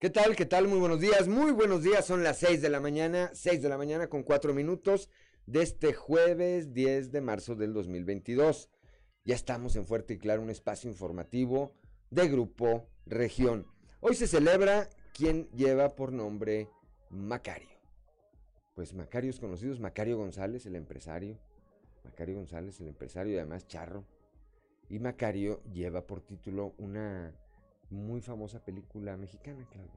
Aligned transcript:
¿Qué 0.00 0.10
tal? 0.10 0.36
¿Qué 0.36 0.46
tal? 0.46 0.68
Muy 0.68 0.78
buenos 0.78 1.00
días. 1.00 1.26
Muy 1.26 1.50
buenos 1.50 1.82
días. 1.82 2.06
Son 2.06 2.22
las 2.22 2.38
6 2.38 2.62
de 2.62 2.70
la 2.70 2.78
mañana, 2.78 3.32
6 3.34 3.60
de 3.60 3.68
la 3.68 3.76
mañana 3.76 4.06
con 4.06 4.22
4 4.22 4.54
minutos 4.54 5.10
de 5.46 5.60
este 5.60 5.92
jueves 5.92 6.72
10 6.72 7.10
de 7.10 7.20
marzo 7.20 7.56
del 7.56 7.72
2022. 7.72 8.70
Ya 9.24 9.34
estamos 9.34 9.74
en 9.74 9.84
Fuerte 9.84 10.14
y 10.14 10.18
Claro, 10.18 10.42
un 10.42 10.50
espacio 10.50 10.88
informativo 10.88 11.74
de 12.10 12.28
Grupo 12.28 12.86
Región. 13.06 13.66
Hoy 13.98 14.14
se 14.14 14.28
celebra 14.28 14.88
quien 15.14 15.50
lleva 15.50 15.88
por 15.96 16.12
nombre 16.12 16.68
Macario. 17.10 17.80
Pues 18.76 18.94
Macarios 18.94 19.40
conocidos, 19.40 19.80
Macario 19.80 20.16
González, 20.16 20.64
el 20.66 20.76
empresario. 20.76 21.40
Macario 22.04 22.36
González, 22.36 22.80
el 22.80 22.86
empresario 22.86 23.34
y 23.34 23.38
además 23.38 23.66
charro. 23.66 24.04
Y 24.88 25.00
Macario 25.00 25.60
lleva 25.72 26.06
por 26.06 26.20
título 26.20 26.72
una 26.78 27.34
muy 27.90 28.20
famosa 28.20 28.64
película 28.64 29.16
mexicana, 29.16 29.66
claro, 29.70 29.90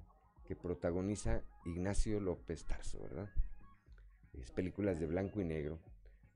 que 0.45 0.55
protagoniza 0.55 1.43
Ignacio 1.65 2.19
López 2.19 2.65
Tarso, 2.65 3.01
¿verdad? 3.01 3.29
Es 4.33 4.51
películas 4.51 4.99
de 4.99 5.07
blanco 5.07 5.41
y 5.41 5.45
negro, 5.45 5.79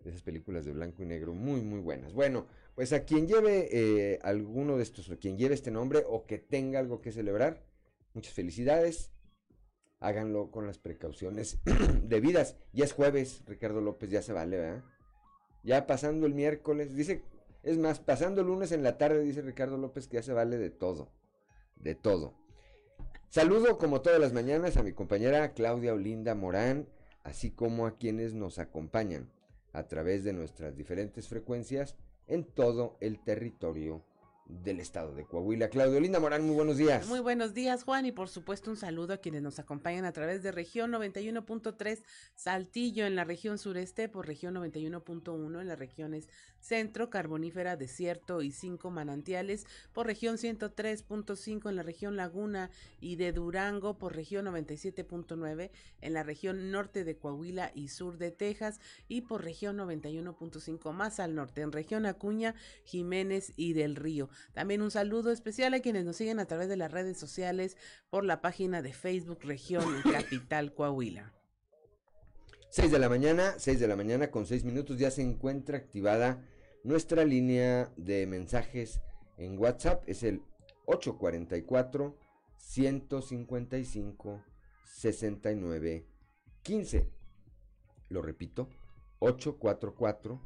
esas 0.03 0.21
películas 0.21 0.65
de 0.65 0.73
blanco 0.73 1.01
y 1.01 1.05
negro 1.05 1.33
muy, 1.33 1.61
muy 1.61 1.79
buenas. 1.79 2.13
Bueno, 2.13 2.45
pues 2.75 2.93
a 2.93 3.05
quien 3.05 3.27
lleve 3.27 3.69
eh, 3.71 4.19
alguno 4.21 4.77
de 4.77 4.83
estos, 4.83 5.09
o 5.09 5.17
quien 5.17 5.37
lleve 5.37 5.55
este 5.55 5.71
nombre, 5.71 6.03
o 6.07 6.25
que 6.25 6.37
tenga 6.37 6.79
algo 6.79 7.01
que 7.01 7.11
celebrar, 7.11 7.65
muchas 8.13 8.33
felicidades. 8.33 9.11
Háganlo 9.99 10.51
con 10.51 10.67
las 10.67 10.77
precauciones 10.77 11.59
debidas. 12.03 12.57
Ya 12.73 12.83
es 12.83 12.93
jueves, 12.93 13.43
Ricardo 13.47 13.81
López, 13.81 14.09
ya 14.09 14.21
se 14.21 14.33
vale, 14.33 14.57
¿verdad? 14.57 14.83
Ya 15.63 15.87
pasando 15.87 16.27
el 16.27 16.35
miércoles, 16.35 16.95
dice, 16.95 17.23
es 17.63 17.79
más, 17.79 17.99
pasando 17.99 18.41
el 18.41 18.47
lunes 18.47 18.71
en 18.71 18.83
la 18.83 18.99
tarde, 18.99 19.21
dice 19.21 19.41
Ricardo 19.41 19.77
López 19.77 20.07
que 20.07 20.17
ya 20.17 20.21
se 20.21 20.33
vale 20.33 20.57
de 20.57 20.69
todo 20.69 21.09
de 21.75 21.95
todo. 21.95 22.33
Saludo 23.29 23.77
como 23.77 24.01
todas 24.01 24.19
las 24.19 24.33
mañanas 24.33 24.77
a 24.77 24.83
mi 24.83 24.93
compañera 24.93 25.53
Claudia 25.53 25.93
Olinda 25.93 26.35
Morán, 26.35 26.87
así 27.23 27.51
como 27.51 27.85
a 27.85 27.97
quienes 27.97 28.33
nos 28.33 28.59
acompañan 28.59 29.29
a 29.73 29.83
través 29.87 30.23
de 30.23 30.33
nuestras 30.33 30.77
diferentes 30.77 31.27
frecuencias 31.27 31.95
en 32.27 32.45
todo 32.45 32.97
el 33.01 33.23
territorio 33.23 34.03
del 34.45 34.79
estado 34.79 35.13
de 35.15 35.25
Coahuila. 35.25 35.69
Claudio 35.69 35.99
Linda 35.99 36.19
Morán, 36.19 36.45
muy 36.45 36.55
buenos 36.55 36.77
días. 36.77 37.07
Muy 37.07 37.19
buenos 37.19 37.53
días, 37.53 37.83
Juan, 37.83 38.05
y 38.05 38.11
por 38.11 38.29
supuesto 38.29 38.69
un 38.69 38.77
saludo 38.77 39.13
a 39.13 39.17
quienes 39.17 39.41
nos 39.41 39.59
acompañan 39.59 40.05
a 40.05 40.11
través 40.11 40.43
de 40.43 40.51
región 40.51 40.91
91.3 40.91 42.03
Saltillo 42.35 43.05
en 43.05 43.15
la 43.15 43.23
región 43.23 43.57
sureste, 43.57 44.07
por 44.07 44.27
región 44.27 44.55
91.1 44.55 45.61
en 45.61 45.67
las 45.67 45.79
regiones 45.79 46.27
centro, 46.59 47.09
carbonífera, 47.09 47.77
desierto 47.77 48.41
y 48.41 48.51
cinco 48.51 48.89
manantiales, 48.89 49.65
por 49.93 50.07
región 50.07 50.37
103.5 50.37 51.69
en 51.69 51.75
la 51.75 51.83
región 51.83 52.15
Laguna 52.15 52.71
y 52.99 53.17
de 53.17 53.31
Durango, 53.31 53.97
por 53.97 54.15
región 54.15 54.45
97.9 54.47 55.69
en 56.01 56.13
la 56.13 56.23
región 56.23 56.71
norte 56.71 57.03
de 57.03 57.17
Coahuila 57.17 57.71
y 57.75 57.89
sur 57.89 58.17
de 58.17 58.31
Texas, 58.31 58.79
y 59.07 59.21
por 59.21 59.43
región 59.43 59.77
91.5 59.77 60.91
más 60.91 61.19
al 61.19 61.35
norte, 61.35 61.61
en 61.61 61.71
región 61.71 62.05
Acuña, 62.05 62.55
Jiménez 62.83 63.53
y 63.55 63.73
del 63.73 63.95
Río. 63.95 64.29
También 64.53 64.81
un 64.81 64.91
saludo 64.91 65.31
especial 65.31 65.73
a 65.73 65.79
quienes 65.79 66.05
nos 66.05 66.15
siguen 66.15 66.39
a 66.39 66.45
través 66.45 66.69
de 66.69 66.77
las 66.77 66.91
redes 66.91 67.17
sociales 67.17 67.77
por 68.09 68.23
la 68.23 68.41
página 68.41 68.81
de 68.81 68.93
Facebook 68.93 69.39
Región 69.43 69.85
Capital 70.11 70.73
Coahuila. 70.73 71.33
6 72.69 72.91
de 72.91 72.99
la 72.99 73.09
mañana, 73.09 73.55
6 73.57 73.79
de 73.79 73.87
la 73.87 73.95
mañana 73.95 74.31
con 74.31 74.45
6 74.45 74.65
minutos 74.65 74.97
ya 74.97 75.09
se 75.09 75.21
encuentra 75.21 75.77
activada 75.77 76.43
nuestra 76.83 77.23
línea 77.23 77.91
de 77.95 78.27
mensajes 78.27 78.99
en 79.37 79.57
WhatsApp. 79.57 80.03
Es 80.07 80.23
el 80.23 80.41
844 80.85 82.17
155 82.57 84.43
69 84.83 86.05
15. 86.63 87.09
Lo 88.09 88.21
repito, 88.21 88.69
844 89.19 90.41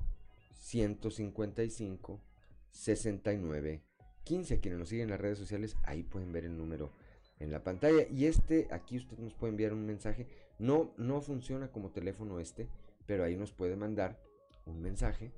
155 0.52 2.22
69 2.70 3.89
15. 4.30 4.60
Quienes 4.60 4.80
nos 4.80 4.90
siguen 4.90 5.06
en 5.06 5.10
las 5.10 5.20
redes 5.20 5.40
sociales, 5.40 5.76
ahí 5.86 6.04
pueden 6.04 6.32
ver 6.32 6.46
el 6.46 6.56
número 6.56 6.92
en 7.40 7.52
la 7.52 7.64
pantalla. 7.64 8.06
Y 8.12 8.26
este, 8.26 8.68
aquí 8.70 8.98
usted 8.98 9.18
nos 9.18 9.34
puede 9.34 9.50
enviar 9.50 9.74
un 9.74 9.88
mensaje. 9.88 10.28
No, 10.60 10.94
no 10.98 11.20
funciona 11.20 11.72
como 11.72 11.90
teléfono 11.90 12.40
este, 12.40 12.68
pero 13.08 13.24
ahí 13.24 13.36
nos 13.36 13.52
puede 13.52 13.76
mandar 13.76 14.22
un 14.68 14.84
mensaje, 14.84 15.32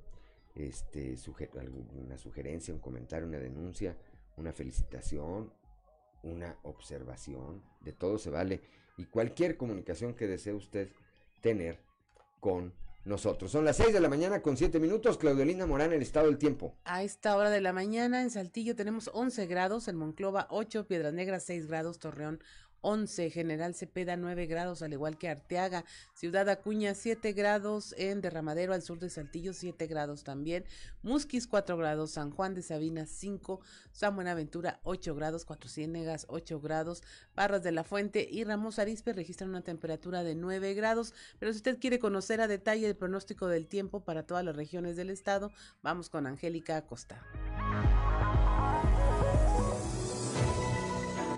este, 0.54 1.16
alguna 1.58 2.18
sugerencia, 2.18 2.74
un 2.74 2.80
comentario, 2.80 3.26
una 3.26 3.38
denuncia, 3.38 3.96
una 4.36 4.52
felicitación, 4.52 5.50
una 6.22 6.58
observación. 6.62 7.62
De 7.80 7.92
todo 7.94 8.18
se 8.18 8.28
vale. 8.28 8.60
Y 8.98 9.06
cualquier 9.06 9.56
comunicación 9.56 10.12
que 10.12 10.26
desee 10.26 10.52
usted 10.52 10.90
tener 11.40 11.78
con 12.40 12.74
nosotros. 13.04 13.50
Son 13.50 13.64
las 13.64 13.76
6 13.76 13.92
de 13.92 14.00
la 14.00 14.08
mañana 14.08 14.42
con 14.42 14.56
7 14.56 14.78
minutos. 14.78 15.18
Claudelina 15.18 15.66
Morán, 15.66 15.92
el 15.92 16.02
estado 16.02 16.26
del 16.26 16.38
tiempo. 16.38 16.74
A 16.84 17.02
esta 17.02 17.36
hora 17.36 17.50
de 17.50 17.60
la 17.60 17.72
mañana 17.72 18.22
en 18.22 18.30
Saltillo 18.30 18.76
tenemos 18.76 19.10
11 19.12 19.46
grados, 19.46 19.88
en 19.88 19.96
Monclova 19.96 20.46
8, 20.50 20.86
Piedras 20.86 21.12
Negras 21.12 21.44
6 21.44 21.66
grados, 21.66 21.98
Torreón 21.98 22.40
11, 22.82 23.30
General 23.30 23.74
Cepeda 23.74 24.16
9 24.16 24.46
grados, 24.46 24.82
al 24.82 24.92
igual 24.92 25.16
que 25.16 25.28
Arteaga, 25.28 25.84
Ciudad 26.14 26.48
Acuña 26.48 26.94
7 26.94 27.32
grados, 27.32 27.94
en 27.96 28.20
Derramadero 28.20 28.74
al 28.74 28.82
sur 28.82 28.98
de 28.98 29.08
Saltillo 29.08 29.54
7 29.54 29.86
grados 29.86 30.24
también, 30.24 30.64
Musquis 31.02 31.46
4 31.46 31.76
grados, 31.76 32.10
San 32.10 32.30
Juan 32.30 32.54
de 32.54 32.62
Sabina 32.62 33.06
5, 33.06 33.60
San 33.92 34.14
Buenaventura 34.14 34.80
8 34.82 35.14
grados, 35.14 35.44
Cuatro 35.44 35.68
Ciénegas 35.68 36.26
8 36.28 36.60
grados, 36.60 37.02
Barras 37.34 37.62
de 37.62 37.72
la 37.72 37.84
Fuente 37.84 38.28
y 38.30 38.44
Ramos 38.44 38.78
Arispe 38.78 39.12
registran 39.12 39.50
una 39.50 39.62
temperatura 39.62 40.22
de 40.22 40.34
9 40.34 40.74
grados, 40.74 41.14
pero 41.38 41.52
si 41.52 41.58
usted 41.58 41.78
quiere 41.78 41.98
conocer 41.98 42.40
a 42.40 42.48
detalle 42.48 42.86
el 42.86 42.96
pronóstico 42.96 43.46
del 43.48 43.66
tiempo 43.66 44.00
para 44.04 44.26
todas 44.26 44.44
las 44.44 44.56
regiones 44.56 44.96
del 44.96 45.10
estado, 45.10 45.50
vamos 45.82 46.10
con 46.10 46.26
Angélica 46.26 46.76
Acosta. 46.76 47.22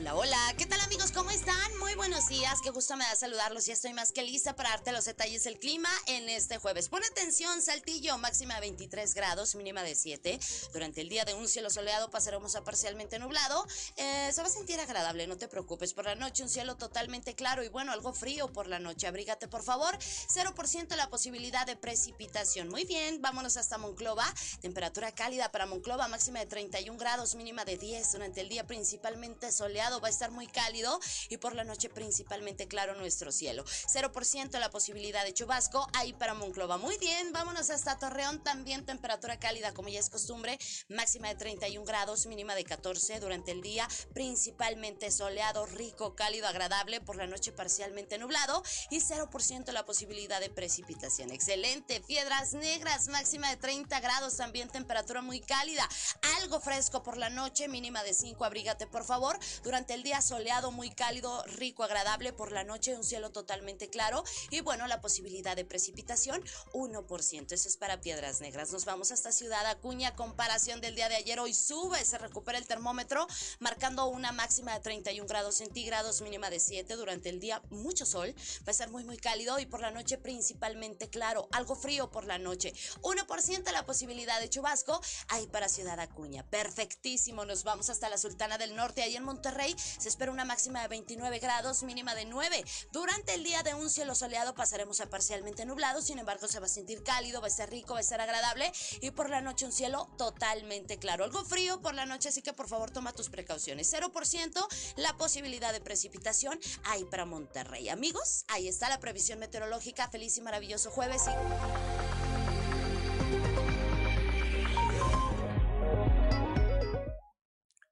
Hola, 0.00 0.14
hola, 0.14 0.54
¿qué 0.56 0.64
tal 0.64 0.80
amigos? 0.80 1.12
¿Cómo 1.12 1.30
están? 1.30 1.78
Muy 1.78 1.94
buenos 1.94 2.26
días, 2.26 2.60
qué 2.64 2.70
gusto 2.70 2.96
me 2.96 3.04
da 3.04 3.14
saludarlos 3.14 3.68
y 3.68 3.72
estoy 3.72 3.92
más 3.92 4.12
que 4.12 4.22
lista 4.22 4.56
para 4.56 4.70
darte 4.70 4.92
los 4.92 5.04
detalles 5.04 5.44
del 5.44 5.58
clima 5.58 5.90
en 6.06 6.26
este 6.30 6.56
jueves. 6.56 6.88
Pon 6.88 7.04
atención, 7.04 7.60
Saltillo, 7.60 8.16
máxima 8.16 8.54
de 8.54 8.60
23 8.60 9.12
grados, 9.12 9.54
mínima 9.56 9.82
de 9.82 9.94
7. 9.94 10.40
Durante 10.72 11.02
el 11.02 11.10
día 11.10 11.26
de 11.26 11.34
un 11.34 11.46
cielo 11.46 11.68
soleado 11.68 12.08
pasaremos 12.10 12.56
a 12.56 12.64
parcialmente 12.64 13.18
nublado. 13.18 13.66
Eh, 13.96 14.30
se 14.32 14.40
va 14.40 14.46
a 14.46 14.50
sentir 14.50 14.80
agradable, 14.80 15.26
no 15.26 15.36
te 15.36 15.48
preocupes. 15.48 15.92
Por 15.92 16.06
la 16.06 16.14
noche 16.14 16.44
un 16.44 16.48
cielo 16.48 16.78
totalmente 16.78 17.34
claro 17.34 17.62
y 17.62 17.68
bueno, 17.68 17.92
algo 17.92 18.14
frío 18.14 18.50
por 18.50 18.68
la 18.68 18.78
noche. 18.78 19.06
Abrígate 19.06 19.48
por 19.48 19.62
favor. 19.62 19.98
0% 19.98 20.96
la 20.96 21.10
posibilidad 21.10 21.66
de 21.66 21.76
precipitación. 21.76 22.70
Muy 22.70 22.86
bien, 22.86 23.20
vámonos 23.20 23.58
hasta 23.58 23.76
Monclova. 23.76 24.24
Temperatura 24.62 25.12
cálida 25.12 25.52
para 25.52 25.66
Monclova, 25.66 26.08
máxima 26.08 26.38
de 26.38 26.46
31 26.46 26.98
grados, 26.98 27.34
mínima 27.34 27.66
de 27.66 27.76
10. 27.76 28.12
Durante 28.12 28.40
el 28.40 28.48
día 28.48 28.66
principalmente 28.66 29.52
soleado 29.52 29.89
va 29.98 30.08
a 30.08 30.10
estar 30.10 30.30
muy 30.30 30.46
cálido 30.46 31.00
y 31.28 31.38
por 31.38 31.54
la 31.54 31.64
noche 31.64 31.88
principalmente 31.88 32.68
claro 32.68 32.94
nuestro 32.94 33.32
cielo. 33.32 33.64
0% 33.64 34.58
la 34.58 34.70
posibilidad 34.70 35.24
de 35.24 35.34
chubasco 35.34 35.88
ahí 35.94 36.12
para 36.12 36.34
Monclova. 36.34 36.76
Muy 36.76 36.98
bien, 36.98 37.32
vámonos 37.32 37.70
hasta 37.70 37.98
Torreón, 37.98 38.44
también 38.44 38.84
temperatura 38.84 39.38
cálida 39.38 39.72
como 39.72 39.88
ya 39.88 39.98
es 39.98 40.10
costumbre, 40.10 40.58
máxima 40.88 41.28
de 41.28 41.36
31 41.36 41.84
grados, 41.86 42.26
mínima 42.26 42.54
de 42.54 42.64
14 42.64 43.20
durante 43.20 43.52
el 43.52 43.62
día, 43.62 43.88
principalmente 44.12 45.10
soleado, 45.10 45.64
rico, 45.66 46.14
cálido, 46.14 46.46
agradable, 46.46 47.00
por 47.00 47.16
la 47.16 47.26
noche 47.26 47.52
parcialmente 47.52 48.18
nublado 48.18 48.62
y 48.90 49.00
0% 49.00 49.72
la 49.72 49.86
posibilidad 49.86 50.40
de 50.40 50.50
precipitación. 50.50 51.30
Excelente, 51.30 52.00
piedras 52.02 52.52
negras, 52.52 53.08
máxima 53.08 53.48
de 53.48 53.56
30 53.56 53.98
grados, 54.00 54.36
también 54.36 54.68
temperatura 54.68 55.22
muy 55.22 55.40
cálida, 55.40 55.88
algo 56.36 56.60
fresco 56.60 57.02
por 57.02 57.16
la 57.16 57.30
noche, 57.30 57.68
mínima 57.68 58.02
de 58.02 58.12
5, 58.12 58.44
abrígate 58.44 58.86
por 58.86 59.04
favor. 59.04 59.38
Durante 59.62 59.79
el 59.88 60.02
día 60.02 60.20
soleado, 60.20 60.70
muy 60.70 60.90
cálido, 60.90 61.42
rico, 61.44 61.82
agradable. 61.82 62.32
Por 62.32 62.52
la 62.52 62.64
noche 62.64 62.94
un 62.94 63.04
cielo 63.04 63.30
totalmente 63.30 63.88
claro. 63.88 64.22
Y 64.50 64.60
bueno, 64.60 64.86
la 64.86 65.00
posibilidad 65.00 65.56
de 65.56 65.64
precipitación, 65.64 66.42
1%. 66.72 67.52
Eso 67.52 67.68
es 67.68 67.76
para 67.76 68.00
Piedras 68.00 68.40
Negras. 68.40 68.72
Nos 68.72 68.84
vamos 68.84 69.10
hasta 69.10 69.32
Ciudad 69.32 69.66
Acuña. 69.66 70.14
Comparación 70.14 70.80
del 70.80 70.94
día 70.94 71.08
de 71.08 71.16
ayer. 71.16 71.40
Hoy 71.40 71.54
sube, 71.54 72.04
se 72.04 72.18
recupera 72.18 72.58
el 72.58 72.66
termómetro, 72.66 73.26
marcando 73.58 74.06
una 74.06 74.32
máxima 74.32 74.74
de 74.74 74.80
31 74.80 75.26
grados 75.26 75.56
centígrados, 75.56 76.20
mínima 76.20 76.50
de 76.50 76.60
7. 76.60 76.96
Durante 76.96 77.30
el 77.30 77.40
día, 77.40 77.62
mucho 77.70 78.04
sol. 78.04 78.34
Va 78.66 78.72
a 78.72 78.74
ser 78.74 78.90
muy, 78.90 79.04
muy 79.04 79.16
cálido. 79.16 79.58
Y 79.58 79.66
por 79.66 79.80
la 79.80 79.90
noche, 79.90 80.18
principalmente 80.18 81.08
claro. 81.08 81.48
Algo 81.52 81.74
frío 81.74 82.10
por 82.10 82.26
la 82.26 82.38
noche. 82.38 82.74
1% 83.02 83.72
la 83.72 83.86
posibilidad 83.86 84.40
de 84.40 84.50
chubasco. 84.50 85.00
Ahí 85.28 85.46
para 85.46 85.68
Ciudad 85.68 85.98
Acuña. 85.98 86.44
Perfectísimo. 86.48 87.44
Nos 87.44 87.64
vamos 87.64 87.88
hasta 87.88 88.08
la 88.08 88.18
Sultana 88.18 88.58
del 88.58 88.76
Norte, 88.76 89.02
ahí 89.02 89.16
en 89.16 89.24
Monterrey 89.24 89.69
Se 89.78 90.08
espera 90.08 90.32
una 90.32 90.44
máxima 90.44 90.82
de 90.82 90.88
29 90.88 91.38
grados, 91.38 91.82
mínima 91.82 92.14
de 92.14 92.24
9. 92.24 92.64
Durante 92.92 93.34
el 93.34 93.44
día 93.44 93.62
de 93.62 93.74
un 93.74 93.90
cielo 93.90 94.14
soleado 94.14 94.54
pasaremos 94.54 95.00
a 95.00 95.06
parcialmente 95.06 95.64
nublado, 95.64 96.02
sin 96.02 96.18
embargo 96.18 96.48
se 96.48 96.60
va 96.60 96.66
a 96.66 96.68
sentir 96.68 97.02
cálido, 97.02 97.40
va 97.40 97.46
a 97.46 97.50
ser 97.50 97.70
rico, 97.70 97.94
va 97.94 98.00
a 98.00 98.02
ser 98.02 98.20
agradable 98.20 98.72
y 99.00 99.10
por 99.10 99.30
la 99.30 99.40
noche 99.40 99.66
un 99.66 99.72
cielo 99.72 100.08
totalmente 100.16 100.98
claro. 100.98 101.24
Algo 101.24 101.44
frío 101.44 101.80
por 101.80 101.94
la 101.94 102.06
noche, 102.06 102.28
así 102.28 102.42
que 102.42 102.52
por 102.52 102.68
favor 102.68 102.90
toma 102.90 103.12
tus 103.12 103.28
precauciones. 103.30 103.92
0% 103.92 104.66
la 104.96 105.16
posibilidad 105.16 105.72
de 105.72 105.80
precipitación 105.80 106.58
hay 106.84 107.04
para 107.04 107.24
Monterrey. 107.24 107.88
Amigos, 107.88 108.44
ahí 108.48 108.68
está 108.68 108.88
la 108.88 109.00
previsión 109.00 109.38
meteorológica. 109.38 110.08
Feliz 110.08 110.36
y 110.36 110.40
maravilloso 110.40 110.90
jueves. 110.90 111.22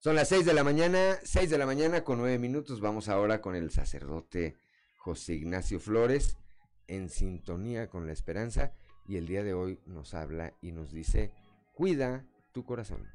Son 0.08 0.16
las 0.16 0.30
6 0.30 0.46
de 0.46 0.54
la 0.54 0.64
mañana, 0.64 1.18
6 1.22 1.50
de 1.50 1.58
la 1.58 1.66
mañana 1.66 2.02
con 2.02 2.16
9 2.16 2.38
minutos. 2.38 2.80
Vamos 2.80 3.10
ahora 3.10 3.42
con 3.42 3.54
el 3.54 3.70
sacerdote 3.70 4.56
José 4.96 5.34
Ignacio 5.34 5.78
Flores 5.78 6.38
en 6.86 7.10
sintonía 7.10 7.88
con 7.88 8.06
la 8.06 8.14
esperanza 8.14 8.72
y 9.06 9.16
el 9.16 9.26
día 9.26 9.42
de 9.42 9.52
hoy 9.52 9.80
nos 9.84 10.14
habla 10.14 10.54
y 10.62 10.72
nos 10.72 10.92
dice, 10.92 11.30
cuida 11.74 12.24
tu 12.52 12.64
corazón. 12.64 13.06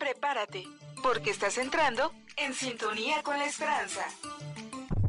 Prepárate, 0.00 0.64
porque 1.00 1.30
estás 1.30 1.56
entrando 1.56 2.10
en 2.36 2.54
sintonía 2.54 3.22
con 3.22 3.38
la 3.38 3.46
esperanza. 3.46 4.04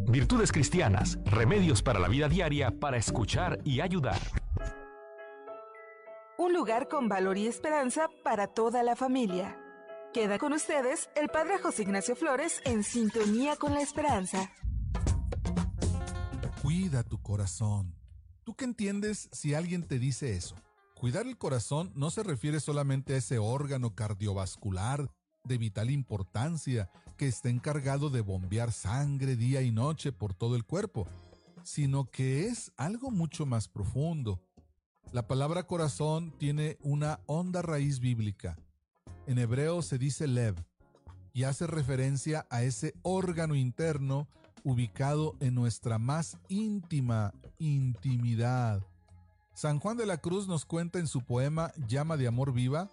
Virtudes 0.02 0.52
cristianas, 0.52 1.18
remedios 1.26 1.82
para 1.82 2.00
la 2.00 2.08
vida 2.08 2.30
diaria 2.30 2.70
para 2.70 2.98
escuchar 2.98 3.60
y 3.64 3.80
ayudar 3.80 4.20
un 6.40 6.54
lugar 6.54 6.88
con 6.88 7.10
valor 7.10 7.38
y 7.38 7.48
esperanza 7.48 8.08
para 8.24 8.48
toda 8.48 8.82
la 8.82 8.96
familia. 8.96 9.58
Queda 10.14 10.40
con 10.40 10.54
ustedes 10.54 11.10
el 11.18 11.28
Padre 11.28 11.60
José 11.60 11.82
Ignacio 11.82 12.16
Flores 12.16 12.62
en 12.64 12.84
sintonía 12.84 13.58
con 13.58 13.74
la 13.74 13.82
esperanza. 13.82 14.50
Cuida 16.62 17.04
tu 17.04 17.22
corazón. 17.22 17.94
¿Tú 18.46 18.56
qué 18.56 18.64
entiendes 18.64 19.28
si 19.34 19.54
alguien 19.54 19.86
te 19.86 20.00
dice 20.00 20.34
eso? 20.38 20.56
Cuidar 20.96 21.28
el 21.28 21.38
corazón 21.38 21.92
no 21.94 22.10
se 22.10 22.24
refiere 22.24 22.62
solamente 22.62 23.16
a 23.16 23.18
ese 23.18 23.38
órgano 23.38 23.94
cardiovascular 23.94 25.12
de 25.44 25.58
vital 25.58 25.92
importancia 25.92 26.90
que 27.18 27.28
está 27.28 27.50
encargado 27.50 28.10
de 28.10 28.22
bombear 28.22 28.72
sangre 28.72 29.36
día 29.36 29.62
y 29.62 29.72
noche 29.72 30.14
por 30.14 30.34
todo 30.34 30.56
el 30.56 30.64
cuerpo, 30.64 31.06
sino 31.64 32.10
que 32.10 32.48
es 32.48 32.72
algo 32.78 33.12
mucho 33.12 33.46
más 33.46 33.68
profundo 33.68 34.42
la 35.12 35.28
palabra 35.28 35.64
corazón 35.64 36.32
tiene 36.38 36.78
una 36.82 37.20
honda 37.26 37.62
raíz 37.62 38.00
bíblica. 38.00 38.58
En 39.26 39.38
hebreo 39.38 39.82
se 39.82 39.98
dice 39.98 40.28
lev 40.28 40.56
y 41.34 41.44
hace 41.44 41.68
referencia 41.68 42.46
a 42.50 42.64
ese 42.64 42.94
órgano 43.02 43.56
interno 43.56 44.28
ubicado 44.64 45.36
en 45.40 45.56
nuestra 45.56 45.98
más 45.98 46.38
íntima 46.48 47.34
intimidad. 47.58 48.86
San 49.54 49.80
Juan 49.80 49.98
de 49.98 50.06
la 50.06 50.18
Cruz 50.18 50.48
nos 50.48 50.66
cuenta 50.66 51.00
en 51.00 51.08
su 51.08 51.22
poema 51.22 51.72
Llama 51.88 52.18
de 52.18 52.28
Amor 52.28 52.54
Viva 52.54 52.90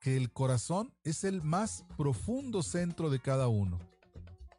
que 0.00 0.16
el 0.16 0.32
corazón 0.32 0.92
es 1.04 1.24
el 1.24 1.42
más 1.42 1.84
profundo 1.96 2.62
centro 2.62 3.10
de 3.10 3.20
cada 3.20 3.48
uno. 3.48 3.78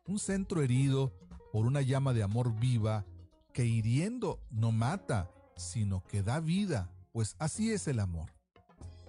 Un 0.07 0.19
centro 0.19 0.61
herido 0.61 1.13
por 1.51 1.65
una 1.65 1.81
llama 1.81 2.13
de 2.13 2.23
amor 2.23 2.57
viva 2.59 3.05
que 3.53 3.65
hiriendo 3.65 4.39
no 4.49 4.71
mata, 4.71 5.29
sino 5.55 6.03
que 6.05 6.23
da 6.23 6.39
vida, 6.39 6.89
pues 7.11 7.35
así 7.39 7.71
es 7.71 7.87
el 7.87 7.99
amor. 7.99 8.33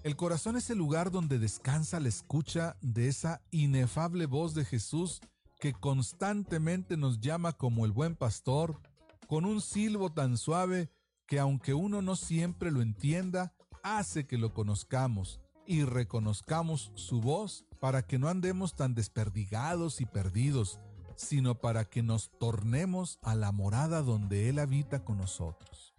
El 0.02 0.16
corazón 0.16 0.56
es 0.56 0.68
el 0.68 0.76
lugar 0.76 1.10
donde 1.10 1.38
descansa 1.38 1.98
la 1.98 2.08
escucha 2.08 2.76
de 2.82 3.08
esa 3.08 3.40
inefable 3.50 4.26
voz 4.26 4.54
de 4.54 4.64
Jesús 4.64 5.20
que 5.58 5.72
constantemente 5.72 6.98
nos 6.98 7.20
llama 7.20 7.52
como 7.52 7.86
el 7.86 7.92
buen 7.92 8.16
pastor, 8.16 8.80
con 9.26 9.46
un 9.46 9.62
silbo 9.62 10.12
tan 10.12 10.36
suave 10.36 10.90
que 11.26 11.38
aunque 11.38 11.72
uno 11.72 12.02
no 12.02 12.16
siempre 12.16 12.70
lo 12.70 12.82
entienda, 12.82 13.54
hace 13.82 14.26
que 14.26 14.36
lo 14.36 14.52
conozcamos 14.52 15.40
y 15.66 15.84
reconozcamos 15.84 16.92
su 16.94 17.22
voz 17.22 17.64
para 17.80 18.06
que 18.06 18.18
no 18.18 18.28
andemos 18.28 18.74
tan 18.74 18.94
desperdigados 18.94 20.02
y 20.02 20.06
perdidos, 20.06 20.80
sino 21.16 21.54
para 21.54 21.86
que 21.86 22.02
nos 22.02 22.30
tornemos 22.38 23.18
a 23.22 23.34
la 23.34 23.52
morada 23.52 24.02
donde 24.02 24.48
Él 24.48 24.58
habita 24.58 25.04
con 25.04 25.18
nosotros. 25.18 25.93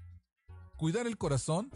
Cuidar 0.77 1.07
el 1.07 1.17
corazón 1.17 1.71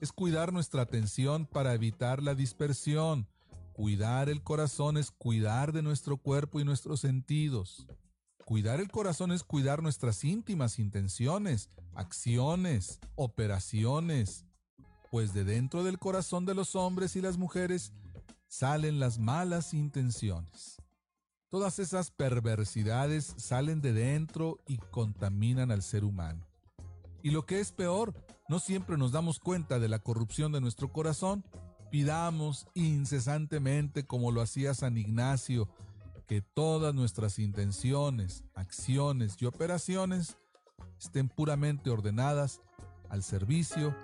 es 0.00 0.12
cuidar 0.12 0.52
nuestra 0.52 0.82
atención 0.82 1.44
para 1.44 1.74
evitar 1.74 2.22
la 2.22 2.36
dispersión. 2.36 3.26
Cuidar 3.72 4.28
el 4.28 4.44
corazón 4.44 4.96
es 4.96 5.10
cuidar 5.10 5.72
de 5.72 5.82
nuestro 5.82 6.18
cuerpo 6.18 6.60
y 6.60 6.64
nuestros 6.64 7.00
sentidos. 7.00 7.88
Cuidar 8.44 8.78
el 8.78 8.92
corazón 8.92 9.32
es 9.32 9.42
cuidar 9.42 9.82
nuestras 9.82 10.22
íntimas 10.22 10.78
intenciones, 10.78 11.68
acciones, 11.94 13.00
operaciones, 13.16 14.44
pues 15.10 15.34
de 15.34 15.42
dentro 15.42 15.82
del 15.82 15.98
corazón 15.98 16.46
de 16.46 16.54
los 16.54 16.76
hombres 16.76 17.16
y 17.16 17.20
las 17.20 17.38
mujeres 17.38 17.92
salen 18.46 19.00
las 19.00 19.18
malas 19.18 19.74
intenciones. 19.74 20.76
Todas 21.48 21.80
esas 21.80 22.12
perversidades 22.12 23.34
salen 23.36 23.80
de 23.80 23.92
dentro 23.92 24.58
y 24.68 24.78
contaminan 24.78 25.72
al 25.72 25.82
ser 25.82 26.04
humano. 26.04 26.53
Y 27.24 27.30
lo 27.30 27.46
que 27.46 27.58
es 27.58 27.72
peor, 27.72 28.12
no 28.50 28.58
siempre 28.58 28.98
nos 28.98 29.10
damos 29.10 29.40
cuenta 29.40 29.78
de 29.78 29.88
la 29.88 29.98
corrupción 29.98 30.52
de 30.52 30.60
nuestro 30.60 30.92
corazón. 30.92 31.42
Pidamos 31.90 32.66
incesantemente, 32.74 34.04
como 34.04 34.30
lo 34.30 34.42
hacía 34.42 34.74
San 34.74 34.98
Ignacio, 34.98 35.70
que 36.26 36.42
todas 36.42 36.94
nuestras 36.94 37.38
intenciones, 37.38 38.44
acciones 38.54 39.40
y 39.40 39.46
operaciones 39.46 40.36
estén 41.00 41.30
puramente 41.30 41.88
ordenadas 41.88 42.60
al 43.08 43.22
servicio 43.22 43.96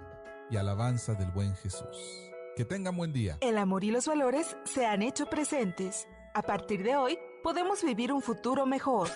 y 0.50 0.56
alabanza 0.56 1.12
del 1.12 1.30
buen 1.30 1.54
Jesús. 1.56 1.98
Que 2.56 2.64
tengan 2.64 2.96
buen 2.96 3.12
día. 3.12 3.36
El 3.42 3.58
amor 3.58 3.84
y 3.84 3.90
los 3.90 4.06
valores 4.06 4.56
se 4.64 4.86
han 4.86 5.02
hecho 5.02 5.26
presentes. 5.26 6.08
A 6.32 6.40
partir 6.40 6.82
de 6.82 6.96
hoy, 6.96 7.18
podemos 7.42 7.84
vivir 7.84 8.14
un 8.14 8.22
futuro 8.22 8.64
mejor. 8.64 9.10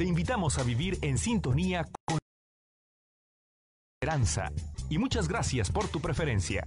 Te 0.00 0.06
invitamos 0.06 0.56
a 0.56 0.62
vivir 0.62 0.96
en 1.02 1.18
sintonía 1.18 1.86
con 2.06 2.18
esperanza 4.00 4.50
y 4.88 4.96
muchas 4.96 5.28
gracias 5.28 5.70
por 5.70 5.88
tu 5.88 6.00
preferencia. 6.00 6.66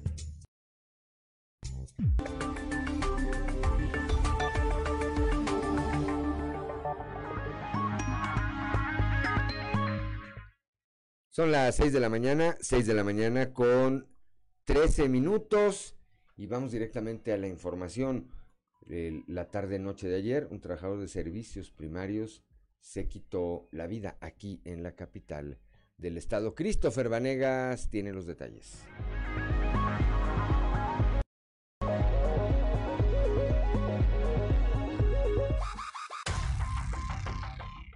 Son 11.31 11.51
las 11.51 11.75
6 11.77 11.91
de 11.91 11.99
la 11.99 12.09
mañana, 12.09 12.55
6 12.61 12.85
de 12.85 12.93
la 12.93 13.03
mañana 13.03 13.51
con 13.51 14.05
13 14.65 15.09
minutos 15.09 15.95
y 16.37 16.45
vamos 16.45 16.71
directamente 16.71 17.33
a 17.33 17.37
la 17.37 17.47
información. 17.47 18.29
la 18.85 19.49
tarde-noche 19.49 20.07
de 20.07 20.17
ayer, 20.17 20.47
un 20.51 20.61
trabajador 20.61 20.99
de 20.99 21.07
servicios 21.07 21.71
primarios 21.71 22.43
se 22.83 23.07
quitó 23.07 23.69
la 23.71 23.87
vida 23.87 24.17
aquí 24.19 24.61
en 24.65 24.83
la 24.83 24.93
capital 24.93 25.57
del 25.97 26.17
estado. 26.17 26.53
Christopher 26.53 27.07
Vanegas 27.07 27.89
tiene 27.89 28.11
los 28.11 28.25
detalles. 28.25 28.83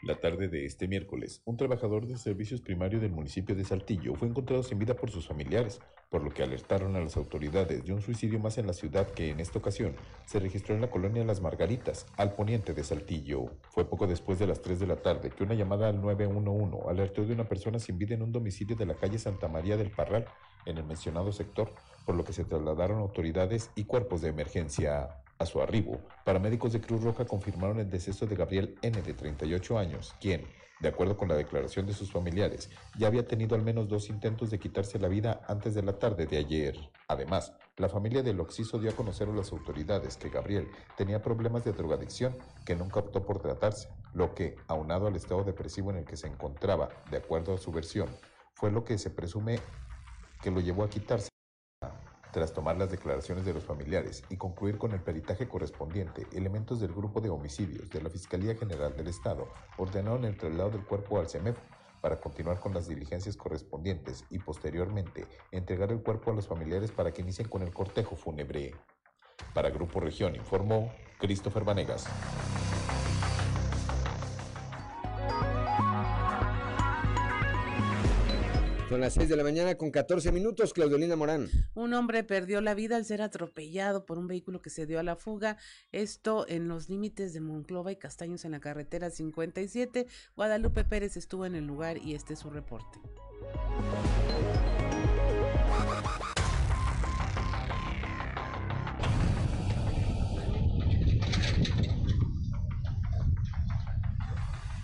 La 0.07 0.15
tarde 0.21 0.47
de 0.47 0.63
este 0.63 0.87
miércoles, 0.87 1.41
un 1.43 1.57
trabajador 1.57 2.07
de 2.07 2.17
servicios 2.17 2.61
primarios 2.61 3.01
del 3.01 3.11
municipio 3.11 3.53
de 3.57 3.65
Saltillo 3.65 4.15
fue 4.15 4.29
encontrado 4.29 4.63
sin 4.63 4.79
vida 4.79 4.93
por 4.93 5.11
sus 5.11 5.27
familiares, 5.27 5.81
por 6.09 6.23
lo 6.23 6.29
que 6.29 6.43
alertaron 6.43 6.95
a 6.95 7.01
las 7.01 7.17
autoridades 7.17 7.83
de 7.83 7.91
un 7.91 8.01
suicidio 8.01 8.39
más 8.39 8.57
en 8.57 8.67
la 8.67 8.71
ciudad 8.71 9.09
que 9.11 9.31
en 9.31 9.41
esta 9.41 9.59
ocasión 9.59 9.97
se 10.25 10.39
registró 10.39 10.73
en 10.75 10.79
la 10.79 10.89
colonia 10.89 11.25
Las 11.25 11.41
Margaritas, 11.41 12.05
al 12.15 12.35
poniente 12.35 12.73
de 12.73 12.85
Saltillo. 12.85 13.47
Fue 13.69 13.83
poco 13.83 14.07
después 14.07 14.39
de 14.39 14.47
las 14.47 14.61
3 14.61 14.79
de 14.79 14.87
la 14.87 14.95
tarde 14.95 15.29
que 15.29 15.43
una 15.43 15.55
llamada 15.55 15.89
al 15.89 15.99
911 15.99 16.89
alertó 16.89 17.25
de 17.25 17.33
una 17.33 17.49
persona 17.49 17.77
sin 17.77 17.97
vida 17.97 18.15
en 18.15 18.21
un 18.21 18.31
domicilio 18.31 18.77
de 18.77 18.85
la 18.85 18.95
calle 18.95 19.19
Santa 19.19 19.49
María 19.49 19.75
del 19.75 19.91
Parral, 19.91 20.23
en 20.65 20.77
el 20.77 20.85
mencionado 20.85 21.33
sector, 21.33 21.73
por 22.05 22.15
lo 22.15 22.23
que 22.23 22.31
se 22.31 22.45
trasladaron 22.45 22.99
autoridades 22.99 23.71
y 23.75 23.83
cuerpos 23.83 24.21
de 24.21 24.29
emergencia. 24.29 25.21
A 25.39 25.45
su 25.45 25.61
arribo, 25.61 25.99
paramédicos 26.25 26.73
de 26.73 26.81
Cruz 26.81 27.03
Roja 27.03 27.25
confirmaron 27.25 27.79
el 27.79 27.91
deceso 27.91 28.25
de 28.25 28.35
Gabriel 28.35 28.75
N. 28.81 28.99
de 29.03 29.13
38 29.13 29.77
años, 29.77 30.15
quien, 30.19 30.47
de 30.79 30.89
acuerdo 30.89 31.15
con 31.15 31.27
la 31.27 31.35
declaración 31.35 31.85
de 31.85 31.93
sus 31.93 32.11
familiares, 32.11 32.71
ya 32.97 33.05
había 33.05 33.27
tenido 33.27 33.55
al 33.55 33.61
menos 33.61 33.87
dos 33.87 34.09
intentos 34.09 34.49
de 34.49 34.57
quitarse 34.57 34.97
la 34.97 35.07
vida 35.07 35.41
antes 35.47 35.75
de 35.75 35.83
la 35.83 35.93
tarde 35.99 36.25
de 36.25 36.37
ayer. 36.37 36.75
Además, 37.07 37.53
la 37.77 37.87
familia 37.87 38.23
del 38.23 38.39
Oxiso 38.39 38.79
dio 38.79 38.89
a 38.89 38.95
conocer 38.95 39.29
a 39.29 39.33
las 39.33 39.51
autoridades 39.51 40.17
que 40.17 40.29
Gabriel 40.29 40.67
tenía 40.95 41.21
problemas 41.21 41.63
de 41.63 41.73
drogadicción 41.73 42.35
que 42.65 42.75
nunca 42.75 42.99
optó 42.99 43.23
por 43.23 43.39
tratarse, 43.39 43.89
lo 44.15 44.33
que, 44.33 44.55
aunado 44.67 45.05
al 45.05 45.15
estado 45.15 45.43
depresivo 45.43 45.91
en 45.91 45.97
el 45.97 46.05
que 46.05 46.17
se 46.17 46.25
encontraba, 46.25 46.89
de 47.11 47.17
acuerdo 47.17 47.53
a 47.53 47.59
su 47.59 47.71
versión, 47.71 48.09
fue 48.55 48.71
lo 48.71 48.83
que 48.83 48.97
se 48.97 49.11
presume 49.11 49.59
que 50.41 50.49
lo 50.49 50.61
llevó 50.61 50.83
a 50.83 50.89
quitarse 50.89 51.29
Tras 52.31 52.53
tomar 52.53 52.77
las 52.77 52.91
declaraciones 52.91 53.45
de 53.45 53.53
los 53.53 53.63
familiares 53.63 54.23
y 54.29 54.37
concluir 54.37 54.77
con 54.77 54.91
el 54.91 55.01
peritaje 55.01 55.47
correspondiente, 55.47 56.27
elementos 56.33 56.79
del 56.79 56.93
grupo 56.93 57.21
de 57.21 57.29
homicidios 57.29 57.89
de 57.89 58.01
la 58.01 58.09
Fiscalía 58.09 58.55
General 58.55 58.95
del 58.95 59.07
Estado 59.07 59.47
ordenaron 59.77 60.25
el 60.25 60.37
traslado 60.37 60.71
del 60.71 60.85
cuerpo 60.85 61.19
al 61.19 61.29
CEMEFO 61.29 61.61
para 62.01 62.19
continuar 62.19 62.59
con 62.59 62.73
las 62.73 62.87
diligencias 62.87 63.35
correspondientes 63.37 64.25
y 64.29 64.39
posteriormente 64.39 65.25
entregar 65.51 65.91
el 65.91 66.03
cuerpo 66.03 66.31
a 66.31 66.35
los 66.35 66.47
familiares 66.47 66.91
para 66.91 67.11
que 67.11 67.21
inicien 67.21 67.47
con 67.47 67.63
el 67.63 67.73
cortejo 67.73 68.15
fúnebre. 68.15 68.75
Para 69.53 69.69
Grupo 69.69 69.99
Región 69.99 70.35
informó 70.35 70.91
Christopher 71.19 71.63
Vanegas. 71.63 72.07
Son 78.89 79.01
las 79.01 79.15
6 79.15 79.27
de 79.27 79.35
la 79.35 79.43
mañana 79.43 79.75
con 79.75 79.91
14 79.91 80.31
minutos, 80.31 80.71
Claudelina 80.71 81.17
Morán. 81.17 81.49
Un 81.75 81.93
hombre 81.93 82.23
perdió 82.23 82.61
la 82.61 82.73
vida 82.73 82.95
al 82.95 83.03
ser 83.03 83.21
atropellado 83.21 84.05
por 84.05 84.17
un 84.17 84.27
vehículo 84.27 84.61
que 84.61 84.69
se 84.69 84.85
dio 84.85 84.97
a 84.97 85.03
la 85.03 85.17
fuga. 85.17 85.57
Esto 85.91 86.45
en 86.47 86.69
los 86.69 86.87
límites 86.87 87.33
de 87.33 87.41
Monclova 87.41 87.91
y 87.91 87.97
Castaños 87.97 88.45
en 88.45 88.51
la 88.51 88.61
carretera 88.61 89.09
57. 89.09 90.07
Guadalupe 90.37 90.85
Pérez 90.85 91.17
estuvo 91.17 91.45
en 91.45 91.55
el 91.55 91.67
lugar 91.67 91.97
y 91.97 92.15
este 92.15 92.33
es 92.33 92.39
su 92.39 92.49
reporte. 92.49 92.99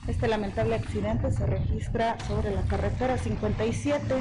Este 0.08 0.28
lamentable 0.28 0.76
accidente 0.76 1.32
se 1.32 1.46
registra 1.46 2.18
sobre 2.28 2.54
la 2.54 2.64
carretera 2.64 3.18
57, 3.18 4.16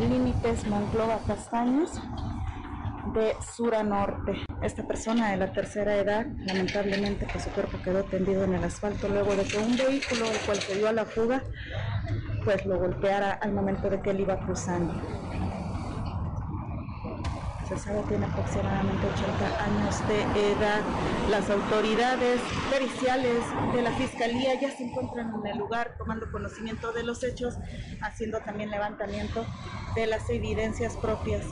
límites 0.00 0.66
Monclova 0.66 1.20
Castaños, 1.24 2.02
de 3.14 3.36
sur 3.54 3.76
a 3.76 3.84
norte. 3.84 4.44
Esta 4.60 4.84
persona 4.84 5.30
de 5.30 5.36
la 5.36 5.52
tercera 5.52 5.94
edad, 5.94 6.26
lamentablemente, 6.46 7.28
pues 7.30 7.44
su 7.44 7.50
cuerpo 7.50 7.78
quedó 7.84 8.02
tendido 8.02 8.42
en 8.42 8.54
el 8.54 8.64
asfalto 8.64 9.08
luego 9.08 9.36
de 9.36 9.44
que 9.44 9.56
un 9.56 9.76
vehículo, 9.76 10.26
el 10.26 10.38
cual 10.46 10.58
se 10.58 10.74
dio 10.74 10.88
a 10.88 10.92
la 10.92 11.04
fuga, 11.04 11.44
pues 12.44 12.66
lo 12.66 12.76
golpeara 12.80 13.34
al 13.34 13.52
momento 13.52 13.88
de 13.88 14.00
que 14.00 14.10
él 14.10 14.18
iba 14.18 14.36
cruzando 14.40 14.94
se 17.68 17.78
sabe 17.78 18.02
tiene 18.08 18.26
aproximadamente 18.26 19.06
80 19.06 19.64
años 19.64 20.08
de 20.08 20.52
edad. 20.52 20.80
Las 21.30 21.48
autoridades 21.48 22.40
periciales 22.70 23.42
de 23.74 23.82
la 23.82 23.92
Fiscalía 23.92 24.60
ya 24.60 24.70
se 24.70 24.84
encuentran 24.84 25.32
en 25.34 25.46
el 25.46 25.58
lugar 25.58 25.94
tomando 25.96 26.30
conocimiento 26.30 26.92
de 26.92 27.04
los 27.04 27.22
hechos, 27.24 27.54
haciendo 28.02 28.40
también 28.40 28.70
levantamiento 28.70 29.46
de 29.94 30.06
las 30.06 30.28
evidencias 30.28 30.96
propias. 30.96 31.44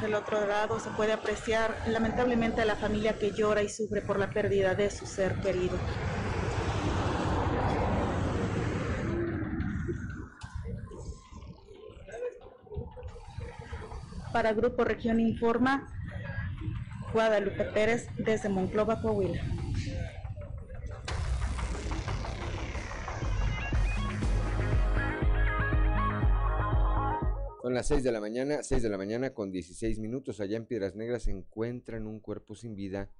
Del 0.00 0.14
otro 0.14 0.46
lado 0.46 0.80
se 0.80 0.90
puede 0.90 1.12
apreciar 1.12 1.76
lamentablemente 1.86 2.60
a 2.60 2.64
la 2.64 2.74
familia 2.74 3.18
que 3.18 3.30
llora 3.30 3.62
y 3.62 3.68
sufre 3.68 4.02
por 4.02 4.18
la 4.18 4.30
pérdida 4.30 4.74
de 4.74 4.90
su 4.90 5.06
ser 5.06 5.34
querido. 5.36 5.78
Para 14.32 14.52
Grupo 14.54 14.84
Región 14.84 15.20
Informa, 15.20 15.88
Guadalupe 17.12 17.64
Pérez 17.64 18.08
desde 18.16 18.48
Monclova, 18.48 19.00
Coahuila. 19.02 19.40
Son 27.62 27.74
las 27.74 27.86
6 27.86 28.02
de 28.02 28.10
la 28.10 28.20
mañana, 28.20 28.62
6 28.62 28.82
de 28.82 28.88
la 28.88 28.98
mañana 28.98 29.34
con 29.34 29.52
16 29.52 30.00
minutos. 30.00 30.40
Allá 30.40 30.56
en 30.56 30.66
Piedras 30.66 30.96
Negras 30.96 31.24
se 31.24 31.30
encuentran 31.30 32.06
un 32.06 32.18
cuerpo 32.18 32.54
sin 32.56 32.74
vida 32.74 33.10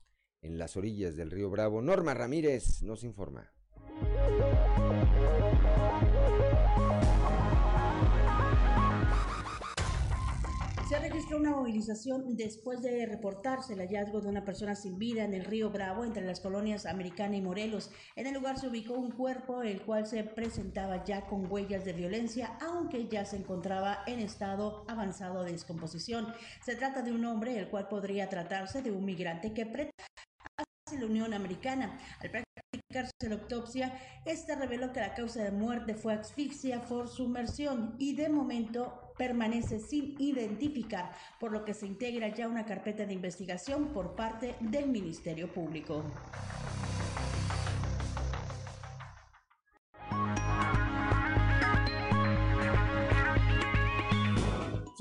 en 0.40 0.59
las 0.59 0.76
orillas 0.76 1.14
del 1.14 1.31
río 1.31 1.49
Bravo. 1.49 1.81
Norma 1.81 2.14
Ramírez 2.14 2.83
nos 2.83 3.04
informa. 3.04 3.52
Se 10.92 10.99
registró 10.99 11.38
una 11.38 11.52
movilización 11.52 12.37
después 12.37 12.82
de 12.82 13.06
reportarse 13.06 13.72
el 13.72 13.78
hallazgo 13.78 14.20
de 14.20 14.28
una 14.28 14.44
persona 14.44 14.75
sin 14.75 14.99
vida 14.99 15.25
en 15.25 15.32
el 15.32 15.46
río 15.46 15.70
Bravo 15.70 16.04
entre 16.04 16.22
las 16.22 16.40
colonias 16.40 16.84
Americana 16.84 17.34
y 17.34 17.40
Morelos. 17.40 17.90
En 18.14 18.26
el 18.26 18.34
lugar 18.34 18.58
se 18.58 18.68
ubicó 18.68 18.92
un 18.92 19.11
cuerpo 19.11 19.62
el 19.62 19.80
cual 19.80 20.06
se 20.06 20.22
presentaba 20.22 21.02
ya 21.02 21.25
con 21.25 21.50
huellas 21.50 21.87
de 21.87 21.94
violencia, 21.94 22.58
aunque 22.61 23.08
ya 23.08 23.25
se 23.25 23.38
encontraba 23.38 24.00
en 24.06 24.18
estado 24.18 24.84
avanzado 24.87 25.44
de 25.44 25.52
descomposición. 25.52 26.26
Se 26.62 26.76
trata 26.76 27.00
de 27.00 27.12
un 27.12 27.25
hombre 27.25 27.58
el 27.58 27.70
cual 27.70 27.88
podría 27.88 28.28
tratarse 28.28 28.82
de 28.82 28.90
un 28.90 29.06
migrante 29.06 29.54
que 29.54 29.64
pretende 29.64 29.92
la 31.00 31.06
Unión 31.06 31.32
Americana. 31.32 31.99
Al 32.20 32.30
practicarse 32.30 33.12
la 33.30 33.37
autopsia, 33.37 33.99
esta 34.26 34.56
reveló 34.56 34.92
que 34.92 35.00
la 35.00 35.14
causa 35.14 35.42
de 35.42 35.52
muerte 35.52 35.94
fue 35.94 36.12
asfixia 36.12 36.82
por 36.82 37.08
sumersión 37.08 37.96
y 37.99 38.14
de 38.14 38.28
momento 38.28 39.01
permanece 39.16 39.78
sin 39.81 40.14
identificar, 40.19 41.12
por 41.40 41.52
lo 41.52 41.64
que 41.64 41.75
se 41.75 41.87
integra 41.87 42.28
ya 42.28 42.49
una 42.49 42.64
carpeta 42.64 43.07
de 43.07 43.14
investigación 43.14 43.92
por 43.92 44.14
parte 44.14 44.57
del 44.61 44.88
Ministerio 44.88 45.52
Público. 45.52 46.04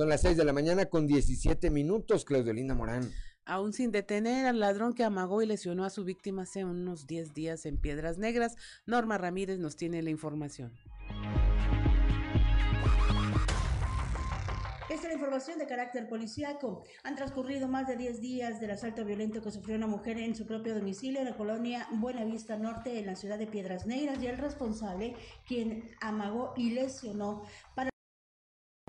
Son 0.02 0.10
las 0.10 0.22
6 0.22 0.38
de 0.38 0.46
la 0.46 0.54
mañana 0.54 0.86
con 0.86 1.06
17 1.06 1.70
minutos, 1.70 2.26
Claudelina 2.26 2.74
Morán. 2.74 3.12
Aún 3.46 3.74
sin 3.74 3.92
detener 3.92 4.46
al 4.46 4.60
ladrón 4.60 4.94
que 4.94 5.04
amagó 5.04 5.42
y 5.42 5.46
lesionó 5.46 5.84
a 5.84 5.90
su 5.90 6.04
víctima 6.04 6.44
hace 6.44 6.64
unos 6.64 7.06
10 7.06 7.34
días 7.34 7.66
en 7.66 7.78
Piedras 7.78 8.18
Negras, 8.18 8.56
Norma 8.86 9.18
Ramírez 9.18 9.60
nos 9.60 9.76
tiene 9.76 10.02
la 10.02 10.10
información. 10.10 10.72
Esta 14.92 15.08
es 15.08 15.14
la 15.14 15.20
información 15.20 15.58
de 15.58 15.68
carácter 15.68 16.10
policíaco. 16.10 16.84
Han 17.06 17.16
transcurrido 17.16 17.70
más 17.70 17.88
de 17.88 17.96
10 17.96 18.20
días 18.20 18.60
del 18.60 18.72
asalto 18.72 19.06
violento 19.06 19.42
que 19.42 19.50
sufrió 19.50 19.78
una 19.78 19.88
mujer 19.88 20.18
en 20.18 20.36
su 20.36 20.46
propio 20.46 20.76
domicilio 20.76 21.22
en 21.22 21.28
la 21.28 21.38
colonia 21.38 21.88
Buenavista 21.94 22.58
Norte, 22.58 23.00
en 23.00 23.06
la 23.06 23.16
ciudad 23.16 23.40
de 23.40 23.48
Piedras 23.48 23.86
Negras, 23.86 24.22
y 24.22 24.28
el 24.28 24.38
responsable, 24.38 25.16
quien 25.48 25.90
amagó 26.02 26.54
y 26.58 26.72
lesionó 26.72 27.44
para 27.74 27.90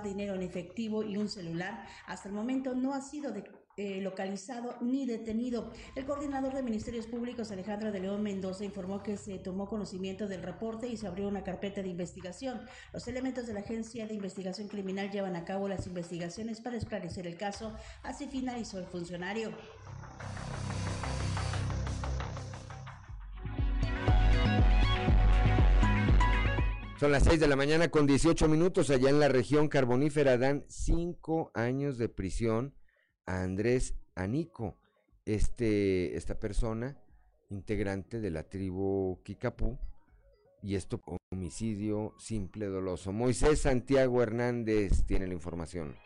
dinero 0.02 0.34
en 0.34 0.42
efectivo 0.42 1.04
y 1.04 1.16
un 1.16 1.28
celular, 1.28 1.86
hasta 2.08 2.28
el 2.28 2.34
momento 2.34 2.74
no 2.74 2.94
ha 2.94 3.00
sido 3.00 3.30
de 3.30 3.44
eh, 3.76 4.00
localizado 4.00 4.76
ni 4.80 5.06
detenido. 5.06 5.72
El 5.94 6.04
coordinador 6.04 6.54
de 6.54 6.62
Ministerios 6.62 7.06
Públicos, 7.06 7.50
Alejandro 7.50 7.90
de 7.90 8.00
León 8.00 8.22
Mendoza, 8.22 8.64
informó 8.64 9.02
que 9.02 9.16
se 9.16 9.38
tomó 9.38 9.68
conocimiento 9.68 10.28
del 10.28 10.42
reporte 10.42 10.88
y 10.88 10.96
se 10.96 11.06
abrió 11.06 11.28
una 11.28 11.42
carpeta 11.42 11.82
de 11.82 11.88
investigación. 11.88 12.60
Los 12.92 13.08
elementos 13.08 13.46
de 13.46 13.54
la 13.54 13.60
Agencia 13.60 14.06
de 14.06 14.14
Investigación 14.14 14.68
Criminal 14.68 15.10
llevan 15.10 15.36
a 15.36 15.44
cabo 15.44 15.68
las 15.68 15.86
investigaciones 15.86 16.60
para 16.60 16.76
esclarecer 16.76 17.26
el 17.26 17.36
caso. 17.36 17.72
Así 18.02 18.26
finalizó 18.26 18.78
el 18.78 18.86
funcionario. 18.86 19.52
Son 27.02 27.10
las 27.10 27.24
6 27.24 27.40
de 27.40 27.48
la 27.48 27.56
mañana 27.56 27.88
con 27.88 28.06
18 28.06 28.46
minutos 28.46 28.88
allá 28.90 29.10
en 29.10 29.18
la 29.18 29.28
región 29.28 29.66
carbonífera. 29.66 30.38
Dan 30.38 30.64
cinco 30.68 31.50
años 31.52 31.98
de 31.98 32.08
prisión 32.08 32.74
a 33.26 33.42
Andrés 33.42 33.94
Anico, 34.14 34.76
este, 35.24 36.16
esta 36.16 36.38
persona, 36.38 36.96
integrante 37.50 38.20
de 38.20 38.30
la 38.30 38.44
tribu 38.44 39.20
Kikapú, 39.22 39.78
y 40.62 40.76
esto 40.76 41.00
homicidio 41.32 42.14
simple 42.18 42.66
doloso. 42.66 43.12
Moisés 43.12 43.62
Santiago 43.62 44.22
Hernández 44.22 45.04
tiene 45.04 45.26
la 45.26 45.34
información. 45.34 45.96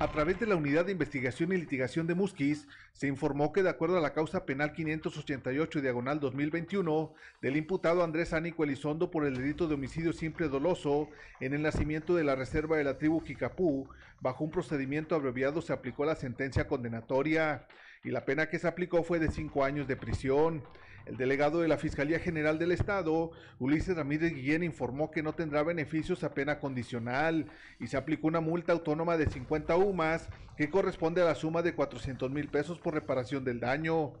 A 0.00 0.06
través 0.12 0.38
de 0.38 0.46
la 0.46 0.54
Unidad 0.54 0.84
de 0.84 0.92
Investigación 0.92 1.52
y 1.52 1.56
Litigación 1.56 2.06
de 2.06 2.14
Musquis, 2.14 2.68
se 2.92 3.08
informó 3.08 3.52
que 3.52 3.64
de 3.64 3.70
acuerdo 3.70 3.98
a 3.98 4.00
la 4.00 4.12
causa 4.12 4.46
penal 4.46 4.72
588 4.72 5.80
diagonal 5.80 6.20
2021 6.20 7.12
del 7.42 7.56
imputado 7.56 8.04
Andrés 8.04 8.32
Ánico 8.32 8.62
Elizondo 8.62 9.10
por 9.10 9.26
el 9.26 9.34
delito 9.34 9.66
de 9.66 9.74
homicidio 9.74 10.12
simple 10.12 10.46
doloso 10.46 11.08
en 11.40 11.52
el 11.52 11.62
nacimiento 11.62 12.14
de 12.14 12.22
la 12.22 12.36
reserva 12.36 12.76
de 12.76 12.84
la 12.84 12.96
tribu 12.96 13.24
Kikapú, 13.24 13.88
bajo 14.20 14.44
un 14.44 14.52
procedimiento 14.52 15.16
abreviado 15.16 15.62
se 15.62 15.72
aplicó 15.72 16.04
la 16.04 16.14
sentencia 16.14 16.68
condenatoria 16.68 17.66
y 18.04 18.10
la 18.10 18.24
pena 18.24 18.48
que 18.48 18.58
se 18.58 18.68
aplicó 18.68 19.02
fue 19.02 19.18
de 19.18 19.30
cinco 19.30 19.64
años 19.64 19.88
de 19.88 19.96
prisión. 19.96 20.62
El 21.06 21.16
delegado 21.16 21.60
de 21.60 21.68
la 21.68 21.78
Fiscalía 21.78 22.18
General 22.18 22.58
del 22.58 22.70
Estado, 22.70 23.30
Ulises 23.58 23.96
Ramírez 23.96 24.34
Guillén, 24.34 24.62
informó 24.62 25.10
que 25.10 25.22
no 25.22 25.32
tendrá 25.32 25.62
beneficios 25.62 26.22
a 26.22 26.34
pena 26.34 26.58
condicional 26.58 27.46
y 27.80 27.86
se 27.86 27.96
aplicó 27.96 28.26
una 28.26 28.40
multa 28.40 28.72
autónoma 28.72 29.16
de 29.16 29.26
50 29.26 29.74
UMAS 29.76 30.28
que 30.58 30.68
corresponde 30.68 31.22
a 31.22 31.24
la 31.24 31.34
suma 31.34 31.62
de 31.62 31.74
400 31.74 32.30
mil 32.30 32.48
pesos 32.48 32.78
por 32.78 32.92
reparación 32.92 33.42
del 33.42 33.58
daño. 33.58 34.12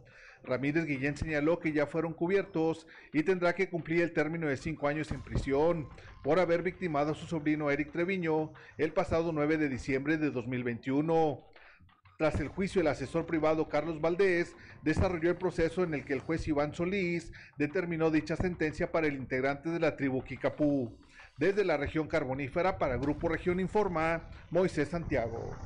Ramírez 0.44 0.86
Guillén 0.86 1.16
señaló 1.16 1.58
que 1.58 1.72
ya 1.72 1.86
fueron 1.86 2.14
cubiertos 2.14 2.86
y 3.12 3.22
tendrá 3.22 3.54
que 3.54 3.68
cumplir 3.68 4.02
el 4.02 4.12
término 4.12 4.46
de 4.46 4.56
cinco 4.56 4.88
años 4.88 5.10
en 5.12 5.22
prisión 5.22 5.88
por 6.22 6.38
haber 6.38 6.62
victimado 6.62 7.12
a 7.12 7.14
su 7.14 7.26
sobrino 7.26 7.70
Eric 7.70 7.92
Treviño 7.92 8.52
el 8.78 8.92
pasado 8.92 9.32
9 9.32 9.58
de 9.58 9.68
diciembre 9.68 10.16
de 10.16 10.30
2021. 10.30 11.44
Tras 12.18 12.40
el 12.40 12.48
juicio, 12.48 12.80
el 12.80 12.88
asesor 12.88 13.26
privado 13.26 13.68
Carlos 13.68 14.00
Valdés 14.00 14.56
desarrolló 14.82 15.30
el 15.30 15.36
proceso 15.36 15.84
en 15.84 15.94
el 15.94 16.04
que 16.04 16.14
el 16.14 16.18
juez 16.18 16.48
Iván 16.48 16.74
Solís 16.74 17.30
determinó 17.58 18.10
dicha 18.10 18.34
sentencia 18.34 18.90
para 18.90 19.06
el 19.06 19.14
integrante 19.14 19.70
de 19.70 19.78
la 19.78 19.94
tribu 19.94 20.24
Kikapú. 20.24 20.98
Desde 21.36 21.64
la 21.64 21.76
región 21.76 22.08
carbonífera 22.08 22.76
para 22.76 22.96
Grupo 22.96 23.28
Región 23.28 23.60
Informa, 23.60 24.28
Moisés 24.50 24.88
Santiago. 24.88 25.56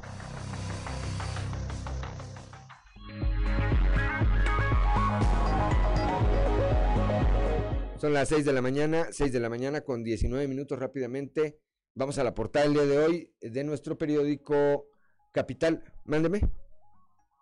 Son 7.97 8.13
las 8.13 8.29
6 8.29 8.45
de 8.45 8.53
la 8.53 8.61
mañana, 8.61 9.07
6 9.11 9.33
de 9.33 9.41
la 9.41 9.49
mañana 9.49 9.81
con 9.81 10.05
19 10.05 10.47
minutos 10.49 10.79
rápidamente. 10.79 11.57
Vamos 11.95 12.19
a 12.19 12.25
la 12.25 12.35
portada 12.35 12.67
del 12.67 12.75
día 12.75 12.85
de 12.85 12.99
hoy 12.99 13.35
de 13.41 13.65
nuestro 13.65 13.97
periódico 13.97 14.92
Capital, 15.33 15.83
mándeme. 16.05 16.43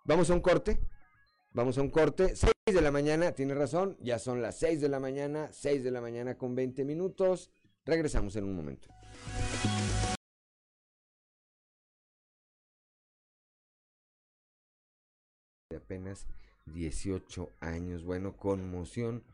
Vamos 0.04 0.30
a 0.30 0.34
un 0.34 0.40
corte. 0.40 0.78
Vamos 1.52 1.76
a 1.76 1.82
un 1.82 1.90
corte. 1.90 2.36
6 2.36 2.52
de 2.66 2.80
la 2.80 2.92
mañana, 2.92 3.32
tiene 3.32 3.52
razón. 3.52 3.96
Ya 4.00 4.20
son 4.20 4.40
las 4.40 4.58
6 4.60 4.80
de 4.80 4.88
la 4.88 5.00
mañana, 5.00 5.48
6 5.52 5.82
de 5.82 5.90
la 5.90 6.00
mañana 6.00 6.38
con 6.38 6.54
20 6.54 6.84
minutos. 6.84 7.50
Regresamos 7.84 8.36
en 8.36 8.44
un 8.44 8.54
momento. 8.54 8.88
De 15.70 15.76
apenas 15.76 16.28
18 16.66 17.50
años. 17.58 18.04
Bueno, 18.04 18.36
conmoción 18.36 19.24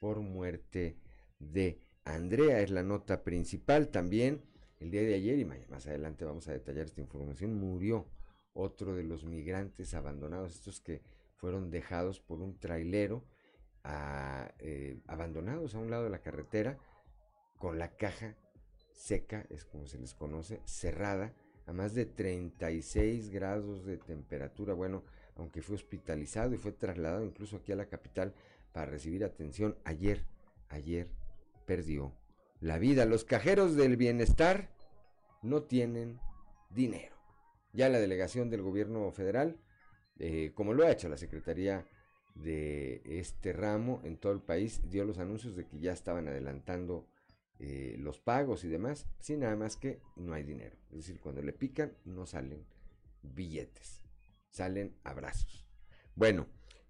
por 0.00 0.20
muerte 0.20 0.96
de 1.38 1.82
Andrea 2.06 2.60
es 2.60 2.70
la 2.70 2.82
nota 2.82 3.22
principal. 3.22 3.88
También 3.88 4.42
el 4.80 4.90
día 4.90 5.02
de 5.02 5.14
ayer, 5.14 5.38
y 5.38 5.44
más 5.44 5.86
adelante 5.86 6.24
vamos 6.24 6.48
a 6.48 6.52
detallar 6.52 6.86
esta 6.86 7.00
información, 7.00 7.54
murió 7.54 8.06
otro 8.52 8.94
de 8.94 9.04
los 9.04 9.24
migrantes 9.24 9.94
abandonados, 9.94 10.54
estos 10.54 10.80
que 10.80 11.02
fueron 11.36 11.70
dejados 11.70 12.20
por 12.20 12.40
un 12.40 12.58
trailero, 12.58 13.24
eh, 14.58 15.00
abandonados 15.06 15.74
a 15.74 15.78
un 15.78 15.90
lado 15.90 16.04
de 16.04 16.10
la 16.10 16.20
carretera, 16.20 16.78
con 17.58 17.78
la 17.78 17.96
caja 17.96 18.36
seca, 18.92 19.46
es 19.50 19.64
como 19.64 19.86
se 19.86 19.98
les 19.98 20.14
conoce, 20.14 20.60
cerrada, 20.64 21.34
a 21.66 21.72
más 21.72 21.94
de 21.94 22.06
36 22.06 23.30
grados 23.30 23.84
de 23.84 23.98
temperatura. 23.98 24.74
Bueno, 24.74 25.04
aunque 25.36 25.62
fue 25.62 25.76
hospitalizado 25.76 26.54
y 26.54 26.58
fue 26.58 26.72
trasladado 26.72 27.24
incluso 27.24 27.56
aquí 27.56 27.72
a 27.72 27.76
la 27.76 27.86
capital 27.86 28.34
para 28.72 28.90
recibir 28.90 29.24
atención, 29.24 29.76
ayer, 29.84 30.24
ayer 30.68 31.08
perdió 31.66 32.12
la 32.66 32.78
vida. 32.78 33.06
Los 33.06 33.24
cajeros 33.24 33.76
del 33.76 33.96
bienestar 33.96 34.70
no 35.42 35.62
tienen 35.62 36.20
dinero. 36.70 37.14
Ya 37.72 37.88
la 37.88 38.00
delegación 38.00 38.50
del 38.50 38.62
gobierno 38.62 39.10
federal, 39.12 39.60
eh, 40.18 40.52
como 40.54 40.74
lo 40.74 40.84
ha 40.84 40.90
hecho 40.90 41.08
la 41.08 41.16
Secretaría 41.16 41.86
de 42.34 43.02
este 43.04 43.52
ramo 43.52 44.00
en 44.04 44.18
todo 44.18 44.32
el 44.32 44.40
país, 44.40 44.80
dio 44.90 45.04
los 45.04 45.18
anuncios 45.18 45.56
de 45.56 45.66
que 45.66 45.78
ya 45.78 45.92
estaban 45.92 46.28
adelantando 46.28 47.06
eh, 47.58 47.96
los 47.98 48.18
pagos 48.18 48.64
y 48.64 48.68
demás, 48.68 49.06
sin 49.20 49.40
nada 49.40 49.56
más 49.56 49.76
que 49.76 50.00
no 50.16 50.34
hay 50.34 50.42
dinero. 50.42 50.76
Es 50.90 50.98
decir, 50.98 51.20
cuando 51.20 51.42
le 51.42 51.52
pican 51.52 51.96
no 52.04 52.26
salen 52.26 52.66
billetes, 53.22 54.02
salen 54.50 54.96
abrazos. 55.04 55.66
Bueno, 56.14 56.48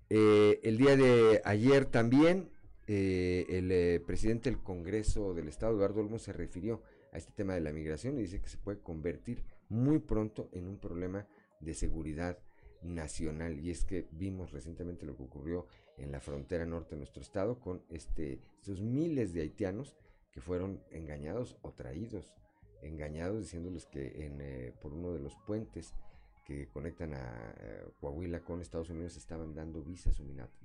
eh, 0.08 0.60
el 0.62 0.78
día 0.78 0.96
de 0.96 1.42
ayer 1.44 1.84
también 1.84 2.50
eh, 2.86 3.46
el 3.48 3.72
eh, 3.72 4.00
presidente 4.06 4.48
del 4.50 4.62
Congreso 4.62 5.34
del 5.34 5.48
Estado, 5.48 5.74
Eduardo 5.74 6.00
Olmos, 6.00 6.22
se 6.22 6.32
refirió 6.32 6.82
a 7.12 7.18
este 7.18 7.32
tema 7.32 7.54
de 7.54 7.60
la 7.60 7.72
migración 7.72 8.16
y 8.16 8.22
dice 8.22 8.40
que 8.40 8.48
se 8.48 8.58
puede 8.58 8.78
convertir 8.78 9.42
muy 9.68 9.98
pronto 9.98 10.48
en 10.52 10.68
un 10.68 10.78
problema 10.78 11.26
de 11.60 11.74
seguridad 11.74 12.38
nacional. 12.82 13.58
Y 13.58 13.70
es 13.70 13.84
que 13.84 14.06
vimos 14.12 14.52
recientemente 14.52 15.04
lo 15.04 15.16
que 15.16 15.24
ocurrió 15.24 15.66
en 15.96 16.12
la 16.12 16.20
frontera 16.20 16.64
norte 16.64 16.90
de 16.90 16.98
nuestro 16.98 17.22
estado 17.22 17.58
con 17.58 17.82
este, 17.90 18.40
estos 18.60 18.80
miles 18.80 19.32
de 19.32 19.40
haitianos 19.40 19.96
que 20.30 20.40
fueron 20.40 20.82
engañados 20.90 21.56
o 21.62 21.72
traídos, 21.72 22.34
engañados 22.82 23.40
diciéndoles 23.40 23.86
que 23.86 24.26
en, 24.26 24.72
por 24.80 24.92
uno 24.92 25.12
de 25.12 25.20
los 25.20 25.34
puentes 25.46 25.94
que 26.46 26.68
conectan 26.68 27.12
a 27.14 27.54
eh, 27.58 27.84
Coahuila 28.00 28.40
con 28.40 28.60
Estados 28.60 28.90
Unidos 28.90 29.16
estaban 29.16 29.52
dando 29.52 29.82
visas 29.82 30.16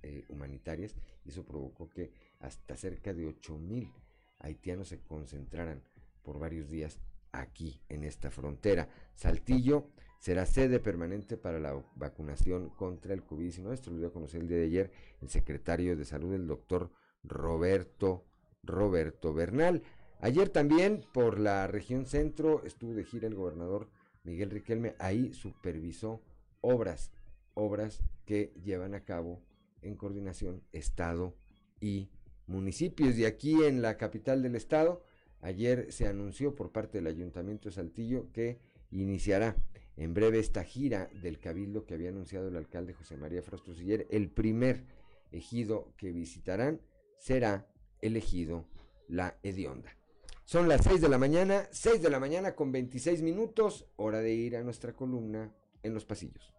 eh, 0.04 0.26
humanitarias 0.30 0.96
y 1.26 1.30
eso 1.30 1.44
provocó 1.44 1.90
que 1.90 2.12
hasta 2.40 2.78
cerca 2.78 3.14
de 3.14 3.26
8 3.26 3.58
mil 3.58 3.92
haitianos 4.40 4.90
se 4.90 5.00
concentraran 5.00 5.82
por 6.22 6.38
varios 6.38 6.70
días 6.70 7.00
aquí 7.32 7.82
en 7.90 8.04
esta 8.04 8.30
frontera. 8.30 8.90
Saltillo 9.16 9.88
será 10.20 10.46
sede 10.46 10.80
permanente 10.80 11.36
para 11.36 11.60
la 11.60 11.84
vacunación 11.96 12.70
contra 12.70 13.16
el 13.16 13.26
COVID-19. 13.26 13.74
Esto 13.74 13.90
lo 13.90 13.98
dio 13.98 14.08
a 14.10 14.14
conocer 14.14 14.42
el 14.42 14.48
día 14.48 14.58
de 14.58 14.66
ayer 14.66 14.92
el 15.20 15.30
secretario 15.30 15.98
de 15.98 16.06
Salud, 16.06 16.34
el 16.34 16.46
doctor 16.46 16.92
Roberto, 17.24 18.24
Roberto 18.62 19.34
Bernal. 19.34 19.82
Ayer 20.20 20.50
también 20.50 21.04
por 21.12 21.40
la 21.40 21.66
región 21.66 22.06
centro 22.06 22.64
estuvo 22.66 22.94
de 22.94 23.04
gira 23.04 23.28
el 23.28 23.34
gobernador 23.34 23.90
Miguel 24.24 24.52
Riquelme 24.52 24.96
ahí 25.00 25.34
supervisó 25.34 26.22
obras, 26.62 27.12
obras 27.54 28.04
que 28.26 28.54
llevan 28.64 28.94
a 28.94 29.04
cabo 29.04 29.42
en 29.82 29.96
coordinación 29.96 30.64
Estado 30.72 31.36
y 31.80 32.10
municipios. 32.48 33.18
Y 33.18 33.26
aquí 33.26 33.64
en 33.64 33.82
la 33.82 33.98
capital 33.98 34.42
del 34.44 34.56
Estado, 34.56 35.04
ayer 35.42 35.92
se 35.92 36.08
anunció 36.08 36.56
por 36.56 36.72
parte 36.72 37.00
del 37.00 37.08
Ayuntamiento 37.08 37.70
de 37.70 37.76
Saltillo 37.76 38.32
que 38.32 38.60
iniciará 38.92 39.56
en 39.98 40.14
breve 40.14 40.40
esta 40.40 40.64
gira 40.64 41.10
del 41.22 41.40
cabildo 41.40 41.86
que 41.86 41.94
había 41.94 42.10
anunciado 42.10 42.48
el 42.48 42.58
alcalde 42.58 42.94
José 42.94 43.18
María 43.18 43.42
Frastrosiller. 43.42 44.08
El 44.10 44.30
primer 44.30 44.84
ejido 45.32 45.94
que 45.98 46.12
visitarán 46.12 46.82
será 47.18 47.68
el 48.02 48.18
ejido 48.18 48.66
La 49.08 49.38
Hedionda. 49.44 50.01
Son 50.52 50.68
las 50.68 50.82
6 50.84 51.00
de 51.00 51.08
la 51.08 51.18
mañana, 51.18 51.70
6 51.72 52.02
de 52.02 52.10
la 52.10 52.20
mañana 52.20 52.56
con 52.56 52.74
26 52.74 53.22
minutos, 53.22 53.86
hora 53.96 54.20
de 54.20 54.34
ir 54.34 54.58
a 54.58 54.64
nuestra 54.64 54.92
columna 54.92 55.50
en 55.82 55.94
los 55.94 56.04
pasillos. 56.04 56.54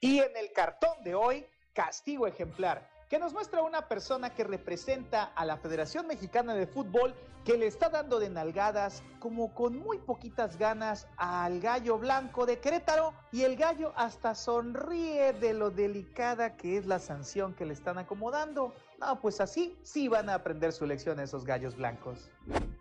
Y 0.00 0.18
en 0.18 0.36
el 0.36 0.52
cartón 0.52 1.04
de 1.04 1.14
hoy, 1.14 1.46
castigo 1.72 2.26
ejemplar 2.26 2.97
que 3.08 3.18
nos 3.18 3.32
muestra 3.32 3.62
una 3.62 3.88
persona 3.88 4.30
que 4.30 4.44
representa 4.44 5.24
a 5.24 5.44
la 5.44 5.56
Federación 5.56 6.06
Mexicana 6.06 6.54
de 6.54 6.66
Fútbol 6.66 7.14
que 7.44 7.56
le 7.56 7.66
está 7.66 7.88
dando 7.88 8.20
de 8.20 8.28
nalgadas 8.28 9.02
como 9.20 9.54
con 9.54 9.78
muy 9.78 9.98
poquitas 9.98 10.58
ganas 10.58 11.08
al 11.16 11.60
gallo 11.60 11.98
blanco 11.98 12.44
de 12.44 12.58
Querétaro 12.58 13.14
y 13.32 13.44
el 13.44 13.56
gallo 13.56 13.94
hasta 13.96 14.34
sonríe 14.34 15.32
de 15.32 15.54
lo 15.54 15.70
delicada 15.70 16.56
que 16.56 16.76
es 16.76 16.84
la 16.84 16.98
sanción 16.98 17.54
que 17.54 17.64
le 17.64 17.72
están 17.72 17.96
acomodando. 17.96 18.74
No, 19.00 19.18
pues 19.20 19.40
así 19.40 19.78
sí 19.82 20.08
van 20.08 20.28
a 20.28 20.34
aprender 20.34 20.72
su 20.72 20.84
lección 20.84 21.20
esos 21.20 21.46
gallos 21.46 21.76
blancos. 21.76 22.28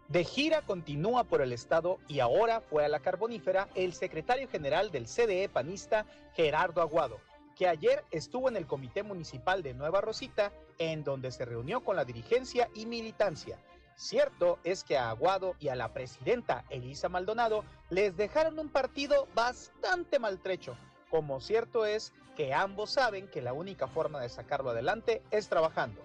De 0.10 0.26
gira 0.26 0.62
continúa 0.64 1.24
por 1.24 1.42
el 1.42 1.54
estado 1.54 2.00
y 2.10 2.20
ahora 2.20 2.60
fue 2.60 2.84
a 2.84 2.90
la 2.90 3.00
carbonífera 3.00 3.70
el 3.76 3.94
secretario 3.94 4.50
general 4.50 4.92
del 4.92 5.06
CDE 5.06 5.48
panista 5.48 6.06
Gerardo 6.34 6.82
Aguado 6.82 7.20
que 7.58 7.68
ayer 7.68 8.06
estuvo 8.12 8.50
en 8.50 8.56
el 8.56 8.68
Comité 8.68 9.02
Municipal 9.02 9.64
de 9.64 9.74
Nueva 9.74 10.00
Rosita, 10.00 10.52
en 10.78 11.04
donde 11.04 11.32
se 11.32 11.44
reunió 11.44 11.84
con 11.84 11.96
la 11.96 12.06
dirigencia 12.06 12.70
y 12.76 12.86
militancia. 12.86 13.58
Cierto 13.96 14.60
es 14.64 14.84
que 14.84 14.96
a 14.96 15.10
Aguado 15.10 15.56
y 15.60 15.70
a 15.70 15.76
la 15.76 15.92
presidenta 15.92 16.66
Elisa 16.70 17.10
Maldonado 17.10 17.64
les 17.90 18.16
dejaron 18.16 18.60
un 18.60 18.70
partido 18.70 19.28
bastante 19.34 20.20
maltrecho, 20.20 20.78
como 21.10 21.40
cierto 21.40 21.86
es 21.86 22.14
que 22.36 22.54
ambos 22.54 22.92
saben 22.92 23.28
que 23.28 23.42
la 23.42 23.54
única 23.54 23.88
forma 23.88 24.22
de 24.22 24.30
sacarlo 24.30 24.70
adelante 24.70 25.24
es 25.32 25.50
trabajando. 25.50 26.04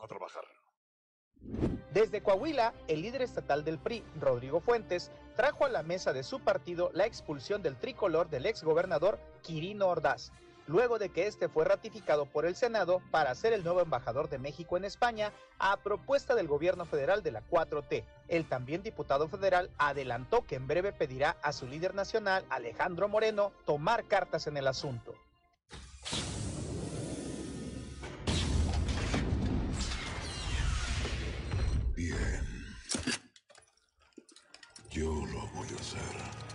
A 0.00 0.08
trabajar. 0.08 0.42
Desde 1.92 2.22
Coahuila, 2.22 2.74
el 2.88 3.02
líder 3.02 3.22
estatal 3.22 3.64
del 3.64 3.78
PRI, 3.78 4.04
Rodrigo 4.20 4.60
Fuentes, 4.60 5.12
trajo 5.36 5.64
a 5.64 5.68
la 5.68 5.84
mesa 5.84 6.12
de 6.12 6.24
su 6.24 6.40
partido 6.40 6.90
la 6.94 7.06
expulsión 7.06 7.62
del 7.62 7.76
tricolor 7.76 8.28
del 8.28 8.46
exgobernador 8.46 9.20
Quirino 9.42 9.86
Ordaz, 9.86 10.32
luego 10.70 11.00
de 11.00 11.08
que 11.08 11.26
este 11.26 11.48
fue 11.48 11.64
ratificado 11.64 12.26
por 12.26 12.46
el 12.46 12.54
Senado 12.54 13.02
para 13.10 13.34
ser 13.34 13.52
el 13.52 13.64
nuevo 13.64 13.80
embajador 13.80 14.28
de 14.28 14.38
México 14.38 14.76
en 14.76 14.84
España 14.84 15.32
a 15.58 15.76
propuesta 15.78 16.36
del 16.36 16.46
gobierno 16.46 16.86
federal 16.86 17.24
de 17.24 17.32
la 17.32 17.42
4T. 17.42 18.04
El 18.28 18.48
también 18.48 18.82
diputado 18.82 19.28
federal 19.28 19.70
adelantó 19.78 20.46
que 20.46 20.54
en 20.54 20.68
breve 20.68 20.92
pedirá 20.92 21.36
a 21.42 21.52
su 21.52 21.66
líder 21.66 21.94
nacional, 21.94 22.44
Alejandro 22.50 23.08
Moreno, 23.08 23.52
tomar 23.66 24.04
cartas 24.04 24.46
en 24.46 24.56
el 24.56 24.68
asunto. 24.68 25.14
Bien. 31.96 32.46
Yo 34.90 35.06
lo 35.06 35.46
voy 35.48 35.68
a 35.76 35.80
hacer. 35.80 36.49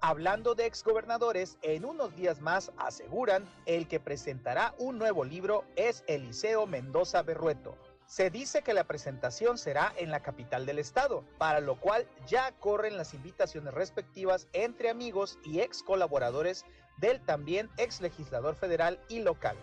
Hablando 0.00 0.54
de 0.54 0.66
exgobernadores, 0.66 1.56
en 1.62 1.86
unos 1.86 2.14
días 2.14 2.40
más 2.40 2.70
aseguran 2.76 3.48
el 3.64 3.88
que 3.88 3.98
presentará 3.98 4.74
un 4.78 4.98
nuevo 4.98 5.24
libro 5.24 5.64
es 5.74 6.04
Eliseo 6.06 6.66
Mendoza 6.66 7.22
Berrueto. 7.22 7.76
Se 8.04 8.30
dice 8.30 8.62
que 8.62 8.74
la 8.74 8.84
presentación 8.84 9.56
será 9.58 9.92
en 9.96 10.10
la 10.10 10.20
capital 10.20 10.66
del 10.66 10.78
estado, 10.78 11.24
para 11.38 11.60
lo 11.60 11.80
cual 11.80 12.06
ya 12.26 12.52
corren 12.60 12.98
las 12.98 13.14
invitaciones 13.14 13.72
respectivas 13.72 14.48
entre 14.52 14.90
amigos 14.90 15.38
y 15.44 15.60
ex 15.60 15.82
colaboradores 15.82 16.66
del 16.98 17.20
también 17.24 17.70
ex 17.78 18.00
legislador 18.00 18.54
federal 18.54 19.00
y 19.08 19.20
local. 19.20 19.56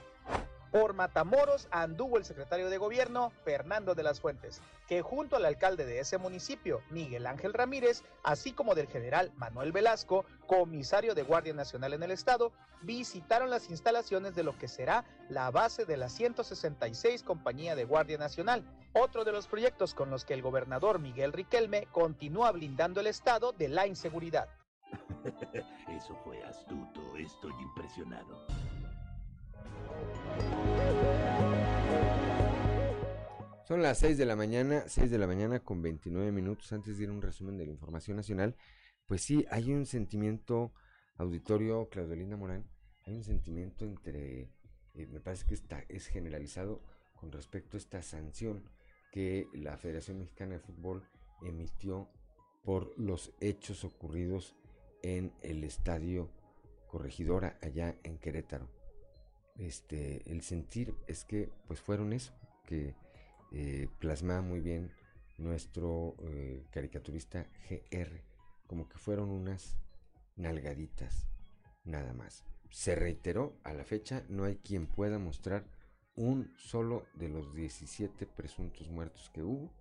Por 0.74 0.96
Matamoros 0.96 1.68
anduvo 1.70 2.18
el 2.18 2.26
secretario 2.26 2.68
de 2.68 2.80
gobierno, 2.80 3.32
Fernando 3.46 3.94
de 3.94 4.02
las 4.02 4.20
Fuentes, 4.20 4.60
que 4.88 5.04
junto 5.04 5.36
al 5.36 5.46
alcalde 5.46 5.86
de 5.86 6.00
ese 6.00 6.18
municipio, 6.18 6.82
Miguel 6.90 7.28
Ángel 7.28 7.54
Ramírez, 7.54 8.02
así 8.24 8.54
como 8.54 8.74
del 8.74 8.88
general 8.88 9.32
Manuel 9.36 9.72
Velasco, 9.72 10.26
comisario 10.48 11.14
de 11.14 11.22
Guardia 11.22 11.54
Nacional 11.54 11.94
en 11.94 12.02
el 12.02 12.10
estado, 12.10 12.54
visitaron 12.82 13.52
las 13.52 13.70
instalaciones 13.70 14.34
de 14.34 14.42
lo 14.42 14.58
que 14.58 14.68
será 14.68 15.06
la 15.30 15.52
base 15.52 15.86
de 15.86 15.96
la 15.96 16.10
166 16.10 17.22
Compañía 17.22 17.76
de 17.76 17.86
Guardia 17.86 18.18
Nacional, 18.18 18.64
otro 18.94 19.26
de 19.26 19.32
los 19.32 19.46
proyectos 19.46 19.94
con 19.94 20.10
los 20.10 20.26
que 20.26 20.34
el 20.34 20.42
gobernador 20.42 20.98
Miguel 20.98 21.34
Riquelme 21.34 21.86
continúa 21.92 22.52
blindando 22.52 23.00
el 23.00 23.06
estado 23.06 23.52
de 23.52 23.68
la 23.68 23.86
inseguridad. 23.86 24.50
Eso 25.88 26.16
fue 26.24 26.44
astuto, 26.44 27.16
estoy 27.16 27.54
impresionado. 27.62 28.48
Son 33.68 33.82
las 33.82 34.00
6 34.00 34.18
de 34.18 34.26
la 34.26 34.36
mañana, 34.36 34.84
6 34.88 35.10
de 35.10 35.18
la 35.18 35.26
mañana 35.26 35.62
con 35.62 35.82
29 35.82 36.32
minutos 36.32 36.72
antes 36.74 36.98
de 36.98 37.04
ir 37.04 37.10
a 37.10 37.14
un 37.14 37.22
resumen 37.22 37.58
de 37.58 37.66
la 37.66 37.72
información 37.72 38.18
nacional. 38.18 38.56
Pues 39.08 39.22
sí, 39.22 39.46
hay 39.50 39.72
un 39.72 39.86
sentimiento, 39.86 40.74
auditorio 41.16 41.88
Claudelina 41.90 42.36
Morán, 42.36 42.66
hay 43.06 43.16
un 43.16 43.24
sentimiento 43.24 43.86
entre, 43.86 44.50
eh, 44.94 45.08
me 45.08 45.20
parece 45.20 45.46
que 45.46 45.54
está, 45.54 45.84
es 45.88 46.08
generalizado 46.08 46.82
con 47.16 47.32
respecto 47.32 47.78
a 47.78 47.80
esta 47.80 48.02
sanción 48.02 48.70
que 49.12 49.48
la 49.54 49.78
Federación 49.78 50.20
Mexicana 50.20 50.54
de 50.54 50.60
Fútbol 50.60 51.08
emitió 51.42 52.10
por 52.64 52.98
los 53.00 53.34
hechos 53.40 53.86
ocurridos 53.86 54.56
en 55.04 55.34
el 55.42 55.64
estadio 55.64 56.30
Corregidora 56.88 57.58
allá 57.62 57.96
en 58.04 58.18
Querétaro 58.18 58.84
este, 59.58 60.30
el 60.30 60.42
sentir 60.42 60.96
es 61.08 61.26
que 61.26 61.50
pues 61.68 61.80
fueron 61.80 62.14
eso, 62.14 62.34
que 62.66 62.96
eh, 63.54 63.88
plasma 64.00 64.42
muy 64.42 64.60
bien 64.60 64.92
nuestro 65.38 66.16
eh, 66.24 66.66
caricaturista 66.72 67.48
GR, 67.70 68.22
como 68.68 68.90
que 68.90 68.98
fueron 68.98 69.30
unas 69.30 69.78
nalgaditas, 70.36 71.28
nada 71.86 72.14
más. 72.14 72.44
Se 72.70 72.96
reiteró, 72.96 73.56
a 73.64 73.74
la 73.74 73.84
fecha 73.84 74.24
no 74.30 74.46
hay 74.46 74.56
quien 74.58 74.88
pueda 74.88 75.20
mostrar 75.20 75.66
un 76.16 76.52
solo 76.58 77.06
de 77.16 77.30
los 77.30 77.54
17 77.54 78.26
presuntos 78.26 78.90
muertos 78.90 79.30
que 79.34 79.44
hubo. 79.44 79.72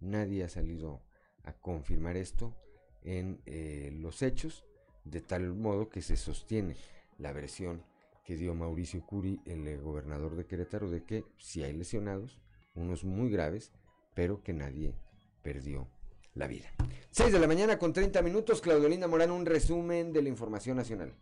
Nadie 0.00 0.44
ha 0.44 0.48
salido 0.48 1.00
a 1.44 1.52
confirmar 1.52 2.16
esto 2.16 2.54
en 3.02 3.40
eh, 3.46 3.90
los 4.00 4.22
hechos, 4.22 4.64
de 5.04 5.20
tal 5.20 5.54
modo 5.54 5.88
que 5.88 6.02
se 6.02 6.16
sostiene 6.16 6.76
la 7.18 7.32
versión 7.32 7.82
que 8.24 8.36
dio 8.36 8.54
Mauricio 8.54 9.06
Curi, 9.06 9.40
el 9.46 9.66
eh, 9.68 9.76
gobernador 9.76 10.34
de 10.34 10.46
Querétaro, 10.46 10.90
de 10.90 11.04
que 11.04 11.24
si 11.38 11.62
hay 11.62 11.72
lesionados, 11.72 12.40
unos 12.76 13.04
muy 13.04 13.30
graves, 13.30 13.72
pero 14.14 14.42
que 14.42 14.52
nadie 14.52 14.94
perdió 15.42 15.88
la 16.34 16.46
vida. 16.46 16.66
6 17.10 17.32
de 17.32 17.38
la 17.38 17.46
mañana 17.46 17.78
con 17.78 17.92
30 17.92 18.22
minutos, 18.22 18.60
Claudelina 18.60 19.08
Morán, 19.08 19.30
un 19.30 19.46
resumen 19.46 20.12
de 20.12 20.22
la 20.22 20.28
información 20.28 20.76
nacional. 20.76 21.14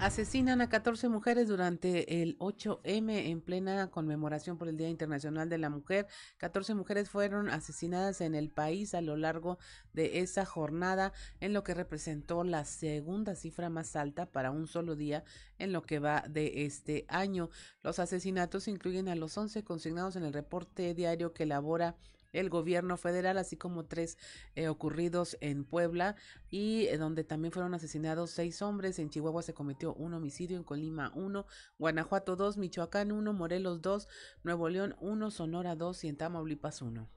Asesinan 0.00 0.62
a 0.62 0.70
14 0.70 1.10
mujeres 1.10 1.46
durante 1.46 2.22
el 2.22 2.38
8M 2.38 3.26
en 3.26 3.42
plena 3.42 3.90
conmemoración 3.90 4.56
por 4.56 4.66
el 4.66 4.78
Día 4.78 4.88
Internacional 4.88 5.50
de 5.50 5.58
la 5.58 5.68
Mujer. 5.68 6.06
14 6.38 6.72
mujeres 6.72 7.10
fueron 7.10 7.50
asesinadas 7.50 8.22
en 8.22 8.34
el 8.34 8.48
país 8.48 8.94
a 8.94 9.02
lo 9.02 9.18
largo 9.18 9.58
de 9.92 10.20
esa 10.20 10.46
jornada, 10.46 11.12
en 11.40 11.52
lo 11.52 11.64
que 11.64 11.74
representó 11.74 12.44
la 12.44 12.64
segunda 12.64 13.34
cifra 13.34 13.68
más 13.68 13.94
alta 13.94 14.24
para 14.24 14.50
un 14.50 14.66
solo 14.66 14.96
día 14.96 15.22
en 15.58 15.70
lo 15.70 15.82
que 15.82 15.98
va 15.98 16.24
de 16.26 16.64
este 16.64 17.04
año. 17.08 17.50
Los 17.82 17.98
asesinatos 17.98 18.68
incluyen 18.68 19.06
a 19.06 19.16
los 19.16 19.36
11 19.36 19.64
consignados 19.64 20.16
en 20.16 20.22
el 20.22 20.32
reporte 20.32 20.94
diario 20.94 21.34
que 21.34 21.42
elabora 21.42 21.94
el 22.32 22.50
gobierno 22.50 22.96
federal, 22.96 23.38
así 23.38 23.56
como 23.56 23.84
tres 23.84 24.18
eh, 24.54 24.68
ocurridos 24.68 25.36
en 25.40 25.64
Puebla 25.64 26.16
y 26.48 26.86
eh, 26.86 26.98
donde 26.98 27.24
también 27.24 27.52
fueron 27.52 27.74
asesinados 27.74 28.30
seis 28.30 28.62
hombres. 28.62 28.98
En 28.98 29.10
Chihuahua 29.10 29.42
se 29.42 29.54
cometió 29.54 29.94
un 29.94 30.14
homicidio, 30.14 30.56
en 30.56 30.64
Colima 30.64 31.12
uno, 31.14 31.46
Guanajuato 31.78 32.36
dos, 32.36 32.56
Michoacán 32.56 33.12
uno, 33.12 33.32
Morelos 33.32 33.82
dos, 33.82 34.08
Nuevo 34.42 34.68
León 34.68 34.96
uno, 35.00 35.30
Sonora 35.30 35.76
dos 35.76 36.04
y 36.04 36.08
en 36.08 36.16
Tamaulipas 36.16 36.82
uno. 36.82 37.08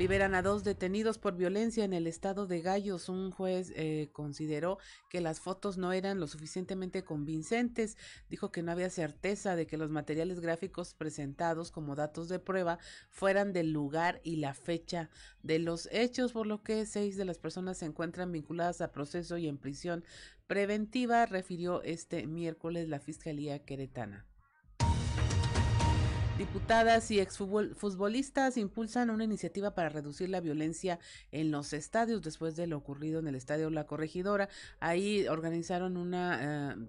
Liberan 0.00 0.34
a 0.34 0.40
dos 0.40 0.64
detenidos 0.64 1.18
por 1.18 1.36
violencia 1.36 1.84
en 1.84 1.92
el 1.92 2.06
estado 2.06 2.46
de 2.46 2.62
Gallos. 2.62 3.10
Un 3.10 3.30
juez 3.30 3.70
eh, 3.76 4.08
consideró 4.14 4.78
que 5.10 5.20
las 5.20 5.40
fotos 5.40 5.76
no 5.76 5.92
eran 5.92 6.18
lo 6.18 6.26
suficientemente 6.26 7.04
convincentes. 7.04 7.98
Dijo 8.30 8.50
que 8.50 8.62
no 8.62 8.72
había 8.72 8.88
certeza 8.88 9.56
de 9.56 9.66
que 9.66 9.76
los 9.76 9.90
materiales 9.90 10.40
gráficos 10.40 10.94
presentados 10.94 11.70
como 11.70 11.96
datos 11.96 12.30
de 12.30 12.38
prueba 12.38 12.78
fueran 13.10 13.52
del 13.52 13.72
lugar 13.72 14.22
y 14.24 14.36
la 14.36 14.54
fecha 14.54 15.10
de 15.42 15.58
los 15.58 15.86
hechos, 15.92 16.32
por 16.32 16.46
lo 16.46 16.62
que 16.62 16.86
seis 16.86 17.18
de 17.18 17.26
las 17.26 17.36
personas 17.36 17.76
se 17.76 17.84
encuentran 17.84 18.32
vinculadas 18.32 18.80
a 18.80 18.92
proceso 18.92 19.36
y 19.36 19.48
en 19.48 19.58
prisión 19.58 20.02
preventiva, 20.46 21.26
refirió 21.26 21.82
este 21.82 22.26
miércoles 22.26 22.88
la 22.88 23.00
Fiscalía 23.00 23.66
Queretana. 23.66 24.29
Diputadas 26.40 27.10
y 27.10 27.20
exfutbolistas 27.20 28.56
impulsan 28.56 29.10
una 29.10 29.24
iniciativa 29.24 29.74
para 29.74 29.90
reducir 29.90 30.30
la 30.30 30.40
violencia 30.40 30.98
en 31.32 31.50
los 31.50 31.74
estadios 31.74 32.22
después 32.22 32.56
de 32.56 32.66
lo 32.66 32.78
ocurrido 32.78 33.18
en 33.18 33.28
el 33.28 33.34
estadio 33.34 33.68
La 33.68 33.86
Corregidora. 33.86 34.48
Ahí 34.80 35.28
organizaron 35.28 35.98
una... 35.98 36.72
Eh, 36.72 36.86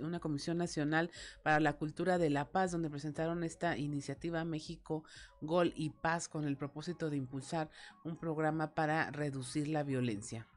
una 0.00 0.18
comisión 0.18 0.58
nacional 0.58 1.08
para 1.44 1.60
la 1.60 1.74
cultura 1.74 2.18
de 2.18 2.30
la 2.30 2.50
paz 2.50 2.72
donde 2.72 2.90
presentaron 2.90 3.44
esta 3.44 3.78
iniciativa 3.78 4.44
México 4.44 5.04
Gol 5.40 5.72
y 5.76 5.90
Paz 5.90 6.28
con 6.28 6.48
el 6.48 6.56
propósito 6.56 7.10
de 7.10 7.16
impulsar 7.16 7.70
un 8.02 8.16
programa 8.16 8.74
para 8.74 9.12
reducir 9.12 9.68
la 9.68 9.84
violencia. 9.84 10.48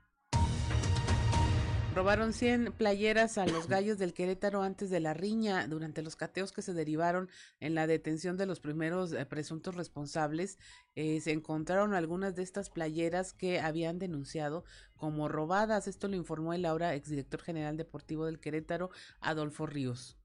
Robaron 1.95 2.33
100 2.33 2.73
playeras 2.73 3.37
a 3.37 3.45
los 3.45 3.69
gallos 3.69 3.97
del 3.97 4.13
Querétaro 4.13 4.61
antes 4.63 4.89
de 4.89 4.99
la 4.99 5.13
riña 5.13 5.65
durante 5.69 6.01
los 6.01 6.17
cateos 6.17 6.51
que 6.51 6.61
se 6.61 6.73
derivaron 6.73 7.29
en 7.61 7.73
la 7.73 7.87
detención 7.87 8.35
de 8.35 8.45
los 8.45 8.59
primeros 8.59 9.13
eh, 9.13 9.25
presuntos 9.25 9.75
responsables. 9.75 10.59
Eh, 10.95 11.21
se 11.21 11.31
encontraron 11.31 11.93
algunas 11.93 12.35
de 12.35 12.43
estas 12.43 12.69
playeras 12.69 13.31
que 13.31 13.61
habían 13.61 13.97
denunciado 13.97 14.65
como 14.97 15.29
robadas. 15.29 15.87
Esto 15.87 16.09
lo 16.09 16.17
informó 16.17 16.51
el 16.51 16.65
ahora 16.65 16.95
exdirector 16.95 17.41
general 17.41 17.77
deportivo 17.77 18.25
del 18.25 18.41
Querétaro, 18.41 18.89
Adolfo 19.21 19.65
Ríos. 19.65 20.17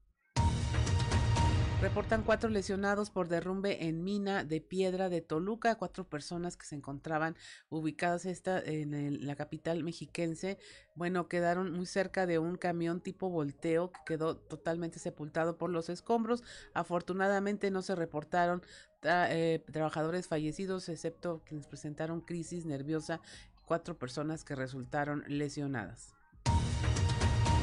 Reportan 1.81 2.21
cuatro 2.21 2.47
lesionados 2.51 3.09
por 3.09 3.27
derrumbe 3.27 3.87
en 3.87 4.03
mina 4.03 4.43
de 4.43 4.61
piedra 4.61 5.09
de 5.09 5.21
Toluca, 5.21 5.79
cuatro 5.79 6.03
personas 6.07 6.55
que 6.55 6.67
se 6.67 6.75
encontraban 6.75 7.35
ubicadas 7.69 8.27
esta 8.27 8.59
en 8.59 9.25
la 9.25 9.35
capital 9.35 9.83
mexiquense. 9.83 10.59
Bueno, 10.93 11.27
quedaron 11.27 11.71
muy 11.71 11.87
cerca 11.87 12.27
de 12.27 12.37
un 12.37 12.55
camión 12.55 13.01
tipo 13.01 13.31
volteo 13.31 13.91
que 13.91 13.99
quedó 14.05 14.37
totalmente 14.37 14.99
sepultado 14.99 15.57
por 15.57 15.71
los 15.71 15.89
escombros. 15.89 16.43
Afortunadamente 16.75 17.71
no 17.71 17.81
se 17.81 17.95
reportaron 17.95 18.61
eh, 19.01 19.65
trabajadores 19.71 20.27
fallecidos, 20.27 20.87
excepto 20.87 21.41
quienes 21.47 21.65
presentaron 21.65 22.21
crisis 22.21 22.63
nerviosa, 22.63 23.21
cuatro 23.65 23.97
personas 23.97 24.43
que 24.43 24.53
resultaron 24.53 25.23
lesionadas. 25.27 26.13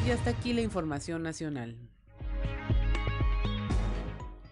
Y 0.05 0.11
hasta 0.11 0.31
aquí 0.31 0.55
la 0.55 0.63
información 0.63 1.23
nacional. 1.23 1.88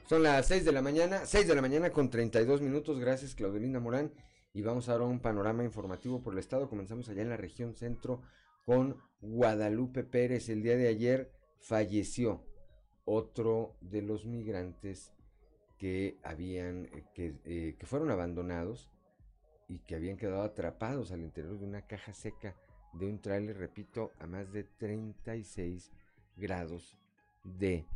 Son 0.07 0.23
las 0.23 0.47
6 0.47 0.65
de 0.65 0.71
la 0.71 0.83
mañana, 0.83 1.27
6 1.27 1.49
de 1.49 1.55
la 1.57 1.61
mañana 1.61 1.91
con 1.91 2.11
32 2.11 2.63
minutos. 2.63 3.01
Gracias, 3.01 3.35
Claudelina 3.35 3.81
Morán. 3.81 4.13
Y 4.55 4.63
vamos 4.63 4.89
ahora 4.89 5.03
a 5.03 5.09
un 5.09 5.19
panorama 5.19 5.65
informativo 5.65 6.23
por 6.23 6.33
el 6.33 6.39
estado. 6.39 6.69
Comenzamos 6.69 7.09
allá 7.09 7.23
en 7.23 7.29
la 7.29 7.37
región 7.37 7.75
centro 7.75 8.23
con 8.65 9.03
Guadalupe 9.21 10.05
Pérez. 10.05 10.49
El 10.49 10.63
día 10.63 10.77
de 10.77 10.87
ayer 10.87 11.33
falleció 11.59 12.45
otro 13.05 13.77
de 13.81 14.01
los 14.01 14.27
migrantes 14.27 15.13
que 15.77 16.21
habían, 16.23 16.85
eh, 16.85 17.05
que, 17.13 17.35
eh, 17.45 17.75
que 17.77 17.87
fueron 17.87 18.13
abandonados 18.13 18.89
y 19.67 19.81
que 19.81 19.97
habían 19.97 20.19
quedado 20.19 20.43
atrapados 20.43 21.11
al 21.11 21.23
interior 21.23 21.59
de 21.59 21.67
una 21.67 21.85
caja 21.85 22.15
seca 22.15 22.55
de 22.93 23.07
un 23.07 23.21
tráiler, 23.21 23.59
repito, 23.59 24.13
a 24.21 24.29
más 24.29 24.53
de 24.53 24.63
36 24.63 25.91
grados 26.37 26.97
de 27.43 27.87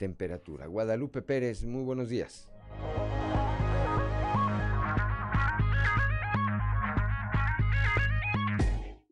temperatura. 0.00 0.66
Guadalupe 0.66 1.20
Pérez, 1.20 1.62
muy 1.62 1.84
buenos 1.84 2.08
días. 2.08 2.48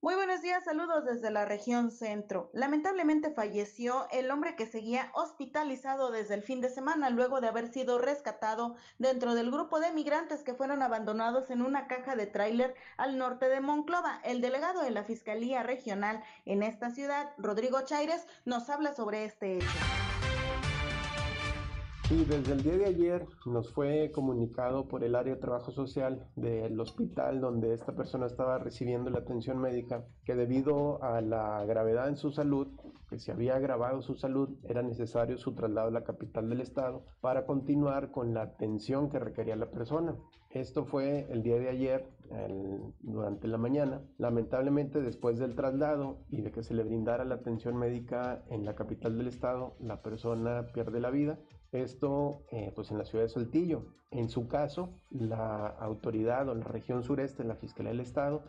Muy 0.00 0.14
buenos 0.14 0.40
días, 0.40 0.64
saludos 0.64 1.04
desde 1.04 1.30
la 1.30 1.44
región 1.44 1.90
centro. 1.90 2.48
Lamentablemente 2.54 3.30
falleció 3.30 4.06
el 4.10 4.30
hombre 4.30 4.56
que 4.56 4.64
seguía 4.64 5.10
hospitalizado 5.12 6.10
desde 6.10 6.32
el 6.32 6.42
fin 6.42 6.62
de 6.62 6.70
semana 6.70 7.10
luego 7.10 7.42
de 7.42 7.48
haber 7.48 7.68
sido 7.68 7.98
rescatado 7.98 8.74
dentro 8.98 9.34
del 9.34 9.50
grupo 9.50 9.80
de 9.80 9.92
migrantes 9.92 10.42
que 10.42 10.54
fueron 10.54 10.82
abandonados 10.82 11.50
en 11.50 11.60
una 11.60 11.86
caja 11.86 12.16
de 12.16 12.24
tráiler 12.26 12.74
al 12.96 13.18
norte 13.18 13.50
de 13.50 13.60
Monclova. 13.60 14.22
El 14.24 14.40
delegado 14.40 14.80
de 14.80 14.90
la 14.90 15.04
Fiscalía 15.04 15.62
Regional 15.62 16.22
en 16.46 16.62
esta 16.62 16.88
ciudad, 16.88 17.34
Rodrigo 17.36 17.82
Chaires, 17.82 18.26
nos 18.46 18.70
habla 18.70 18.94
sobre 18.94 19.26
este 19.26 19.56
hecho. 19.56 19.97
Sí, 22.08 22.24
desde 22.24 22.54
el 22.54 22.62
día 22.62 22.78
de 22.78 22.86
ayer 22.86 23.26
nos 23.44 23.70
fue 23.74 24.10
comunicado 24.14 24.88
por 24.88 25.04
el 25.04 25.14
área 25.14 25.34
de 25.34 25.40
trabajo 25.42 25.72
social 25.72 26.26
del 26.36 26.80
hospital 26.80 27.38
donde 27.38 27.74
esta 27.74 27.94
persona 27.94 28.24
estaba 28.24 28.56
recibiendo 28.56 29.10
la 29.10 29.18
atención 29.18 29.58
médica 29.58 30.06
que 30.24 30.34
debido 30.34 31.04
a 31.04 31.20
la 31.20 31.62
gravedad 31.66 32.08
en 32.08 32.16
su 32.16 32.30
salud, 32.30 32.68
que 33.10 33.18
se 33.18 33.32
había 33.32 33.56
agravado 33.56 34.00
su 34.00 34.14
salud, 34.14 34.56
era 34.64 34.80
necesario 34.80 35.36
su 35.36 35.54
traslado 35.54 35.88
a 35.88 35.90
la 35.90 36.04
capital 36.04 36.48
del 36.48 36.62
estado 36.62 37.04
para 37.20 37.44
continuar 37.44 38.10
con 38.10 38.32
la 38.32 38.40
atención 38.40 39.10
que 39.10 39.18
requería 39.18 39.56
la 39.56 39.70
persona. 39.70 40.16
Esto 40.50 40.86
fue 40.86 41.26
el 41.30 41.42
día 41.42 41.58
de 41.58 41.68
ayer, 41.68 42.08
durante 43.00 43.48
la 43.48 43.58
mañana. 43.58 44.02
Lamentablemente, 44.18 45.00
después 45.00 45.38
del 45.38 45.54
traslado 45.54 46.18
y 46.30 46.42
de 46.42 46.52
que 46.52 46.62
se 46.62 46.74
le 46.74 46.84
brindara 46.84 47.24
la 47.24 47.36
atención 47.36 47.76
médica 47.76 48.44
en 48.48 48.64
la 48.64 48.74
capital 48.74 49.16
del 49.16 49.28
estado, 49.28 49.76
la 49.80 50.02
persona 50.02 50.66
pierde 50.72 51.00
la 51.00 51.10
vida. 51.10 51.38
Esto 51.72 52.44
eh, 52.50 52.72
pues 52.74 52.90
en 52.90 52.98
la 52.98 53.04
ciudad 53.04 53.24
de 53.24 53.30
Saltillo. 53.30 53.84
En 54.10 54.30
su 54.30 54.48
caso, 54.48 54.94
la 55.10 55.66
autoridad 55.66 56.48
o 56.48 56.54
la 56.54 56.64
región 56.64 57.02
sureste, 57.02 57.44
la 57.44 57.56
Fiscalía 57.56 57.92
del 57.92 58.00
Estado, 58.00 58.42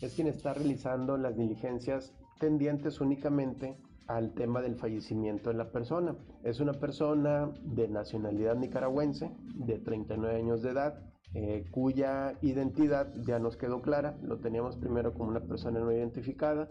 es 0.00 0.14
quien 0.14 0.26
está 0.26 0.54
realizando 0.54 1.16
las 1.16 1.36
diligencias 1.36 2.14
tendientes 2.40 3.00
únicamente 3.00 3.78
al 4.08 4.34
tema 4.34 4.60
del 4.60 4.74
fallecimiento 4.74 5.50
de 5.50 5.56
la 5.56 5.70
persona. 5.70 6.16
Es 6.42 6.60
una 6.60 6.72
persona 6.72 7.50
de 7.62 7.88
nacionalidad 7.88 8.56
nicaragüense, 8.56 9.30
de 9.54 9.78
39 9.78 10.36
años 10.36 10.62
de 10.62 10.70
edad, 10.70 10.98
eh, 11.32 11.64
cuya 11.70 12.36
identidad 12.42 13.12
ya 13.24 13.38
nos 13.38 13.56
quedó 13.56 13.82
clara. 13.82 14.18
Lo 14.22 14.40
teníamos 14.40 14.76
primero 14.76 15.14
como 15.14 15.30
una 15.30 15.40
persona 15.40 15.78
no 15.78 15.92
identificada. 15.92 16.70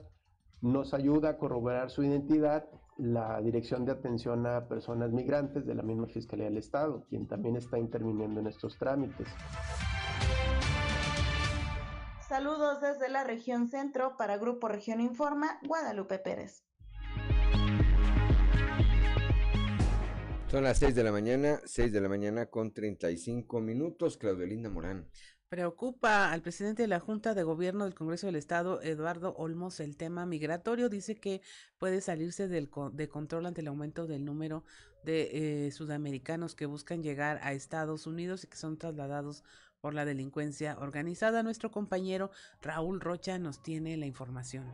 Nos 0.61 0.93
ayuda 0.93 1.29
a 1.29 1.37
corroborar 1.37 1.89
su 1.89 2.03
identidad 2.03 2.65
la 2.97 3.41
Dirección 3.41 3.86
de 3.86 3.91
Atención 3.91 4.45
a 4.45 4.67
Personas 4.67 5.12
Migrantes 5.12 5.65
de 5.65 5.75
la 5.75 5.84
misma 5.84 6.08
Fiscalía 6.08 6.45
del 6.45 6.58
Estado, 6.58 7.06
quien 7.10 7.27
también 7.27 7.56
está 7.56 7.77
interviniendo 7.77 8.39
en 8.39 8.47
estos 8.47 8.77
trámites. 8.77 9.27
Saludos 12.27 12.82
desde 12.82 13.10
la 13.10 13.23
región 13.23 13.67
centro 13.67 14.17
para 14.17 14.38
Grupo 14.38 14.67
Región 14.67 15.01
Informa, 15.01 15.60
Guadalupe 15.67 16.19
Pérez. 16.19 16.63
Son 20.53 20.63
las 20.63 20.77
6 20.77 20.93
de 20.93 21.03
la 21.03 21.12
mañana, 21.12 21.60
6 21.65 21.91
de 21.91 21.99
la 21.99 22.10
mañana 22.10 22.45
con 22.45 22.71
35 22.71 23.60
minutos. 23.60 24.17
Claudelina 24.17 24.69
Morán. 24.69 25.10
Preocupa 25.53 26.31
al 26.31 26.41
presidente 26.41 26.81
de 26.81 26.87
la 26.87 26.99
Junta 26.99 27.35
de 27.35 27.43
Gobierno 27.43 27.83
del 27.83 27.93
Congreso 27.93 28.25
del 28.25 28.37
Estado, 28.37 28.81
Eduardo 28.81 29.35
Olmos, 29.37 29.79
el 29.81 29.95
tema 29.97 30.25
migratorio. 30.25 30.89
Dice 30.89 31.13
que 31.13 31.43
puede 31.77 32.01
salirse 32.01 32.47
del, 32.47 32.71
de 32.93 33.07
control 33.07 33.45
ante 33.45 33.61
el 33.61 33.67
aumento 33.67 34.07
del 34.07 34.25
número 34.25 34.63
de 35.03 35.67
eh, 35.67 35.71
sudamericanos 35.71 36.55
que 36.55 36.65
buscan 36.65 37.03
llegar 37.03 37.39
a 37.43 37.53
Estados 37.53 38.07
Unidos 38.07 38.43
y 38.43 38.47
que 38.47 38.57
son 38.57 38.79
trasladados 38.79 39.43
por 39.79 39.93
la 39.93 40.05
delincuencia 40.05 40.75
organizada. 40.79 41.43
Nuestro 41.43 41.69
compañero 41.69 42.31
Raúl 42.59 42.99
Rocha 42.99 43.37
nos 43.37 43.61
tiene 43.61 43.95
la 43.95 44.07
información. 44.07 44.65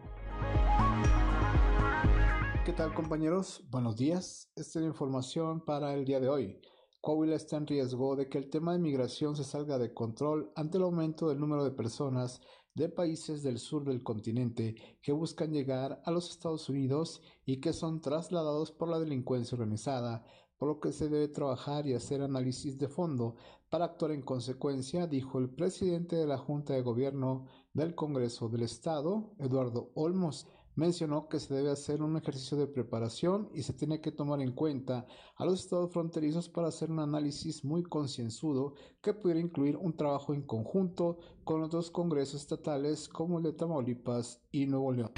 ¿Qué 2.64 2.72
tal 2.72 2.94
compañeros? 2.94 3.66
Buenos 3.70 3.98
días. 3.98 4.50
Esta 4.56 4.80
es 4.80 4.84
la 4.84 4.88
información 4.88 5.60
para 5.60 5.94
el 5.94 6.06
día 6.06 6.22
de 6.22 6.30
hoy. 6.30 6.62
Coahuila 7.02 7.36
está 7.36 7.56
en 7.56 7.66
riesgo 7.66 8.18
de 8.18 8.28
que 8.28 8.38
el 8.38 8.50
tema 8.50 8.74
de 8.74 8.80
migración 8.80 9.34
se 9.34 9.46
salga 9.46 9.78
de 9.78 9.94
control 9.94 10.52
ante 10.56 10.78
el 10.78 10.84
aumento 10.84 11.30
del 11.30 11.40
número 11.40 11.64
de 11.64 11.72
personas 11.72 12.42
de 12.76 12.90
países 12.90 13.42
del 13.42 13.58
sur 13.58 13.86
del 13.86 14.04
continente 14.04 14.76
que 15.02 15.14
buscan 15.14 15.54
llegar 15.54 16.02
a 16.04 16.12
los 16.12 16.30
Estados 16.30 16.68
Unidos 16.68 17.22
y 17.46 17.62
que 17.62 17.72
son 17.72 18.02
trasladados 18.02 18.74
por 18.74 18.90
la 18.90 19.00
delincuencia 19.00 19.56
organizada, 19.56 20.26
por 20.58 20.68
lo 20.68 20.80
que 20.82 20.92
se 20.92 21.08
debe 21.08 21.30
trabajar 21.30 21.88
y 21.88 21.94
hacer 21.94 22.22
análisis 22.22 22.78
de 22.78 22.90
fondo 22.90 23.38
para 23.70 23.86
actuar 23.86 24.12
en 24.12 24.22
consecuencia, 24.22 25.08
dijo 25.08 25.40
el 25.40 25.50
presidente 25.50 26.18
de 26.18 26.28
la 26.28 26.38
Junta 26.38 26.74
de 26.74 26.82
Gobierno 26.82 27.46
del 27.72 27.96
Congreso 27.96 28.50
del 28.50 28.64
Estado, 28.64 29.32
Eduardo 29.40 29.92
Olmos 29.96 30.48
mencionó 30.76 31.28
que 31.28 31.40
se 31.40 31.54
debe 31.54 31.72
hacer 31.72 32.02
un 32.02 32.18
ejercicio 32.18 32.58
de 32.58 32.68
preparación 32.68 33.50
y 33.54 33.64
se 33.64 33.74
tiene 33.74 34.02
que 34.02 34.12
tomar 34.12 34.42
en 34.42 34.54
cuenta 34.54 35.06
a 35.36 35.46
los 35.46 35.62
estados 35.62 35.92
fronterizos 35.92 36.50
para 36.50 36.70
hacer 36.70 36.90
un 36.90 37.00
análisis 37.00 37.64
muy 37.66 37.84
concienzudo 37.84 38.76
que 39.02 39.14
pudiera 39.14 39.40
incluir 39.40 39.76
un 39.78 39.96
trabajo 39.96 40.34
en 40.34 40.42
conjunto 40.44 41.20
con 41.44 41.64
otros 41.64 41.92
congresos 41.92 42.42
estatales 42.42 43.10
como 43.10 43.38
el 43.38 43.44
de 43.44 43.54
Tamaulipas 43.54 44.42
y 44.52 44.66
Nuevo 44.66 44.92
León. 44.92 45.12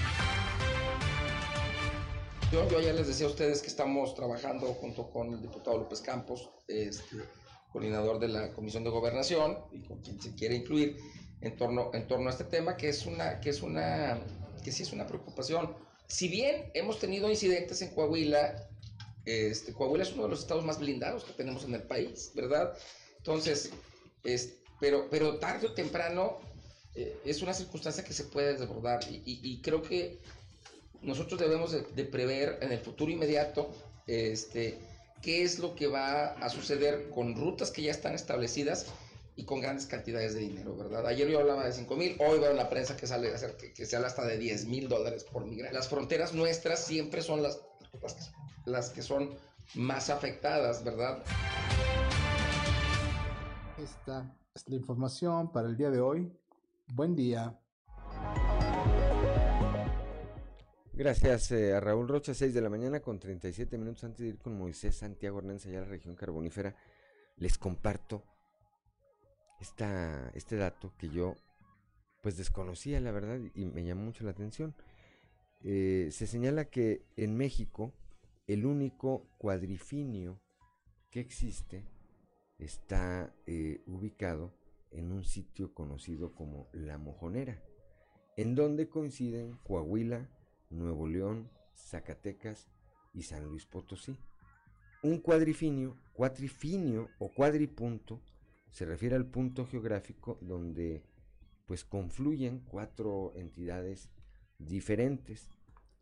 Yo, 2.52 2.68
ya 2.82 2.92
les 2.92 3.08
decía 3.08 3.28
a 3.28 3.30
ustedes 3.30 3.62
que 3.62 3.70
estamos 3.70 4.14
trabajando 4.14 4.68
junto 4.74 5.10
con 5.10 5.34
el 5.34 5.42
diputado 5.42 5.78
López 5.78 6.02
Campos, 6.02 6.50
este, 6.68 7.18
coordinador 7.72 8.20
de 8.20 8.28
la 8.28 8.52
Comisión 8.52 8.84
de 8.84 8.90
Gobernación, 8.90 9.58
y 9.72 9.82
con 9.84 10.02
quien 10.02 10.22
se 10.22 10.36
quiere 10.36 10.56
incluir 10.56 10.98
en 11.40 11.56
torno, 11.56 11.92
en 11.94 12.08
torno 12.08 12.28
a 12.28 12.32
este 12.32 12.44
tema, 12.44 12.76
que 12.76 12.90
es 12.90 13.06
una, 13.06 13.40
que 13.40 13.52
es 13.52 13.62
una 13.62 14.20
que 14.64 14.72
sí 14.72 14.84
es 14.84 14.92
una 14.92 15.08
preocupación. 15.08 15.76
Si 16.08 16.28
bien 16.28 16.72
hemos 16.74 17.00
tenido 17.00 17.30
incidentes 17.30 17.82
en 17.82 17.90
Coahuila, 17.94 18.68
este, 19.26 19.74
Coahuila 19.74 20.04
es 20.04 20.12
uno 20.14 20.24
de 20.24 20.30
los 20.30 20.40
estados 20.40 20.66
más 20.66 20.80
blindados 20.80 21.24
que 21.24 21.34
tenemos 21.34 21.64
en 21.64 21.76
el 21.76 21.84
país, 21.84 22.32
¿verdad? 22.36 22.74
Entonces, 23.18 23.72
es, 24.24 24.56
pero, 24.80 25.38
tarde 25.40 25.68
o 25.68 25.74
temprano 25.74 26.40
eh, 26.96 27.16
es 27.24 27.42
una 27.42 27.54
circunstancia 27.54 28.04
que 28.04 28.14
se 28.14 28.26
puede 28.26 28.58
desbordar 28.58 29.00
y, 29.10 29.62
creo 29.62 29.82
que 29.82 30.20
nosotros 31.02 31.40
debemos 31.40 31.72
de, 31.72 31.82
de, 31.82 32.04
prever 32.04 32.60
en 32.62 32.72
el 32.72 32.80
futuro 32.80 33.12
inmediato 33.12 33.72
este, 34.08 34.78
qué 35.22 35.44
es 35.44 35.60
lo 35.60 35.76
que 35.76 35.88
va 35.88 36.34
a 36.34 36.50
suceder 36.50 37.10
con 37.10 37.36
rutas 37.36 37.72
que 37.72 37.84
ya 37.84 37.92
están 37.92 38.16
establecidas 38.16 38.88
y 39.36 39.46
con 39.46 39.62
grandes 39.62 39.86
cantidades 39.86 40.34
de 40.34 40.42
dinero, 40.42 40.76
¿verdad? 40.76 41.06
Ayer 41.08 41.28
yo 41.28 41.40
hablaba 41.40 41.66
de 41.66 41.72
5 41.72 41.96
mil, 41.96 42.16
hoy 42.20 42.40
veo 42.40 42.52
en 42.52 42.58
la 42.58 42.70
prensa 42.70 42.98
que 42.98 43.08
sale 43.08 43.32
que, 43.58 43.74
que 43.74 43.86
se 43.86 43.96
habla 43.96 44.10
hasta 44.10 44.26
de 44.26 44.38
10 44.38 44.66
mil 44.66 44.90
dólares 44.90 45.24
por 45.24 45.46
migrante. 45.46 45.74
Las 45.74 45.88
fronteras 45.88 46.34
nuestras 46.34 46.84
siempre 46.84 47.22
son 47.22 47.42
las, 47.42 47.62
las, 48.66 48.90
que 48.90 49.02
son 49.02 49.32
más 49.76 50.10
afectadas, 50.10 50.84
¿verdad? 50.84 51.24
Esta 53.78 54.36
es 54.54 54.68
la 54.68 54.76
información 54.76 55.52
para 55.52 55.68
el 55.68 55.78
día 55.78 55.90
de 55.90 56.02
hoy. 56.02 56.32
Buen 56.94 57.16
día. 57.16 57.58
Gracias 60.94 61.52
eh, 61.52 61.74
a 61.74 61.80
Raúl 61.80 62.08
Rocha, 62.08 62.34
6 62.34 62.54
de 62.54 62.62
la 62.62 62.70
mañana 62.70 63.00
con 63.00 63.18
37 63.18 63.78
minutos 63.78 64.04
antes 64.04 64.20
de 64.20 64.28
ir 64.28 64.38
con 64.38 64.58
Moisés 64.58 64.98
Santiago 64.98 65.40
Hernández 65.40 65.66
allá 65.68 65.80
a 65.80 65.82
la 65.82 65.88
región 65.88 66.16
carbonífera. 66.16 66.76
Les 67.38 67.58
comparto 67.58 68.24
esta, 69.62 70.32
este 70.34 70.56
dato 70.56 70.94
que 70.98 71.10
yo 71.10 71.36
pues 72.22 72.38
desconocía 72.38 73.00
la 73.00 73.12
verdad 73.12 73.40
y 73.56 73.66
me 73.66 73.84
llamó 73.84 74.06
mucho 74.06 74.24
la 74.24 74.32
atención. 74.32 74.76
Eh, 75.64 76.10
se 76.12 76.28
señala 76.28 76.66
que 76.66 77.06
en 77.16 77.38
México 77.38 77.94
el 78.48 78.66
único 78.66 79.28
cuadrifinio 79.38 80.42
que 81.10 81.20
existe 81.20 81.86
está 82.58 83.34
eh, 83.46 83.82
ubicado 83.86 84.54
en 84.92 85.12
un 85.12 85.24
sitio 85.24 85.74
conocido 85.74 86.34
como 86.34 86.68
La 86.74 86.98
Mojonera, 86.98 87.62
en 88.38 88.56
donde 88.56 88.90
coinciden 88.90 89.58
Coahuila, 89.64 90.30
Nuevo 90.70 91.08
León, 91.08 91.50
Zacatecas 91.76 92.68
y 93.14 93.24
San 93.24 93.46
Luis 93.46 93.66
Potosí. 93.66 94.18
Un 95.04 95.20
cuadrifinio, 95.20 95.98
cuatrifinio 96.14 97.10
o 97.20 97.30
cuadripunto 97.30 98.22
se 98.72 98.86
refiere 98.86 99.16
al 99.16 99.26
punto 99.26 99.66
geográfico 99.66 100.40
donde 100.42 101.04
pues 101.66 101.86
confluyen 101.86 102.60
cuatro 102.60 103.34
entidades 103.36 104.10
diferentes 104.58 105.50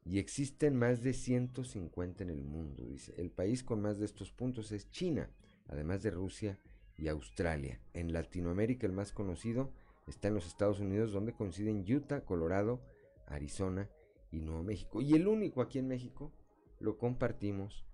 y 0.06 0.20
existen 0.20 0.76
más 0.76 1.04
de 1.04 1.14
150 1.14 2.24
en 2.24 2.30
el 2.30 2.44
mundo. 2.44 2.84
Dice, 2.86 3.14
el 3.18 3.32
país 3.32 3.64
con 3.64 3.82
más 3.82 4.00
de 4.00 4.06
estos 4.06 4.32
puntos 4.32 4.72
es 4.72 4.90
China, 4.92 5.30
además 5.68 6.02
de 6.02 6.12
Rusia 6.12 6.60
y 6.98 7.08
Australia. 7.08 7.80
En 7.94 8.14
Latinoamérica 8.14 8.88
el 8.88 8.94
más 8.94 9.12
conocido 9.12 9.72
está 10.08 10.28
en 10.30 10.36
los 10.36 10.48
Estados 10.48 10.80
Unidos 10.80 11.12
donde 11.12 11.34
coinciden 11.34 11.86
Utah, 11.88 12.22
Colorado, 12.22 12.82
Arizona 13.28 13.90
y 14.32 14.40
Nuevo 14.40 14.64
México. 14.64 15.02
Y 15.02 15.14
el 15.14 15.28
único 15.28 15.62
aquí 15.62 15.80
en 15.80 15.88
México 15.88 16.32
lo 16.80 16.98
compartimos 16.98 17.86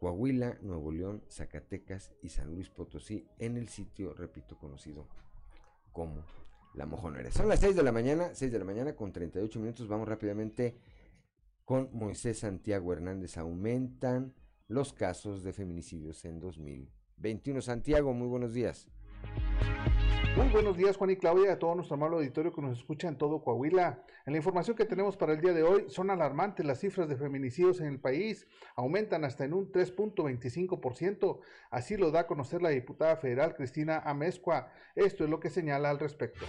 Coahuila, 0.00 0.56
Nuevo 0.62 0.90
León, 0.90 1.22
Zacatecas 1.28 2.10
y 2.22 2.30
San 2.30 2.54
Luis 2.54 2.70
Potosí 2.70 3.28
en 3.38 3.58
el 3.58 3.68
sitio, 3.68 4.14
repito, 4.14 4.56
conocido 4.56 5.06
como 5.92 6.24
la 6.72 6.86
mojonera. 6.86 7.30
Son 7.30 7.50
las 7.50 7.60
6 7.60 7.76
de 7.76 7.82
la 7.82 7.92
mañana, 7.92 8.34
6 8.34 8.50
de 8.50 8.58
la 8.58 8.64
mañana 8.64 8.96
con 8.96 9.12
38 9.12 9.60
minutos. 9.60 9.88
Vamos 9.88 10.08
rápidamente 10.08 10.78
con 11.66 11.90
Moisés 11.92 12.38
Santiago 12.38 12.94
Hernández. 12.94 13.36
Aumentan 13.36 14.32
los 14.68 14.94
casos 14.94 15.42
de 15.44 15.52
feminicidios 15.52 16.24
en 16.24 16.40
2021. 16.40 17.60
Santiago, 17.60 18.14
muy 18.14 18.28
buenos 18.28 18.54
días. 18.54 18.88
Muy 20.36 20.48
buenos 20.48 20.76
días, 20.76 20.96
Juan 20.96 21.10
y 21.10 21.16
Claudia, 21.16 21.52
a 21.52 21.58
todo 21.58 21.74
nuestro 21.74 21.96
amable 21.96 22.16
auditorio 22.16 22.52
que 22.52 22.62
nos 22.62 22.78
escucha 22.78 23.08
en 23.08 23.18
todo 23.18 23.42
Coahuila. 23.42 24.04
En 24.24 24.32
la 24.32 24.38
información 24.38 24.76
que 24.76 24.84
tenemos 24.84 25.16
para 25.16 25.32
el 25.32 25.40
día 25.40 25.52
de 25.52 25.64
hoy, 25.64 25.84
son 25.88 26.08
alarmantes 26.08 26.64
las 26.64 26.78
cifras 26.78 27.08
de 27.08 27.16
feminicidios 27.16 27.80
en 27.80 27.88
el 27.88 27.98
país. 27.98 28.46
Aumentan 28.76 29.24
hasta 29.24 29.44
en 29.44 29.54
un 29.54 29.72
3.25%. 29.72 31.40
Así 31.70 31.96
lo 31.96 32.10
da 32.10 32.20
a 32.20 32.26
conocer 32.26 32.62
la 32.62 32.70
diputada 32.70 33.16
federal 33.16 33.54
Cristina 33.56 33.98
Amezcua. 33.98 34.70
Esto 34.94 35.24
es 35.24 35.30
lo 35.30 35.40
que 35.40 35.50
señala 35.50 35.90
al 35.90 35.98
respecto. 35.98 36.46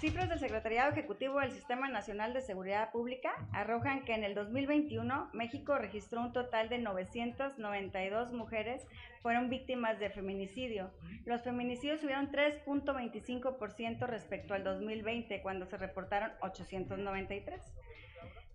Cifras 0.00 0.28
del 0.28 0.40
Secretariado 0.40 0.90
Ejecutivo 0.90 1.38
del 1.38 1.52
Sistema 1.52 1.88
Nacional 1.88 2.32
de 2.32 2.40
Seguridad 2.40 2.90
Pública 2.90 3.30
arrojan 3.52 4.04
que 4.04 4.14
en 4.14 4.24
el 4.24 4.34
2021 4.34 5.30
México 5.32 5.78
registró 5.78 6.22
un 6.22 6.32
total 6.32 6.68
de 6.68 6.78
992 6.78 8.32
mujeres 8.32 8.84
fueron 9.22 9.48
víctimas 9.48 10.00
de 10.00 10.10
feminicidio. 10.10 10.90
Los 11.24 11.42
feminicidios 11.42 12.00
subieron 12.00 12.32
3.25% 12.32 14.06
respecto 14.08 14.54
al 14.54 14.64
2020 14.64 15.40
cuando 15.40 15.66
se 15.66 15.76
reportaron 15.76 16.32
893. 16.40 17.62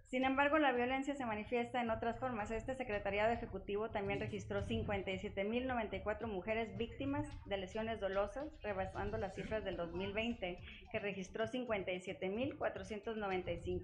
Sin 0.08 0.24
embargo, 0.24 0.58
la 0.60 0.72
violencia 0.72 1.16
se 1.16 1.26
manifiesta 1.26 1.82
en 1.82 1.90
otras 1.90 2.20
formas. 2.20 2.52
Este 2.52 2.76
secretariado 2.76 3.34
ejecutivo 3.34 3.90
también 3.90 4.20
registró 4.20 4.68
57.094 4.68 6.28
mujeres 6.28 6.78
víctimas 6.78 7.28
de 7.46 7.58
lesiones 7.58 8.00
dolosas, 8.00 8.46
rebasando 8.62 9.18
las 9.18 9.34
cifras 9.34 9.66
del 9.66 9.78
2020, 9.78 10.60
que 10.92 11.00
registró 11.00 11.48
57.495. 11.48 13.82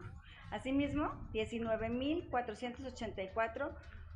Asimismo, 0.52 1.12
19.484 1.34 3.72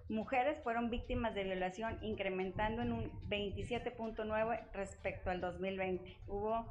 mujeres 0.07 0.61
fueron 0.61 0.91
víctimas 0.91 1.33
de 1.33 1.43
violación, 1.43 1.97
incrementando 2.03 2.83
en 2.83 2.91
un 2.91 3.09
27.9 3.29 4.71
respecto 4.73 5.31
al 5.31 5.41
2020. 5.41 6.17
Hubo 6.27 6.67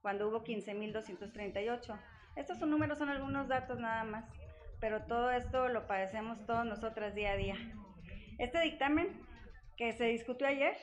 cuando 0.00 0.28
hubo 0.28 0.44
15.238. 0.44 1.98
Estos 2.36 2.58
son 2.58 2.70
números, 2.70 2.98
son 2.98 3.08
algunos 3.08 3.48
datos 3.48 3.80
nada 3.80 4.04
más 4.04 4.24
pero 4.80 5.04
todo 5.04 5.30
esto 5.30 5.68
lo 5.68 5.86
padecemos 5.86 6.44
todos 6.46 6.64
nosotras 6.64 7.14
día 7.14 7.32
a 7.32 7.36
día. 7.36 7.56
Este 8.38 8.60
dictamen 8.60 9.08
que 9.76 9.92
se 9.92 10.04
discutió 10.04 10.46
ayer 10.46 10.76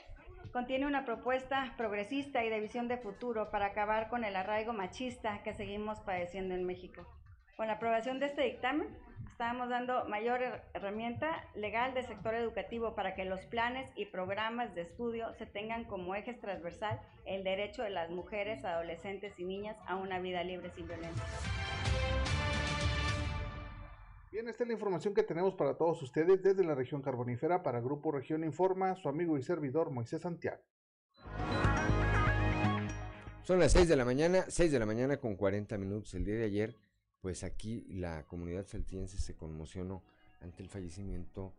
contiene 0.52 0.86
una 0.86 1.06
propuesta 1.06 1.74
progresista 1.78 2.44
y 2.44 2.50
de 2.50 2.60
visión 2.60 2.88
de 2.88 2.98
futuro 2.98 3.52
para 3.52 3.68
acabar 3.68 4.10
con 4.10 4.24
el 4.24 4.36
arraigo 4.36 4.74
machista 4.74 5.42
que 5.44 5.54
seguimos 5.54 6.00
padeciendo 6.02 6.56
en 6.56 6.66
México. 6.66 7.08
Con 7.56 7.68
la 7.68 7.74
aprobación 7.74 8.20
de 8.20 8.26
este 8.26 8.42
dictamen, 8.44 8.88
estamos 9.30 9.70
dando 9.70 10.06
mayor 10.06 10.62
herramienta 10.74 11.48
legal 11.56 11.94
del 11.94 12.06
sector 12.06 12.36
educativo 12.36 12.96
para 12.96 13.16
que 13.16 13.26
los 13.26 13.42
planes 13.46 13.90
y 13.96 14.06
programas 14.06 14.76
de 14.76 14.82
estudio 14.82 15.34
se 15.34 15.46
tengan 15.46 15.86
como 15.86 16.16
ejes 16.16 16.40
transversal 16.40 17.00
el 17.26 17.44
derecho 17.44 17.84
de 17.84 17.90
las 17.90 18.10
mujeres, 18.10 18.66
adolescentes 18.66 19.40
y 19.40 19.46
niñas 19.46 19.78
a 19.88 19.96
una 19.96 20.20
vida 20.20 20.44
libre 20.44 20.70
sin 20.72 20.88
violencia. 20.88 21.24
Bien, 24.32 24.48
esta 24.48 24.64
es 24.64 24.68
la 24.70 24.76
información 24.76 25.14
que 25.14 25.24
tenemos 25.24 25.56
para 25.56 25.76
todos 25.76 26.02
ustedes 26.02 26.42
desde 26.42 26.64
la 26.64 26.74
región 26.74 27.02
carbonífera 27.02 27.64
para 27.64 27.82
Grupo 27.82 28.14
Región 28.14 28.46
Informa, 28.46 28.96
su 28.96 29.10
amigo 29.10 29.38
y 29.38 29.44
servidor 29.44 29.92
Moisés 29.92 30.22
Santiago. 30.22 30.64
Son 33.44 33.60
las 33.60 33.74
6 33.74 33.90
de 33.90 33.98
la 33.98 34.06
mañana, 34.06 34.46
6 34.48 34.72
de 34.72 34.80
la 34.80 34.86
mañana 34.86 35.18
con 35.18 35.36
40 35.36 35.78
minutos. 35.78 36.14
El 36.14 36.24
día 36.24 36.36
de 36.36 36.46
ayer, 36.46 36.78
pues 37.20 37.44
aquí 37.44 37.86
la 37.90 38.26
comunidad 38.26 38.66
saltiense 38.68 39.18
se 39.18 39.36
conmocionó 39.36 40.02
ante 40.40 40.64
el 40.64 40.70
fallecimiento 40.70 41.54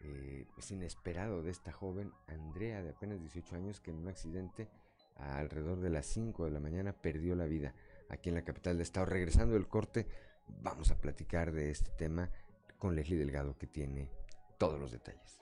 eh, 0.00 0.46
pues 0.54 0.70
inesperado 0.70 1.42
de 1.42 1.50
esta 1.50 1.70
joven 1.70 2.12
Andrea 2.28 2.82
de 2.82 2.90
apenas 2.90 3.20
18 3.20 3.56
años 3.56 3.80
que 3.80 3.90
en 3.90 3.98
un 3.98 4.08
accidente 4.08 4.70
alrededor 5.16 5.80
de 5.80 5.90
las 5.90 6.06
5 6.06 6.46
de 6.46 6.50
la 6.50 6.60
mañana 6.60 6.94
perdió 6.94 7.34
la 7.34 7.44
vida 7.44 7.74
aquí 8.08 8.30
en 8.30 8.36
la 8.36 8.44
capital 8.44 8.78
de 8.78 8.84
estado. 8.84 9.04
Regresando 9.04 9.52
del 9.52 9.68
corte, 9.68 10.06
vamos 10.48 10.90
a 10.90 11.00
platicar 11.00 11.52
de 11.52 11.70
este 11.70 11.90
tema 11.92 12.30
con 12.78 12.94
Leslie 12.94 13.18
Delgado 13.18 13.56
que 13.56 13.66
tiene 13.66 14.10
todos 14.58 14.80
los 14.80 14.92
detalles. 14.92 15.40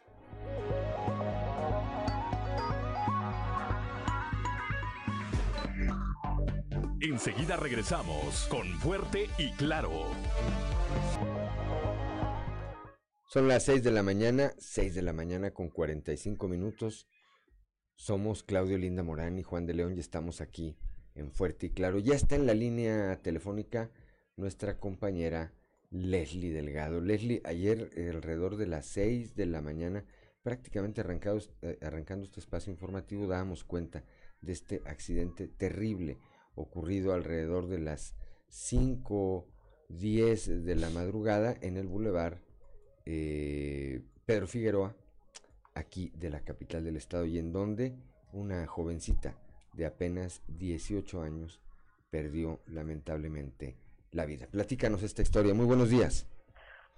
Enseguida 7.01 7.57
regresamos 7.57 8.47
con 8.51 8.67
Fuerte 8.81 9.29
y 9.39 9.53
Claro. 9.53 9.91
Son 13.29 13.49
las 13.49 13.65
6 13.65 13.83
de 13.83 13.91
la 13.91 14.03
mañana, 14.03 14.53
6 14.59 14.95
de 14.95 15.03
la 15.03 15.13
mañana 15.13 15.51
con 15.51 15.69
45 15.69 16.49
minutos. 16.49 17.07
Somos 17.97 18.43
Claudio 18.43 18.79
Linda 18.79 19.03
Morán 19.03 19.39
y 19.39 19.43
Juan 19.43 19.67
de 19.67 19.75
León 19.75 19.97
y 19.97 20.01
estamos 20.01 20.41
aquí 20.41 20.77
en 21.15 21.31
Fuerte 21.31 21.67
y 21.67 21.71
Claro. 21.71 21.99
Ya 21.99 22.15
está 22.15 22.37
en 22.37 22.47
la 22.47 22.55
línea 22.55 23.21
telefónica 23.23 23.91
nuestra 24.37 24.79
compañera 24.79 25.53
Leslie 25.91 26.53
Delgado. 26.53 27.01
Leslie, 27.01 27.41
ayer 27.45 27.91
alrededor 27.97 28.57
de 28.57 28.67
las 28.67 28.87
6 28.87 29.37
de 29.37 29.47
la 29.47 29.63
mañana, 29.63 30.05
prácticamente 30.43 31.03
eh, 31.03 31.79
arrancando 31.83 32.25
este 32.25 32.41
espacio 32.41 32.73
informativo, 32.73 33.27
dábamos 33.27 33.65
cuenta 33.65 34.05
de 34.41 34.53
este 34.53 34.81
accidente 34.87 35.49
terrible 35.49 36.19
ocurrido 36.55 37.13
alrededor 37.15 37.69
de 37.69 37.79
las 37.79 38.15
5.10 38.51 40.63
de 40.63 40.77
la 40.77 40.91
madrugada 40.91 41.57
en 41.61 41.77
el 41.77 41.87
bulevar 41.87 42.41
eh, 43.07 44.03
Pedro 44.27 44.47
Figueroa, 44.47 44.97
aquí 45.75 46.13
de 46.17 46.31
la 46.31 46.41
capital 46.41 46.85
del 46.85 46.97
estado, 46.97 47.27
y 47.27 47.39
en 47.39 47.53
donde 47.53 47.95
una 48.33 48.67
jovencita 48.67 49.37
de 49.75 49.87
apenas 49.87 50.43
18 50.49 51.23
años 51.23 51.61
perdió 52.11 52.61
lamentablemente 52.67 53.77
la 54.15 54.25
vida. 54.25 54.47
Platícanos 54.47 55.03
esta 55.03 55.23
historia. 55.23 55.55
Muy 55.55 55.67
buenos 55.67 55.91
días. 55.91 56.27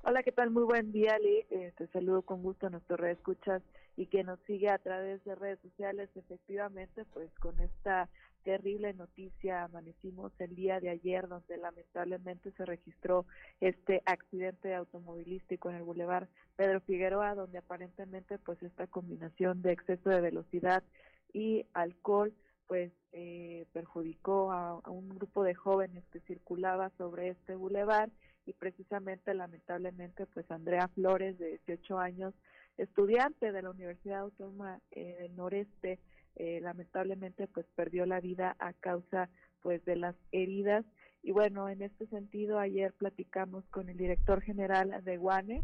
Hola, 0.03 0.23
¿qué 0.23 0.31
tal? 0.31 0.51
Muy 0.51 0.63
buen 0.63 0.93
día, 0.93 1.19
Lee. 1.19 1.45
Eh, 1.51 1.73
te 1.77 1.89
saludo 1.89 2.23
con 2.23 2.43
gusto 2.43 2.69
a 2.69 2.71
nuestro 2.71 2.97
red 2.97 3.11
escuchas 3.11 3.63
y 3.97 4.07
que 4.07 4.23
nos 4.23 4.39
sigue 4.47 4.69
a 4.69 4.79
través 4.79 5.25
de 5.25 5.35
redes 5.35 5.59
sociales. 5.63 6.09
Efectivamente, 6.15 7.05
pues 7.13 7.29
con 7.41 7.59
esta 7.61 8.09
terrible 8.45 8.95
noticia 8.95 9.65
amanecimos 9.65 10.31
el 10.39 10.55
día 10.55 10.79
de 10.79 10.91
ayer, 10.91 11.27
donde 11.27 11.57
lamentablemente 11.57 12.53
se 12.53 12.65
registró 12.65 13.27
este 13.61 14.03
accidente 14.07 14.73
automovilístico 14.77 15.71
en 15.71 15.77
el 15.77 15.83
Boulevard 15.83 16.29
Pedro 16.55 16.81
Figueroa, 16.83 17.35
donde 17.35 17.59
aparentemente 17.59 18.39
pues 18.39 18.63
esta 18.63 18.87
combinación 18.87 19.63
de 19.63 19.73
exceso 19.73 20.11
de 20.11 20.21
velocidad 20.21 20.85
y 21.33 21.67
alcohol 21.73 22.33
pues 22.67 22.93
eh, 23.13 23.67
perjudicó 23.73 24.53
a, 24.53 24.81
un 24.91 25.09
grupo 25.09 25.45
de 25.45 25.55
jóvenes 25.55 26.05
que 26.13 26.21
circulaba 26.21 26.91
sobre 26.99 27.29
este 27.31 27.55
bulevar 27.55 28.11
y 28.45 28.53
precisamente 28.53 29.35
lamentablemente 29.35 30.27
pues 30.27 30.51
Andrea 30.51 30.89
Flores 30.89 31.39
de 31.39 31.59
18 31.67 31.99
años 31.99 32.35
estudiante 32.77 33.53
de 33.53 33.63
la 33.63 33.71
Universidad 33.71 34.21
Autónoma 34.21 34.81
eh, 34.91 35.17
del 35.21 35.37
Noreste 35.37 35.99
eh, 36.37 36.61
lamentablemente 36.61 37.47
pues 37.47 37.67
perdió 37.75 38.05
la 38.05 38.21
vida 38.21 38.57
a 38.59 38.73
causa 38.75 39.31
pues 39.63 39.85
de 39.85 39.97
las 39.97 40.15
heridas. 40.33 40.85
Y 41.23 41.33
bueno 41.33 41.69
en 41.69 41.83
este 41.83 42.07
sentido 42.07 42.59
ayer 42.59 42.93
platicamos 42.93 43.65
con 43.71 43.89
el 43.89 43.97
director 43.97 44.43
general 44.43 45.03
de 45.05 45.17
Guane 45.17 45.63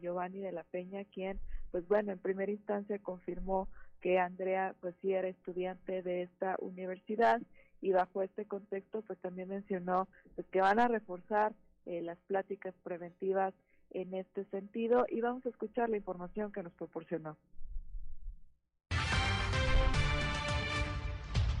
Giovanni 0.00 0.40
de 0.40 0.52
la 0.52 0.64
Peña 0.64 1.04
quien 1.04 1.38
pues 1.70 1.86
bueno 1.86 2.12
en 2.12 2.18
primera 2.18 2.50
instancia 2.50 2.98
confirmó 2.98 3.68
que 4.00 4.18
Andrea 4.18 4.74
pues 4.80 4.94
sí 5.02 5.12
era 5.12 5.28
estudiante 5.28 6.02
de 6.02 6.22
esta 6.22 6.56
universidad 6.60 7.40
y 7.80 7.92
bajo 7.92 8.22
este 8.22 8.44
contexto 8.46 9.02
pues 9.02 9.18
también 9.20 9.48
mencionó 9.48 10.08
pues 10.34 10.46
que 10.48 10.60
van 10.60 10.78
a 10.78 10.88
reforzar 10.88 11.52
eh, 11.86 12.02
las 12.02 12.18
pláticas 12.26 12.74
preventivas 12.82 13.54
en 13.90 14.14
este 14.14 14.44
sentido 14.46 15.06
y 15.08 15.20
vamos 15.20 15.44
a 15.46 15.48
escuchar 15.48 15.88
la 15.88 15.96
información 15.96 16.52
que 16.52 16.62
nos 16.62 16.72
proporcionó. 16.72 17.36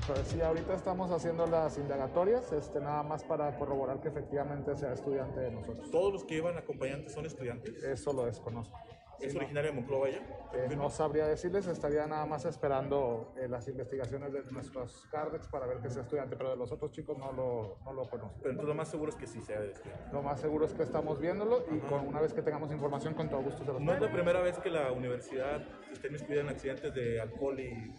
Pues 0.06 0.26
sí, 0.26 0.40
ahorita 0.40 0.74
estamos 0.74 1.10
haciendo 1.12 1.46
las 1.46 1.78
indagatorias, 1.78 2.50
este, 2.52 2.80
nada 2.80 3.02
más 3.04 3.22
para 3.22 3.56
corroborar 3.56 4.00
que 4.00 4.08
efectivamente 4.08 4.74
sea 4.74 4.92
estudiante 4.92 5.38
de 5.38 5.52
nosotros. 5.52 5.88
¿Todos 5.90 6.12
los 6.12 6.24
que 6.24 6.36
iban 6.36 6.58
acompañantes 6.58 7.12
son 7.12 7.26
estudiantes? 7.26 7.82
Eso 7.84 8.12
lo 8.12 8.24
desconozco. 8.24 8.76
¿Es 9.20 9.34
originario 9.34 9.70
de 9.70 9.76
Monclova 9.76 10.08
ya? 10.08 10.18
Eh, 10.52 10.74
no 10.76 10.90
sabría 10.90 11.26
decirles, 11.26 11.66
estaría 11.66 12.06
nada 12.06 12.26
más 12.26 12.44
esperando 12.44 13.32
eh, 13.36 13.48
las 13.48 13.68
investigaciones 13.68 14.32
de 14.32 14.42
nuestros 14.50 15.06
CARDEX 15.10 15.46
para 15.48 15.66
ver 15.66 15.78
que 15.78 15.90
sea 15.90 16.02
estudiante, 16.02 16.36
pero 16.36 16.50
de 16.50 16.56
los 16.56 16.72
otros 16.72 16.90
chicos 16.90 17.16
no 17.18 17.32
lo, 17.32 17.78
no 17.84 17.92
lo 17.92 18.08
conozco. 18.08 18.38
Pero 18.38 18.50
entonces 18.50 18.68
lo 18.68 18.74
más 18.74 18.88
seguro 18.88 19.10
es 19.10 19.16
que 19.16 19.26
sí 19.26 19.40
sea 19.40 19.60
de 19.60 19.72
estudiante. 19.72 20.12
Lo 20.12 20.22
más 20.22 20.40
seguro 20.40 20.66
es 20.66 20.72
que 20.74 20.82
estamos 20.82 21.20
viéndolo 21.20 21.64
y 21.70 21.78
con 21.80 22.06
una 22.06 22.20
vez 22.20 22.32
que 22.32 22.42
tengamos 22.42 22.72
información 22.72 23.14
con 23.14 23.28
todo 23.28 23.42
gusto 23.42 23.64
se 23.64 23.72
los 23.72 23.80
¿No 23.80 23.92
es 23.92 24.00
la 24.00 24.10
primera 24.10 24.40
vez 24.40 24.58
que 24.58 24.70
la 24.70 24.92
universidad 24.92 25.62
está 25.92 26.08
inmiscuida 26.08 26.40
en 26.40 26.48
accidentes 26.48 26.94
de 26.94 27.20
alcohol 27.20 27.60
y 27.60 27.94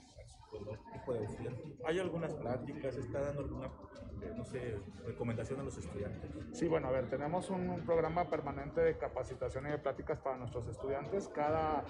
este. 1.23 1.49
¿Hay 1.85 1.99
algunas 1.99 2.33
pláticas? 2.33 2.95
¿Se 2.95 3.01
está 3.01 3.21
dando 3.21 3.41
alguna, 3.41 3.67
eh, 3.67 4.33
no 4.35 4.43
sé, 4.45 4.79
recomendación 5.05 5.59
a 5.59 5.63
los 5.63 5.77
estudiantes? 5.77 6.31
Sí, 6.53 6.67
bueno, 6.67 6.87
a 6.87 6.91
ver, 6.91 7.09
tenemos 7.09 7.49
un, 7.49 7.69
un 7.69 7.85
programa 7.85 8.29
permanente 8.29 8.81
de 8.81 8.97
capacitación 8.97 9.67
y 9.67 9.71
de 9.71 9.77
pláticas 9.77 10.19
para 10.19 10.37
nuestros 10.37 10.67
estudiantes. 10.67 11.27
Cada 11.29 11.83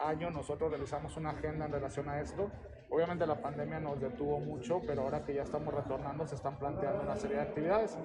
año 0.00 0.30
nosotros 0.30 0.70
realizamos 0.70 1.16
una 1.16 1.30
agenda 1.30 1.66
en 1.66 1.72
relación 1.72 2.08
a 2.08 2.20
esto. 2.20 2.50
Obviamente 2.88 3.26
la 3.26 3.40
pandemia 3.40 3.80
nos 3.80 4.00
detuvo 4.00 4.38
mucho, 4.38 4.80
pero 4.86 5.02
ahora 5.02 5.24
que 5.24 5.34
ya 5.34 5.42
estamos 5.42 5.74
retornando 5.74 6.26
se 6.26 6.36
están 6.36 6.56
planteando 6.58 7.02
una 7.02 7.16
serie 7.16 7.36
de 7.36 7.42
actividades 7.42 7.96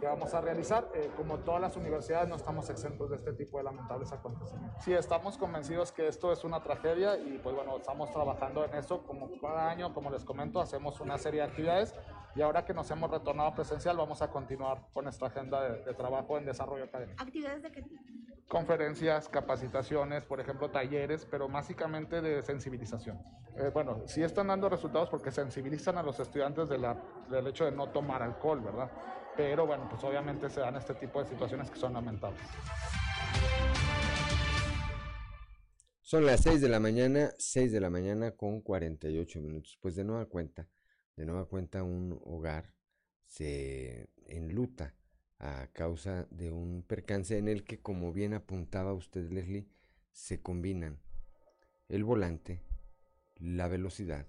que 0.00 0.06
vamos 0.06 0.34
a 0.34 0.40
realizar. 0.40 0.88
Eh, 0.94 1.10
como 1.16 1.38
todas 1.38 1.60
las 1.60 1.76
universidades 1.76 2.28
no 2.28 2.36
estamos 2.36 2.68
exentos 2.68 3.10
de 3.10 3.16
este 3.16 3.32
tipo 3.32 3.58
de 3.58 3.64
lamentables 3.64 4.12
acontecimientos. 4.12 4.82
Sí, 4.82 4.92
estamos 4.92 5.38
convencidos 5.38 5.92
que 5.92 6.08
esto 6.08 6.32
es 6.32 6.42
una 6.44 6.62
tragedia 6.62 7.16
y 7.16 7.38
pues 7.38 7.54
bueno, 7.54 7.76
estamos 7.76 8.10
trabajando 8.10 8.64
en 8.64 8.74
eso. 8.74 9.02
Como 9.04 9.30
cada 9.40 9.70
año, 9.70 9.94
como 9.94 10.10
les 10.10 10.24
comento, 10.24 10.60
hacemos 10.60 11.00
una 11.00 11.16
serie 11.16 11.40
de 11.40 11.46
actividades 11.46 11.94
y 12.34 12.42
ahora 12.42 12.64
que 12.64 12.74
nos 12.74 12.90
hemos 12.90 13.10
retornado 13.10 13.54
presencial 13.54 13.96
vamos 13.96 14.20
a 14.20 14.30
continuar 14.30 14.88
con 14.92 15.04
nuestra 15.04 15.28
agenda 15.28 15.62
de, 15.62 15.84
de 15.84 15.94
trabajo 15.94 16.36
en 16.38 16.44
desarrollo 16.44 16.84
académico. 16.84 17.22
¿Actividades 17.22 17.62
de 17.62 17.70
qué 17.70 17.82
tipo? 17.82 18.02
Conferencias, 18.48 19.28
capacitaciones, 19.28 20.24
por 20.24 20.40
ejemplo, 20.40 20.70
talleres, 20.70 21.26
pero 21.30 21.48
básicamente 21.48 22.20
de 22.20 22.42
sensibilización. 22.42 23.18
Eh, 23.56 23.70
bueno, 23.72 24.02
sí 24.06 24.22
están 24.22 24.48
dando 24.48 24.68
resultados 24.68 25.08
porque 25.08 25.30
sensibilizan 25.30 25.96
a 25.98 26.02
los 26.02 26.18
estudiantes 26.20 26.68
del 26.68 27.46
hecho 27.46 27.64
de 27.64 27.72
no 27.72 27.88
tomar 27.90 28.22
alcohol, 28.22 28.60
¿verdad? 28.60 28.90
Pero 29.36 29.66
bueno, 29.66 29.88
pues 29.88 30.02
obviamente 30.04 30.48
se 30.50 30.60
dan 30.60 30.76
este 30.76 30.94
tipo 30.94 31.20
de 31.20 31.28
situaciones 31.28 31.70
que 31.70 31.78
son 31.78 31.92
lamentables. 31.92 32.40
Son 36.00 36.26
las 36.26 36.42
6 36.42 36.60
de 36.60 36.68
la 36.68 36.80
mañana, 36.80 37.30
6 37.38 37.72
de 37.72 37.80
la 37.80 37.90
mañana 37.90 38.32
con 38.32 38.60
48 38.60 39.40
minutos. 39.40 39.78
Pues 39.80 39.96
de 39.96 40.04
nueva 40.04 40.26
cuenta, 40.26 40.68
de 41.16 41.24
nueva 41.24 41.46
cuenta 41.46 41.82
un 41.82 42.20
hogar 42.24 42.70
se 43.26 44.08
enluta 44.26 44.94
a 45.44 45.66
causa 45.66 46.26
de 46.30 46.50
un 46.50 46.82
percance 46.82 47.36
en 47.36 47.48
el 47.48 47.64
que, 47.64 47.78
como 47.78 48.14
bien 48.14 48.32
apuntaba 48.32 48.94
usted, 48.94 49.30
Leslie, 49.30 49.66
se 50.10 50.40
combinan 50.40 50.98
el 51.90 52.02
volante, 52.02 52.62
la 53.36 53.68
velocidad 53.68 54.26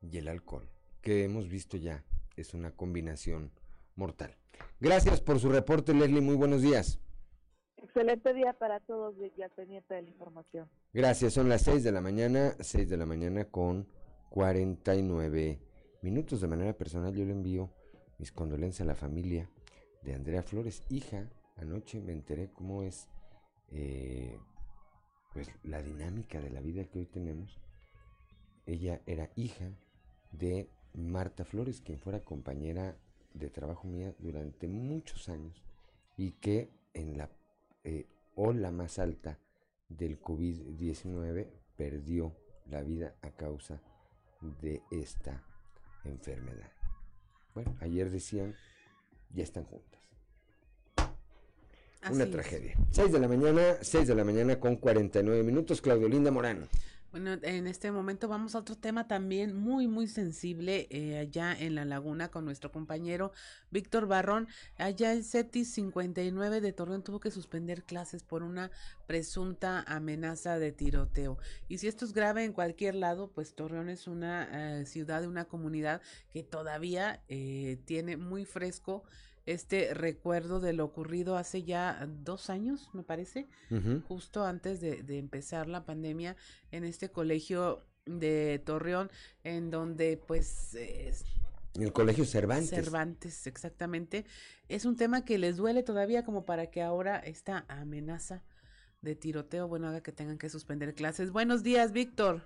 y 0.00 0.16
el 0.18 0.28
alcohol, 0.28 0.70
que 1.02 1.24
hemos 1.24 1.48
visto 1.48 1.76
ya 1.76 2.04
es 2.36 2.54
una 2.54 2.70
combinación 2.70 3.50
mortal. 3.96 4.36
Gracias 4.78 5.20
por 5.20 5.40
su 5.40 5.48
reporte, 5.48 5.92
Leslie. 5.92 6.20
Muy 6.20 6.36
buenos 6.36 6.62
días. 6.62 7.00
Excelente 7.76 8.32
día 8.32 8.52
para 8.52 8.78
todos 8.78 9.16
y 9.36 9.42
al 9.42 9.50
pendiente 9.50 9.94
de 9.94 10.02
la 10.02 10.08
información. 10.08 10.68
Gracias, 10.92 11.32
son 11.32 11.48
las 11.48 11.62
6 11.62 11.82
de 11.82 11.90
la 11.90 12.00
mañana, 12.00 12.54
6 12.60 12.88
de 12.88 12.96
la 12.96 13.06
mañana 13.06 13.46
con 13.46 13.88
49 14.30 15.60
minutos. 16.02 16.40
De 16.40 16.46
manera 16.46 16.74
personal, 16.74 17.12
yo 17.12 17.24
le 17.24 17.32
envío 17.32 17.72
mis 18.18 18.30
condolencias 18.30 18.82
a 18.82 18.88
la 18.88 18.94
familia 18.94 19.50
de 20.08 20.14
Andrea 20.14 20.42
Flores, 20.42 20.82
hija. 20.88 21.28
Anoche 21.56 22.00
me 22.00 22.12
enteré 22.12 22.50
cómo 22.50 22.82
es 22.82 23.08
eh, 23.70 24.38
pues 25.34 25.50
la 25.62 25.82
dinámica 25.82 26.40
de 26.40 26.48
la 26.48 26.60
vida 26.60 26.84
que 26.84 27.00
hoy 27.00 27.06
tenemos. 27.06 27.60
Ella 28.64 29.02
era 29.04 29.30
hija 29.36 29.70
de 30.32 30.70
Marta 30.94 31.44
Flores, 31.44 31.82
quien 31.82 31.98
fuera 31.98 32.24
compañera 32.24 32.96
de 33.34 33.50
trabajo 33.50 33.86
mía 33.86 34.14
durante 34.18 34.66
muchos 34.66 35.28
años 35.28 35.62
y 36.16 36.32
que 36.32 36.70
en 36.94 37.18
la 37.18 37.30
eh, 37.84 38.06
ola 38.34 38.70
más 38.70 38.98
alta 38.98 39.38
del 39.90 40.20
COVID-19 40.20 41.50
perdió 41.76 42.34
la 42.64 42.82
vida 42.82 43.14
a 43.20 43.30
causa 43.30 43.82
de 44.62 44.82
esta 44.90 45.44
enfermedad. 46.04 46.72
Bueno, 47.54 47.76
ayer 47.80 48.10
decían, 48.10 48.54
ya 49.34 49.42
están 49.42 49.64
juntas. 49.64 49.97
Una 52.10 52.24
es. 52.24 52.30
tragedia. 52.30 52.74
6 52.90 53.12
de 53.12 53.20
la 53.20 53.28
mañana, 53.28 53.76
6 53.80 54.08
de 54.08 54.14
la 54.14 54.24
mañana 54.24 54.58
con 54.58 54.76
49 54.76 55.42
minutos, 55.42 55.80
Claudio 55.80 56.08
Linda 56.08 56.30
Morano. 56.30 56.66
Bueno, 57.10 57.38
en 57.40 57.66
este 57.66 57.90
momento 57.90 58.28
vamos 58.28 58.54
a 58.54 58.58
otro 58.58 58.76
tema 58.76 59.08
también 59.08 59.56
muy, 59.56 59.88
muy 59.88 60.08
sensible 60.08 60.88
eh, 60.90 61.16
allá 61.16 61.56
en 61.58 61.74
la 61.74 61.86
laguna 61.86 62.28
con 62.28 62.44
nuestro 62.44 62.70
compañero 62.70 63.32
Víctor 63.70 64.06
Barrón. 64.06 64.46
Allá 64.76 65.12
el 65.12 65.24
CETIS 65.24 65.72
59 65.72 66.60
de 66.60 66.72
Torreón 66.74 67.02
tuvo 67.02 67.18
que 67.18 67.30
suspender 67.30 67.82
clases 67.82 68.24
por 68.24 68.42
una 68.42 68.70
presunta 69.06 69.84
amenaza 69.86 70.58
de 70.58 70.70
tiroteo. 70.70 71.38
Y 71.66 71.78
si 71.78 71.88
esto 71.88 72.04
es 72.04 72.12
grave 72.12 72.44
en 72.44 72.52
cualquier 72.52 72.94
lado, 72.94 73.30
pues 73.34 73.54
Torreón 73.54 73.88
es 73.88 74.06
una 74.06 74.80
eh, 74.80 74.84
ciudad, 74.84 75.24
una 75.24 75.46
comunidad 75.46 76.02
que 76.30 76.42
todavía 76.42 77.22
eh, 77.28 77.78
tiene 77.86 78.18
muy 78.18 78.44
fresco 78.44 79.02
este 79.52 79.94
recuerdo 79.94 80.60
de 80.60 80.72
lo 80.72 80.84
ocurrido 80.84 81.36
hace 81.36 81.62
ya 81.62 82.06
dos 82.06 82.50
años, 82.50 82.90
me 82.92 83.02
parece, 83.02 83.48
justo 84.06 84.44
antes 84.44 84.80
de, 84.80 85.02
de 85.02 85.18
empezar 85.18 85.68
la 85.68 85.84
pandemia 85.84 86.36
en 86.70 86.84
este 86.84 87.10
colegio 87.10 87.82
de 88.04 88.62
Torreón, 88.64 89.10
en 89.44 89.70
donde 89.70 90.16
pues 90.16 90.76
el 91.78 91.92
colegio 91.92 92.24
Cervantes. 92.24 92.70
Cervantes, 92.70 93.46
exactamente, 93.46 94.26
es 94.68 94.84
un 94.84 94.96
tema 94.96 95.24
que 95.24 95.38
les 95.38 95.56
duele 95.56 95.82
todavía 95.82 96.24
como 96.24 96.44
para 96.44 96.70
que 96.70 96.82
ahora 96.82 97.18
esta 97.18 97.64
amenaza 97.68 98.42
de 99.00 99.14
tiroteo, 99.14 99.68
bueno, 99.68 99.88
haga 99.88 100.02
que 100.02 100.12
tengan 100.12 100.38
que 100.38 100.48
suspender 100.48 100.94
clases. 100.94 101.30
Buenos 101.30 101.62
días, 101.62 101.92
Víctor. 101.92 102.42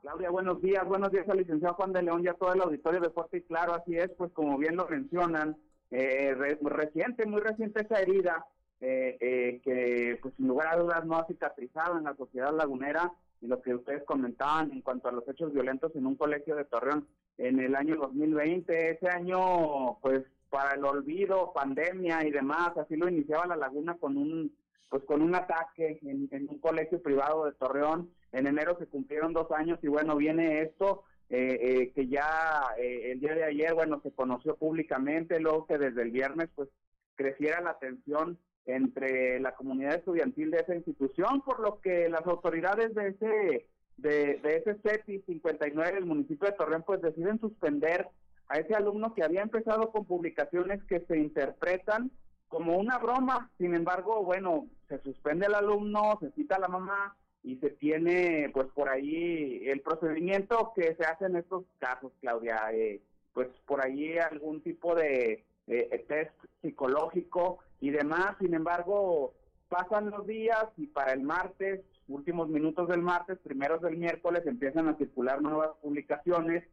Claudia, 0.00 0.30
buenos 0.30 0.60
días. 0.60 0.84
Buenos 0.86 1.12
días 1.12 1.28
al 1.28 1.38
licenciado 1.38 1.74
Juan 1.74 1.92
de 1.92 2.02
León 2.02 2.24
y 2.24 2.28
a 2.28 2.34
todo 2.34 2.52
el 2.52 2.60
auditorio 2.60 3.00
de 3.00 3.10
Fuerte 3.10 3.36
y 3.36 3.42
Claro. 3.42 3.74
Así 3.74 3.96
es, 3.96 4.10
pues 4.16 4.32
como 4.32 4.58
bien 4.58 4.74
lo 4.74 4.88
mencionan, 4.88 5.56
eh, 5.92 6.34
re- 6.34 6.58
reciente, 6.62 7.26
muy 7.26 7.40
reciente 7.40 7.82
esa 7.82 8.00
herida 8.00 8.44
eh, 8.80 9.16
eh, 9.20 9.60
que 9.62 10.18
pues 10.20 10.34
sin 10.34 10.48
lugar 10.48 10.74
a 10.74 10.76
dudas 10.76 11.04
no 11.04 11.16
ha 11.16 11.26
cicatrizado 11.26 11.98
en 11.98 12.04
la 12.04 12.16
sociedad 12.16 12.52
lagunera 12.52 13.12
y 13.40 13.46
lo 13.46 13.62
que 13.62 13.74
ustedes 13.74 14.02
comentaban 14.04 14.72
en 14.72 14.82
cuanto 14.82 15.08
a 15.08 15.12
los 15.12 15.28
hechos 15.28 15.52
violentos 15.52 15.94
en 15.94 16.06
un 16.06 16.16
colegio 16.16 16.56
de 16.56 16.64
Torreón 16.64 17.06
en 17.38 17.60
el 17.60 17.76
año 17.76 17.96
2020. 17.96 18.90
Ese 18.90 19.08
año, 19.08 19.98
pues 20.00 20.24
para 20.50 20.74
el 20.74 20.84
olvido, 20.84 21.52
pandemia 21.52 22.24
y 22.26 22.30
demás, 22.30 22.76
así 22.76 22.96
lo 22.96 23.08
iniciaba 23.08 23.46
la 23.46 23.56
laguna 23.56 23.96
con 23.98 24.16
un 24.16 24.52
pues 24.88 25.04
con 25.04 25.22
un 25.22 25.34
ataque 25.34 25.98
en, 26.02 26.28
en 26.32 26.48
un 26.50 26.58
colegio 26.58 27.00
privado 27.00 27.46
de 27.46 27.52
Torreón. 27.52 28.10
En 28.32 28.46
enero 28.46 28.76
se 28.78 28.86
cumplieron 28.86 29.32
dos 29.32 29.50
años 29.52 29.78
y 29.82 29.88
bueno, 29.88 30.16
viene 30.16 30.60
esto 30.62 31.04
eh, 31.34 31.58
eh, 31.62 31.92
que 31.94 32.08
ya 32.08 32.74
eh, 32.76 33.12
el 33.12 33.20
día 33.20 33.34
de 33.34 33.44
ayer, 33.44 33.72
bueno, 33.72 34.02
se 34.02 34.12
conoció 34.12 34.54
públicamente, 34.54 35.40
luego 35.40 35.66
que 35.66 35.78
desde 35.78 36.02
el 36.02 36.10
viernes 36.10 36.50
pues 36.54 36.68
creciera 37.14 37.62
la 37.62 37.78
tensión 37.78 38.38
entre 38.66 39.40
la 39.40 39.54
comunidad 39.54 39.94
estudiantil 39.94 40.50
de 40.50 40.58
esa 40.58 40.74
institución, 40.74 41.40
por 41.40 41.60
lo 41.60 41.80
que 41.80 42.10
las 42.10 42.26
autoridades 42.26 42.94
de 42.94 43.08
ese 43.08 43.66
de, 43.96 44.40
de 44.42 44.56
ese 44.56 44.74
CETI 44.82 45.22
59 45.22 45.92
del 45.94 46.04
municipio 46.04 46.48
de 46.48 46.56
Torreón 46.56 46.82
pues 46.82 47.00
deciden 47.00 47.40
suspender 47.40 48.08
a 48.48 48.58
ese 48.58 48.74
alumno 48.74 49.14
que 49.14 49.24
había 49.24 49.40
empezado 49.40 49.90
con 49.90 50.04
publicaciones 50.04 50.84
que 50.84 51.00
se 51.00 51.16
interpretan 51.16 52.10
como 52.48 52.76
una 52.76 52.98
broma. 52.98 53.50
Sin 53.56 53.74
embargo, 53.74 54.22
bueno, 54.22 54.66
se 54.86 54.98
suspende 54.98 55.46
el 55.46 55.54
alumno, 55.54 56.18
se 56.20 56.30
cita 56.32 56.58
la 56.58 56.68
mamá 56.68 57.16
y 57.42 57.56
se 57.56 57.70
tiene 57.70 58.50
pues 58.52 58.68
por 58.68 58.88
ahí 58.88 59.62
el 59.66 59.80
procedimiento 59.80 60.72
que 60.74 60.94
se 60.94 61.04
hace 61.04 61.26
en 61.26 61.36
estos 61.36 61.64
casos, 61.78 62.12
Claudia, 62.20 62.70
eh, 62.72 63.00
pues 63.32 63.48
por 63.66 63.84
ahí 63.84 64.18
algún 64.18 64.60
tipo 64.62 64.94
de 64.94 65.44
eh, 65.66 66.04
test 66.08 66.32
psicológico 66.60 67.58
y 67.80 67.90
demás. 67.90 68.36
Sin 68.38 68.54
embargo, 68.54 69.34
pasan 69.68 70.10
los 70.10 70.26
días 70.26 70.66
y 70.76 70.86
para 70.86 71.12
el 71.12 71.22
martes, 71.22 71.80
últimos 72.08 72.48
minutos 72.48 72.88
del 72.88 73.02
martes, 73.02 73.38
primeros 73.38 73.80
del 73.82 73.96
miércoles, 73.96 74.42
empiezan 74.46 74.88
a 74.88 74.96
circular 74.96 75.40
nuevas 75.40 75.70
publicaciones 75.80 76.64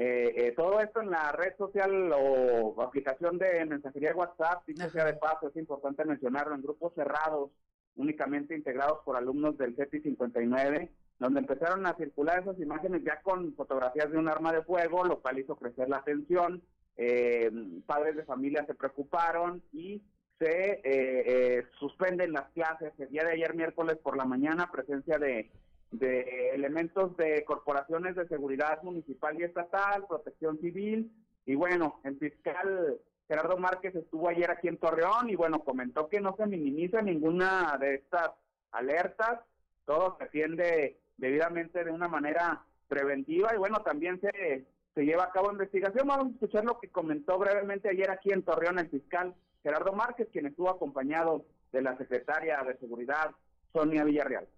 eh, 0.00 0.32
eh, 0.36 0.52
todo 0.52 0.78
esto 0.78 1.02
en 1.02 1.10
la 1.10 1.32
red 1.32 1.56
social 1.56 2.12
o 2.16 2.80
aplicación 2.80 3.36
de 3.36 3.66
mensajería 3.66 4.14
WhatsApp, 4.14 4.62
dicho 4.64 4.88
sea 4.90 5.04
de 5.04 5.14
paso, 5.14 5.48
es 5.48 5.56
importante 5.56 6.04
mencionarlo, 6.04 6.54
en 6.54 6.62
grupos 6.62 6.94
cerrados, 6.94 7.50
únicamente 7.98 8.56
integrados 8.56 9.00
por 9.04 9.16
alumnos 9.16 9.58
del 9.58 9.76
CETI 9.76 10.00
59, 10.00 10.90
donde 11.18 11.40
empezaron 11.40 11.84
a 11.86 11.96
circular 11.96 12.40
esas 12.40 12.58
imágenes 12.58 13.02
ya 13.04 13.20
con 13.20 13.54
fotografías 13.54 14.10
de 14.10 14.18
un 14.18 14.28
arma 14.28 14.52
de 14.52 14.62
fuego, 14.62 15.04
lo 15.04 15.20
cual 15.20 15.38
hizo 15.38 15.56
crecer 15.56 15.88
la 15.88 16.02
tensión. 16.02 16.62
Eh, 16.96 17.50
padres 17.86 18.16
de 18.16 18.24
familia 18.24 18.64
se 18.66 18.74
preocuparon 18.74 19.62
y 19.72 20.02
se 20.38 20.72
eh, 20.72 20.82
eh, 20.84 21.64
suspenden 21.78 22.32
las 22.32 22.48
clases. 22.50 22.92
El 22.98 23.10
día 23.10 23.24
de 23.24 23.32
ayer, 23.32 23.54
miércoles 23.54 23.98
por 23.98 24.16
la 24.16 24.24
mañana, 24.24 24.70
presencia 24.70 25.18
de 25.18 25.50
de 25.90 26.50
elementos 26.50 27.16
de 27.16 27.44
corporaciones 27.44 28.14
de 28.14 28.28
seguridad 28.28 28.82
municipal 28.82 29.38
y 29.40 29.44
estatal, 29.44 30.04
protección 30.06 30.58
civil, 30.60 31.10
y 31.46 31.54
bueno, 31.54 32.00
el 32.04 32.18
fiscal 32.18 32.98
Gerardo 33.28 33.58
Márquez 33.58 33.94
estuvo 33.94 34.28
ayer 34.28 34.50
aquí 34.50 34.68
en 34.68 34.78
Torreón 34.78 35.28
y 35.28 35.36
bueno, 35.36 35.60
comentó 35.60 36.08
que 36.08 36.18
no 36.18 36.34
se 36.36 36.46
minimiza 36.46 37.02
ninguna 37.02 37.76
de 37.78 37.96
estas 37.96 38.30
alertas, 38.72 39.40
todo 39.84 40.16
se 40.16 40.24
atiende 40.24 40.98
debidamente 41.18 41.84
de 41.84 41.90
una 41.90 42.08
manera 42.08 42.62
preventiva 42.88 43.54
y 43.54 43.58
bueno, 43.58 43.82
también 43.82 44.18
se, 44.20 44.64
se 44.94 45.04
lleva 45.04 45.24
a 45.24 45.30
cabo 45.30 45.52
investigación. 45.52 46.08
Vamos 46.08 46.28
a 46.28 46.30
escuchar 46.30 46.64
lo 46.64 46.80
que 46.80 46.88
comentó 46.88 47.38
brevemente 47.38 47.90
ayer 47.90 48.10
aquí 48.10 48.32
en 48.32 48.42
Torreón 48.42 48.78
el 48.78 48.88
fiscal 48.88 49.34
Gerardo 49.62 49.92
Márquez, 49.92 50.28
quien 50.32 50.46
estuvo 50.46 50.70
acompañado 50.70 51.44
de 51.70 51.82
la 51.82 51.98
secretaria 51.98 52.62
de 52.62 52.78
Seguridad, 52.78 53.32
Sonia 53.74 54.04
Villarreal. 54.04 54.48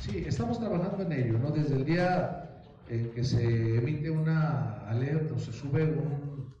Sí, 0.00 0.24
estamos 0.26 0.58
trabajando 0.58 1.04
en 1.04 1.12
ello, 1.12 1.38
¿no? 1.38 1.50
Desde 1.50 1.76
el 1.76 1.84
día 1.84 2.47
en 2.88 3.10
que 3.10 3.24
se 3.24 3.76
emite 3.76 4.10
una 4.10 4.88
alerta 4.88 5.34
o 5.34 5.38
se 5.38 5.52
sube 5.52 5.84
un, 5.84 6.54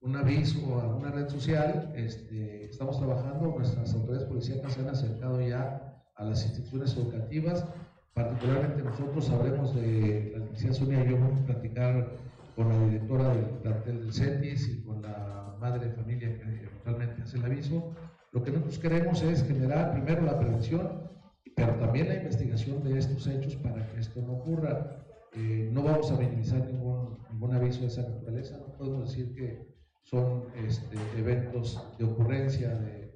un 0.00 0.16
aviso 0.16 0.80
a 0.80 0.94
una 0.96 1.10
red 1.10 1.28
social, 1.28 1.92
este, 1.94 2.64
estamos 2.64 2.98
trabajando, 2.98 3.54
nuestras 3.56 3.92
autoridades 3.94 4.28
policiales 4.28 4.72
se 4.72 4.80
han 4.80 4.88
acercado 4.88 5.40
ya 5.40 6.02
a 6.16 6.24
las 6.24 6.44
instituciones 6.44 6.96
educativas, 6.96 7.66
particularmente 8.14 8.82
nosotros 8.82 9.26
sabremos 9.26 9.74
de 9.74 10.32
la 10.36 10.44
licenciada 10.46 10.74
Sonia 10.74 11.04
y 11.04 11.10
yo 11.10 11.18
vamos 11.18 11.40
a 11.40 11.46
platicar 11.46 12.16
con 12.56 12.68
la 12.68 12.84
directora 12.86 13.34
del 13.34 13.44
plantel 13.62 14.00
del 14.00 14.12
CETIS 14.12 14.68
y 14.68 14.82
con 14.82 15.02
la 15.02 15.56
madre 15.60 15.86
de 15.86 15.92
familia 15.92 16.28
que 16.38 16.68
realmente 16.84 17.22
hace 17.22 17.36
el 17.36 17.44
aviso. 17.44 17.94
Lo 18.32 18.42
que 18.42 18.50
nosotros 18.50 18.78
queremos 18.78 19.22
es 19.22 19.46
generar 19.46 19.92
primero 19.92 20.22
la 20.22 20.38
prevención, 20.38 21.10
pero 21.56 21.74
también 21.76 22.08
la 22.08 22.16
investigación 22.16 22.82
de 22.82 22.98
estos 22.98 23.26
hechos 23.26 23.56
para 23.56 23.86
que 23.86 24.00
esto 24.00 24.22
no 24.22 24.34
ocurra. 24.34 25.04
Eh, 25.34 25.68
no 25.72 25.82
vamos 25.82 26.10
a 26.10 26.16
minimizar 26.16 26.66
ningún, 26.66 27.18
ningún 27.30 27.54
aviso 27.54 27.82
de 27.82 27.86
esa 27.86 28.02
naturaleza, 28.02 28.58
no 28.58 28.76
podemos 28.76 29.08
decir 29.08 29.32
que 29.34 29.64
son 30.02 30.46
este, 30.56 30.96
eventos 31.16 31.80
de 31.98 32.04
ocurrencia 32.04 32.70
de, 32.70 33.10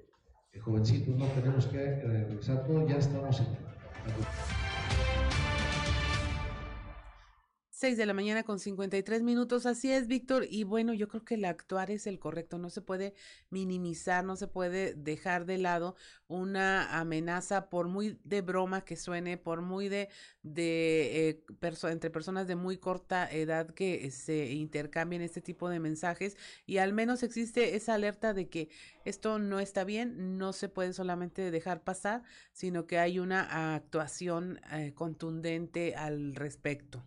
jovencitos, 0.60 1.14
no 1.16 1.26
tenemos 1.26 1.66
que 1.66 1.76
eh, 1.78 2.26
revisar 2.28 2.64
todo, 2.64 2.88
ya 2.88 2.96
estamos 2.96 3.40
en... 3.40 4.63
6 7.84 7.98
de 7.98 8.06
la 8.06 8.14
mañana 8.14 8.44
con 8.44 8.58
53 8.58 9.22
minutos. 9.22 9.66
Así 9.66 9.92
es, 9.92 10.06
Víctor. 10.06 10.46
Y 10.48 10.64
bueno, 10.64 10.94
yo 10.94 11.06
creo 11.06 11.22
que 11.22 11.34
el 11.34 11.44
actuar 11.44 11.90
es 11.90 12.06
el 12.06 12.18
correcto. 12.18 12.56
No 12.56 12.70
se 12.70 12.80
puede 12.80 13.12
minimizar, 13.50 14.24
no 14.24 14.36
se 14.36 14.48
puede 14.48 14.94
dejar 14.94 15.44
de 15.44 15.58
lado 15.58 15.94
una 16.26 16.98
amenaza, 16.98 17.68
por 17.68 17.88
muy 17.88 18.18
de 18.24 18.40
broma 18.40 18.86
que 18.86 18.96
suene, 18.96 19.36
por 19.36 19.60
muy 19.60 19.90
de, 19.90 20.08
de 20.42 21.28
eh, 21.28 21.44
entre 21.90 22.08
personas 22.08 22.46
de 22.46 22.56
muy 22.56 22.78
corta 22.78 23.30
edad 23.30 23.68
que 23.68 24.10
se 24.10 24.52
intercambien 24.52 25.20
este 25.20 25.42
tipo 25.42 25.68
de 25.68 25.78
mensajes. 25.78 26.38
Y 26.64 26.78
al 26.78 26.94
menos 26.94 27.22
existe 27.22 27.76
esa 27.76 27.92
alerta 27.92 28.32
de 28.32 28.48
que 28.48 28.70
esto 29.04 29.38
no 29.38 29.60
está 29.60 29.84
bien, 29.84 30.38
no 30.38 30.54
se 30.54 30.70
puede 30.70 30.94
solamente 30.94 31.50
dejar 31.50 31.82
pasar, 31.84 32.22
sino 32.54 32.86
que 32.86 32.98
hay 32.98 33.18
una 33.18 33.74
actuación 33.74 34.58
eh, 34.72 34.94
contundente 34.94 35.94
al 35.96 36.34
respecto. 36.34 37.04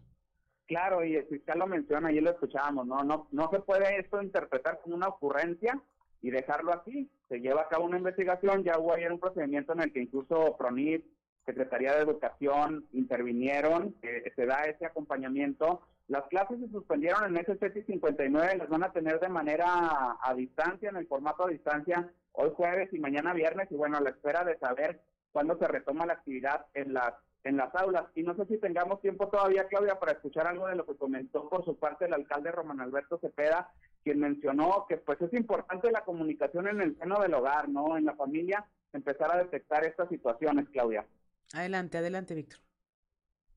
Claro, 0.67 1.05
y 1.05 1.15
el 1.15 1.25
fiscal 1.27 1.59
lo 1.59 1.67
menciona, 1.67 2.11
y 2.11 2.19
lo 2.19 2.31
escuchábamos, 2.31 2.85
¿no? 2.85 3.01
No, 3.03 3.27
no 3.31 3.49
se 3.49 3.59
puede 3.59 3.99
esto 3.99 4.21
interpretar 4.21 4.79
como 4.81 4.95
una 4.95 5.07
ocurrencia 5.07 5.81
y 6.21 6.29
dejarlo 6.29 6.73
así. 6.73 7.09
Se 7.29 7.39
lleva 7.39 7.61
a 7.61 7.69
cabo 7.69 7.85
una 7.85 7.97
investigación, 7.97 8.63
ya 8.63 8.77
hubo 8.77 8.93
ayer 8.93 9.11
un 9.11 9.19
procedimiento 9.19 9.71
en 9.71 9.81
el 9.81 9.93
que 9.93 10.01
incluso 10.01 10.57
PRONIT, 10.57 11.05
Secretaría 11.45 11.93
de 11.93 12.01
Educación, 12.01 12.85
intervinieron, 12.91 13.95
eh, 14.01 14.33
se 14.35 14.45
da 14.45 14.65
ese 14.65 14.85
acompañamiento. 14.85 15.81
Las 16.09 16.23
clases 16.27 16.59
se 16.59 16.69
suspendieron 16.69 17.23
en 17.23 17.37
ese 17.37 17.83
59, 17.85 18.57
las 18.57 18.67
van 18.67 18.83
a 18.83 18.91
tener 18.91 19.21
de 19.21 19.29
manera 19.29 19.67
a, 19.67 20.17
a 20.21 20.33
distancia, 20.33 20.89
en 20.89 20.97
el 20.97 21.07
formato 21.07 21.45
a 21.45 21.49
distancia, 21.49 22.11
hoy 22.33 22.51
jueves 22.53 22.89
y 22.91 22.99
mañana 22.99 23.33
viernes, 23.33 23.71
y 23.71 23.75
bueno, 23.75 23.97
a 23.97 24.01
la 24.01 24.09
espera 24.09 24.43
de 24.43 24.57
saber 24.57 24.99
cuándo 25.31 25.57
se 25.57 25.67
retoma 25.67 26.05
la 26.05 26.13
actividad 26.13 26.65
en 26.73 26.93
las 26.93 27.13
en 27.43 27.57
las 27.57 27.73
aulas. 27.75 28.05
Y 28.15 28.23
no 28.23 28.35
sé 28.35 28.45
si 28.45 28.57
tengamos 28.57 29.01
tiempo 29.01 29.27
todavía, 29.29 29.67
Claudia, 29.67 29.99
para 29.99 30.13
escuchar 30.13 30.47
algo 30.47 30.67
de 30.67 30.75
lo 30.75 30.85
que 30.85 30.95
comentó 30.95 31.47
por 31.49 31.63
su 31.65 31.77
parte 31.77 32.05
el 32.05 32.13
alcalde 32.13 32.51
Román 32.51 32.81
Alberto 32.81 33.17
Cepeda, 33.19 33.71
quien 34.03 34.19
mencionó 34.19 34.85
que 34.87 34.97
pues 34.97 35.21
es 35.21 35.33
importante 35.33 35.91
la 35.91 36.03
comunicación 36.03 36.67
en 36.67 36.81
el 36.81 36.97
seno 36.97 37.19
del 37.21 37.33
hogar, 37.33 37.69
¿no? 37.69 37.97
En 37.97 38.05
la 38.05 38.15
familia, 38.15 38.65
empezar 38.93 39.31
a 39.31 39.37
detectar 39.37 39.85
estas 39.85 40.09
situaciones, 40.09 40.69
Claudia. 40.69 41.05
Adelante, 41.53 41.97
adelante, 41.97 42.35
Víctor. 42.35 42.59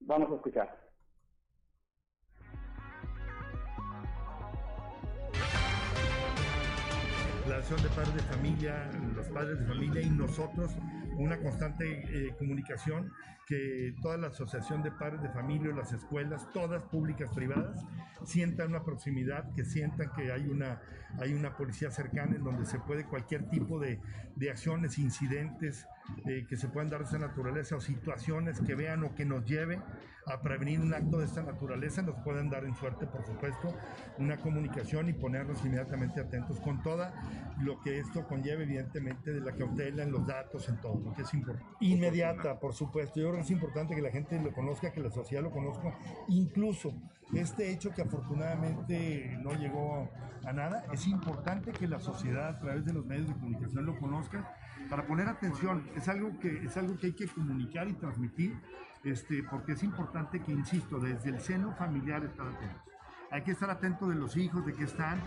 Vamos 0.01 0.31
a 0.31 0.35
escuchar. 0.37 0.91
La 7.49 7.57
acción 7.57 7.83
de 7.83 7.89
padres 7.89 8.15
de 8.15 8.23
familia, 8.23 8.91
los 9.17 9.29
padres 9.29 9.59
de 9.59 9.67
familia 9.67 10.03
y 10.03 10.11
nosotros, 10.11 10.71
una 11.21 11.39
constante 11.39 11.85
eh, 11.87 12.35
comunicación 12.39 13.13
que 13.47 13.95
toda 14.01 14.17
la 14.17 14.29
asociación 14.29 14.83
de 14.83 14.93
padres 14.93 15.23
de 15.23 15.29
familia, 15.31 15.75
las 15.75 15.93
escuelas, 15.93 16.49
todas 16.53 16.83
públicas, 16.85 17.31
privadas, 17.35 17.85
sientan 18.25 18.69
una 18.69 18.85
proximidad, 18.85 19.53
que 19.55 19.65
sientan 19.65 20.13
que 20.13 20.31
hay 20.31 20.47
una, 20.47 20.81
hay 21.19 21.33
una 21.33 21.57
policía 21.57 21.91
cercana 21.91 22.37
en 22.37 22.45
donde 22.45 22.65
se 22.65 22.79
puede 22.79 23.05
cualquier 23.05 23.49
tipo 23.51 23.81
de, 23.81 24.01
de 24.37 24.51
acciones, 24.51 24.99
incidentes 24.99 25.87
eh, 26.27 26.47
que 26.49 26.57
se 26.57 26.69
puedan 26.69 26.91
dar 26.91 27.01
de 27.01 27.07
esa 27.07 27.19
naturaleza 27.19 27.77
o 27.77 27.81
situaciones 27.81 28.61
que 28.61 28.75
vean 28.75 29.05
o 29.05 29.15
que 29.15 29.25
nos 29.25 29.45
lleven 29.45 29.83
a 30.27 30.41
prevenir 30.43 30.81
un 30.81 30.93
acto 30.95 31.19
de 31.19 31.25
esta 31.25 31.43
naturaleza, 31.43 32.03
nos 32.03 32.17
pueden 32.23 32.51
dar 32.51 32.65
en 32.65 32.75
suerte, 32.75 33.07
por 33.07 33.25
supuesto, 33.27 33.75
una 34.19 34.37
comunicación 34.37 35.09
y 35.09 35.13
ponernos 35.13 35.65
inmediatamente 35.65 36.21
atentos 36.21 36.61
con 36.61 36.83
toda 36.83 37.13
lo 37.61 37.81
que 37.81 37.99
esto 37.99 38.27
conlleva, 38.27 38.63
evidentemente, 38.63 39.33
de 39.33 39.41
la 39.41 39.53
cautela 39.53 40.03
en 40.03 40.13
los 40.13 40.27
datos, 40.27 40.69
en 40.69 40.81
todo, 40.81 41.10
que 41.15 41.23
es 41.23 41.35
importante. 41.35 41.69
Inmediata, 41.81 42.59
por 42.59 42.75
supuesto. 42.75 43.21
Yo 43.21 43.29
creo 43.29 43.37
que 43.37 43.43
es 43.43 43.51
importante 43.51 43.95
que 43.95 44.03
la 44.03 44.11
gente 44.11 44.41
lo 44.41 44.53
conozca, 44.53 44.93
que 44.93 45.01
la 45.01 45.11
sociedad 45.11 45.43
lo 45.43 45.51
conozca. 45.51 45.99
Incluso 46.29 46.93
este 47.35 47.71
hecho 47.71 47.91
que 47.91 48.03
afortunadamente 48.03 49.39
no 49.43 49.53
llegó 49.53 50.09
a 50.45 50.53
nada, 50.53 50.85
es 50.93 51.07
importante 51.07 51.73
que 51.73 51.87
la 51.87 52.01
sociedad 52.01 52.49
a 52.49 52.59
través 52.59 52.85
de 52.85 52.93
los 52.93 53.05
medios 53.05 53.29
de 53.29 53.35
comunicación 53.35 53.87
lo 53.87 53.99
conozca 53.99 54.55
para 54.89 55.07
poner 55.07 55.29
atención. 55.29 55.89
Es 55.97 56.09
algo 56.09 56.39
que, 56.39 56.65
es 56.65 56.77
algo 56.77 56.97
que 56.99 57.09
hay 57.09 57.13
que 57.13 57.29
comunicar 57.29 57.89
y 57.89 57.93
transmitir 57.95 58.57
este, 59.05 59.43
porque 59.45 59.73
es 59.73 59.83
importante 59.83 60.41
que, 60.43 60.53
insisto, 60.53 60.99
desde 60.99 61.31
el 61.31 61.41
seno 61.41 61.75
familiar 61.75 62.25
estar 62.25 62.47
atentos. 62.47 62.83
Hay 63.31 63.43
que 63.43 63.53
estar 63.53 63.71
atentos 63.71 64.09
de 64.09 64.17
los 64.17 64.37
hijos, 64.37 64.67
de 64.67 64.75
qué 64.75 64.85
están. 64.85 65.21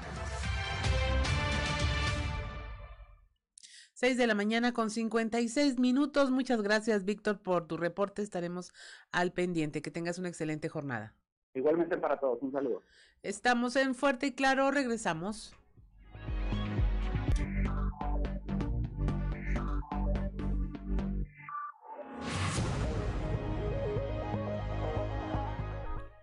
6 3.94 4.18
de 4.18 4.28
la 4.28 4.36
mañana 4.36 4.74
con 4.74 4.90
56 4.90 5.80
minutos. 5.80 6.32
Muchas 6.32 6.62
gracias, 6.62 7.06
Víctor, 7.06 7.40
por 7.40 7.68
tu 7.68 7.78
reporte. 7.78 8.22
Estaremos 8.22 8.74
al 9.12 9.32
pendiente. 9.32 9.82
Que 9.82 9.92
tengas 9.92 10.18
una 10.18 10.30
excelente 10.30 10.70
jornada. 10.70 11.14
Igualmente 11.54 11.98
para 11.98 12.20
todos. 12.20 12.42
Un 12.42 12.52
saludo. 12.52 12.82
Estamos 13.22 13.76
en 13.76 13.94
Fuerte 13.96 14.28
y 14.28 14.32
Claro. 14.34 14.72
Regresamos. 14.72 15.56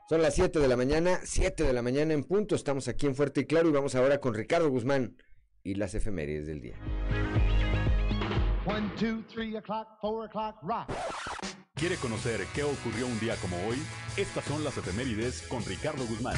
Son 0.09 0.23
las 0.23 0.35
7 0.35 0.59
de 0.59 0.67
la 0.67 0.77
mañana, 0.77 1.21
7 1.23 1.63
de 1.63 1.73
la 1.73 1.83
mañana 1.83 2.15
en 2.15 2.25
punto. 2.25 2.57
Estamos 2.57 2.89
aquí 2.89 3.07
en 3.07 3.15
Fuerte 3.15 3.43
y 3.43 3.45
Claro 3.47 3.69
y 3.69 3.73
vamos 3.73 3.95
ahora 3.95 4.19
con 4.19 4.35
Ricardo 4.35 4.69
Guzmán 4.69 5.17
y 5.63 5.77
las 5.77 5.95
efemérides 5.95 6.49
del 6.49 6.61
día. 6.61 6.77
One, 8.71 8.89
two, 8.97 9.25
three 9.29 9.57
o'clock, 9.57 10.01
four 10.01 10.27
o'clock, 10.27 10.55
rock. 10.63 10.89
¿Quiere 11.75 11.97
conocer 11.97 12.47
qué 12.55 12.63
ocurrió 12.63 13.09
un 13.09 13.19
día 13.19 13.35
como 13.41 13.57
hoy? 13.67 13.83
Estas 14.17 14.45
son 14.45 14.63
las 14.63 14.77
efemérides 14.77 15.43
con 15.49 15.65
Ricardo 15.65 16.07
Guzmán. 16.07 16.37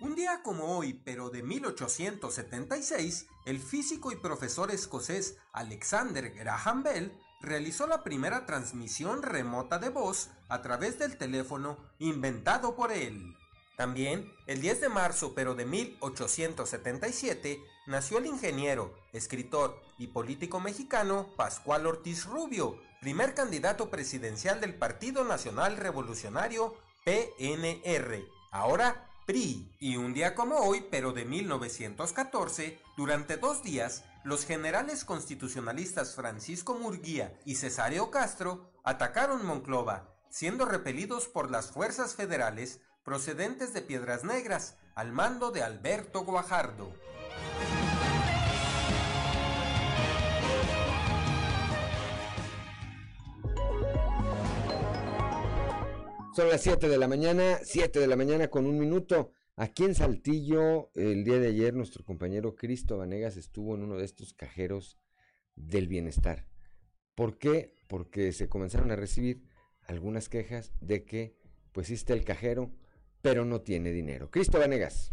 Un 0.00 0.14
día 0.14 0.40
como 0.44 0.76
hoy, 0.78 0.92
pero 1.04 1.30
de 1.30 1.42
1876, 1.42 3.26
el 3.46 3.58
físico 3.58 4.12
y 4.12 4.16
profesor 4.16 4.70
escocés 4.70 5.36
Alexander 5.52 6.30
Graham 6.30 6.84
Bell 6.84 7.12
realizó 7.40 7.88
la 7.88 8.04
primera 8.04 8.46
transmisión 8.46 9.22
remota 9.22 9.80
de 9.80 9.88
voz 9.88 10.30
a 10.48 10.62
través 10.62 10.96
del 11.00 11.16
teléfono 11.16 11.76
inventado 11.98 12.76
por 12.76 12.92
él. 12.92 13.37
También, 13.78 14.34
el 14.48 14.60
10 14.60 14.80
de 14.80 14.88
marzo 14.88 15.34
pero 15.36 15.54
de 15.54 15.64
1877, 15.64 17.62
nació 17.86 18.18
el 18.18 18.26
ingeniero, 18.26 18.92
escritor 19.12 19.80
y 19.98 20.08
político 20.08 20.58
mexicano 20.58 21.28
Pascual 21.36 21.86
Ortiz 21.86 22.24
Rubio, 22.24 22.82
primer 23.00 23.34
candidato 23.34 23.88
presidencial 23.88 24.60
del 24.60 24.74
Partido 24.74 25.22
Nacional 25.22 25.76
Revolucionario 25.76 26.76
PNR, 27.04 28.26
ahora 28.50 29.08
PRI. 29.28 29.72
Y 29.78 29.94
un 29.96 30.12
día 30.12 30.34
como 30.34 30.56
hoy, 30.56 30.84
pero 30.90 31.12
de 31.12 31.24
1914, 31.24 32.80
durante 32.96 33.36
dos 33.36 33.62
días, 33.62 34.02
los 34.24 34.44
generales 34.44 35.04
constitucionalistas 35.04 36.16
Francisco 36.16 36.74
Murguía 36.74 37.38
y 37.44 37.54
Cesáreo 37.54 38.10
Castro 38.10 38.72
atacaron 38.82 39.46
Monclova, 39.46 40.16
siendo 40.30 40.64
repelidos 40.64 41.28
por 41.28 41.48
las 41.48 41.70
fuerzas 41.70 42.16
federales 42.16 42.80
procedentes 43.08 43.72
de 43.72 43.80
Piedras 43.80 44.22
Negras, 44.22 44.76
al 44.94 45.12
mando 45.12 45.50
de 45.50 45.62
Alberto 45.62 46.26
Guajardo. 46.26 46.92
Son 56.36 56.50
las 56.50 56.60
7 56.60 56.86
de 56.86 56.98
la 56.98 57.08
mañana, 57.08 57.60
7 57.62 57.98
de 57.98 58.06
la 58.06 58.14
mañana 58.14 58.48
con 58.48 58.66
un 58.66 58.78
minuto. 58.78 59.32
Aquí 59.56 59.84
en 59.84 59.94
Saltillo, 59.94 60.90
el 60.94 61.24
día 61.24 61.38
de 61.38 61.48
ayer, 61.48 61.72
nuestro 61.72 62.04
compañero 62.04 62.56
Cristo 62.56 62.98
Vanegas 62.98 63.38
estuvo 63.38 63.74
en 63.74 63.84
uno 63.84 63.96
de 63.96 64.04
estos 64.04 64.34
cajeros 64.34 64.98
del 65.56 65.88
bienestar. 65.88 66.44
¿Por 67.14 67.38
qué? 67.38 67.74
Porque 67.86 68.32
se 68.32 68.50
comenzaron 68.50 68.90
a 68.90 68.96
recibir 68.96 69.48
algunas 69.86 70.28
quejas 70.28 70.74
de 70.82 71.06
que, 71.06 71.38
pues, 71.72 71.88
está 71.88 72.12
el 72.12 72.26
cajero, 72.26 72.70
pero 73.22 73.44
no 73.44 73.60
tiene 73.60 73.90
dinero. 73.90 74.30
Cristo 74.30 74.58
Vanegas. 74.58 75.12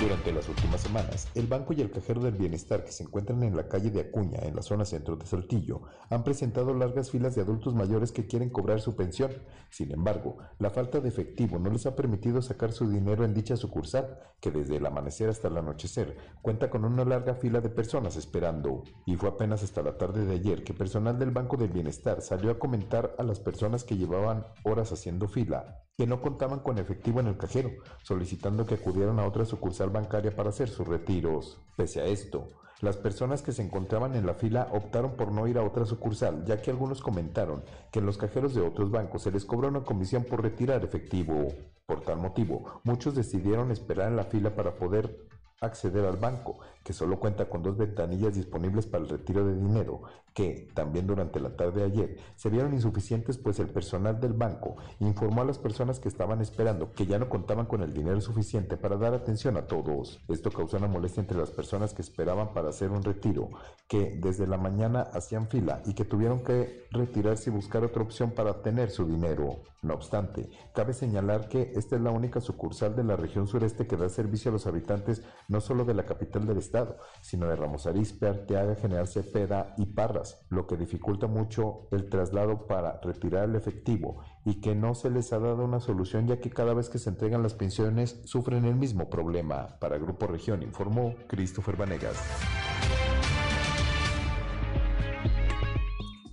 Durante 0.00 0.32
las 0.32 0.48
últimas 0.48 0.80
semanas, 0.80 1.26
el 1.34 1.48
Banco 1.48 1.72
y 1.72 1.80
el 1.80 1.90
Cajero 1.90 2.20
del 2.20 2.36
Bienestar 2.36 2.84
que 2.84 2.92
se 2.92 3.02
encuentran 3.02 3.42
en 3.42 3.56
la 3.56 3.66
calle 3.66 3.90
de 3.90 4.00
Acuña, 4.00 4.38
en 4.42 4.54
la 4.54 4.62
zona 4.62 4.84
centro 4.84 5.16
de 5.16 5.26
Saltillo, 5.26 5.82
han 6.08 6.22
presentado 6.22 6.72
largas 6.72 7.10
filas 7.10 7.34
de 7.34 7.42
adultos 7.42 7.74
mayores 7.74 8.12
que 8.12 8.28
quieren 8.28 8.48
cobrar 8.48 8.80
su 8.80 8.94
pensión. 8.94 9.32
Sin 9.70 9.90
embargo, 9.90 10.38
la 10.60 10.70
falta 10.70 11.00
de 11.00 11.08
efectivo 11.08 11.58
no 11.58 11.68
les 11.70 11.84
ha 11.86 11.96
permitido 11.96 12.40
sacar 12.42 12.70
su 12.70 12.88
dinero 12.88 13.24
en 13.24 13.34
dicha 13.34 13.56
sucursal, 13.56 14.20
que 14.40 14.52
desde 14.52 14.76
el 14.76 14.86
amanecer 14.86 15.30
hasta 15.30 15.48
el 15.48 15.56
anochecer 15.56 16.16
cuenta 16.42 16.70
con 16.70 16.84
una 16.84 17.04
larga 17.04 17.34
fila 17.34 17.60
de 17.60 17.68
personas 17.68 18.14
esperando. 18.14 18.84
Y 19.04 19.16
fue 19.16 19.30
apenas 19.30 19.64
hasta 19.64 19.82
la 19.82 19.98
tarde 19.98 20.24
de 20.24 20.34
ayer 20.34 20.62
que 20.62 20.74
personal 20.74 21.18
del 21.18 21.32
Banco 21.32 21.56
del 21.56 21.70
Bienestar 21.70 22.22
salió 22.22 22.52
a 22.52 22.58
comentar 22.60 23.16
a 23.18 23.24
las 23.24 23.40
personas 23.40 23.82
que 23.82 23.96
llevaban 23.96 24.46
horas 24.62 24.92
haciendo 24.92 25.26
fila 25.26 25.87
que 25.98 26.06
no 26.06 26.22
contaban 26.22 26.60
con 26.60 26.78
efectivo 26.78 27.18
en 27.18 27.26
el 27.26 27.36
cajero, 27.36 27.72
solicitando 28.04 28.64
que 28.64 28.76
acudieran 28.76 29.18
a 29.18 29.26
otra 29.26 29.44
sucursal 29.44 29.90
bancaria 29.90 30.34
para 30.34 30.50
hacer 30.50 30.68
sus 30.68 30.86
retiros. 30.86 31.58
Pese 31.76 32.00
a 32.00 32.04
esto, 32.04 32.46
las 32.80 32.96
personas 32.96 33.42
que 33.42 33.50
se 33.50 33.62
encontraban 33.62 34.14
en 34.14 34.24
la 34.24 34.34
fila 34.34 34.68
optaron 34.70 35.16
por 35.16 35.32
no 35.32 35.48
ir 35.48 35.58
a 35.58 35.64
otra 35.64 35.86
sucursal, 35.86 36.44
ya 36.44 36.62
que 36.62 36.70
algunos 36.70 37.02
comentaron 37.02 37.64
que 37.90 37.98
en 37.98 38.06
los 38.06 38.16
cajeros 38.16 38.54
de 38.54 38.60
otros 38.60 38.92
bancos 38.92 39.22
se 39.22 39.32
les 39.32 39.44
cobra 39.44 39.66
una 39.66 39.82
comisión 39.82 40.22
por 40.22 40.40
retirar 40.40 40.84
efectivo. 40.84 41.48
Por 41.84 42.02
tal 42.02 42.18
motivo, 42.18 42.80
muchos 42.84 43.16
decidieron 43.16 43.72
esperar 43.72 44.06
en 44.06 44.16
la 44.16 44.24
fila 44.24 44.54
para 44.54 44.76
poder 44.76 45.26
acceder 45.60 46.04
al 46.04 46.16
banco, 46.16 46.60
que 46.84 46.92
solo 46.92 47.18
cuenta 47.18 47.48
con 47.48 47.64
dos 47.64 47.76
ventanillas 47.76 48.36
disponibles 48.36 48.86
para 48.86 49.02
el 49.02 49.10
retiro 49.10 49.44
de 49.44 49.56
dinero, 49.56 50.02
que 50.38 50.68
también 50.72 51.04
durante 51.04 51.40
la 51.40 51.56
tarde 51.56 51.80
de 51.80 51.86
ayer 51.86 52.16
se 52.36 52.48
vieron 52.48 52.72
insuficientes 52.72 53.36
pues 53.38 53.58
el 53.58 53.70
personal 53.70 54.20
del 54.20 54.34
banco 54.34 54.76
informó 55.00 55.42
a 55.42 55.44
las 55.44 55.58
personas 55.58 55.98
que 55.98 56.06
estaban 56.06 56.40
esperando 56.40 56.92
que 56.92 57.06
ya 57.06 57.18
no 57.18 57.28
contaban 57.28 57.66
con 57.66 57.82
el 57.82 57.92
dinero 57.92 58.20
suficiente 58.20 58.76
para 58.76 58.96
dar 58.96 59.14
atención 59.14 59.56
a 59.56 59.66
todos. 59.66 60.20
Esto 60.28 60.52
causó 60.52 60.76
una 60.76 60.86
molestia 60.86 61.22
entre 61.22 61.38
las 61.38 61.50
personas 61.50 61.92
que 61.92 62.02
esperaban 62.02 62.54
para 62.54 62.68
hacer 62.68 62.92
un 62.92 63.02
retiro, 63.02 63.50
que 63.88 64.16
desde 64.22 64.46
la 64.46 64.58
mañana 64.58 65.00
hacían 65.12 65.48
fila 65.48 65.82
y 65.86 65.94
que 65.94 66.04
tuvieron 66.04 66.44
que 66.44 66.86
retirarse 66.92 67.50
y 67.50 67.52
buscar 67.52 67.82
otra 67.82 68.04
opción 68.04 68.30
para 68.30 68.62
tener 68.62 68.90
su 68.90 69.06
dinero. 69.06 69.62
No 69.80 69.94
obstante, 69.94 70.50
cabe 70.74 70.92
señalar 70.92 71.48
que 71.48 71.72
esta 71.76 71.94
es 71.94 72.02
la 72.02 72.10
única 72.10 72.40
sucursal 72.40 72.96
de 72.96 73.04
la 73.04 73.14
región 73.14 73.46
sureste 73.46 73.86
que 73.86 73.96
da 73.96 74.08
servicio 74.08 74.50
a 74.50 74.52
los 74.52 74.66
habitantes 74.66 75.22
no 75.46 75.60
solo 75.60 75.84
de 75.84 75.94
la 75.94 76.04
capital 76.04 76.46
del 76.46 76.58
estado, 76.58 76.96
sino 77.22 77.46
de 77.46 77.54
Ramos 77.54 77.86
Arizpe, 77.86 78.26
Arteaga, 78.26 78.74
General 78.74 79.06
Cepeda 79.06 79.74
y 79.78 79.86
Parras, 79.86 80.27
lo 80.48 80.66
que 80.66 80.76
dificulta 80.76 81.26
mucho 81.26 81.88
el 81.90 82.08
traslado 82.08 82.66
para 82.66 83.00
retirar 83.02 83.48
el 83.48 83.56
efectivo 83.56 84.22
y 84.44 84.60
que 84.60 84.74
no 84.74 84.94
se 84.94 85.10
les 85.10 85.32
ha 85.32 85.38
dado 85.38 85.64
una 85.64 85.80
solución 85.80 86.26
ya 86.26 86.40
que 86.40 86.50
cada 86.50 86.74
vez 86.74 86.88
que 86.88 86.98
se 86.98 87.10
entregan 87.10 87.42
las 87.42 87.54
pensiones 87.54 88.20
sufren 88.24 88.64
el 88.64 88.76
mismo 88.76 89.10
problema. 89.10 89.78
Para 89.80 89.98
Grupo 89.98 90.26
Región 90.26 90.62
informó 90.62 91.14
Christopher 91.28 91.76
Vanegas. 91.76 92.18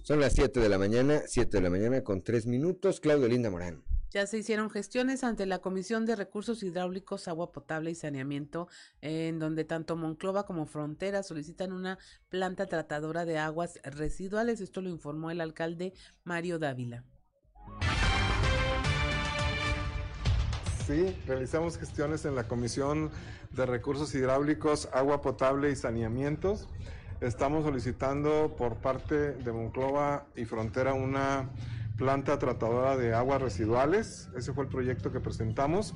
Son 0.04 0.20
las 0.20 0.34
7 0.34 0.60
de 0.60 0.70
la 0.70 0.78
mañana, 0.78 1.22
7 1.26 1.58
de 1.58 1.64
la 1.64 1.70
mañana 1.70 2.04
con 2.04 2.22
3 2.22 2.46
minutos. 2.46 3.00
Claudio 3.00 3.28
Linda 3.28 3.50
Morán. 3.50 3.84
Ya 4.16 4.26
se 4.28 4.38
hicieron 4.38 4.70
gestiones 4.70 5.26
ante 5.26 5.46
la 5.46 5.60
Comisión 5.60 6.06
de 6.06 6.16
Recursos 6.16 6.64
Hidráulicos, 6.64 7.28
Agua 7.28 7.52
Potable 7.52 7.92
y 7.92 7.96
Saneamiento, 7.96 8.70
en 9.02 9.40
donde 9.40 9.66
tanto 9.66 9.98
Monclova 9.98 10.46
como 10.46 10.66
Frontera 10.68 11.22
solicitan 11.22 11.74
una 11.74 12.00
planta 12.30 12.66
tratadora 12.68 13.26
de 13.26 13.40
aguas 13.40 13.78
residuales. 13.84 14.62
Esto 14.62 14.80
lo 14.80 14.88
informó 14.88 15.32
el 15.32 15.42
alcalde 15.42 15.92
Mario 16.24 16.60
Dávila. 16.60 17.04
Sí, 20.88 21.14
realizamos 21.28 21.78
gestiones 21.78 22.24
en 22.24 22.36
la 22.36 22.48
Comisión 22.48 23.12
de 23.52 23.66
Recursos 23.66 24.16
Hidráulicos, 24.16 24.88
Agua 24.94 25.22
Potable 25.22 25.72
y 25.72 25.76
Saneamientos. 25.76 26.70
Estamos 27.20 27.66
solicitando 27.66 28.56
por 28.58 28.76
parte 28.76 29.34
de 29.34 29.52
Monclova 29.52 30.26
y 30.38 30.46
Frontera 30.46 30.94
una 30.94 31.50
planta 31.98 32.38
tratadora 32.40 32.98
de 32.98 33.14
aguas 33.14 33.42
residuales. 33.42 34.30
Ese 34.36 34.54
fue 34.54 34.66
el 34.66 34.70
proyecto 34.70 35.12
que 35.12 35.20
presentamos. 35.20 35.96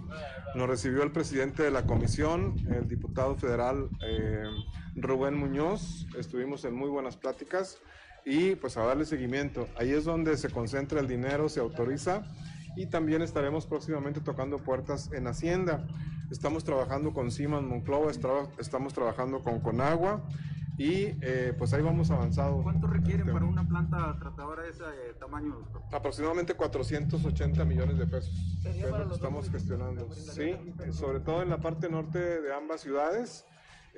Nos 0.55 0.69
recibió 0.69 1.03
el 1.03 1.11
presidente 1.11 1.63
de 1.63 1.71
la 1.71 1.85
comisión, 1.85 2.55
el 2.73 2.87
diputado 2.87 3.35
federal 3.35 3.89
eh, 4.01 4.43
Rubén 4.95 5.35
Muñoz. 5.35 6.07
Estuvimos 6.17 6.65
en 6.65 6.73
muy 6.73 6.89
buenas 6.89 7.17
pláticas 7.17 7.79
y 8.25 8.55
pues 8.55 8.77
a 8.77 8.83
darle 8.83 9.05
seguimiento. 9.05 9.67
Ahí 9.77 9.91
es 9.91 10.05
donde 10.05 10.37
se 10.37 10.49
concentra 10.49 10.99
el 10.99 11.07
dinero, 11.07 11.49
se 11.49 11.59
autoriza 11.59 12.23
y 12.75 12.85
también 12.85 13.21
estaremos 13.21 13.65
próximamente 13.65 14.21
tocando 14.21 14.57
puertas 14.57 15.11
en 15.13 15.27
Hacienda. 15.27 15.85
Estamos 16.31 16.63
trabajando 16.63 17.11
con 17.11 17.31
Siman 17.31 17.67
Monclova, 17.67 18.11
estamos 18.11 18.93
trabajando 18.93 19.41
con 19.41 19.59
Conagua 19.59 20.23
y 20.79 21.13
eh, 21.21 21.53
pues 21.57 21.73
ahí 21.73 21.81
vamos 21.81 22.09
avanzado. 22.09 22.63
¿Cuánto 22.63 22.87
requieren 22.87 23.29
para 23.33 23.43
una 23.43 23.67
planta 23.67 24.15
tratadora 24.17 24.63
de 24.63 24.69
ese 24.69 24.83
eh, 24.85 25.13
tamaño? 25.19 25.57
Aproximadamente 25.91 26.53
480 26.53 27.65
millones 27.65 27.97
de 27.97 28.07
pesos. 28.07 28.31
Es 28.63 28.89
lo 28.89 29.09
que 29.09 29.13
estamos 29.13 29.49
gestionando. 29.49 30.07
Sí, 30.13 30.55
sobre 30.93 31.19
todo 31.19 31.41
en 31.41 31.49
la 31.49 31.57
parte 31.57 31.89
norte 31.89 32.19
de 32.19 32.53
ambas 32.53 32.79
ciudades. 32.79 33.45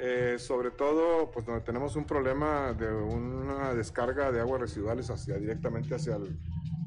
Eh, 0.04 0.40
sobre 0.40 0.72
todo, 0.72 1.30
pues 1.30 1.46
donde 1.46 1.62
tenemos 1.62 1.96
un 1.96 2.06
problema 2.06 2.74
de 2.74 2.92
una 2.92 3.76
descarga 3.76 4.32
de 4.32 4.40
aguas 4.40 4.62
residuales 4.62 5.12
hacia 5.12 5.38
directamente 5.38 5.94
hacia 5.94 6.16
el, 6.16 6.40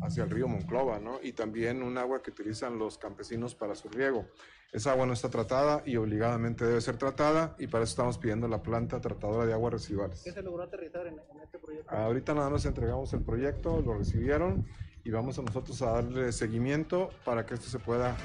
hacia 0.03 0.25
el 0.25 0.31
río 0.31 0.49
Monclova, 0.49 0.99
¿no? 0.99 1.21
Y 1.23 1.33
también 1.33 1.85
un 1.85 1.97
agua 1.97 2.25
que 2.25 2.33
utilizan 2.33 2.77
los 2.77 2.99
campesinos 2.99 3.55
para 3.55 3.77
su 3.77 3.89
riego. 3.89 4.27
Esa 4.73 4.91
agua 4.91 5.07
no 5.07 5.13
está 5.13 5.31
tratada 5.31 5.85
y 5.87 5.95
obligadamente 5.95 6.65
debe 6.65 6.81
ser 6.81 6.97
tratada 6.97 7.55
y 7.61 7.69
para 7.69 7.85
eso 7.85 7.93
estamos 7.93 8.19
pidiendo 8.19 8.49
la 8.49 8.65
planta 8.65 9.01
tratadora 9.01 9.47
de 9.47 9.53
aguas 9.53 9.75
residuales. 9.75 10.21
¿Qué 10.25 10.33
se 10.33 10.43
logró 10.43 10.65
aterrizar 10.65 11.07
en, 11.07 11.21
este 11.41 11.61
proyecto? 11.61 11.95
Ahorita 11.95 12.35
nada 12.35 12.51
más 12.51 12.67
entregamos 12.67 13.13
el 13.13 13.23
proyecto, 13.23 13.81
lo 13.81 13.97
recibieron 13.97 14.67
y 15.05 15.13
vamos 15.13 15.39
a 15.39 15.43
nosotros 15.43 15.81
a 15.83 15.93
darle 15.93 16.33
seguimiento 16.33 17.11
para 17.25 17.47
que 17.47 17.55
esto 17.55 17.69
se 17.69 17.79
pueda... 17.79 18.17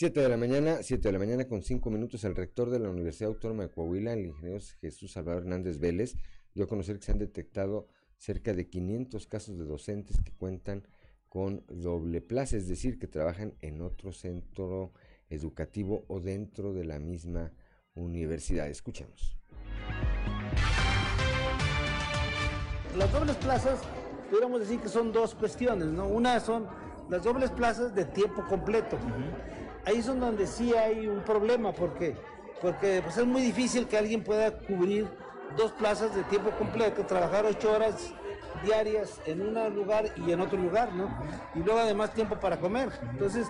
7 0.00 0.18
de 0.18 0.30
la 0.30 0.38
mañana, 0.38 0.82
7 0.82 1.08
de 1.08 1.12
la 1.12 1.18
mañana 1.18 1.46
con 1.46 1.62
5 1.62 1.90
minutos, 1.90 2.24
el 2.24 2.34
rector 2.34 2.70
de 2.70 2.78
la 2.78 2.88
Universidad 2.88 3.28
Autónoma 3.28 3.64
de 3.64 3.68
Coahuila, 3.68 4.14
el 4.14 4.24
ingeniero 4.24 4.58
Jesús 4.80 5.12
Salvador 5.12 5.42
Hernández 5.42 5.78
Vélez, 5.78 6.14
dio 6.54 6.64
a 6.64 6.68
conocer 6.68 6.98
que 6.98 7.04
se 7.04 7.12
han 7.12 7.18
detectado 7.18 7.86
cerca 8.16 8.54
de 8.54 8.66
500 8.66 9.26
casos 9.26 9.58
de 9.58 9.66
docentes 9.66 10.18
que 10.22 10.32
cuentan 10.32 10.88
con 11.28 11.66
doble 11.68 12.22
plaza, 12.22 12.56
es 12.56 12.66
decir, 12.66 12.98
que 12.98 13.08
trabajan 13.08 13.52
en 13.60 13.82
otro 13.82 14.10
centro 14.12 14.94
educativo 15.28 16.06
o 16.08 16.18
dentro 16.18 16.72
de 16.72 16.84
la 16.84 16.98
misma 16.98 17.52
universidad. 17.92 18.70
Escuchemos. 18.70 19.36
Las 22.96 23.12
dobles 23.12 23.36
plazas, 23.36 23.82
podríamos 24.30 24.60
decir 24.60 24.80
que 24.80 24.88
son 24.88 25.12
dos 25.12 25.34
cuestiones, 25.34 25.88
¿no? 25.88 26.08
Una 26.08 26.40
son 26.40 26.66
las 27.10 27.22
dobles 27.22 27.50
plazas 27.50 27.94
de 27.94 28.06
tiempo 28.06 28.46
completo. 28.48 28.98
Ahí 29.86 30.02
son 30.02 30.20
donde 30.20 30.46
sí 30.46 30.74
hay 30.74 31.06
un 31.08 31.20
problema, 31.20 31.72
porque 31.72 32.16
porque 32.60 33.00
pues, 33.02 33.16
es 33.16 33.26
muy 33.26 33.42
difícil 33.42 33.86
que 33.86 33.96
alguien 33.96 34.22
pueda 34.22 34.52
cubrir 34.52 35.08
dos 35.56 35.72
plazas 35.72 36.14
de 36.14 36.22
tiempo 36.24 36.50
completo, 36.50 37.04
trabajar 37.06 37.44
ocho 37.46 37.72
horas 37.72 38.12
diarias 38.64 39.20
en 39.26 39.40
un 39.40 39.74
lugar 39.74 40.12
y 40.16 40.32
en 40.32 40.40
otro 40.40 40.58
lugar, 40.58 40.92
¿no? 40.92 41.08
Y 41.54 41.60
luego 41.60 41.80
además 41.80 42.12
tiempo 42.12 42.38
para 42.38 42.58
comer. 42.58 42.90
Entonces, 43.10 43.48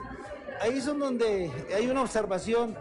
ahí 0.61 0.81
son 0.81 0.99
donde 0.99 1.51
hay 1.74 1.89
una 1.89 2.03
observación 2.03 2.76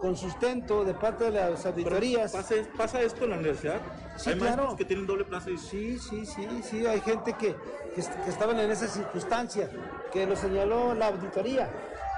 con 0.00 0.16
sustento 0.16 0.84
de 0.84 0.94
parte 0.94 1.24
de 1.24 1.30
las 1.32 1.66
auditorías. 1.66 2.32
¿Pasa, 2.76 3.00
esto 3.00 3.24
en 3.24 3.30
la 3.30 3.36
universidad? 3.36 3.80
Sí, 4.16 4.30
¿Hay 4.30 4.38
claro. 4.38 4.76
que 4.76 4.84
tienen 4.84 5.06
doble 5.06 5.24
plaza? 5.24 5.50
Y... 5.50 5.58
Sí, 5.58 5.98
sí, 5.98 6.24
sí, 6.24 6.46
sí, 6.62 6.86
hay 6.86 7.00
gente 7.00 7.32
que, 7.32 7.56
que, 7.94 8.02
que 8.02 8.30
estaban 8.30 8.60
en 8.60 8.70
esa 8.70 8.86
circunstancia, 8.86 9.68
que 10.12 10.26
lo 10.26 10.36
señaló 10.36 10.94
la 10.94 11.08
auditoría 11.08 11.70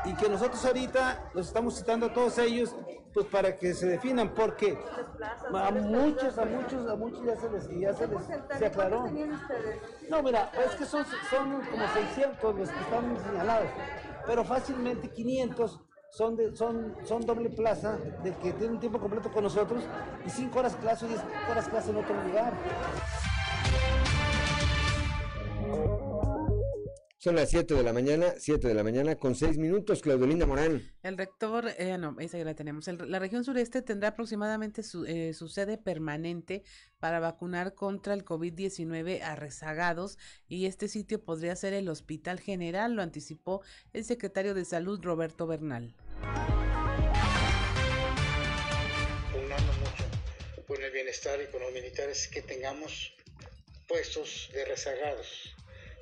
y 0.04 0.14
que 0.14 0.28
nosotros 0.28 0.64
ahorita 0.64 1.30
los 1.34 1.48
estamos 1.48 1.76
citando 1.76 2.06
a 2.06 2.12
todos 2.12 2.38
ellos 2.38 2.74
pues 3.12 3.26
para 3.26 3.56
que 3.56 3.72
se 3.74 3.86
definan 3.86 4.34
porque 4.34 4.78
a 5.54 5.70
muchos 5.70 6.38
a 6.38 6.44
muchos 6.44 6.88
a 6.88 6.96
muchos 6.96 7.24
ya 7.24 7.36
se 7.36 7.50
les 7.50 7.80
ya 7.80 7.94
se 7.94 8.06
les 8.06 8.22
se 8.58 8.66
aclaró 8.66 9.08
no 10.08 10.22
mira 10.22 10.50
es 10.64 10.76
que 10.76 10.84
son 10.84 11.04
son 11.30 11.62
como 11.70 11.88
600 11.94 12.54
los 12.56 12.68
que 12.68 12.80
están 12.80 13.16
señalados 13.24 13.68
pero 14.26 14.44
fácilmente 14.44 15.08
500 15.08 15.80
son, 16.10 16.36
de, 16.36 16.56
son, 16.56 16.96
son 17.04 17.26
doble 17.26 17.50
plaza 17.50 17.98
de 18.22 18.32
que 18.36 18.52
tienen 18.52 18.72
un 18.72 18.80
tiempo 18.80 18.98
completo 18.98 19.30
con 19.30 19.44
nosotros 19.44 19.82
y 20.24 20.30
cinco 20.30 20.60
horas 20.60 20.74
clase 20.76 21.04
y 21.04 21.08
10 21.10 21.20
horas 21.50 21.68
clase 21.68 21.90
en 21.90 21.96
otro 21.96 22.22
lugar. 22.24 22.54
Son 27.18 27.34
las 27.34 27.48
7 27.48 27.72
de 27.72 27.82
la 27.82 27.94
mañana, 27.94 28.34
7 28.36 28.68
de 28.68 28.74
la 28.74 28.84
mañana 28.84 29.16
con 29.16 29.34
6 29.34 29.56
minutos, 29.56 30.02
Claudelinda 30.02 30.44
Morán. 30.44 30.92
El 31.02 31.16
rector, 31.16 31.64
eh, 31.78 31.96
no, 31.96 32.14
esa 32.20 32.36
ya 32.36 32.44
la 32.44 32.54
tenemos. 32.54 32.86
la 32.88 33.18
región 33.18 33.42
sureste 33.42 33.80
tendrá 33.80 34.10
aproximadamente 34.10 34.82
su, 34.82 35.06
eh, 35.06 35.32
su 35.32 35.48
sede 35.48 35.78
permanente 35.78 36.62
para 36.98 37.18
vacunar 37.18 37.74
contra 37.74 38.12
el 38.12 38.22
COVID-19 38.22 39.22
a 39.22 39.34
rezagados 39.34 40.18
y 40.46 40.66
este 40.66 40.88
sitio 40.88 41.24
podría 41.24 41.56
ser 41.56 41.72
el 41.72 41.88
Hospital 41.88 42.38
General, 42.38 42.92
lo 42.92 43.00
anticipó 43.00 43.62
el 43.94 44.04
secretario 44.04 44.52
de 44.52 44.66
Salud 44.66 45.00
Roberto 45.02 45.46
Bernal. 45.46 45.94
mucho 49.80 50.04
con 50.66 50.82
el 50.82 50.92
bienestar 50.92 51.40
y 51.40 51.50
con 51.50 51.62
los 51.62 51.72
militares 51.72 52.28
que 52.28 52.42
tengamos 52.42 53.14
puestos 53.88 54.50
de 54.52 54.66
rezagados 54.66 55.55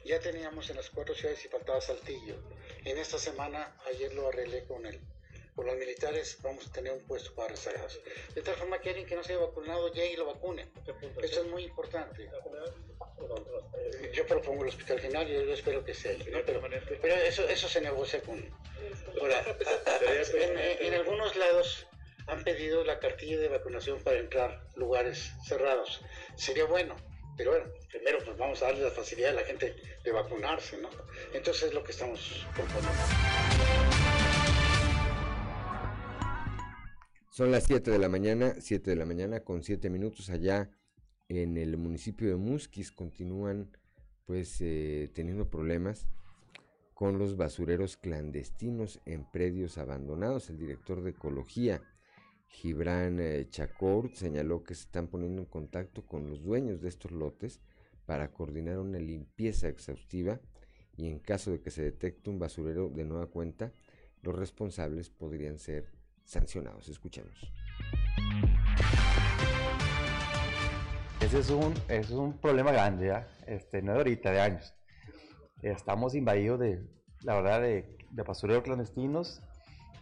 ya 0.04 0.20
teníamos 0.20 0.68
en 0.70 0.76
las 0.76 0.90
cuatro 0.90 1.14
ciudades 1.14 1.44
y 1.44 1.48
faltaba 1.48 1.80
Saltillo. 1.80 2.36
En 2.84 2.98
esta 2.98 3.18
semana, 3.18 3.76
ayer 3.86 4.12
lo 4.14 4.28
arreglé 4.28 4.64
con 4.64 4.86
él. 4.86 5.00
Con 5.54 5.66
los 5.66 5.76
militares 5.76 6.38
vamos 6.42 6.66
a 6.66 6.72
tener 6.72 6.92
un 6.92 7.06
puesto 7.06 7.32
para 7.34 7.48
rezagados. 7.48 8.00
De 8.34 8.42
tal 8.42 8.56
forma 8.56 8.76
alguien 8.76 9.06
que 9.06 9.14
no 9.14 9.22
se 9.22 9.34
haya 9.34 9.44
vacunado 9.44 9.92
llegue 9.92 10.14
y 10.14 10.16
lo 10.16 10.26
vacune. 10.26 10.68
Eso 11.22 11.42
es 11.42 11.46
muy 11.46 11.64
importante. 11.64 12.28
Yo 14.12 14.26
propongo 14.26 14.62
el 14.62 14.68
Hospital 14.68 15.00
General 15.00 15.28
y 15.28 15.32
yo 15.32 15.54
espero 15.54 15.84
que 15.84 15.94
sea 15.94 16.12
Pero, 17.00 17.14
eso, 17.16 17.48
eso 17.48 17.68
se 17.68 17.80
negocia 17.80 18.20
con... 18.22 18.44
Ahora, 19.20 19.44
en 20.80 20.94
algunos 20.94 21.36
lados 21.36 21.86
han 22.26 22.42
pedido 22.42 22.84
la 22.84 22.98
cartilla 22.98 23.38
de 23.38 23.48
vacunación 23.48 24.02
para 24.02 24.18
entrar 24.18 24.66
lugares 24.74 25.32
cerrados. 25.46 26.02
Sería 26.36 26.64
bueno, 26.64 26.96
pero 27.36 27.50
bueno, 27.50 27.66
primero 27.90 28.18
pues 28.24 28.36
vamos 28.36 28.62
a 28.62 28.66
darle 28.66 28.82
la 28.82 28.90
facilidad 28.90 29.30
a 29.30 29.34
la 29.34 29.44
gente 29.44 29.74
de 30.04 30.12
vacunarse, 30.12 30.78
¿no? 30.78 30.88
Entonces 31.32 31.64
es 31.64 31.74
lo 31.74 31.82
que 31.82 31.92
estamos 31.92 32.46
proponiendo. 32.54 32.92
Son 37.30 37.50
las 37.50 37.64
7 37.64 37.90
de 37.90 37.98
la 37.98 38.08
mañana, 38.08 38.54
7 38.60 38.90
de 38.90 38.96
la 38.96 39.06
mañana 39.06 39.40
con 39.40 39.64
7 39.64 39.90
minutos 39.90 40.30
allá 40.30 40.70
en 41.28 41.56
el 41.56 41.76
municipio 41.76 42.28
de 42.28 42.36
Musquis 42.36 42.92
continúan 42.92 43.76
pues 44.26 44.60
eh, 44.60 45.10
teniendo 45.14 45.48
problemas 45.50 46.06
con 46.94 47.18
los 47.18 47.36
basureros 47.36 47.96
clandestinos 47.96 49.00
en 49.04 49.28
predios 49.30 49.78
abandonados. 49.78 50.48
El 50.48 50.58
director 50.58 51.02
de 51.02 51.10
ecología 51.10 51.82
Gibran 52.54 53.18
eh, 53.20 53.48
Chacour 53.50 54.10
señaló 54.14 54.62
que 54.62 54.74
se 54.74 54.82
están 54.82 55.08
poniendo 55.08 55.42
en 55.42 55.46
contacto 55.46 56.06
con 56.06 56.30
los 56.30 56.42
dueños 56.42 56.80
de 56.80 56.88
estos 56.88 57.10
lotes 57.10 57.60
para 58.06 58.30
coordinar 58.30 58.78
una 58.78 58.98
limpieza 58.98 59.68
exhaustiva 59.68 60.40
y 60.96 61.08
en 61.08 61.18
caso 61.18 61.50
de 61.50 61.60
que 61.60 61.70
se 61.70 61.82
detecte 61.82 62.30
un 62.30 62.38
basurero 62.38 62.88
de 62.88 63.04
nueva 63.04 63.26
cuenta, 63.26 63.72
los 64.22 64.36
responsables 64.36 65.10
podrían 65.10 65.58
ser 65.58 65.90
sancionados. 66.24 66.88
Escuchemos. 66.88 67.52
Ese 71.20 71.40
es 71.40 71.50
un, 71.50 71.74
es 71.88 72.10
un 72.10 72.38
problema 72.38 72.70
grande, 72.70 73.08
¿ya? 73.08 73.26
Este, 73.46 73.82
no 73.82 73.92
de 73.92 73.98
ahorita, 73.98 74.30
de 74.30 74.40
años. 74.40 74.74
Estamos 75.60 76.14
invadidos 76.14 76.60
de, 76.60 76.86
la 77.22 77.34
verdad, 77.34 77.60
de, 77.62 77.98
de 78.10 78.22
basureros 78.22 78.62
clandestinos. 78.62 79.42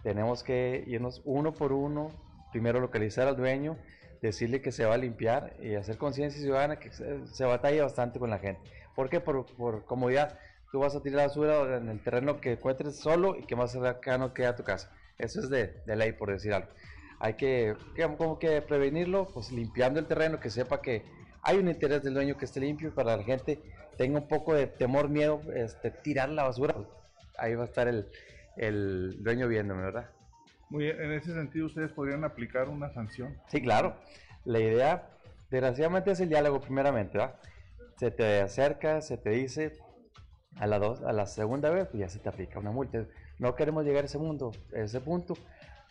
Tenemos 0.03 0.43
que 0.43 0.85
irnos 0.87 1.23
uno 1.25 1.55
por 1.55 1.73
uno, 1.73 2.11
primero 2.53 2.79
localizar 2.79 3.27
al 3.27 3.37
dueño, 3.37 3.77
decirle 4.21 4.63
que 4.63 4.71
se 4.71 4.85
va 4.85 4.95
a 4.95 4.99
limpiar 4.99 5.57
y 5.61 5.75
hacer 5.75 5.99
conciencia 5.99 6.41
ciudadana 6.41 6.79
que 6.79 6.91
se, 6.93 7.45
batalla 7.45 7.83
bastante 7.83 8.21
con 8.21 8.31
la 8.31 8.39
gente. 8.39 8.61
¿Por 8.95 9.11
qué? 9.11 9.21
Por, 9.21 9.85
comodidad. 9.85 10.39
Tú 10.71 10.79
vas 10.79 10.95
a 10.95 11.03
tirar 11.03 11.17
la 11.17 11.27
basura 11.27 11.77
en 11.77 11.89
el 11.89 12.01
terreno 12.03 12.41
que 12.41 12.53
encuentres 12.53 12.97
solo 12.97 13.37
y 13.37 13.45
que 13.45 13.57
más 13.57 13.73
cercano 13.73 14.33
queda 14.33 14.51
a 14.51 14.57
tu 14.57 14.63
casa. 14.63 14.93
Eso 15.19 15.41
es 15.41 15.51
de, 15.51 15.75
ley, 15.87 16.13
por 16.13 16.31
decir 16.31 16.55
algo. 16.55 16.69
Hay 17.19 17.35
que, 17.35 17.75
como 18.17 18.39
que 18.39 18.63
prevenirlo, 18.63 19.29
pues 19.29 19.53
limpiando 19.53 20.01
el 20.01 20.07
terreno, 20.07 20.41
que 20.41 20.51
sepa 20.51 20.81
que 20.81 21.05
hay 21.43 21.59
un 21.59 21.69
interés 21.69 22.03
del 22.03 22.15
dueño 22.15 22.37
que 22.37 22.45
esté 22.45 22.61
limpio 22.61 22.89
y 22.89 22.91
para 22.93 23.17
la 23.17 23.23
gente 23.23 23.61
tenga 23.97 24.19
un 24.19 24.29
poco 24.29 24.55
de 24.55 24.67
temor, 24.67 25.09
miedo, 25.09 25.43
este, 25.55 25.91
tirar 25.91 26.31
la 26.31 26.45
basura. 26.45 26.75
Ahí 27.39 27.55
va 27.55 27.63
a 27.63 27.67
estar 27.67 27.89
el, 27.89 28.09
el 28.57 29.23
dueño 29.23 29.49
viéndome, 29.49 29.83
¿verdad? 29.83 30.11
Muy 30.73 30.85
bien, 30.85 31.03
en 31.03 31.13
ese 31.13 31.35
sentido, 31.35 31.67
¿ustedes 31.67 31.93
podrían 31.93 32.25
aplicar 32.25 32.71
una 32.71 32.89
sanción? 32.95 33.37
Sí, 33.49 33.61
claro. 33.61 33.95
La 34.47 34.59
idea, 34.59 35.07
desgraciadamente, 35.51 36.13
es 36.13 36.21
el 36.21 36.31
diálogo 36.31 36.63
primeramente, 36.63 37.19
¿va? 37.19 37.39
Se 37.99 38.11
te 38.11 38.41
acerca, 38.41 39.03
se 39.03 39.19
te 39.19 39.29
dice, 39.29 39.75
a 40.57 40.67
la, 40.67 40.79
dos, 40.79 41.03
a 41.03 41.13
la 41.13 41.27
segunda 41.27 41.69
vez, 41.69 41.89
pues 41.89 42.01
ya 42.01 42.09
se 42.09 42.21
te 42.21 42.31
aplica 42.31 42.59
una 42.59 42.71
multa. 42.71 43.05
No 43.39 43.55
queremos 43.55 43.85
llegar 43.85 44.05
a 44.05 44.07
ese, 44.07 44.17
mundo, 44.17 44.51
a 44.75 44.79
ese 44.79 44.99
punto, 45.03 45.35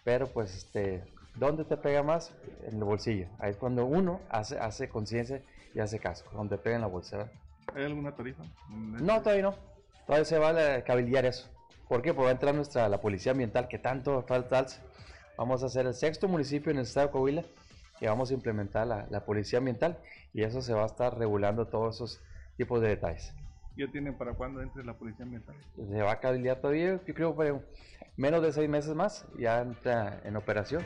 pero 0.04 0.26
pues, 0.26 0.58
este, 0.58 1.04
¿dónde 1.36 1.64
te 1.64 1.78
pega 1.78 2.02
más? 2.02 2.34
En 2.64 2.78
el 2.78 2.84
bolsillo. 2.84 3.28
Ahí 3.38 3.52
es 3.52 3.58
cuando 3.58 3.86
uno 3.86 4.20
hace, 4.32 4.58
hace 4.58 4.90
conciencia 4.90 5.44
y 5.76 5.80
hace 5.80 6.00
caso, 6.00 6.26
donde 6.34 6.58
pega 6.58 6.78
en 6.78 6.82
la 6.82 6.88
bolsa. 6.88 7.30
¿Hay 7.76 7.84
alguna 7.84 8.16
tarifa? 8.16 8.42
No, 8.68 9.22
todavía 9.22 9.44
no. 9.44 9.56
Todavía 10.08 10.26
se 10.26 10.40
va 10.40 10.50
a 10.50 10.84
cabildear 10.84 11.28
eso. 11.28 11.52
¿Por 11.92 12.02
qué? 12.02 12.14
Porque 12.14 12.24
va 12.24 12.30
a 12.30 12.32
entrar 12.32 12.56
nuestra, 12.56 12.88
la 12.88 13.02
policía 13.02 13.34
ambiental, 13.34 13.68
que 13.68 13.78
tanto 13.78 14.22
falta 14.22 14.66
Vamos 15.38 15.62
a 15.62 15.68
ser 15.68 15.88
el 15.88 15.94
sexto 15.94 16.30
municipio 16.30 16.72
en 16.72 16.78
el 16.78 16.84
estado 16.84 17.08
de 17.08 17.12
Coahuila 17.12 17.44
que 18.00 18.08
vamos 18.08 18.32
a 18.32 18.34
implementar 18.34 18.88
la, 18.88 19.26
policía 19.26 19.60
ambiental 19.60 19.98
y 20.34 20.44
eso 20.44 20.62
se 20.62 20.74
va 20.74 20.84
a 20.84 20.86
estar 20.86 21.18
regulando 21.18 21.68
todos 21.68 21.96
esos 21.96 22.22
tipos 22.56 22.80
de 22.80 22.88
detalles. 22.88 23.36
¿Ya 23.76 23.92
tienen 23.92 24.18
para 24.18 24.32
cuándo 24.36 24.62
entre 24.62 24.86
la 24.86 24.94
policía 24.94 25.26
ambiental? 25.26 25.54
Se 25.76 26.02
va 26.02 26.14
a 26.14 26.20
cabildear 26.22 26.62
todavía, 26.62 27.02
yo 27.06 27.14
creo 27.14 27.36
que 27.36 27.60
menos 28.16 28.42
de 28.42 28.54
seis 28.54 28.70
meses 28.70 28.96
más, 28.96 29.28
ya 29.38 29.60
entra 29.60 30.22
en 30.24 30.38
operación. 30.38 30.84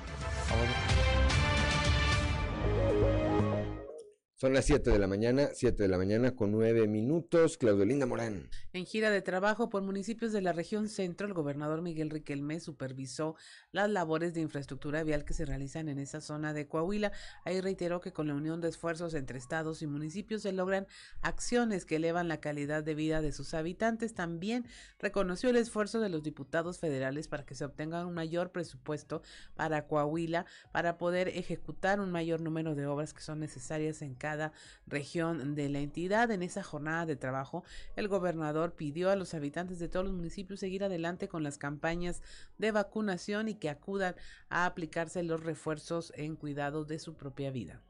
Son 4.38 4.54
las 4.54 4.66
7 4.66 4.92
de 4.92 5.00
la 5.00 5.08
mañana, 5.08 5.48
7 5.54 5.82
de 5.82 5.88
la 5.88 5.98
mañana 5.98 6.36
con 6.36 6.52
9 6.52 6.90
minutos. 6.90 7.58
Claudelinda 7.58 8.06
Morán. 8.06 8.50
En 8.74 8.86
gira 8.86 9.10
de 9.10 9.22
trabajo 9.22 9.70
por 9.70 9.82
municipios 9.82 10.34
de 10.34 10.42
la 10.42 10.52
región 10.52 10.90
centro, 10.90 11.26
el 11.26 11.34
gobernador 11.34 11.82
Miguel 11.82 12.10
Riquelme 12.10 12.60
supervisó 12.60 13.38
las 13.72 13.90
labores 13.90 14.34
de 14.34 14.42
infraestructura 14.42 15.06
vial 15.06 15.24
que 15.24 15.34
se 15.34 15.46
realizan 15.46 15.88
en 15.88 16.00
esa 16.00 16.20
zona 16.20 16.52
de 16.52 16.68
Coahuila. 16.68 17.14
Ahí 17.46 17.62
reiteró 17.62 18.02
que 18.02 18.12
con 18.12 18.28
la 18.28 18.36
unión 18.36 18.60
de 18.60 18.68
esfuerzos 18.68 19.14
entre 19.14 19.38
estados 19.38 19.82
y 19.82 19.88
municipios 19.88 20.42
se 20.42 20.52
logran 20.52 20.86
acciones 21.22 21.86
que 21.86 21.96
elevan 21.96 22.28
la 22.28 22.42
calidad 22.42 22.84
de 22.84 22.94
vida 22.94 23.22
de 23.22 23.32
sus 23.32 23.54
habitantes. 23.54 24.16
También 24.16 24.66
reconoció 25.00 25.50
el 25.50 25.56
esfuerzo 25.56 26.02
de 26.02 26.10
los 26.10 26.24
diputados 26.24 26.80
federales 26.80 27.30
para 27.30 27.46
que 27.46 27.56
se 27.56 27.64
obtenga 27.64 28.06
un 28.06 28.14
mayor 28.14 28.52
presupuesto 28.52 29.22
para 29.56 29.88
Coahuila 29.88 30.46
para 30.74 30.98
poder 30.98 31.30
ejecutar 31.30 32.02
un 32.02 32.12
mayor 32.12 32.42
número 32.42 32.76
de 32.76 32.86
obras 32.86 33.14
que 33.14 33.22
son 33.22 33.40
necesarias 33.40 34.02
en 34.02 34.14
cada 34.26 34.53
región 34.88 35.53
de 35.53 35.69
la 35.69 35.78
entidad. 35.82 36.32
En 36.32 36.41
esa 36.41 36.63
jornada 36.63 37.05
de 37.05 37.15
trabajo, 37.15 37.63
el 37.95 38.07
gobernador 38.07 38.73
pidió 38.73 39.11
a 39.11 39.15
los 39.15 39.36
habitantes 39.36 39.78
de 39.78 39.88
todos 39.88 40.03
los 40.03 40.15
municipios 40.15 40.59
seguir 40.59 40.84
adelante 40.84 41.28
con 41.28 41.43
las 41.43 41.59
campañas 41.59 42.23
de 42.57 42.71
vacunación 42.71 43.49
y 43.49 43.53
que 43.53 43.69
acudan 43.69 44.15
a 44.49 44.65
aplicarse 44.65 45.21
los 45.21 45.43
refuerzos 45.43 46.11
en 46.15 46.36
cuidado 46.38 46.86
de 46.86 46.97
su 46.97 47.13
propia 47.13 47.51
vida. 47.51 47.84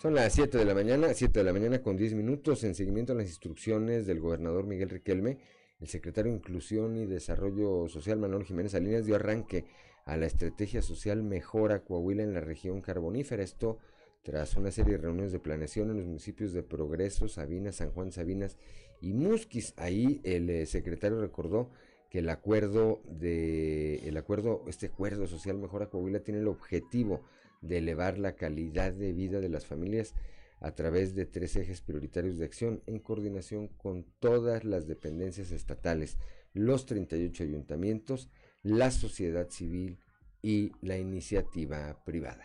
Son 0.00 0.14
las 0.14 0.32
7 0.32 0.58
de 0.58 0.64
la 0.64 0.74
mañana, 0.74 1.12
7 1.12 1.40
de 1.40 1.44
la 1.44 1.52
mañana 1.52 1.82
con 1.82 1.96
10 1.96 2.14
minutos 2.14 2.62
en 2.62 2.76
seguimiento 2.76 3.14
a 3.14 3.16
las 3.16 3.26
instrucciones 3.26 4.06
del 4.06 4.20
gobernador 4.20 4.64
Miguel 4.64 4.90
Riquelme. 4.90 5.38
El 5.80 5.88
secretario 5.88 6.30
de 6.30 6.36
Inclusión 6.36 6.96
y 6.96 7.06
Desarrollo 7.06 7.88
Social 7.88 8.18
Manuel 8.18 8.44
Jiménez 8.44 8.72
Salinas 8.72 9.06
dio 9.06 9.16
arranque 9.16 9.64
a 10.04 10.16
la 10.16 10.26
estrategia 10.26 10.82
social 10.82 11.22
Mejora 11.22 11.84
Coahuila 11.84 12.22
en 12.22 12.34
la 12.34 12.40
región 12.40 12.80
carbonífera. 12.80 13.42
Esto 13.42 13.78
tras 14.22 14.56
una 14.56 14.70
serie 14.70 14.92
de 14.92 14.98
reuniones 14.98 15.32
de 15.32 15.38
planeación 15.38 15.90
en 15.90 15.96
los 15.96 16.06
municipios 16.06 16.52
de 16.52 16.62
Progreso, 16.62 17.28
Sabinas, 17.28 17.76
San 17.76 17.90
Juan 17.92 18.12
Sabinas 18.12 18.56
y 19.00 19.12
Musquis. 19.12 19.72
Ahí 19.76 20.20
el 20.24 20.50
eh, 20.50 20.66
secretario 20.66 21.20
recordó 21.20 21.70
que 22.10 22.18
el 22.18 22.28
acuerdo 22.28 23.00
de 23.08 24.08
el 24.08 24.16
acuerdo 24.16 24.64
este 24.66 24.86
acuerdo 24.86 25.26
social 25.26 25.58
Mejora 25.58 25.88
Coahuila 25.88 26.20
tiene 26.20 26.40
el 26.40 26.48
objetivo 26.48 27.22
de 27.62 27.78
elevar 27.78 28.18
la 28.18 28.34
calidad 28.34 28.92
de 28.92 29.12
vida 29.12 29.40
de 29.40 29.48
las 29.48 29.64
familias 29.64 30.14
a 30.60 30.72
través 30.72 31.14
de 31.14 31.24
tres 31.24 31.56
ejes 31.56 31.80
prioritarios 31.80 32.38
de 32.38 32.44
acción 32.44 32.82
en 32.86 32.98
coordinación 32.98 33.68
con 33.68 34.04
todas 34.18 34.64
las 34.64 34.86
dependencias 34.86 35.52
estatales, 35.52 36.18
los 36.52 36.84
38 36.84 37.44
ayuntamientos 37.44 38.28
la 38.62 38.90
sociedad 38.90 39.48
civil 39.50 39.98
y 40.42 40.72
la 40.82 40.98
iniciativa 40.98 41.96
privada. 42.04 42.44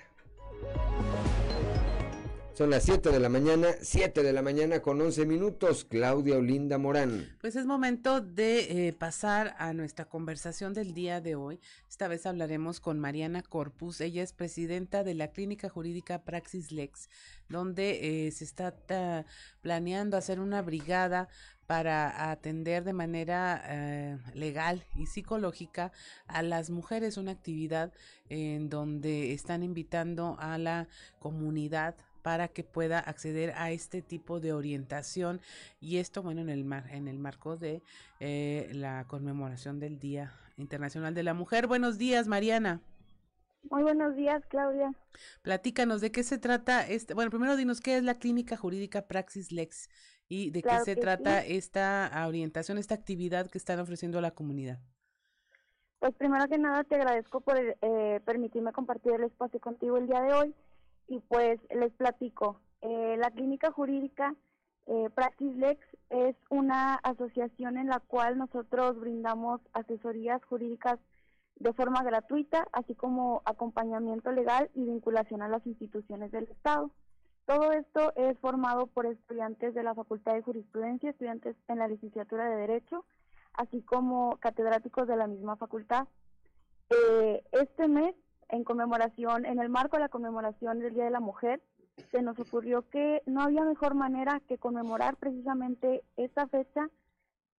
Son 2.55 2.69
las 2.69 2.83
7 2.83 3.11
de 3.11 3.19
la 3.19 3.27
mañana, 3.27 3.67
7 3.81 4.23
de 4.23 4.31
la 4.31 4.41
mañana 4.41 4.81
con 4.81 5.01
11 5.01 5.25
minutos. 5.25 5.83
Claudia 5.83 6.37
Olinda 6.37 6.77
Morán. 6.77 7.27
Pues 7.41 7.57
es 7.57 7.65
momento 7.65 8.21
de 8.21 8.87
eh, 8.87 8.93
pasar 8.93 9.57
a 9.59 9.73
nuestra 9.73 10.05
conversación 10.05 10.73
del 10.73 10.93
día 10.93 11.19
de 11.19 11.35
hoy. 11.35 11.59
Esta 11.89 12.07
vez 12.07 12.25
hablaremos 12.25 12.79
con 12.79 12.97
Mariana 12.97 13.43
Corpus. 13.43 13.99
Ella 13.99 14.23
es 14.23 14.31
presidenta 14.31 15.03
de 15.03 15.15
la 15.15 15.33
Clínica 15.33 15.67
Jurídica 15.67 16.23
Praxis 16.23 16.71
Lex, 16.71 17.09
donde 17.49 18.27
eh, 18.27 18.31
se 18.31 18.45
está 18.45 18.73
planeando 19.59 20.15
hacer 20.15 20.39
una 20.39 20.61
brigada 20.61 21.27
para 21.67 22.31
atender 22.31 22.83
de 22.83 22.93
manera 22.93 23.61
eh, 23.65 24.17
legal 24.33 24.83
y 24.95 25.07
psicológica 25.07 25.91
a 26.27 26.43
las 26.43 26.69
mujeres, 26.69 27.17
una 27.17 27.31
actividad 27.31 27.91
en 28.29 28.69
donde 28.69 29.33
están 29.33 29.63
invitando 29.63 30.37
a 30.39 30.57
la 30.57 30.87
comunidad 31.19 31.95
para 32.21 32.47
que 32.47 32.63
pueda 32.63 32.97
acceder 32.99 33.53
a 33.55 33.69
este 33.69 34.01
tipo 34.01 34.39
de 34.39 34.51
orientación 34.51 35.41
y 35.79 35.97
esto 35.97 36.23
bueno 36.23 36.41
en 36.41 36.49
el 36.49 36.65
mar, 36.65 36.85
en 36.89 37.07
el 37.07 37.19
marco 37.19 37.55
de 37.55 37.83
eh, 38.19 38.67
la 38.73 39.05
conmemoración 39.07 39.79
del 39.79 39.99
Día 39.99 40.33
Internacional 40.57 41.13
de 41.13 41.21
la 41.21 41.35
Mujer. 41.35 41.67
Buenos 41.67 41.99
días, 41.99 42.27
Mariana. 42.27 42.81
Muy 43.69 43.83
buenos 43.83 44.15
días, 44.15 44.43
Claudia. 44.47 44.91
Platícanos 45.41 46.01
de 46.01 46.11
qué 46.11 46.23
se 46.23 46.37
trata 46.37 46.87
este, 46.87 47.13
bueno, 47.13 47.31
primero 47.31 47.55
dinos 47.55 47.79
qué 47.79 47.97
es 47.97 48.03
la 48.03 48.15
Clínica 48.15 48.57
Jurídica 48.57 49.07
Praxis 49.07 49.51
Lex 49.51 49.89
y 50.27 50.49
de 50.51 50.61
qué 50.61 50.79
se 50.83 50.95
trata 50.95 51.43
esta 51.45 52.11
orientación, 52.27 52.77
esta 52.77 52.95
actividad 52.95 53.49
que 53.49 53.57
están 53.57 53.79
ofreciendo 53.79 54.17
a 54.17 54.21
la 54.21 54.31
comunidad. 54.31 54.79
Pues 55.99 56.13
primero 56.15 56.47
que 56.47 56.57
nada 56.57 56.83
te 56.83 56.95
agradezco 56.95 57.41
por 57.41 57.57
eh, 57.57 58.21
permitirme 58.25 58.71
compartir 58.71 59.13
el 59.13 59.23
espacio 59.23 59.59
contigo 59.59 59.97
el 59.97 60.07
día 60.07 60.21
de 60.21 60.33
hoy 60.33 60.55
y 61.07 61.19
pues 61.19 61.59
les 61.73 61.91
platico. 61.93 62.59
Eh, 62.81 63.15
la 63.17 63.31
clínica 63.31 63.71
jurídica 63.71 64.35
eh, 64.87 65.09
Practice 65.15 65.57
Lex 65.57 65.81
es 66.09 66.35
una 66.49 66.95
asociación 66.95 67.77
en 67.77 67.87
la 67.87 67.99
cual 67.99 68.37
nosotros 68.37 68.99
brindamos 68.99 69.61
asesorías 69.73 70.43
jurídicas 70.45 70.99
de 71.55 71.73
forma 71.73 72.03
gratuita, 72.03 72.67
así 72.71 72.93
como 72.93 73.41
acompañamiento 73.45 74.31
legal 74.31 74.69
y 74.75 74.83
vinculación 74.83 75.41
a 75.41 75.47
las 75.47 75.65
instituciones 75.65 76.31
del 76.31 76.43
Estado. 76.45 76.91
Todo 77.45 77.71
esto 77.73 78.11
es 78.15 78.37
formado 78.39 78.87
por 78.87 79.05
estudiantes 79.05 79.75
de 79.75 79.83
la 79.83 79.93
Facultad 79.93 80.33
de 80.33 80.41
Jurisprudencia, 80.41 81.11
estudiantes 81.11 81.55
en 81.67 81.77
la 81.77 81.87
licenciatura 81.87 82.49
de 82.49 82.55
Derecho, 82.55 83.05
así 83.53 83.83
como 83.83 84.37
catedráticos 84.37 85.07
de 85.07 85.15
la 85.15 85.27
misma 85.27 85.55
facultad. 85.55 86.07
Eh, 86.89 87.43
este 87.51 87.87
mes 87.87 88.15
en 88.49 88.63
conmemoración, 88.63 89.45
en 89.45 89.59
el 89.59 89.69
marco 89.69 89.97
de 89.97 90.03
la 90.03 90.09
conmemoración 90.09 90.79
del 90.79 90.95
Día 90.95 91.05
de 91.05 91.11
la 91.11 91.19
Mujer, 91.19 91.61
se 92.11 92.21
nos 92.21 92.37
ocurrió 92.39 92.89
que 92.89 93.21
no 93.25 93.41
había 93.41 93.63
mejor 93.63 93.93
manera 93.93 94.41
que 94.47 94.57
conmemorar 94.57 95.15
precisamente 95.15 96.03
esta 96.17 96.47
fecha 96.47 96.89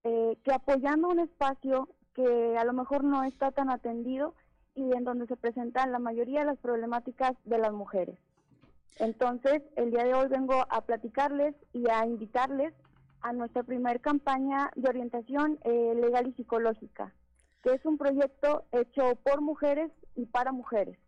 eh, 0.05 0.37
que 0.43 0.53
apoyando 0.53 1.09
un 1.09 1.21
espacio 1.21 1.89
que 2.15 2.57
a 2.59 2.65
lo 2.65 2.73
mejor 2.73 3.05
no 3.05 3.23
está 3.25 3.53
tan 3.53 3.71
atendido 3.71 4.35
y 4.75 4.93
en 4.97 5.05
donde 5.05 5.27
se 5.27 5.37
presentan 5.37 5.93
la 5.93 5.99
mayoría 5.99 6.41
de 6.41 6.47
las 6.47 6.59
problemáticas 6.59 7.33
de 7.45 7.59
las 7.59 7.73
mujeres. 7.73 8.19
Entonces, 8.99 9.63
el 9.77 9.91
día 9.91 10.05
de 10.05 10.15
hoy 10.15 10.29
vengo 10.29 10.55
a 10.71 10.81
platicarles 10.83 11.55
y 11.73 11.89
a 11.91 12.07
invitarles 12.07 12.73
a 13.21 13.33
nuestra 13.33 13.63
primera 13.63 13.99
campaña 13.99 14.71
de 14.75 14.89
orientación 14.89 15.59
eh, 15.65 15.95
legal 15.95 16.29
y 16.29 16.33
psicológica, 16.33 17.13
que 17.63 17.75
es 17.75 17.85
un 17.85 17.99
proyecto 17.99 18.65
hecho 18.73 19.17
por 19.17 19.43
mujeres 19.43 19.91
y 20.15 20.27
para 20.27 20.53
mujeres. 20.53 20.99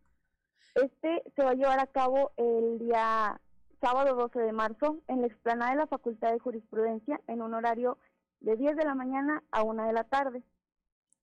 Este 0.74 1.22
se 1.34 1.42
va 1.42 1.50
a 1.50 1.54
llevar 1.54 1.80
a 1.80 1.86
cabo 1.86 2.32
el 2.36 2.78
día 2.78 3.40
sábado 3.80 4.16
12 4.16 4.38
de 4.38 4.52
marzo 4.52 4.98
en 5.08 5.22
la 5.22 5.28
explanada 5.28 5.70
de 5.70 5.78
la 5.78 5.86
Facultad 5.86 6.32
de 6.32 6.38
Jurisprudencia 6.38 7.20
en 7.26 7.40
un 7.40 7.54
horario 7.54 7.96
de 8.40 8.56
10 8.56 8.76
de 8.76 8.84
la 8.84 8.94
mañana 8.94 9.42
a 9.50 9.62
1 9.62 9.86
de 9.86 9.92
la 9.92 10.04
tarde. 10.04 10.42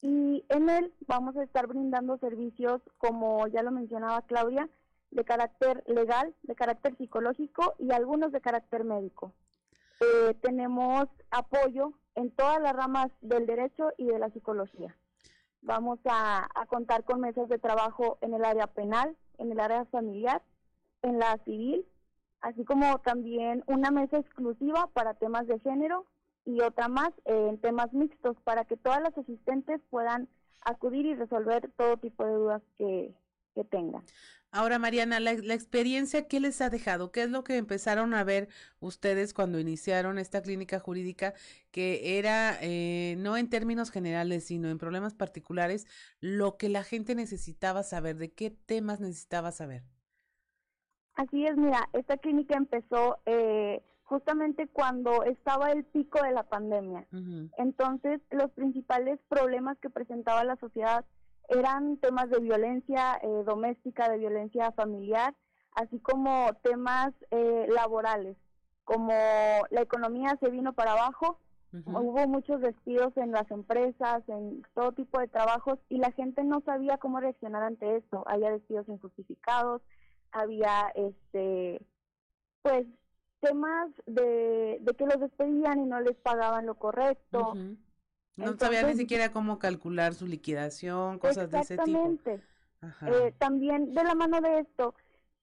Y 0.01 0.45
en 0.49 0.70
él 0.70 0.93
vamos 1.07 1.36
a 1.38 1.43
estar 1.43 1.68
brindando 1.68 2.18
servicios, 2.18 2.82
como 2.97 3.47
ya 3.47 3.63
lo 3.63 3.72
mencionaba 3.72 4.22
Claudia, 4.24 4.70
de 5.16 5.24
carácter 5.24 5.82
legal, 5.88 6.36
de 6.43 6.55
carácter 6.55 6.95
psicológico 6.97 7.76
y 7.80 7.91
algunos 7.91 8.32
de 8.34 8.41
carácter 8.41 8.84
médico. 8.84 9.32
Eh, 10.01 10.36
tenemos 10.41 11.05
apoyo 11.32 11.93
en 12.16 12.32
todas 12.32 12.61
las 12.61 12.74
ramas 12.74 13.07
del 13.22 13.45
derecho 13.45 13.91
y 13.97 14.07
de 14.07 14.20
la 14.20 14.30
psicología. 14.30 14.95
Vamos 15.61 15.99
a, 16.05 16.47
contar 16.68 17.05
con 17.05 17.22
mesas 17.22 17.47
de 17.47 17.57
trabajo 17.57 18.18
en 18.22 18.34
el 18.34 18.43
área 18.43 18.68
penal, 18.68 19.16
en 19.38 19.51
el 19.51 19.59
área 19.59 19.86
familiar, 19.86 20.41
en 21.01 21.18
la 21.18 21.38
civil, 21.45 21.86
así 22.41 22.66
como 22.66 22.99
también 22.99 23.63
una 23.68 23.91
mesa 23.91 24.18
exclusiva 24.18 24.88
para 24.93 25.13
temas 25.13 25.47
de 25.47 25.59
género 25.59 26.05
y 26.43 26.61
otra 26.61 26.89
más 26.89 27.11
en 27.24 27.57
temas 27.59 27.93
mixtos 27.93 28.36
para 28.43 28.66
que 28.66 28.76
todas 28.76 29.01
las 29.01 29.18
asistentes 29.18 29.82
puedan 29.89 30.28
acudir 30.61 31.05
y 31.05 31.16
resolver 31.16 31.72
todo 31.78 31.97
tipo 31.97 32.26
de 32.26 32.34
dudas 32.34 32.61
que, 32.78 33.16
que 33.55 33.63
tengan. 33.63 34.03
Ahora, 34.56 34.80
Mariana, 34.80 35.20
la, 35.20 35.32
experiencia, 35.32 36.30
¿qué 36.30 36.39
les 36.39 36.62
ha 36.62 36.70
dejado? 36.70 37.12
¿Qué 37.12 37.24
es 37.24 37.30
lo 37.30 37.43
que 37.43 37.58
empezaron 37.58 38.14
a 38.14 38.24
ver 38.24 38.47
ustedes 38.80 39.34
cuando 39.34 39.60
iniciaron 39.60 40.18
esta 40.18 40.41
clínica 40.41 40.80
jurídica, 40.80 41.34
que 41.72 42.18
era, 42.18 42.58
eh, 42.62 43.16
no 43.18 43.36
en 43.36 43.49
términos 43.49 43.91
generales, 43.91 44.45
sino 44.45 44.70
en 44.70 44.78
problemas 44.78 45.14
particulares, 45.14 45.88
lo 46.22 46.56
que 46.56 46.70
la 46.70 46.84
gente 46.84 47.16
necesitaba 47.16 47.84
saber? 47.84 48.16
¿De 48.16 48.32
qué 48.32 48.49
temas 48.49 49.01
necesitaba 49.01 49.51
saber? 49.51 49.84
Así 51.16 51.45
es, 51.45 51.58
mira, 51.58 51.89
esta 51.91 52.16
clínica 52.16 52.56
empezó 52.56 53.18
eh, 53.26 53.84
justamente 54.03 54.70
cuando 54.70 55.24
estaba 55.24 55.74
el 55.74 55.84
pico 55.84 56.24
de 56.24 56.32
la 56.32 56.43
pandemia. 56.43 57.06
Entonces, 57.58 58.22
los 58.32 58.51
principales 58.51 59.20
problemas 59.28 59.78
que 59.80 59.89
presentaba 59.89 60.45
la 60.45 60.56
sociedad 60.56 61.03
eran 61.49 61.97
temas 61.97 62.29
de 62.29 62.39
violencia 62.39 63.19
eh, 63.21 63.43
doméstica, 63.45 64.09
de 64.09 64.17
violencia 64.17 64.71
familiar, 64.71 65.33
así 65.75 65.99
como 65.99 66.49
temas 66.63 67.13
eh, 67.31 67.67
laborales, 67.69 68.37
como 68.83 69.11
la 69.69 69.81
economía 69.81 70.37
se 70.39 70.49
vino 70.49 70.73
para 70.73 70.93
abajo, 70.93 71.39
hubo 71.87 72.25
muchos 72.27 72.61
despidos 72.61 73.17
en 73.17 73.31
las 73.31 73.49
empresas, 73.51 74.23
en 74.29 74.65
todo 74.73 74.93
tipo 74.93 75.19
de 75.19 75.27
trabajos, 75.27 75.77
y 75.89 75.97
la 75.97 76.11
gente 76.11 76.41
no 76.43 76.61
sabía 76.61 76.97
cómo 76.97 77.19
reaccionar 77.19 77.63
ante 77.63 77.97
esto. 77.97 78.23
Había 78.27 78.51
despidos 78.51 78.87
injustificados, 78.87 79.81
había, 80.31 80.87
este, 80.95 81.85
pues, 82.61 82.85
temas 83.41 83.91
de, 84.05 84.77
de 84.79 84.93
que 84.93 85.05
los 85.05 85.19
despedían 85.19 85.79
y 85.79 85.85
no 85.85 85.99
les 85.99 86.15
pagaban 86.15 86.65
lo 86.65 86.75
correcto. 86.75 87.53
No 88.36 88.57
sabía 88.57 88.83
ni 88.83 88.95
siquiera 88.95 89.31
cómo 89.31 89.59
calcular 89.59 90.13
su 90.13 90.27
liquidación, 90.27 91.19
cosas 91.19 91.49
de 91.51 91.59
ese 91.59 91.77
tipo. 91.77 92.09
Exactamente. 92.09 92.41
Eh, 93.07 93.33
también 93.38 93.93
de 93.93 94.03
la 94.03 94.15
mano 94.15 94.41
de 94.41 94.59
esto 94.59 94.93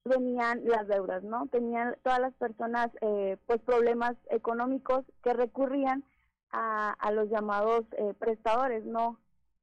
venían 0.05 0.62
las 0.64 0.86
deudas, 0.88 1.22
¿no? 1.22 1.47
Tenían 1.47 1.97
todas 2.03 2.20
las 2.20 2.34
personas 2.34 2.90
eh, 3.01 3.36
pues 3.47 3.61
problemas 3.62 4.16
económicos 4.30 5.05
que 5.22 5.32
recurrían 5.32 6.05
a, 6.51 6.93
a 6.93 7.12
los 7.12 7.30
llamados 7.30 7.84
eh, 7.93 8.14
prestadores, 8.18 8.84
¿no? 8.84 9.18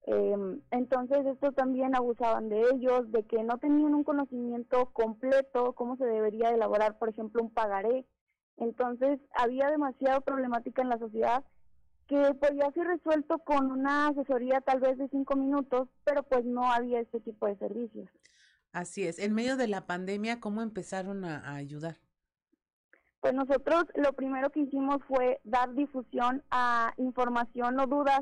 Em, 0.06 0.62
entonces 0.72 1.26
esto 1.26 1.52
también 1.52 1.96
abusaban 1.96 2.50
de 2.50 2.62
ellos, 2.74 3.12
de 3.12 3.24
que 3.24 3.44
no 3.44 3.60
tenían 3.60 3.94
un 3.94 4.04
conocimiento 4.04 4.88
completo, 4.88 5.74
cómo 5.74 5.98
se 5.98 6.06
debería 6.06 6.50
elaborar, 6.50 6.98
por 6.98 7.10
ejemplo, 7.10 7.44
un 7.44 7.52
pagaré. 7.52 8.06
Entonces 8.58 9.20
había 9.36 9.70
demasiada 9.70 10.20
problemática 10.22 10.82
en 10.82 10.90
la 10.90 10.98
sociedad 10.98 11.44
que 12.10 12.34
podía 12.34 12.72
ser 12.72 12.88
resuelto 12.88 13.38
con 13.38 13.72
una 13.72 14.08
asesoría 14.08 14.62
tal 14.62 14.80
vez 14.80 14.98
de 14.98 15.08
cinco 15.10 15.36
minutos, 15.36 15.88
pero 16.04 16.24
pues 16.24 16.44
no 16.44 16.74
había 16.74 17.00
este 17.00 17.20
tipo 17.20 17.46
de 17.46 17.56
servicios. 17.58 18.10
Así 18.72 19.06
es. 19.06 19.20
En 19.20 19.36
medio 19.36 19.56
de 19.58 19.68
la 19.68 19.86
pandemia, 19.86 20.40
¿cómo 20.40 20.64
empezaron 20.64 21.24
a, 21.24 21.54
ayudar? 21.54 21.98
Pues 23.22 23.36
nosotros 23.36 23.86
lo 23.94 24.14
primero 24.14 24.50
que 24.50 24.62
hicimos 24.62 24.98
fue 25.08 25.40
dar 25.44 25.76
difusión 25.76 26.44
a 26.50 26.94
información 26.98 27.80
o 27.80 27.86
dudas, 27.86 28.22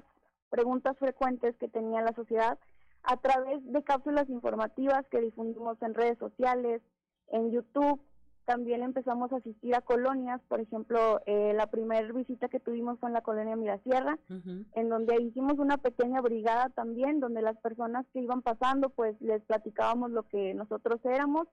preguntas 0.49 0.97
frecuentes 0.97 1.55
que 1.55 1.69
tenía 1.69 2.01
la 2.01 2.13
sociedad 2.13 2.59
a 3.03 3.15
través 3.15 3.59
de 3.71 3.83
cápsulas 3.83 4.27
informativas 4.27 5.05
que 5.09 5.21
difundimos 5.21 5.81
en 5.81 5.93
redes 5.93 6.17
sociales, 6.17 6.81
en 7.29 7.51
YouTube, 7.51 8.01
también 8.47 8.81
empezamos 8.81 9.29
a 9.33 9.35
asistir 9.35 9.75
a 9.75 9.81
colonias, 9.81 10.39
por 10.47 10.61
ejemplo, 10.61 11.19
eh, 11.25 11.51
la 11.53 11.67
primera 11.67 12.09
visita 12.13 12.47
que 12.47 12.61
tuvimos 12.61 12.97
fue 12.97 13.09
en 13.09 13.13
la 13.13 13.21
colonia 13.21 13.57
Mirasierra, 13.57 14.17
en 14.29 14.87
donde 14.87 15.21
hicimos 15.21 15.59
una 15.59 15.77
pequeña 15.77 16.21
brigada 16.21 16.69
también, 16.69 17.19
donde 17.19 17.41
las 17.41 17.57
personas 17.57 18.05
que 18.13 18.21
iban 18.21 18.41
pasando, 18.41 18.89
pues 18.89 19.19
les 19.19 19.41
platicábamos 19.43 20.11
lo 20.11 20.23
que 20.23 20.53
nosotros 20.53 21.01
éramos, 21.03 21.49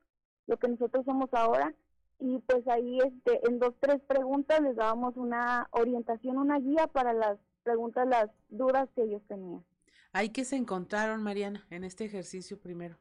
lo 0.47 0.57
que 0.57 0.69
nosotros 0.69 1.05
somos 1.05 1.29
ahora, 1.33 1.75
y 2.21 2.39
pues 2.47 2.67
ahí 2.69 2.99
este, 3.01 3.41
en 3.49 3.59
dos, 3.59 3.75
tres 3.81 4.01
preguntas 4.07 4.61
les 4.61 4.77
dábamos 4.77 5.17
una 5.17 5.67
orientación, 5.73 6.39
una 6.39 6.61
guía 6.61 6.87
para 6.87 7.13
las 7.13 7.39
preguntas, 7.65 8.07
las 8.07 8.31
dudas 8.51 8.89
que 8.95 9.03
ellos 9.03 9.23
tenían. 9.27 9.65
¿Hay 10.13 10.29
que 10.29 10.45
se 10.45 10.55
encontraron, 10.55 11.25
Mariana, 11.25 11.67
en 11.71 11.83
este 11.83 12.05
ejercicio 12.05 12.57
primero? 12.57 12.97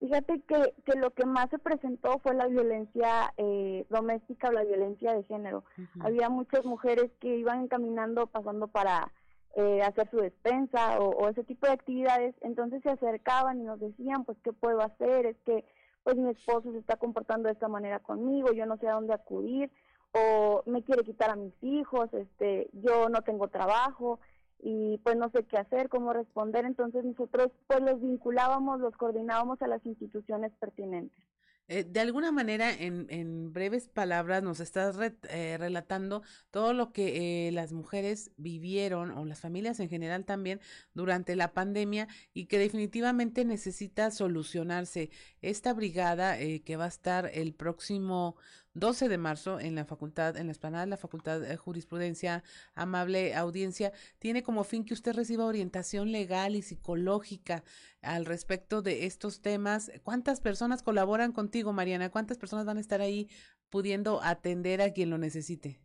Fíjate 0.00 0.40
que, 0.42 0.74
que 0.84 0.98
lo 0.98 1.10
que 1.10 1.26
más 1.26 1.50
se 1.50 1.58
presentó 1.58 2.20
fue 2.20 2.34
la 2.34 2.46
violencia 2.46 3.32
eh, 3.36 3.84
doméstica 3.90 4.48
o 4.48 4.52
la 4.52 4.62
violencia 4.62 5.12
de 5.12 5.24
género. 5.24 5.64
Había 6.00 6.28
muchas 6.28 6.64
mujeres 6.64 7.10
que 7.20 7.36
iban 7.36 7.66
caminando, 7.66 8.28
pasando 8.28 8.68
para 8.68 9.12
eh, 9.56 9.82
hacer 9.82 10.08
su 10.10 10.18
despensa 10.18 11.00
o, 11.00 11.08
o, 11.10 11.28
ese 11.28 11.42
tipo 11.42 11.66
de 11.66 11.72
actividades, 11.72 12.34
entonces 12.42 12.80
se 12.82 12.90
acercaban 12.90 13.60
y 13.60 13.64
nos 13.64 13.80
decían, 13.80 14.24
pues, 14.24 14.38
¿qué 14.44 14.52
puedo 14.52 14.80
hacer? 14.82 15.26
Es 15.26 15.36
que, 15.44 15.64
pues, 16.04 16.16
mi 16.16 16.30
esposo 16.30 16.70
se 16.70 16.78
está 16.78 16.96
comportando 16.96 17.48
de 17.48 17.54
esta 17.54 17.66
manera 17.66 17.98
conmigo, 17.98 18.52
yo 18.52 18.66
no 18.66 18.76
sé 18.76 18.86
a 18.86 18.94
dónde 18.94 19.14
acudir, 19.14 19.72
o 20.12 20.62
me 20.66 20.84
quiere 20.84 21.02
quitar 21.02 21.30
a 21.30 21.36
mis 21.36 21.54
hijos, 21.60 22.12
este, 22.14 22.70
yo 22.72 23.08
no 23.08 23.22
tengo 23.22 23.48
trabajo 23.48 24.20
y 24.60 24.98
pues 25.04 25.16
no 25.16 25.30
sé 25.30 25.44
qué 25.44 25.58
hacer, 25.58 25.88
cómo 25.88 26.12
responder, 26.12 26.64
entonces 26.64 27.04
nosotros 27.04 27.50
pues 27.66 27.80
los 27.80 28.00
vinculábamos, 28.00 28.80
los 28.80 28.96
coordinábamos 28.96 29.60
a 29.62 29.68
las 29.68 29.84
instituciones 29.86 30.52
pertinentes. 30.58 31.24
Eh, 31.70 31.84
de 31.84 32.00
alguna 32.00 32.32
manera, 32.32 32.72
en, 32.72 33.06
en, 33.10 33.52
breves 33.52 33.88
palabras, 33.88 34.42
nos 34.42 34.58
estás 34.58 34.96
eh, 35.28 35.56
relatando 35.58 36.22
todo 36.50 36.72
lo 36.72 36.92
que 36.92 37.48
eh, 37.48 37.52
las 37.52 37.74
mujeres 37.74 38.30
vivieron, 38.38 39.10
o 39.10 39.26
las 39.26 39.40
familias 39.40 39.78
en 39.78 39.90
general 39.90 40.24
también, 40.24 40.60
durante 40.94 41.36
la 41.36 41.52
pandemia 41.52 42.08
y 42.32 42.46
que 42.46 42.58
definitivamente 42.58 43.44
necesita 43.44 44.10
solucionarse. 44.10 45.10
Esta 45.42 45.74
brigada 45.74 46.38
que 46.38 46.76
va 46.76 46.86
a 46.86 46.88
estar 46.88 47.30
el 47.34 47.52
próximo 47.52 48.36
12 48.74 49.08
de 49.08 49.18
marzo 49.18 49.60
en 49.60 49.74
la 49.74 49.84
facultad, 49.84 50.36
en 50.36 50.46
la 50.46 50.52
esplanada 50.52 50.84
de 50.84 50.90
la 50.90 50.96
Facultad 50.96 51.40
de 51.40 51.56
Jurisprudencia, 51.56 52.42
amable 52.74 53.34
audiencia, 53.34 53.92
tiene 54.18 54.42
como 54.42 54.64
fin 54.64 54.84
que 54.84 54.94
usted 54.94 55.14
reciba 55.14 55.46
orientación 55.46 56.12
legal 56.12 56.54
y 56.54 56.62
psicológica 56.62 57.64
al 58.02 58.24
respecto 58.24 58.82
de 58.82 59.06
estos 59.06 59.40
temas. 59.40 59.90
¿Cuántas 60.04 60.40
personas 60.40 60.82
colaboran 60.82 61.32
contigo, 61.32 61.72
Mariana? 61.72 62.10
¿Cuántas 62.10 62.38
personas 62.38 62.66
van 62.66 62.76
a 62.76 62.80
estar 62.80 63.00
ahí 63.00 63.28
pudiendo 63.70 64.20
atender 64.22 64.80
a 64.80 64.92
quien 64.92 65.10
lo 65.10 65.18
necesite? 65.18 65.80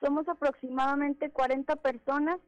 Somos 0.00 0.28
aproximadamente 0.28 1.30
40 1.30 1.76
personas 1.76 2.40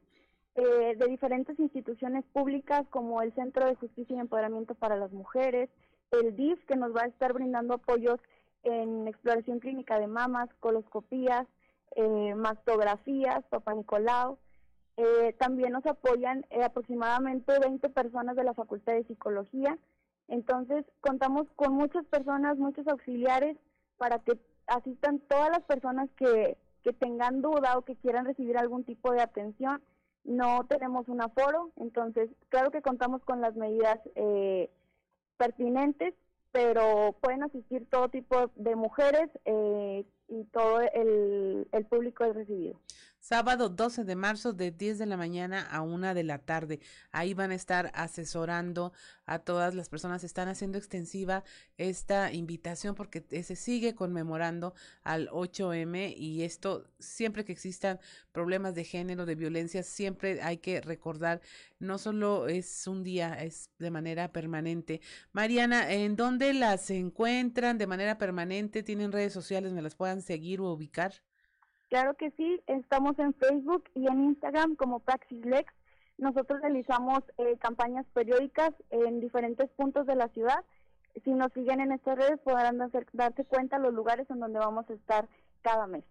eh, 0.55 0.95
de 0.97 1.07
diferentes 1.07 1.57
instituciones 1.59 2.25
públicas 2.33 2.85
como 2.89 3.21
el 3.21 3.33
Centro 3.35 3.65
de 3.65 3.75
Justicia 3.75 4.15
y 4.15 4.19
Empoderamiento 4.19 4.75
para 4.75 4.97
las 4.97 5.11
Mujeres, 5.11 5.69
el 6.11 6.35
DIF, 6.35 6.63
que 6.65 6.75
nos 6.75 6.93
va 6.93 7.03
a 7.03 7.07
estar 7.07 7.31
brindando 7.31 7.75
apoyos 7.75 8.19
en 8.63 9.07
exploración 9.07 9.59
clínica 9.59 9.99
de 9.99 10.07
mamas, 10.07 10.49
coloscopías, 10.59 11.47
eh, 11.95 12.35
mastografías, 12.35 13.43
Papá 13.49 13.73
Nicolau. 13.73 14.37
Eh, 14.97 15.33
también 15.39 15.71
nos 15.71 15.85
apoyan 15.85 16.45
eh, 16.49 16.63
aproximadamente 16.63 17.57
20 17.59 17.89
personas 17.89 18.35
de 18.35 18.43
la 18.43 18.53
Facultad 18.53 18.93
de 18.93 19.03
Psicología. 19.05 19.77
Entonces, 20.27 20.85
contamos 21.01 21.47
con 21.55 21.73
muchas 21.73 22.05
personas, 22.05 22.57
muchos 22.57 22.87
auxiliares, 22.87 23.57
para 23.97 24.19
que 24.19 24.39
asistan 24.67 25.19
todas 25.27 25.49
las 25.49 25.61
personas 25.61 26.09
que, 26.17 26.57
que 26.83 26.93
tengan 26.93 27.41
duda 27.41 27.77
o 27.77 27.83
que 27.83 27.95
quieran 27.95 28.25
recibir 28.25 28.57
algún 28.57 28.83
tipo 28.83 29.11
de 29.11 29.21
atención. 29.21 29.81
No 30.23 30.65
tenemos 30.67 31.07
un 31.07 31.21
aforo, 31.21 31.71
entonces, 31.77 32.29
claro 32.49 32.71
que 32.71 32.81
contamos 32.81 33.23
con 33.23 33.41
las 33.41 33.55
medidas 33.55 33.99
eh, 34.15 34.69
pertinentes 35.37 36.13
pero 36.51 37.15
pueden 37.21 37.43
asistir 37.43 37.85
todo 37.89 38.09
tipo 38.09 38.51
de 38.55 38.75
mujeres 38.75 39.29
eh, 39.45 40.03
y 40.27 40.43
todo 40.45 40.81
el, 40.81 41.67
el 41.71 41.85
público 41.85 42.25
es 42.25 42.35
recibido. 42.35 42.75
Sábado 43.23 43.69
12 43.69 44.03
de 44.03 44.15
marzo 44.15 44.51
de 44.51 44.71
10 44.71 44.97
de 44.97 45.05
la 45.05 45.15
mañana 45.15 45.67
a 45.69 45.81
1 45.81 46.15
de 46.15 46.23
la 46.23 46.39
tarde. 46.39 46.79
Ahí 47.11 47.35
van 47.35 47.51
a 47.51 47.55
estar 47.55 47.91
asesorando 47.93 48.93
a 49.27 49.37
todas 49.37 49.75
las 49.75 49.89
personas. 49.89 50.23
Están 50.23 50.47
haciendo 50.47 50.79
extensiva 50.79 51.43
esta 51.77 52.33
invitación 52.33 52.95
porque 52.95 53.23
se 53.43 53.55
sigue 53.55 53.93
conmemorando 53.93 54.73
al 55.03 55.29
8M 55.29 56.15
y 56.17 56.41
esto 56.41 56.89
siempre 56.97 57.45
que 57.45 57.51
existan 57.51 57.99
problemas 58.31 58.73
de 58.73 58.85
género, 58.85 59.27
de 59.27 59.35
violencia, 59.35 59.83
siempre 59.83 60.41
hay 60.41 60.57
que 60.57 60.81
recordar, 60.81 61.41
no 61.77 61.99
solo 61.99 62.47
es 62.47 62.87
un 62.87 63.03
día, 63.03 63.35
es 63.35 63.69
de 63.77 63.91
manera 63.91 64.31
permanente. 64.31 64.99
Mariana, 65.31 65.91
¿en 65.93 66.15
dónde 66.15 66.55
las 66.55 66.89
encuentran 66.89 67.77
de 67.77 67.85
manera 67.85 68.17
permanente? 68.17 68.81
¿Tienen 68.81 69.11
redes 69.11 69.31
sociales 69.31 69.69
donde 69.69 69.83
las 69.83 69.95
puedan 69.95 70.23
seguir 70.23 70.59
o 70.59 70.73
ubicar? 70.73 71.13
Claro 71.91 72.13
que 72.13 72.31
sí, 72.37 72.63
estamos 72.67 73.19
en 73.19 73.33
Facebook 73.33 73.83
y 73.95 74.07
en 74.07 74.23
Instagram 74.23 74.77
como 74.77 75.01
PraxisLex. 75.01 75.73
Nosotros 76.17 76.61
realizamos 76.61 77.19
eh, 77.37 77.57
campañas 77.59 78.05
periódicas 78.13 78.69
en 78.91 79.19
diferentes 79.19 79.69
puntos 79.71 80.05
de 80.07 80.15
la 80.15 80.29
ciudad. 80.29 80.63
Si 81.25 81.31
nos 81.31 81.51
siguen 81.51 81.81
en 81.81 81.91
estas 81.91 82.17
redes 82.17 82.39
podrán 82.45 82.77
darse 82.77 83.43
cuenta 83.43 83.77
los 83.77 83.93
lugares 83.93 84.25
en 84.29 84.39
donde 84.39 84.59
vamos 84.59 84.89
a 84.89 84.93
estar 84.93 85.27
cada 85.63 85.85
mes. 85.85 86.05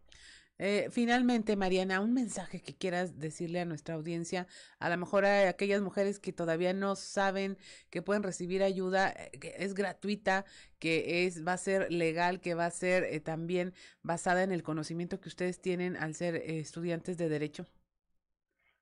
Eh, 0.62 0.90
finalmente, 0.90 1.56
Mariana, 1.56 2.02
un 2.02 2.12
mensaje 2.12 2.60
que 2.60 2.76
quieras 2.76 3.18
decirle 3.18 3.60
a 3.60 3.64
nuestra 3.64 3.94
audiencia, 3.94 4.46
a 4.78 4.90
lo 4.90 4.98
mejor 4.98 5.24
a 5.24 5.48
aquellas 5.48 5.80
mujeres 5.80 6.20
que 6.20 6.34
todavía 6.34 6.74
no 6.74 6.96
saben 6.96 7.56
que 7.88 8.02
pueden 8.02 8.22
recibir 8.22 8.62
ayuda, 8.62 9.08
eh, 9.08 9.30
que 9.40 9.54
es 9.56 9.72
gratuita, 9.72 10.44
que 10.78 11.24
es 11.24 11.46
va 11.46 11.54
a 11.54 11.56
ser 11.56 11.90
legal, 11.90 12.42
que 12.42 12.52
va 12.52 12.66
a 12.66 12.70
ser 12.70 13.04
eh, 13.04 13.20
también 13.20 13.72
basada 14.02 14.42
en 14.42 14.52
el 14.52 14.62
conocimiento 14.62 15.18
que 15.18 15.30
ustedes 15.30 15.62
tienen 15.62 15.96
al 15.96 16.14
ser 16.14 16.36
estudiantes 16.36 17.16
de 17.16 17.30
derecho. 17.30 17.64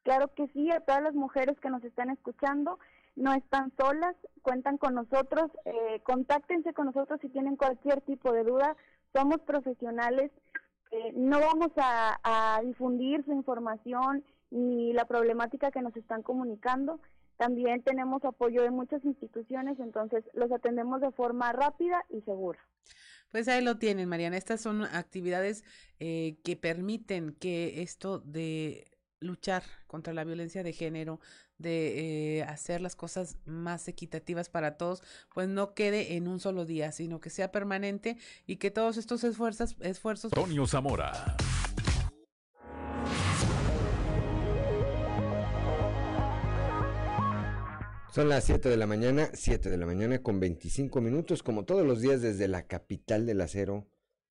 Claro 0.03 0.35
que 0.35 0.49
sí, 0.49 0.73
a 0.73 0.81
todas 0.81 1.05
las 1.05 1.15
mujeres 1.15 1.61
que 1.61 1.71
nos 1.71 1.85
están 1.85 2.11
escuchando, 2.11 2.81
no 3.15 3.33
están 3.35 3.73
solas, 3.79 4.17
cuentan 4.43 4.79
con 4.79 4.95
nosotros, 4.95 5.53
contáctense 6.03 6.73
con 6.73 6.87
nosotros 6.87 7.21
si 7.21 7.29
tienen 7.29 7.55
cualquier 7.55 8.01
tipo 8.01 8.33
de 8.33 8.43
duda, 8.43 8.77
somos 9.13 9.41
profesionales 9.43 10.33
eh, 10.91 11.13
no 11.15 11.41
vamos 11.41 11.71
a, 11.77 12.61
difundir 12.65 13.25
su 13.25 13.33
información 13.33 14.25
ni 14.51 14.93
la 14.93 15.05
problemática 15.05 15.71
que 15.71 15.83
nos 15.83 15.97
están 15.97 16.23
comunicando. 16.23 17.01
También 17.37 17.83
tenemos 17.83 18.25
apoyo 18.25 18.63
de 18.63 18.71
muchas 18.71 19.05
instituciones, 19.05 19.79
entonces 19.79 20.25
los 20.35 20.51
atendemos 20.51 21.01
de 21.01 21.13
forma 21.13 21.53
rápida 21.53 22.05
y 22.09 22.21
segura. 22.23 22.59
Pues 23.31 23.47
ahí 23.49 23.63
lo 23.63 23.79
tienen, 23.79 24.09
Mariana. 24.09 24.37
Estas 24.37 24.61
son 24.61 24.83
actividades 24.83 25.63
eh, 26.01 26.39
que 26.43 26.57
permiten 26.57 27.37
que 27.39 27.83
esto 27.83 28.19
de 28.19 28.91
luchar 29.21 29.63
contra 29.87 30.15
la 30.15 30.25
violencia 30.25 30.63
de 30.63 30.73
género, 30.73 31.21
de 31.59 32.39
eh, 32.39 32.43
hacer 32.45 32.81
las 32.81 32.97
cosas 32.97 33.37
más 33.45 33.89
equitativas 33.89 34.49
para 34.49 34.77
todos, 34.77 35.03
pues 35.35 35.49
no 35.49 35.75
quede 35.75 36.15
en 36.15 36.29
un 36.29 36.41
solo 36.41 36.65
día, 36.65 36.93
sino 36.93 37.21
que 37.21 37.31
sea 37.31 37.53
permanente 37.53 38.17
y 38.47 38.57
que 38.57 38.71
todos 38.71 38.97
estos 38.97 39.25
esfuerzos... 39.25 39.77
esfuerzos 39.81 40.31
Tonio 40.33 40.67
Zamora. 40.67 41.37
Son 48.11 48.29
las 48.29 48.45
7 48.45 48.69
de 48.69 48.77
la 48.77 48.87
mañana, 48.87 49.29
7 49.33 49.69
de 49.69 49.77
la 49.77 49.87
mañana 49.87 50.23
con 50.23 50.41
25 50.41 51.01
minutos, 51.01 51.43
como 51.43 51.65
todos 51.65 51.87
los 51.87 52.01
días 52.01 52.23
desde 52.23 52.49
la 52.49 52.67
capital 52.67 53.27
del 53.27 53.41
acero, 53.41 53.87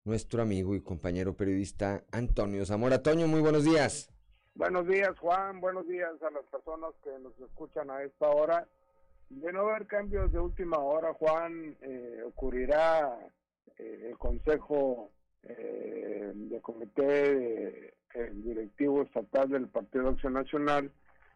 nuestro 0.05 0.41
amigo 0.41 0.75
y 0.75 0.81
compañero 0.81 1.35
periodista 1.35 2.05
Antonio 2.11 2.65
Zamora. 2.65 3.01
Toño, 3.01 3.27
muy 3.27 3.41
buenos 3.41 3.63
días. 3.63 4.12
Buenos 4.55 4.87
días, 4.87 5.17
Juan. 5.17 5.59
Buenos 5.59 5.87
días 5.87 6.11
a 6.21 6.29
las 6.29 6.45
personas 6.45 6.91
que 7.03 7.09
nos 7.19 7.37
escuchan 7.39 7.89
a 7.89 8.03
esta 8.03 8.29
hora. 8.29 8.67
De 9.29 9.51
no 9.51 9.61
haber 9.61 9.87
cambios 9.87 10.31
de 10.31 10.39
última 10.39 10.77
hora, 10.77 11.11
Juan, 11.15 11.75
eh, 11.81 12.21
ocurrirá 12.23 13.17
eh, 13.79 14.09
el 14.11 14.17
Consejo 14.19 15.09
eh, 15.41 16.31
de 16.35 16.61
Comité 16.61 17.95
Directivo 18.31 19.01
Estatal 19.01 19.49
del 19.49 19.69
Partido 19.69 20.09
Acción 20.09 20.33
Nacional, 20.33 20.91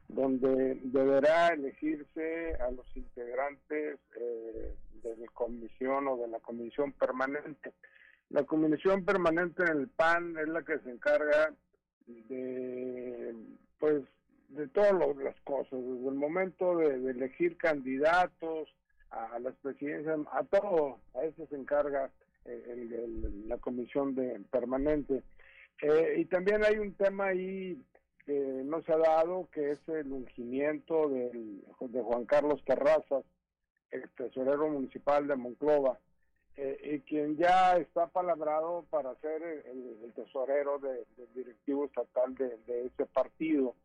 donde 0.08 0.76
deberá 0.84 1.48
elegirse 1.48 2.54
a 2.60 2.70
los 2.70 2.86
integrantes 2.96 4.00
de 4.14 5.18
la 5.18 5.28
comisión 5.34 6.08
o 6.08 6.18
de 6.18 6.28
la 6.28 6.40
comisión 6.40 6.94
permanente. 6.94 7.74
La 8.30 8.44
comisión 8.44 9.04
permanente 9.04 9.64
en 9.64 9.70
el 9.70 9.88
PAN 9.88 10.38
es 10.38 10.48
la 10.50 10.62
que 10.62 10.78
se 10.80 10.92
encarga 10.92 11.56
de 12.08 13.36
pues 13.80 14.04
de 14.50 14.68
todas 14.70 14.94
las 15.18 15.40
cosas, 15.42 15.80
desde 15.80 16.08
el 16.08 16.16
momento 16.16 16.78
de, 16.78 16.96
elegir 17.12 17.58
candidatos 17.58 18.70
a, 19.10 19.40
las 19.40 19.56
presidencias, 19.58 20.20
a 20.32 20.44
todo, 20.44 21.00
a 21.14 21.24
eso 21.24 21.46
se 21.48 21.56
encarga 21.56 22.10
eh, 22.46 23.08
la 23.46 23.58
comisión 23.58 24.16
de 24.16 24.40
permanente. 24.52 25.22
Eh, 25.82 26.16
y 26.18 26.26
también 26.26 26.64
hay 26.64 26.78
un 26.78 26.94
tema 26.94 27.28
ahí 27.28 27.80
que 28.26 28.34
no 28.66 28.82
se 28.84 28.94
ha 28.94 28.98
dado, 28.98 29.48
que 29.52 29.72
es 29.72 29.90
el 29.90 30.12
ungimiento 30.12 31.10
de 31.10 32.02
Juan 32.02 32.26
Carlos 32.26 32.64
Terrazas, 32.66 33.24
el 33.92 34.10
tesorero 34.12 34.70
municipal 34.70 35.28
de 35.28 35.36
Monclova. 35.36 35.98
Eh, 36.58 36.96
y 36.96 37.00
quien 37.02 37.38
ya 37.38 37.78
está 37.78 38.08
palabrado 38.08 38.84
para 38.90 39.14
ser 39.18 39.44
el, 39.44 40.12
tesorero 40.16 40.80
del 40.80 41.06
directivo 41.36 41.86
estatal 41.86 42.34
de, 42.34 42.86
ese 42.88 43.06
partido. 43.06 43.76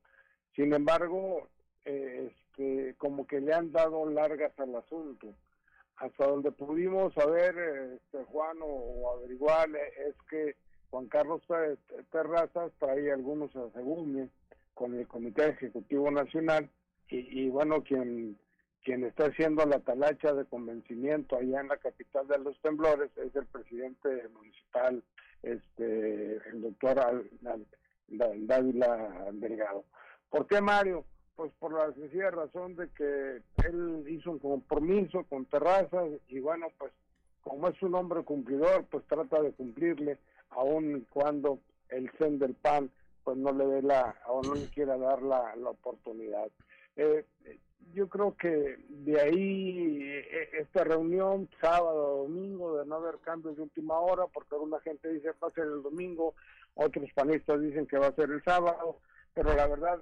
Sin 0.57 0.73
embargo, 0.73 1.49
eh, 1.85 2.33
este, 2.33 2.95
como 2.97 3.27
que 3.27 3.41
le 3.43 3.53
han 3.53 3.73
dado 3.73 4.09
largas 4.09 4.59
al 4.59 4.75
asunto. 4.75 5.35
hasta 5.97 6.27
donde 6.27 6.51
pudimos 6.51 7.13
saber, 7.13 7.55
este, 7.95 8.25
Juan, 8.25 8.57
o, 8.63 9.13
averiguar, 9.19 9.69
eh, 9.71 10.09
es 10.09 10.17
que 10.31 10.57
Juan 10.91 11.07
Carlos 11.09 11.43
Terrazas 12.11 12.73
trae 12.79 13.13
algunos 13.13 13.55
asegúnes 13.55 14.31
con 14.75 14.95
el 14.95 15.07
Comité 15.07 15.49
Ejecutivo 15.49 16.11
Nacional 16.11 16.71
y, 17.09 17.51
bueno, 17.51 17.83
quien 17.83 18.39
quien 18.83 19.05
está 19.05 19.27
haciendo 19.27 19.65
la 19.65 19.81
talacha 19.81 20.33
de 20.33 20.45
convencimiento 20.45 21.37
allá 21.37 21.61
en 21.61 21.69
la 21.69 21.77
capital 21.77 22.27
de 22.27 22.39
los 22.39 22.61
temblores 22.61 23.11
es 23.17 23.35
el 23.37 23.47
presidente 23.47 24.29
municipal, 24.29 25.03
este, 25.43 26.37
el 26.49 26.63
doctor 26.63 27.25
Dávila 28.09 29.31
Delgado. 29.33 29.85
¿Por 30.31 30.47
qué 30.47 30.61
Mario? 30.61 31.05
Pues 31.37 31.53
por 31.59 31.73
la 31.73 31.93
sencilla 31.95 32.31
razón 32.31 32.77
de 32.77 32.89
que 32.91 33.43
él 33.65 34.05
hizo 34.09 34.33
un 34.33 34.39
compromiso 34.39 35.25
con 35.25 35.47
Terrazas 35.47 36.11
y 36.29 36.41
bueno, 36.41 36.69
pues 36.79 36.93
como 37.43 37.69
es 37.69 37.83
un 37.83 37.95
hombre 37.95 38.23
cumplidor, 38.23 38.87
pues 38.91 39.05
trata 39.07 39.41
de 39.43 39.53
cumplirle, 39.53 40.19
aun 40.51 41.07
cuando 41.11 41.59
el 41.89 42.11
CEN 42.19 42.39
del 42.39 42.55
PAN 42.55 42.91
pues 43.25 43.37
no 43.37 43.53
le 43.53 43.67
dé 43.67 43.83
la, 43.83 44.17
o 44.27 44.43
no 44.43 44.55
le 44.55 44.67
quiera 44.69 44.97
dar 44.97 45.23
la, 45.23 45.55
la 45.57 45.71
oportunidad. 45.71 46.51
Eh, 46.97 47.25
yo 47.95 48.09
creo 48.09 48.37
que 48.37 48.79
de 48.89 49.21
ahí 49.21 50.03
e, 50.03 50.49
esta 50.61 50.85
reunión, 50.85 51.49
sábado, 51.61 52.19
domingo, 52.23 52.79
de 52.79 52.87
no 52.87 52.97
haber 52.97 53.19
cambios 53.19 53.57
de 53.57 53.63
última 53.63 53.99
hora, 53.99 54.25
porque 54.33 54.55
alguna 54.55 54.81
gente 54.81 55.09
dice 55.13 55.33
va 55.43 55.49
a 55.49 55.53
ser 55.53 55.65
el 55.65 55.83
domingo, 55.83 56.35
otros 56.75 57.11
panistas 57.15 57.61
dicen 57.61 57.87
que 57.87 57.99
va 57.99 58.09
a 58.09 58.15
ser 58.15 58.31
el 58.31 58.43
sábado, 58.45 58.99
pero 59.35 59.55
la 59.55 59.67
verdad 59.67 60.01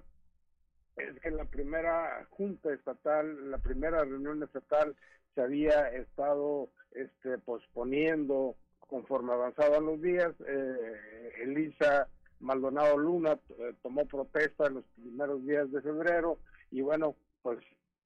es 0.96 1.20
que 1.20 1.30
la 1.30 1.44
primera 1.44 2.26
junta 2.30 2.72
estatal, 2.72 3.50
la 3.50 3.58
primera 3.58 4.04
reunión 4.04 4.42
estatal 4.42 4.94
se 5.34 5.42
había 5.42 5.88
estado 5.90 6.68
este, 6.92 7.38
posponiendo 7.38 8.56
conforme 8.80 9.32
avanzaban 9.32 9.86
los 9.86 10.02
días. 10.02 10.32
Eh, 10.46 11.32
Elisa 11.42 12.08
Maldonado 12.40 12.98
Luna 12.98 13.38
eh, 13.58 13.74
tomó 13.82 14.04
protesta 14.06 14.66
en 14.66 14.74
los 14.74 14.84
primeros 14.96 15.44
días 15.46 15.70
de 15.70 15.80
febrero 15.80 16.38
y 16.70 16.80
bueno, 16.82 17.14
pues 17.42 17.58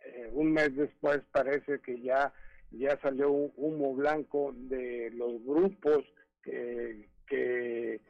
eh, 0.04 0.28
un 0.32 0.52
mes 0.52 0.74
después 0.76 1.22
parece 1.32 1.80
que 1.80 2.00
ya 2.00 2.32
ya 2.78 2.98
salió 3.00 3.30
un 3.30 3.52
humo 3.56 3.94
blanco 3.94 4.52
de 4.54 5.10
los 5.14 5.42
grupos 5.44 6.04
que, 6.42 7.08
que, 7.26 8.00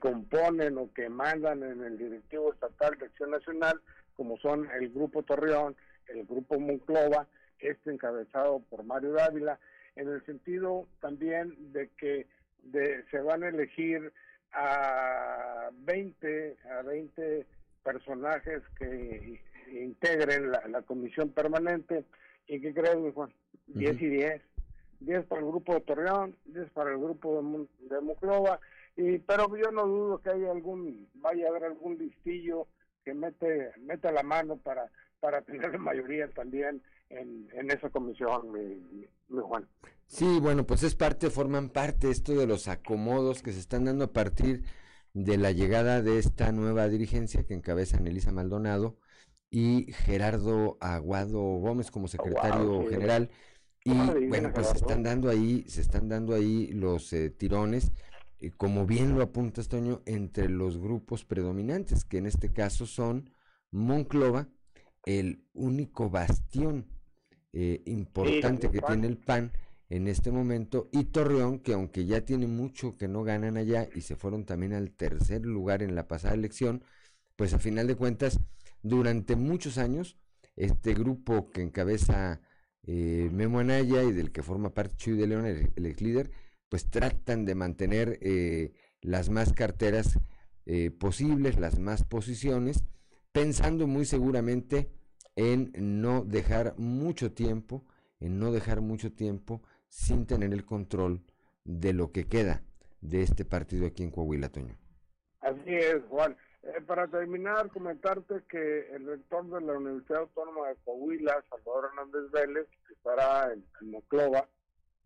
componen 0.00 0.78
o 0.78 0.92
que 0.92 1.08
mandan 1.08 1.62
en 1.62 1.84
el 1.84 1.96
directivo 1.96 2.52
estatal 2.52 2.98
de 2.98 3.06
Acción 3.06 3.30
Nacional, 3.30 3.80
como 4.14 4.36
son 4.38 4.68
el 4.72 4.90
Grupo 4.90 5.22
Torreón, 5.22 5.76
el 6.08 6.26
Grupo 6.26 6.58
Monclova, 6.58 7.28
este 7.60 7.92
encabezado 7.92 8.60
por 8.68 8.82
Mario 8.82 9.12
Dávila, 9.12 9.60
en 9.94 10.08
el 10.08 10.24
sentido 10.26 10.88
también 11.00 11.72
de 11.72 11.88
que 11.90 12.26
de, 12.64 13.04
se 13.12 13.20
van 13.20 13.44
a 13.44 13.48
elegir 13.48 14.12
a 14.52 15.70
20, 15.72 16.56
a 16.68 16.82
20 16.82 17.46
personajes 17.84 18.62
que 18.78 19.40
integren 19.70 20.50
la, 20.50 20.82
comisión 20.82 21.30
permanente. 21.30 22.04
¿Y 22.46 22.60
qué 22.60 22.72
creen, 22.72 23.12
Juan? 23.12 23.32
10 23.68 24.02
y 24.02 24.08
10. 24.08 24.42
10 25.00 25.26
para 25.26 25.40
el 25.40 25.48
grupo 25.48 25.74
de 25.74 25.80
Torreón, 25.80 26.36
10 26.46 26.70
para 26.70 26.90
el 26.90 26.98
grupo 26.98 27.42
de, 27.42 27.94
de 27.94 28.00
Muclova, 28.00 28.60
y, 28.96 29.18
pero 29.18 29.54
yo 29.56 29.70
no 29.70 29.86
dudo 29.86 30.22
que 30.22 30.30
haya 30.30 30.50
algún, 30.50 31.08
vaya 31.14 31.46
a 31.46 31.50
haber 31.50 31.64
algún 31.64 31.98
listillo 31.98 32.66
que 33.04 33.12
mete, 33.14 33.72
meta 33.80 34.10
la 34.10 34.22
mano 34.22 34.56
para, 34.56 34.90
para 35.20 35.42
tener 35.44 35.72
la 35.72 35.78
mayoría 35.78 36.28
también 36.30 36.82
en, 37.10 37.48
en 37.52 37.70
esa 37.70 37.90
comisión, 37.90 38.50
mi, 38.52 39.06
mi, 39.28 39.40
Juan. 39.42 39.68
Sí, 40.06 40.38
bueno, 40.40 40.66
pues 40.66 40.82
es 40.82 40.94
parte, 40.94 41.30
forman 41.30 41.68
parte 41.68 42.10
esto 42.10 42.34
de 42.34 42.46
los 42.46 42.68
acomodos 42.68 43.42
que 43.42 43.52
se 43.52 43.60
están 43.60 43.84
dando 43.84 44.04
a 44.04 44.12
partir 44.12 44.62
de 45.12 45.36
la 45.36 45.50
llegada 45.50 46.02
de 46.02 46.18
esta 46.18 46.52
nueva 46.52 46.88
dirigencia 46.88 47.44
que 47.44 47.54
encabeza 47.54 47.98
Elisa 47.98 48.32
Maldonado 48.32 48.96
y 49.50 49.92
Gerardo 49.92 50.76
Aguado 50.80 51.40
Gómez 51.40 51.90
como 51.90 52.08
secretario 52.08 52.88
general. 52.88 53.30
Y 53.84 54.26
bueno, 54.26 54.50
pues 54.52 54.68
se 54.68 54.78
están 54.78 55.04
dando 55.04 55.30
ahí, 55.30 55.64
se 55.68 55.80
están 55.80 56.08
dando 56.08 56.34
ahí 56.34 56.66
los 56.68 57.12
eh, 57.12 57.30
tirones, 57.30 57.92
y 58.40 58.50
como 58.50 58.84
bien 58.84 59.14
lo 59.14 59.22
apunta 59.22 59.62
Toño, 59.62 60.02
entre 60.06 60.48
los 60.48 60.78
grupos 60.78 61.24
predominantes, 61.24 62.04
que 62.04 62.18
en 62.18 62.26
este 62.26 62.52
caso 62.52 62.86
son 62.86 63.30
Monclova, 63.70 64.48
el 65.04 65.44
único 65.54 66.10
bastión 66.10 66.86
eh, 67.52 67.82
importante 67.86 68.70
que 68.70 68.80
tiene 68.80 69.06
el 69.06 69.18
PAN 69.18 69.52
en 69.88 70.08
este 70.08 70.32
momento, 70.32 70.88
y 70.90 71.04
Torreón, 71.04 71.60
que 71.60 71.74
aunque 71.74 72.06
ya 72.06 72.22
tiene 72.22 72.48
mucho 72.48 72.96
que 72.96 73.06
no 73.06 73.22
ganan 73.22 73.56
allá 73.56 73.88
y 73.94 74.00
se 74.00 74.16
fueron 74.16 74.44
también 74.44 74.72
al 74.72 74.90
tercer 74.90 75.46
lugar 75.46 75.84
en 75.84 75.94
la 75.94 76.08
pasada 76.08 76.34
elección, 76.34 76.82
pues 77.36 77.54
a 77.54 77.60
final 77.60 77.86
de 77.86 77.94
cuentas 77.94 78.40
durante 78.82 79.36
muchos 79.36 79.78
años, 79.78 80.18
este 80.56 80.94
grupo 80.94 81.50
que 81.50 81.62
encabeza 81.62 82.40
eh, 82.82 83.28
Memo 83.32 83.58
Anaya 83.58 84.02
y 84.04 84.12
del 84.12 84.32
que 84.32 84.42
forma 84.42 84.72
parte 84.72 84.96
Chuy 84.96 85.16
de 85.16 85.26
León, 85.26 85.46
el, 85.46 85.86
ex 85.86 86.00
líder, 86.00 86.30
pues 86.68 86.88
tratan 86.88 87.44
de 87.44 87.54
mantener 87.54 88.18
eh, 88.22 88.72
las 89.00 89.28
más 89.28 89.52
carteras 89.52 90.18
eh, 90.66 90.90
posibles, 90.90 91.58
las 91.58 91.78
más 91.78 92.04
posiciones, 92.04 92.84
pensando 93.32 93.86
muy 93.86 94.04
seguramente 94.04 94.90
en 95.36 95.72
no 95.76 96.24
dejar 96.24 96.74
mucho 96.78 97.32
tiempo, 97.32 97.84
en 98.20 98.38
no 98.38 98.52
dejar 98.52 98.80
mucho 98.80 99.12
tiempo 99.12 99.62
sin 99.88 100.26
tener 100.26 100.52
el 100.52 100.64
control 100.64 101.22
de 101.64 101.92
lo 101.92 102.12
que 102.12 102.26
queda 102.26 102.62
de 103.00 103.22
este 103.22 103.44
partido 103.44 103.86
aquí 103.86 104.02
en 104.02 104.10
Coahuila, 104.10 104.50
Toño. 104.50 104.76
Así 105.40 105.74
es, 105.74 106.02
Juan. 106.08 106.36
Eh, 106.66 106.80
para 106.80 107.06
terminar, 107.06 107.68
comentarte 107.68 108.42
que 108.48 108.88
el 108.92 109.06
rector 109.06 109.48
de 109.48 109.60
la 109.60 109.74
Universidad 109.74 110.22
Autónoma 110.22 110.68
de 110.68 110.76
Coahuila, 110.84 111.44
Salvador 111.48 111.90
Hernández 111.90 112.30
Vélez, 112.32 112.66
estará 112.90 113.52
en, 113.52 113.64
Moclova, 113.88 114.48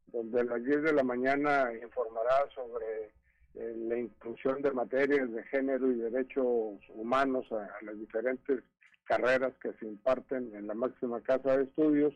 donde 0.07 0.41
a 0.41 0.45
las 0.45 0.65
10 0.65 0.83
de 0.85 0.93
la 0.95 1.03
mañana 1.03 1.71
informará 1.83 2.49
sobre 2.55 3.13
eh, 3.57 3.75
la 3.77 3.99
inclusión 3.99 4.63
de 4.63 4.71
materias 4.71 5.31
de 5.31 5.43
género 5.45 5.91
y 5.91 5.97
derechos 5.97 6.79
humanos 6.95 7.47
a, 7.53 7.69
las 7.83 7.99
diferentes 7.99 8.63
carreras 9.05 9.53
que 9.63 9.75
se 9.75 9.87
imparten 9.87 10.55
en 10.55 10.67
la 10.67 10.75
máxima 10.75 11.21
casa 11.21 11.59
de 11.59 11.65
estudios. 11.65 12.15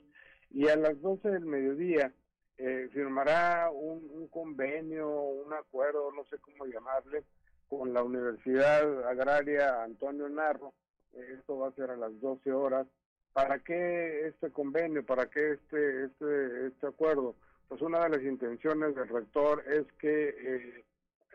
Y 0.53 0.69
a 0.69 0.77
las 0.77 0.99
12 1.03 1.29
del 1.29 1.45
mediodía 1.45 2.15
eh, 2.57 2.89
firmará 2.95 3.71
un 3.71 4.27
convenio, 4.29 5.11
un 5.11 5.53
acuerdo, 5.53 6.13
no 6.13 6.25
sé 6.31 6.39
cómo 6.39 6.65
llamarle, 6.65 7.25
con 7.69 7.93
la 7.93 8.03
Universidad 8.03 9.07
Agraria 9.09 9.83
Antonio 9.83 10.29
Narro. 10.29 10.73
Esto 11.13 11.59
va 11.59 11.69
a 11.69 11.73
ser 11.73 11.91
a 11.91 11.97
las 11.97 12.21
12 12.21 12.53
horas. 12.53 12.87
¿Para 13.33 13.59
qué 13.59 14.29
este 14.29 14.51
convenio? 14.51 15.05
¿Para 15.05 15.27
qué 15.27 15.53
este, 15.53 16.05
este, 16.05 16.67
este 16.69 16.87
acuerdo? 16.87 17.35
Pues 17.69 17.83
una 17.83 18.05
de 18.05 18.11
las 18.11 18.23
intenciones 18.23 18.95
del 18.95 19.09
rector 19.09 19.65
es 19.67 19.87
que 19.99 20.29
eh, 20.29 20.85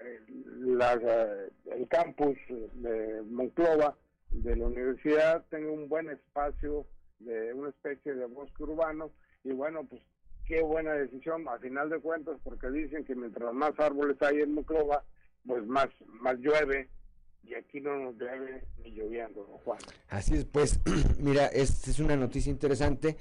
eh, 0.04 0.20
eh, 0.32 1.50
el 1.76 1.88
campus 1.88 2.38
de 2.48 3.22
Monclova 3.30 3.98
de 4.32 4.56
la 4.56 4.68
universidad 4.68 5.44
tenga 5.50 5.72
un 5.72 5.90
buen 5.90 6.10
espacio 6.10 6.86
de 7.20 7.54
una 7.54 7.70
especie 7.70 8.14
de 8.14 8.26
bosque 8.26 8.64
urbano 8.64 9.12
y 9.44 9.52
bueno, 9.52 9.86
pues 9.86 10.02
qué 10.48 10.62
buena 10.62 10.94
decisión 10.94 11.48
a 11.48 11.58
final 11.60 11.90
de 11.90 12.00
cuentas 12.00 12.38
porque 12.44 12.70
dicen 12.70 13.04
que 13.06 13.16
mientras 13.16 13.54
más 13.54 13.78
árboles 13.80 14.22
hay 14.22 14.42
en 14.42 14.54
Monclova, 14.54 15.04
pues 15.46 15.66
más, 15.66 15.88
más 16.22 16.38
llueve 16.40 16.90
y 17.44 17.56
aquí 17.56 17.82
no 17.82 17.98
nos 17.98 18.16
llueve 18.16 18.64
ni 18.84 18.92
lloviendo, 18.92 19.44
Juan. 19.64 19.80
Así 20.10 20.36
es, 20.36 20.46
pues, 20.46 20.80
mira, 21.20 21.48
esta 21.48 21.90
es 21.90 22.00
una 22.00 22.16
noticia 22.16 22.52
interesante 22.52 23.18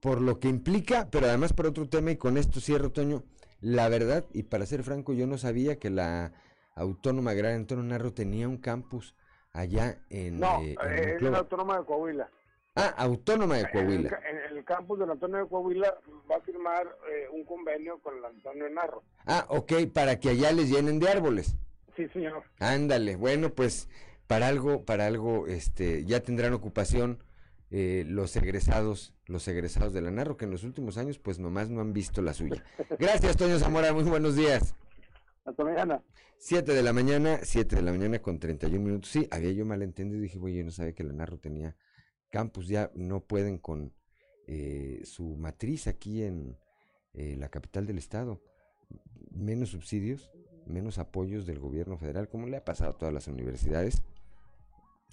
por 0.00 0.20
lo 0.20 0.40
que 0.40 0.48
implica, 0.48 1.08
pero 1.10 1.26
además 1.26 1.52
por 1.52 1.66
otro 1.66 1.88
tema, 1.88 2.10
y 2.10 2.16
con 2.16 2.36
esto 2.36 2.60
cierro, 2.60 2.90
Toño, 2.90 3.22
la 3.60 3.88
verdad, 3.88 4.26
y 4.32 4.42
para 4.42 4.66
ser 4.66 4.82
franco, 4.82 5.12
yo 5.12 5.26
no 5.26 5.38
sabía 5.38 5.78
que 5.78 5.90
la 5.90 6.32
Autónoma 6.74 7.30
Agraria 7.30 7.56
Antonio 7.56 7.84
Narro 7.84 8.12
tenía 8.12 8.48
un 8.48 8.56
campus 8.56 9.14
allá 9.52 9.98
en... 10.10 10.40
No, 10.40 10.60
eh, 10.60 10.76
es 11.16 11.22
la 11.22 11.38
Autónoma 11.38 11.78
de 11.78 11.84
Coahuila. 11.84 12.30
Ah, 12.74 12.94
Autónoma 12.96 13.56
de 13.56 13.70
Coahuila. 13.70 14.20
En, 14.28 14.56
el 14.56 14.64
campus 14.64 14.98
del 14.98 15.10
Antonio 15.10 15.38
de 15.38 15.48
Coahuila 15.48 15.94
va 16.30 16.36
a 16.36 16.40
firmar 16.40 16.86
eh, 17.10 17.26
un 17.30 17.44
convenio 17.44 17.98
con 18.00 18.16
el 18.16 18.24
Antonio 18.24 18.68
Narro. 18.70 19.02
Ah, 19.26 19.44
ok, 19.48 19.72
para 19.92 20.18
que 20.18 20.30
allá 20.30 20.52
les 20.52 20.70
llenen 20.70 20.98
de 20.98 21.08
árboles. 21.08 21.56
Sí, 21.96 22.08
señor. 22.08 22.44
Ándale, 22.58 23.16
bueno, 23.16 23.50
pues 23.50 23.90
para 24.26 24.48
algo, 24.48 24.84
para 24.84 25.06
algo, 25.06 25.46
este, 25.46 26.06
ya 26.06 26.20
tendrán 26.20 26.54
ocupación 26.54 27.22
eh, 27.70 28.04
los 28.08 28.34
egresados, 28.36 29.14
los 29.26 29.46
egresados 29.48 29.92
de 29.92 30.00
la 30.00 30.10
Narro, 30.10 30.38
que 30.38 30.46
en 30.46 30.50
los 30.50 30.64
últimos 30.64 30.96
años, 30.96 31.18
pues 31.18 31.38
nomás 31.38 31.68
no 31.68 31.82
han 31.82 31.92
visto 31.92 32.22
la 32.22 32.32
suya. 32.32 32.64
Gracias, 32.98 33.36
Toño 33.36 33.58
Zamora, 33.58 33.92
muy 33.92 34.04
buenos 34.04 34.34
días. 34.34 34.74
Hasta 35.44 35.64
mañana. 35.64 36.02
Siete 36.38 36.72
de 36.72 36.82
la 36.82 36.94
mañana, 36.94 37.40
siete 37.42 37.76
de 37.76 37.82
la 37.82 37.92
mañana 37.92 38.20
con 38.20 38.38
31 38.38 38.82
minutos. 38.82 39.10
Sí, 39.10 39.28
había 39.30 39.52
yo 39.52 39.66
malentendido 39.66 40.18
y 40.18 40.22
dije, 40.22 40.38
güey, 40.38 40.56
yo 40.56 40.64
no 40.64 40.70
sabía 40.70 40.94
que 40.94 41.04
la 41.04 41.12
Narro 41.12 41.38
tenía 41.38 41.76
campus 42.32 42.66
ya 42.66 42.90
no 42.94 43.20
pueden 43.20 43.58
con 43.58 43.92
eh, 44.48 45.02
su 45.04 45.36
matriz 45.36 45.86
aquí 45.86 46.24
en 46.24 46.56
eh, 47.14 47.36
la 47.38 47.48
capital 47.48 47.86
del 47.86 47.98
estado. 47.98 48.40
Menos 49.30 49.68
subsidios, 49.68 50.32
menos 50.66 50.98
apoyos 50.98 51.46
del 51.46 51.60
gobierno 51.60 51.96
federal, 51.96 52.28
como 52.28 52.48
le 52.48 52.56
ha 52.56 52.64
pasado 52.64 52.90
a 52.90 52.98
todas 52.98 53.14
las 53.14 53.28
universidades. 53.28 54.02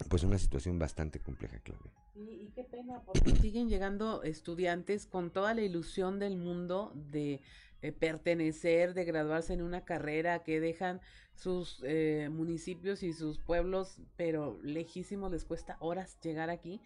Pues 0.08 0.24
una 0.24 0.38
situación 0.38 0.78
bastante 0.78 1.20
compleja, 1.20 1.60
Claudia. 1.60 1.92
y 2.16 2.50
qué 2.54 2.64
pena, 2.64 3.02
porque 3.04 3.36
siguen 3.36 3.68
llegando 3.68 4.22
estudiantes 4.22 5.04
con 5.04 5.30
toda 5.30 5.52
la 5.52 5.60
ilusión 5.60 6.18
del 6.18 6.38
mundo 6.38 6.90
de 6.94 7.42
eh, 7.82 7.92
pertenecer, 7.92 8.94
de 8.94 9.04
graduarse 9.04 9.52
en 9.52 9.60
una 9.60 9.84
carrera, 9.84 10.42
que 10.42 10.58
dejan 10.58 11.02
sus 11.34 11.82
eh, 11.84 12.30
municipios 12.30 13.02
y 13.02 13.12
sus 13.12 13.38
pueblos, 13.38 14.00
pero 14.16 14.58
lejísimos, 14.62 15.30
les 15.30 15.44
cuesta 15.44 15.76
horas 15.80 16.18
llegar 16.22 16.48
aquí 16.48 16.80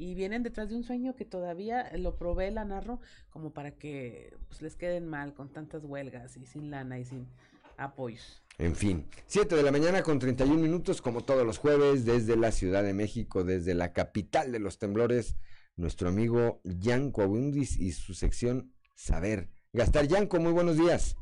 y 0.00 0.14
vienen 0.14 0.42
detrás 0.42 0.70
de 0.70 0.76
un 0.76 0.82
sueño 0.82 1.14
que 1.14 1.26
todavía 1.26 1.94
lo 1.98 2.16
provee 2.16 2.50
la 2.50 2.64
Narro 2.64 3.00
como 3.28 3.52
para 3.52 3.72
que 3.72 4.34
pues, 4.48 4.62
les 4.62 4.74
queden 4.74 5.06
mal 5.06 5.34
con 5.34 5.50
tantas 5.50 5.84
huelgas 5.84 6.38
y 6.38 6.46
sin 6.46 6.70
lana 6.70 6.98
y 6.98 7.04
sin 7.04 7.28
apoyos. 7.76 8.42
En 8.56 8.74
fin, 8.74 9.06
7 9.26 9.54
de 9.54 9.62
la 9.62 9.70
mañana 9.70 10.02
con 10.02 10.18
31 10.18 10.58
minutos, 10.58 11.02
como 11.02 11.22
todos 11.22 11.44
los 11.44 11.58
jueves, 11.58 12.06
desde 12.06 12.36
la 12.36 12.50
Ciudad 12.50 12.82
de 12.82 12.94
México, 12.94 13.44
desde 13.44 13.74
la 13.74 13.92
capital 13.92 14.52
de 14.52 14.58
los 14.58 14.78
temblores, 14.78 15.36
nuestro 15.76 16.08
amigo 16.08 16.62
Jan 16.80 17.10
Coabundis 17.10 17.78
y 17.78 17.92
su 17.92 18.14
sección 18.14 18.72
Saber. 18.94 19.50
Gastar 19.74 20.06
Yanco, 20.08 20.40
muy 20.40 20.52
buenos 20.52 20.78
días. 20.78 21.14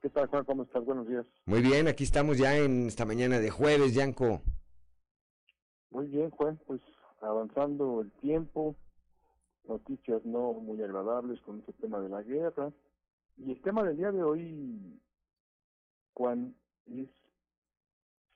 ¿Qué 0.00 0.10
tal, 0.10 0.28
Juan? 0.28 0.44
¿Cómo 0.44 0.62
estás? 0.62 0.84
Buenos 0.84 1.08
días. 1.08 1.26
Muy 1.46 1.60
bien, 1.60 1.88
aquí 1.88 2.04
estamos 2.04 2.38
ya 2.38 2.56
en 2.56 2.86
esta 2.86 3.04
mañana 3.04 3.40
de 3.40 3.50
jueves, 3.50 3.94
Yanco. 3.94 4.42
Muy 5.90 6.06
bien, 6.06 6.30
Juan, 6.30 6.58
pues 6.66 6.80
avanzando 7.22 8.02
el 8.02 8.10
tiempo, 8.12 8.76
noticias 9.64 10.24
no 10.24 10.52
muy 10.54 10.82
agradables 10.82 11.40
con 11.42 11.60
este 11.60 11.72
tema 11.74 12.00
de 12.00 12.08
la 12.08 12.22
guerra. 12.22 12.72
Y 13.38 13.52
el 13.52 13.62
tema 13.62 13.82
del 13.84 13.96
día 13.96 14.12
de 14.12 14.22
hoy, 14.22 15.00
Juan, 16.14 16.54
es 16.86 17.08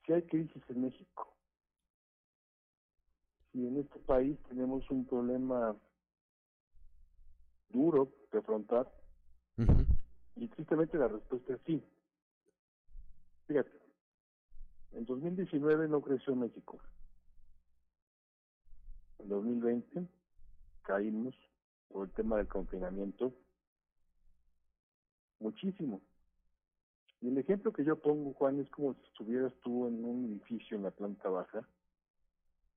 si 0.04 0.12
hay 0.12 0.22
crisis 0.22 0.62
en 0.68 0.82
México. 0.82 1.34
Si 3.52 3.66
en 3.66 3.78
este 3.78 3.98
país 4.00 4.38
tenemos 4.48 4.88
un 4.90 5.04
problema 5.04 5.76
duro 7.70 8.08
de 8.30 8.38
afrontar, 8.38 8.90
y 10.36 10.48
tristemente 10.48 10.98
la 10.98 11.08
respuesta 11.08 11.54
es 11.54 11.60
sí. 11.66 11.82
Fíjate, 13.46 13.80
en 14.92 15.04
2019 15.06 15.88
no 15.88 16.00
creció 16.02 16.36
México. 16.36 16.78
En 19.18 19.28
2020 19.28 20.06
caímos 20.82 21.34
por 21.88 22.06
el 22.06 22.12
tema 22.14 22.36
del 22.36 22.48
confinamiento 22.48 23.32
muchísimo. 25.40 26.00
Y 27.20 27.28
el 27.28 27.38
ejemplo 27.38 27.72
que 27.72 27.84
yo 27.84 27.96
pongo, 27.96 28.34
Juan, 28.34 28.60
es 28.60 28.70
como 28.70 28.94
si 28.94 29.02
estuvieras 29.04 29.52
tú 29.62 29.86
en 29.86 30.04
un 30.04 30.24
edificio 30.26 30.76
en 30.76 30.82
la 30.82 30.90
planta 30.90 31.28
baja 31.28 31.66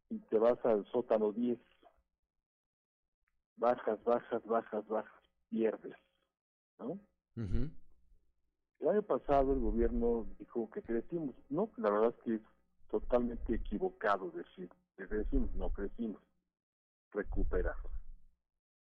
y 0.09 0.19
te 0.19 0.37
vas 0.37 0.63
al 0.65 0.85
sótano 0.91 1.31
10. 1.31 1.59
Bajas, 3.57 4.03
bajas, 4.03 4.43
bajas, 4.45 4.87
bajas, 4.87 5.23
pierdes. 5.49 5.95
¿no? 6.79 6.99
El 8.79 8.87
año 8.87 9.01
pasado 9.03 9.53
el 9.53 9.59
gobierno 9.59 10.25
dijo 10.39 10.69
que 10.71 10.81
crecimos. 10.81 11.35
No, 11.49 11.69
la 11.77 11.89
verdad 11.89 12.15
es 12.17 12.23
que 12.23 12.39
totalmente 12.89 13.55
equivocado 13.55 14.31
decir 14.31 14.69
que 14.97 15.07
crecimos, 15.07 15.53
no 15.55 15.69
crecimos, 15.71 16.21
recuperar. 17.11 17.75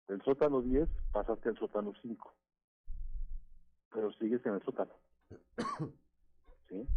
Del 0.07 0.21
sótano 0.23 0.61
10 0.61 0.89
pasaste 1.11 1.49
al 1.49 1.57
sótano 1.57 1.93
5, 2.01 2.33
pero 3.91 4.11
sigues 4.13 4.45
en 4.45 4.55
el 4.55 4.63
sótano. 4.63 4.93
¿Sí? 6.69 6.87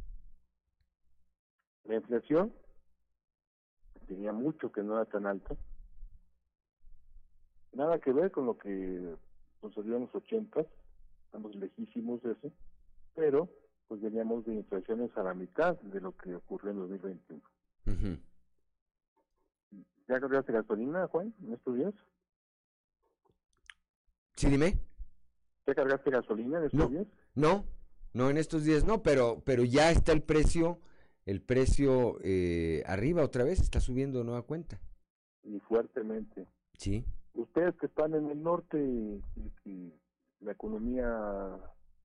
La 1.84 1.96
inflación 1.96 2.52
tenía 4.06 4.32
mucho 4.32 4.72
que 4.72 4.82
no 4.82 4.94
era 4.94 5.04
tan 5.04 5.26
alta. 5.26 5.54
Nada 7.72 7.98
que 7.98 8.12
ver 8.12 8.30
con 8.30 8.46
lo 8.46 8.56
que 8.56 9.16
sucedió 9.60 9.96
en 9.96 10.02
los 10.02 10.14
80 10.14 10.64
estamos 11.26 11.54
lejísimos 11.56 12.22
de 12.22 12.32
eso, 12.32 12.52
pero 13.14 13.48
pues 13.88 14.00
veníamos 14.00 14.44
de 14.46 14.54
inflaciones 14.54 15.10
a 15.16 15.22
la 15.22 15.34
mitad 15.34 15.78
de 15.80 16.00
lo 16.00 16.16
que 16.16 16.34
ocurrió 16.34 16.70
en 16.70 16.78
2021. 16.78 17.42
¿Ya 20.06 20.20
cargaste 20.20 20.52
gasolina, 20.52 21.06
Juan, 21.08 21.34
en 21.42 21.54
estos 21.54 21.76
días? 21.76 21.94
Sí, 24.36 24.48
dime. 24.48 24.78
¿Ya 25.66 25.74
cargaste 25.74 26.10
gasolina 26.10 26.58
en 26.58 26.64
estos 26.64 26.90
días? 26.90 27.06
No, 27.34 27.64
no, 28.12 28.30
en 28.30 28.36
estos 28.36 28.64
días 28.64 28.84
no, 28.84 29.02
pero, 29.02 29.42
pero 29.44 29.64
ya 29.64 29.90
está 29.90 30.12
el 30.12 30.22
precio, 30.22 30.78
el 31.24 31.40
precio 31.40 32.18
eh, 32.22 32.82
arriba 32.86 33.22
otra 33.22 33.44
vez, 33.44 33.60
está 33.60 33.80
subiendo 33.80 34.18
de 34.18 34.24
nueva 34.24 34.42
cuenta. 34.42 34.78
Y 35.42 35.58
fuertemente. 35.60 36.46
Sí. 36.78 37.04
Ustedes 37.34 37.74
que 37.76 37.86
están 37.86 38.14
en 38.14 38.28
el 38.30 38.42
norte 38.42 38.78
y 39.64 39.92
la 40.40 40.52
economía 40.52 41.58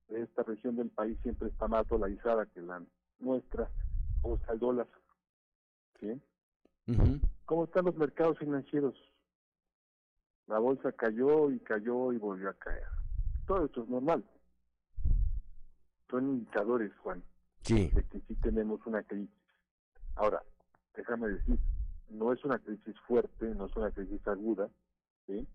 de 0.09 0.23
esta 0.23 0.43
región 0.43 0.75
del 0.75 0.89
país 0.89 1.17
siempre 1.21 1.49
está 1.49 1.67
más 1.67 1.87
dolarizada 1.87 2.45
que 2.47 2.61
la 2.61 2.83
nuestra, 3.19 3.69
como 4.21 4.35
está 4.35 4.53
el 4.53 4.59
dólar. 4.59 4.87
¿Sí? 5.99 6.21
¿Cómo 7.45 7.65
están 7.65 7.85
los 7.85 7.95
mercados 7.95 8.39
financieros? 8.39 8.95
La 10.47 10.59
bolsa 10.59 10.91
cayó 10.91 11.51
y 11.51 11.59
cayó 11.59 12.11
y 12.11 12.17
volvió 12.17 12.49
a 12.49 12.53
caer. 12.53 12.87
Todo 13.45 13.65
esto 13.65 13.83
es 13.83 13.89
normal. 13.89 14.23
Son 16.09 16.27
indicadores, 16.27 16.91
Juan, 17.03 17.23
sí. 17.61 17.89
de 17.89 18.03
que 18.03 18.19
sí 18.21 18.35
tenemos 18.35 18.83
una 18.87 19.03
crisis. 19.03 19.29
Ahora, 20.15 20.41
déjame 20.95 21.29
decir, 21.29 21.59
no 22.09 22.33
es 22.33 22.43
una 22.43 22.57
crisis 22.57 22.95
fuerte, 23.07 23.53
no 23.53 23.67
es 23.67 23.75
una 23.75 23.91
crisis 23.91 24.27
aguda, 24.27 24.69
¿sí? 25.27 25.47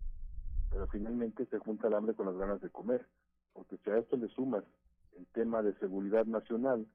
pero 0.70 0.86
finalmente 0.88 1.46
se 1.46 1.58
junta 1.58 1.88
el 1.88 1.94
hambre 1.94 2.14
con 2.14 2.26
las 2.26 2.36
ganas 2.36 2.60
de 2.60 2.70
comer, 2.70 3.06
porque 3.54 3.78
si 3.78 3.90
a 3.90 3.98
esto 3.98 4.16
le 4.16 4.28
sumas 4.28 4.64
el 5.16 5.26
tema 5.28 5.62
de 5.62 5.72
seguridad 5.78 6.26
nacional, 6.26 6.86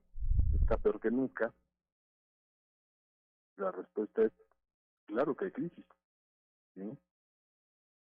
está 0.61 0.77
peor 0.77 0.99
que 0.99 1.09
nunca, 1.09 1.53
la 3.57 3.71
respuesta 3.71 4.23
es, 4.23 4.31
claro 5.07 5.35
que 5.35 5.45
hay 5.45 5.51
crisis. 5.51 5.85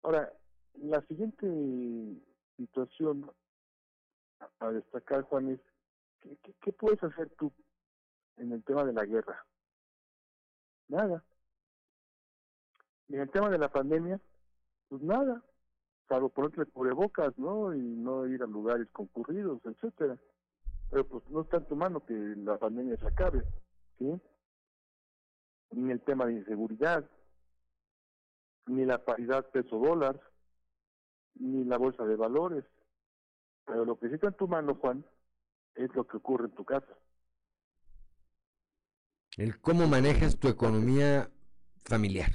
Ahora, 0.03 0.33
la 0.75 1.01
siguiente 1.03 1.47
situación 2.57 3.31
a 4.59 4.71
destacar, 4.71 5.23
Juan, 5.23 5.51
es, 5.51 5.61
¿qué, 6.21 6.55
qué 6.61 6.73
puedes 6.73 7.03
hacer 7.03 7.31
tú 7.39 7.53
en 8.37 8.53
el 8.53 8.63
tema 8.65 8.85
de 8.85 8.93
la 8.93 9.05
guerra? 9.05 9.45
Nada. 10.89 11.23
En 13.09 13.21
el 13.21 13.31
tema 13.31 13.51
de 13.51 13.59
la 13.59 13.69
pandemia, 13.69 14.21
pues 14.89 15.03
nada 15.03 15.43
salvo 16.11 16.29
ponerte 16.29 16.67
cubrebocas, 16.67 17.39
¿no? 17.39 17.73
Y 17.73 17.79
no 17.79 18.27
ir 18.27 18.43
a 18.43 18.47
lugares 18.47 18.89
concurridos, 18.91 19.61
etcétera. 19.65 20.19
Pero 20.91 21.07
pues 21.07 21.23
no 21.31 21.43
está 21.43 21.59
en 21.59 21.67
tu 21.67 21.77
mano 21.77 22.05
que 22.05 22.15
la 22.15 22.59
pandemia 22.59 22.97
se 22.97 23.07
acabe, 23.07 23.45
¿sí? 23.97 24.21
Ni 25.71 25.93
el 25.93 26.01
tema 26.01 26.27
de 26.27 26.33
inseguridad, 26.33 27.09
ni 28.67 28.85
la 28.85 29.05
paridad 29.05 29.49
peso-dólar, 29.51 30.21
ni 31.37 31.65
la 31.65 31.79
bolsa 31.79 32.05
de 32.05 32.17
valores. 32.17 32.65
Pero 33.65 33.85
lo 33.85 33.97
que 33.97 34.09
sí 34.09 34.15
está 34.15 34.27
en 34.27 34.37
tu 34.37 34.49
mano, 34.49 34.75
Juan, 34.75 35.07
es 35.77 35.95
lo 35.95 36.09
que 36.09 36.17
ocurre 36.17 36.47
en 36.47 36.55
tu 36.57 36.65
casa. 36.65 36.93
El 39.37 39.61
cómo 39.61 39.87
manejas 39.87 40.41
tu 40.41 40.49
economía 40.49 41.31
familiar. 41.85 42.33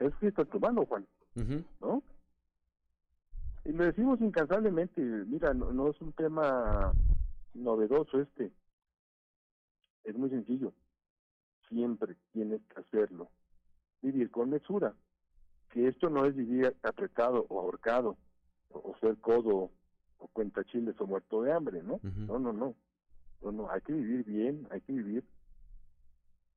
Es 0.00 0.12
que 0.16 0.26
está 0.26 0.42
en 0.42 0.48
tu 0.48 0.58
mano, 0.58 0.84
Juan. 0.84 1.06
¿No? 1.80 2.02
Y 3.70 3.72
lo 3.72 3.84
decimos 3.84 4.20
incansablemente, 4.20 5.00
mira, 5.00 5.54
no, 5.54 5.90
es 5.90 6.00
un 6.00 6.12
tema 6.14 6.92
novedoso 7.54 8.20
este, 8.20 8.50
es 10.02 10.16
muy 10.16 10.28
sencillo, 10.28 10.72
siempre 11.68 12.16
tienes 12.32 12.60
que 12.62 12.80
hacerlo, 12.80 13.30
vivir 14.02 14.28
con 14.32 14.50
mesura, 14.50 14.92
que 15.68 15.86
esto 15.86 16.10
no 16.10 16.26
es 16.26 16.34
vivir 16.34 16.76
apretado 16.82 17.46
o 17.48 17.60
ahorcado, 17.60 18.16
o, 18.70 18.96
ser 19.00 19.16
codo, 19.18 19.70
o 20.18 20.26
cuenta 20.32 20.64
chiles 20.64 21.00
o 21.00 21.06
muerto 21.06 21.40
de 21.42 21.52
hambre, 21.52 21.80
¿no? 21.80 22.00
No, 22.02 22.40
no, 22.40 22.52
no, 22.52 22.74
no, 23.40 23.52
no, 23.52 23.70
hay 23.70 23.82
que 23.82 23.92
vivir 23.92 24.24
bien, 24.24 24.66
hay 24.72 24.80
que 24.80 24.94
vivir 24.94 25.24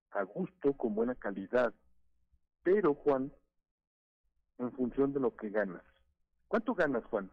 a 0.09 0.23
gusto, 0.23 0.73
con 0.73 0.95
buena 0.95 1.13
calidad, 1.13 1.75
pero 2.63 2.95
Juan, 2.95 3.31
en 4.57 4.71
función 4.71 5.13
de 5.13 5.19
lo 5.19 5.35
que 5.35 5.51
ganas. 5.51 5.83
¿Cuánto 6.53 6.75
ganas, 6.75 7.03
Juan? 7.05 7.31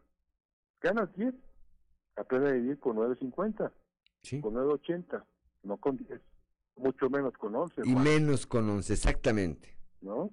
¿Ganas 0.81 1.15
10? 1.15 1.35
Aprende 2.17 2.49
a 2.49 2.53
vivir 2.53 2.79
con 2.79 2.97
9.50, 2.97 3.71
sí. 4.23 4.41
con 4.41 4.55
9.80, 4.55 5.23
no 5.65 5.77
con 5.77 5.99
10, 5.99 6.19
mucho 6.77 7.11
menos 7.11 7.35
con 7.35 7.55
11. 7.55 7.83
Y 7.85 7.95
menos 7.97 8.47
con 8.47 8.71
11, 8.71 8.95
exactamente. 8.95 9.77
¿No? 10.01 10.31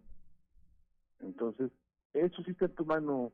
Entonces, 1.20 1.70
Eso 2.14 2.42
sí 2.46 2.52
está 2.52 2.64
en 2.64 2.76
tu 2.76 2.86
mano 2.86 3.34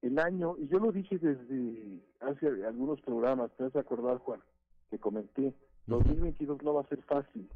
el 0.00 0.18
año, 0.18 0.56
y 0.56 0.66
yo 0.68 0.78
lo 0.78 0.92
dije 0.92 1.18
desde 1.18 2.02
hace 2.20 2.46
algunos 2.64 3.02
programas, 3.02 3.54
te 3.58 3.64
vas 3.64 3.76
a 3.76 3.80
acordar, 3.80 4.16
Juan, 4.20 4.40
que 4.88 4.98
comenté, 4.98 5.54
2022 5.88 6.62
no 6.62 6.72
va 6.72 6.80
a 6.80 6.88
ser 6.88 7.02
fácil. 7.02 7.50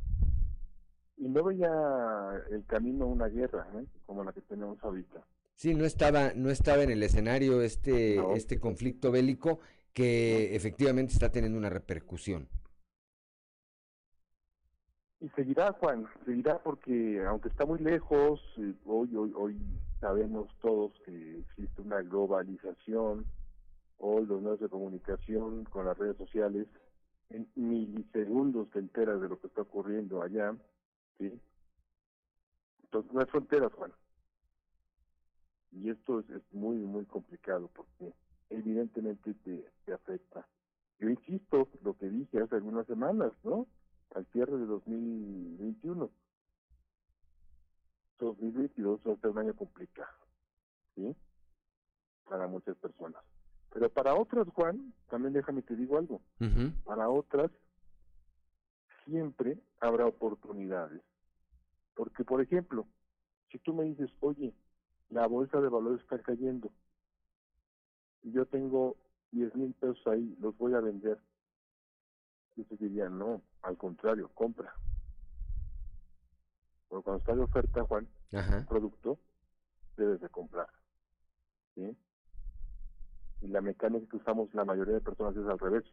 Y 1.17 1.27
no 1.27 1.43
veía 1.43 2.45
el 2.51 2.67
camino 2.67 3.07
a 3.07 3.09
una 3.09 3.29
guerra, 3.29 3.67
¿eh? 3.77 3.87
como 4.05 4.25
la 4.25 4.35
que 4.35 4.43
tenemos 4.43 4.77
ahorita. 4.85 5.25
Sí, 5.57 5.75
no 5.75 5.85
estaba, 5.85 6.33
no 6.35 6.51
estaba 6.51 6.83
en 6.83 6.91
el 6.91 7.03
escenario 7.03 7.63
este, 7.63 8.21
este 8.37 8.59
conflicto 8.59 9.11
bélico 9.11 9.61
que 9.93 10.55
efectivamente 10.57 11.13
está 11.13 11.31
teniendo 11.31 11.59
una 11.59 11.71
repercusión. 11.71 12.49
Y 15.21 15.29
seguirá, 15.31 15.73
Juan, 15.73 16.07
seguirá 16.27 16.63
porque 16.63 17.25
aunque 17.27 17.49
está 17.49 17.65
muy 17.65 17.79
lejos, 17.79 18.41
eh, 18.59 18.75
hoy, 18.85 19.15
hoy, 19.17 19.33
hoy 19.35 19.57
sabemos 20.01 20.49
todos 20.61 20.93
que 21.07 21.39
existe 21.39 21.81
una 21.81 22.03
globalización, 22.03 23.25
hoy 23.99 24.27
los 24.27 24.43
medios 24.43 24.61
de 24.61 24.69
comunicación 24.69 25.65
con 25.65 25.87
las 25.87 25.97
redes 25.97 26.19
sociales, 26.19 26.67
en 27.31 27.49
milisegundos 27.55 28.69
te 28.71 28.81
enteras 28.81 29.21
de 29.21 29.29
lo 29.29 29.41
que 29.41 29.47
está 29.47 29.63
ocurriendo 29.63 30.21
allá, 30.21 30.55
¿sí? 31.19 31.33
Entonces 32.83 33.13
no 33.13 33.21
hay 33.21 33.27
fronteras, 33.27 33.73
Juan. 33.73 33.93
Y 35.75 35.91
esto 35.91 36.21
es, 36.21 36.27
muy, 36.53 36.77
muy 36.77 37.05
complicado 37.05 37.69
porque 37.75 38.15
evidentemente 38.51 39.35
te, 39.35 39.71
te 39.85 39.93
afecta. 39.93 40.47
Yo 40.99 41.11
insisto, 41.11 41.69
lo 41.83 41.95
que 41.95 42.09
dije 42.09 42.41
hace 42.41 42.57
algunas 42.57 42.87
semanas, 42.87 43.33
¿no? 43.43 43.67
al 44.15 44.27
cierre 44.27 44.57
de 44.57 44.67
2021. 44.67 46.11
2022 48.19 49.01
va 49.07 49.13
a 49.13 49.17
ser 49.17 49.31
un 49.31 49.39
año 49.39 49.55
complicado, 49.55 50.17
¿sí? 50.95 51.15
Para 52.29 52.47
muchas 52.47 52.77
personas. 52.77 53.23
Pero 53.73 53.91
para 53.91 54.15
otras, 54.15 54.49
Juan, 54.55 54.95
también 55.11 55.35
déjame 55.35 55.63
te 55.63 55.75
digo 55.75 55.99
algo. 55.99 56.23
Para 56.85 57.09
otras, 57.09 57.51
siempre 59.05 59.59
habrá 59.81 60.07
oportunidades. 60.07 61.03
Porque, 61.95 62.25
por 62.25 62.41
ejemplo, 62.41 62.87
si 63.51 63.59
tú 63.59 63.75
me 63.75 63.85
dices, 63.85 64.11
oye, 64.21 64.55
la 65.11 65.27
bolsa 65.27 65.61
de 65.61 65.69
valores 65.69 66.01
está 66.01 66.19
cayendo, 66.21 66.71
y 68.23 68.33
yo 68.33 68.47
tengo 68.47 68.97
10 69.33 69.55
mil 69.55 69.75
pesos 69.75 70.07
ahí, 70.07 70.37
los 70.41 70.57
voy 70.57 70.75
a 70.75 70.81
vender, 70.81 71.19
yo 72.57 72.65
te 72.65 72.77
diría, 72.77 73.09
no, 73.09 73.43
al 73.63 73.77
contrario, 73.77 74.31
compra. 74.35 74.75
Pero 76.89 77.03
cuando 77.03 77.19
está 77.19 77.35
de 77.35 77.43
oferta, 77.43 77.83
Juan, 77.85 78.09
un 78.33 78.67
producto, 78.67 79.19
debes 79.97 80.21
de 80.21 80.29
comprar. 80.29 80.69
¿sí? 81.75 81.97
Y 83.41 83.49
la 83.49 83.61
mecánica 83.61 84.09
que 84.09 84.17
usamos 84.17 84.55
la 84.55 84.65
mayoría 84.65 84.95
de 84.95 85.01
personas 85.01 85.37
es 85.37 85.47
al 85.47 85.59
revés. 85.59 85.85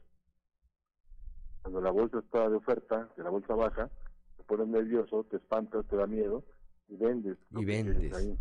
Cuando 1.63 1.81
la 1.81 1.91
bolsa 1.91 2.19
está 2.19 2.49
de 2.49 2.55
oferta, 2.55 3.09
que 3.15 3.23
la 3.23 3.29
bolsa 3.29 3.55
baja, 3.55 3.89
te 4.37 4.43
pones 4.43 4.67
nervioso, 4.67 5.23
te 5.25 5.37
espantas, 5.37 5.85
te 5.87 5.95
da 5.95 6.07
miedo 6.07 6.43
y 6.91 6.95
vendes. 6.97 7.37
Y 7.49 7.65
vendes. 7.65 8.13
Ahí. 8.13 8.37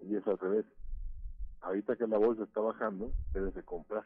Y 0.00 0.16
es 0.16 0.26
al 0.26 0.38
revés. 0.38 0.66
Ahorita 1.60 1.94
que 1.96 2.06
la 2.06 2.18
bolsa 2.18 2.42
está 2.42 2.60
bajando, 2.60 3.12
debes 3.32 3.54
de 3.54 3.62
comprar. 3.62 4.04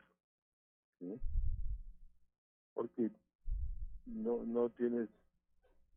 ¿sí? 1.01 1.20
porque 2.78 3.10
no, 4.06 4.44
no 4.47 4.69
tienes 4.70 5.09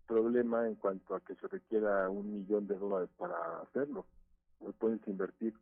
problema 0.07 0.67
en 0.67 0.73
cuanto 0.73 1.13
a 1.13 1.19
que 1.19 1.35
se 1.35 1.47
requiera 1.47 2.09
un 2.09 2.39
millón 2.39 2.65
de 2.65 2.75
dólares 2.75 3.09
para 3.19 3.35
hacerlo. 3.61 4.07
No 4.59 4.71
puedes 4.71 4.99
invertir 5.07 5.53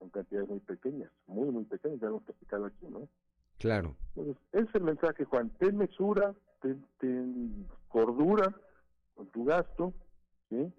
en 0.00 0.10
cantidades 0.10 0.50
muy 0.50 0.60
pequeñas, 0.60 1.10
muy, 1.26 1.50
muy 1.50 1.64
pequeñas, 1.64 1.98
ya 1.98 2.08
hemos 2.08 2.22
platicado 2.24 2.66
aquí, 2.66 2.86
¿no? 2.90 3.08
Claro. 3.58 3.96
Entonces, 4.14 4.36
ese 4.52 4.68
es 4.68 4.74
el 4.74 4.82
mensaje, 4.82 5.24
Juan. 5.24 5.48
Ten 5.58 5.78
mesura, 5.78 6.34
ten, 6.60 7.66
cordura 7.88 8.54
con 9.14 9.28
tu 9.28 9.46
gasto, 9.46 9.94
¿sí? 10.50 10.70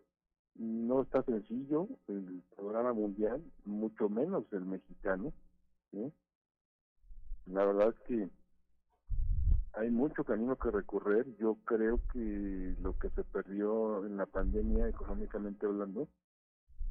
No 0.57 1.03
está 1.03 1.23
sencillo 1.23 1.87
el 2.07 2.41
programa 2.55 2.93
mundial, 2.93 3.43
mucho 3.65 4.09
menos 4.09 4.45
el 4.51 4.65
mexicano. 4.65 5.31
La 7.45 7.63
verdad 7.65 7.89
es 7.89 7.99
que 8.07 8.29
hay 9.73 9.91
mucho 9.91 10.23
camino 10.23 10.55
que 10.55 10.71
recorrer. 10.71 11.25
Yo 11.37 11.57
creo 11.65 12.01
que 12.11 12.75
lo 12.81 12.97
que 12.97 13.09
se 13.11 13.23
perdió 13.23 14.05
en 14.05 14.17
la 14.17 14.25
pandemia, 14.25 14.89
económicamente 14.89 15.67
hablando, 15.67 16.07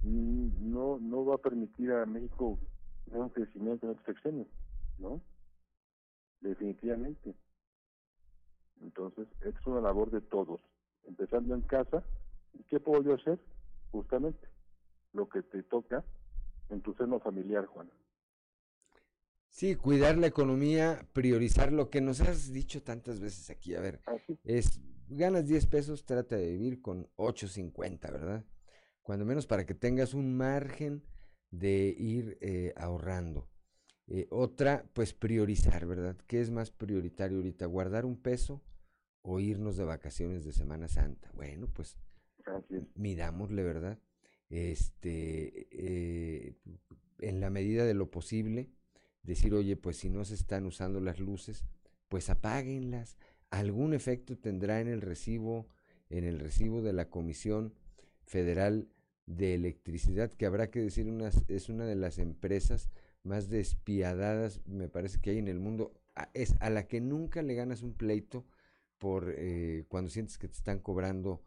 no 0.02 0.98
no 1.01 1.24
va 1.24 1.34
a 1.34 1.38
permitir 1.38 1.93
a 1.93 2.06
México 2.06 2.59
un 3.10 3.28
crecimiento 3.30 3.86
en 3.86 3.93
este 3.93 4.12
sexenio, 4.12 4.47
¿no? 4.98 5.20
Definitivamente. 6.40 7.34
Entonces, 8.80 9.26
es 9.43 9.55
una 9.66 9.80
labor 9.80 10.10
de 10.10 10.20
todos, 10.20 10.60
empezando 11.05 11.55
en 11.55 11.62
casa. 11.62 12.05
¿Y 12.55 12.62
qué 12.64 12.78
puedo 12.78 13.02
yo 13.02 13.14
hacer? 13.14 13.38
Justamente 13.97 14.47
lo 15.14 15.27
que 15.27 15.43
te 15.43 15.62
toca 15.62 16.05
en 16.68 16.82
tu 16.82 16.93
seno 16.93 17.18
familiar, 17.18 17.64
Juan. 17.64 17.90
Sí, 19.48 19.74
cuidar 19.74 20.18
la 20.18 20.27
economía, 20.27 21.09
priorizar 21.14 21.73
lo 21.73 21.89
que 21.89 22.02
nos 22.02 22.20
has 22.20 22.52
dicho 22.52 22.82
tantas 22.82 23.20
veces 23.20 23.48
aquí. 23.48 23.74
A 23.74 23.81
ver, 23.81 24.02
es 24.44 24.82
ganas 25.09 25.47
10 25.47 25.66
pesos, 25.68 26.05
trata 26.05 26.36
de 26.36 26.51
vivir 26.51 26.82
con 26.82 27.09
8.50, 27.16 28.12
¿verdad? 28.12 28.44
Cuando 29.01 29.24
menos 29.24 29.47
para 29.47 29.64
que 29.64 29.73
tengas 29.73 30.12
un 30.12 30.36
margen 30.36 31.02
de 31.51 31.94
ir 31.97 32.36
eh, 32.43 32.74
ahorrando. 32.77 33.48
Eh, 34.09 34.27
otra, 34.31 34.85
pues 34.93 35.14
priorizar, 35.14 35.86
¿verdad? 35.86 36.18
¿Qué 36.27 36.43
es 36.43 36.51
más 36.51 36.70
prioritario 36.70 37.39
ahorita? 37.39 37.64
¿Guardar 37.64 38.05
un 38.05 38.20
peso 38.20 38.62
o 39.23 39.40
irnos 39.40 39.78
de 39.78 39.85
vacaciones 39.85 40.44
de 40.44 40.52
Semana 40.52 40.86
Santa? 40.86 41.31
Bueno, 41.32 41.66
pues 41.73 41.97
midámosle, 42.94 43.62
¿verdad? 43.62 43.98
Este, 44.51 45.68
eh, 45.70 46.56
en 47.20 47.40
la 47.40 47.51
medida 47.51 47.85
de 47.85 47.94
lo 47.94 48.10
posible, 48.10 48.70
decir, 49.23 49.55
oye, 49.55 49.77
pues 49.77 49.97
si 49.98 50.09
no 50.09 50.24
se 50.24 50.35
están 50.35 50.66
usando 50.66 51.01
las 51.01 51.18
luces, 51.18 51.64
pues 52.09 52.31
apáguenlas. 52.31 53.16
Algún 53.51 53.94
efecto 53.94 54.36
tendrá 54.39 54.81
en 54.81 54.89
el 54.89 55.01
recibo, 55.01 55.68
en 56.10 56.24
el 56.24 56.39
recibo 56.39 56.82
de 56.82 56.93
la 56.93 57.10
Comisión 57.10 57.74
Federal 58.24 58.89
de 59.27 59.55
Electricidad, 59.55 60.32
que 60.32 60.47
habrá 60.47 60.70
que 60.70 60.81
decir 60.81 61.09
unas, 61.09 61.44
es 61.48 61.68
una 61.68 61.85
de 61.85 61.97
las 61.97 62.18
empresas 62.18 62.90
más 63.24 63.48
despiadadas, 63.48 64.60
me 64.66 64.89
parece 64.89 65.20
que 65.20 65.31
hay 65.31 65.39
en 65.39 65.48
el 65.48 65.59
mundo, 65.59 65.93
es 66.32 66.55
a 66.60 66.70
la 66.70 66.86
que 66.86 67.01
nunca 67.01 67.43
le 67.43 67.55
ganas 67.55 67.82
un 67.82 67.94
pleito 67.94 68.47
por 68.98 69.35
eh, 69.36 69.85
cuando 69.89 70.10
sientes 70.10 70.39
que 70.39 70.48
te 70.48 70.55
están 70.55 70.78
cobrando 70.78 71.43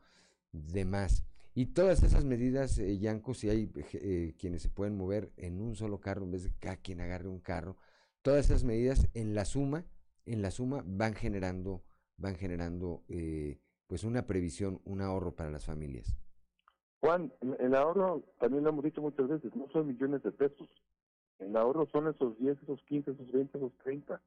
de 0.51 0.85
más. 0.85 1.23
Y 1.55 1.67
todas 1.67 2.03
esas 2.03 2.25
medidas, 2.25 2.77
eh, 2.77 2.97
Yanko, 2.99 3.33
si 3.33 3.49
hay 3.49 3.71
eh, 3.93 4.35
quienes 4.39 4.61
se 4.61 4.69
pueden 4.69 4.95
mover 4.95 5.31
en 5.35 5.59
un 5.59 5.75
solo 5.75 5.99
carro 5.99 6.23
en 6.23 6.31
vez 6.31 6.43
de 6.43 6.53
cada 6.59 6.77
quien 6.77 7.01
agarre 7.01 7.27
un 7.27 7.39
carro, 7.39 7.75
todas 8.21 8.45
esas 8.45 8.63
medidas 8.63 9.09
en 9.13 9.35
la 9.35 9.45
suma, 9.45 9.85
en 10.25 10.41
la 10.41 10.51
suma 10.51 10.83
van 10.85 11.15
generando, 11.15 11.83
van 12.17 12.35
generando 12.35 13.03
eh, 13.09 13.59
pues 13.87 14.03
una 14.03 14.27
previsión, 14.27 14.81
un 14.85 15.01
ahorro 15.01 15.35
para 15.35 15.49
las 15.49 15.65
familias. 15.65 16.15
Juan, 17.01 17.33
el 17.59 17.75
ahorro, 17.75 18.23
también 18.39 18.63
lo 18.63 18.69
hemos 18.69 18.83
dicho 18.83 19.01
muchas 19.01 19.27
veces, 19.27 19.55
no 19.55 19.67
son 19.69 19.87
millones 19.87 20.21
de 20.23 20.31
pesos. 20.31 20.69
El 21.39 21.55
ahorro 21.55 21.87
son 21.87 22.07
esos 22.07 22.37
10, 22.37 22.61
esos 22.61 22.81
15, 22.83 23.11
esos 23.11 23.31
20, 23.31 23.57
esos 23.57 23.77
30. 23.83 24.21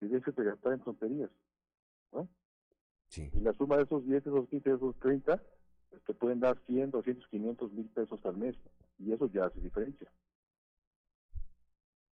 Y 0.00 0.08
de 0.08 0.20
te 0.20 0.44
gastar 0.44 0.72
en 0.74 0.80
tonterías. 0.80 1.30
¿no? 2.12 2.28
Sí. 3.08 3.30
Y 3.32 3.40
la 3.40 3.52
suma 3.54 3.76
de 3.76 3.84
esos 3.84 4.04
10, 4.04 4.26
esos 4.26 4.48
15, 4.48 4.70
esos 4.70 4.96
30 5.00 5.42
te 6.06 6.14
pueden 6.14 6.40
dar 6.40 6.58
100, 6.66 6.90
200, 6.90 7.26
500 7.28 7.72
mil 7.72 7.86
pesos 7.88 8.20
al 8.24 8.36
mes 8.36 8.56
y 8.98 9.12
eso 9.12 9.26
ya 9.32 9.46
hace 9.46 9.60
diferencia. 9.60 10.10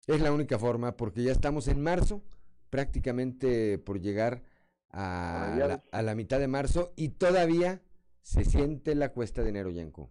Es 0.08 0.22
la 0.22 0.32
única 0.32 0.58
forma 0.58 0.98
porque 0.98 1.24
ya 1.24 1.32
estamos 1.32 1.68
en 1.68 1.82
marzo, 1.82 2.22
prácticamente 2.70 3.78
por 3.78 4.00
llegar 4.00 4.44
a, 4.90 5.80
la, 5.92 6.16
mitad 6.16 6.40
de 6.40 6.48
marzo 6.48 6.92
y 6.96 7.10
todavía 7.10 7.82
se 8.22 8.44
siente 8.44 8.96
la 8.96 9.14
cuesta 9.14 9.44
de 9.44 9.50
enero, 9.50 9.70
Yanko. 9.70 10.10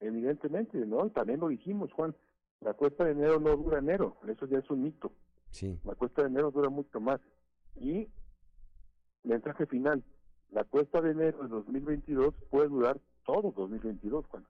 Evidentemente, 0.00 0.78
¿no? 0.78 1.10
También 1.10 1.40
lo 1.40 1.48
dijimos, 1.48 1.92
Juan, 1.92 2.16
la 2.60 2.74
cuesta 2.74 3.04
de 3.04 3.12
enero 3.12 3.38
no 3.38 3.56
dura 3.56 3.78
enero, 3.78 4.16
eso 4.28 4.46
ya 4.46 4.58
es 4.58 4.70
un 4.70 4.82
mito. 4.82 5.12
Sí. 5.50 5.78
La 5.84 5.94
cuesta 5.94 6.22
de 6.22 6.28
enero 6.28 6.50
dura 6.50 6.68
mucho 6.68 7.00
más. 7.00 7.20
Y 7.76 8.08
mensaje 9.28 9.66
final, 9.66 10.02
la 10.50 10.64
cuesta 10.64 11.00
de 11.00 11.12
enero 11.12 11.42
de 11.42 11.48
2022 11.48 12.34
puede 12.50 12.68
durar 12.68 13.00
todo 13.24 13.52
2022, 13.52 14.26
Juan. 14.26 14.46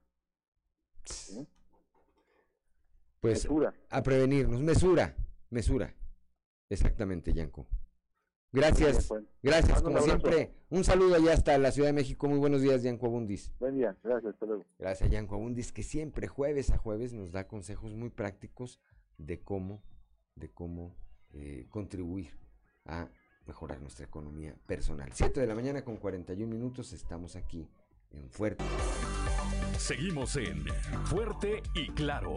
Pues 3.19 3.47
a 3.89 4.01
prevenirnos, 4.01 4.61
mesura, 4.61 5.15
mesura. 5.49 5.93
Exactamente, 6.69 7.33
Yanko. 7.33 7.67
Gracias, 8.51 9.09
gracias 9.43 9.81
como 9.83 9.99
siempre. 9.99 10.55
Un 10.69 10.83
saludo 10.83 11.15
allá 11.15 11.33
hasta 11.33 11.57
la 11.57 11.71
Ciudad 11.71 11.89
de 11.89 11.93
México. 11.93 12.27
Muy 12.27 12.39
buenos 12.39 12.61
días, 12.61 12.81
Yanco 12.81 13.07
Abundis. 13.07 13.51
Buen 13.59 13.75
día, 13.75 13.95
gracias, 14.03 14.33
hasta 14.33 14.45
luego. 14.45 14.65
Gracias, 14.79 15.09
Yanco 15.09 15.35
Abundis, 15.35 15.71
que 15.71 15.83
siempre 15.83 16.27
jueves 16.27 16.71
a 16.71 16.77
jueves 16.77 17.13
nos 17.13 17.31
da 17.31 17.47
consejos 17.47 17.93
muy 17.93 18.09
prácticos 18.09 18.79
de 19.17 19.41
cómo, 19.41 19.83
de 20.35 20.49
cómo 20.49 20.95
eh, 21.33 21.67
contribuir 21.69 22.31
a 22.85 23.09
mejorar 23.49 23.81
nuestra 23.81 24.05
economía 24.05 24.53
personal. 24.67 25.09
7 25.11 25.39
de 25.39 25.47
la 25.47 25.55
mañana 25.55 25.83
con 25.83 25.97
41 25.97 26.47
minutos, 26.47 26.93
estamos 26.93 27.35
aquí 27.35 27.67
en 28.11 28.29
Fuerte. 28.29 28.63
Seguimos 29.79 30.35
en 30.35 30.63
Fuerte 31.05 31.63
y 31.73 31.87
Claro. 31.89 32.35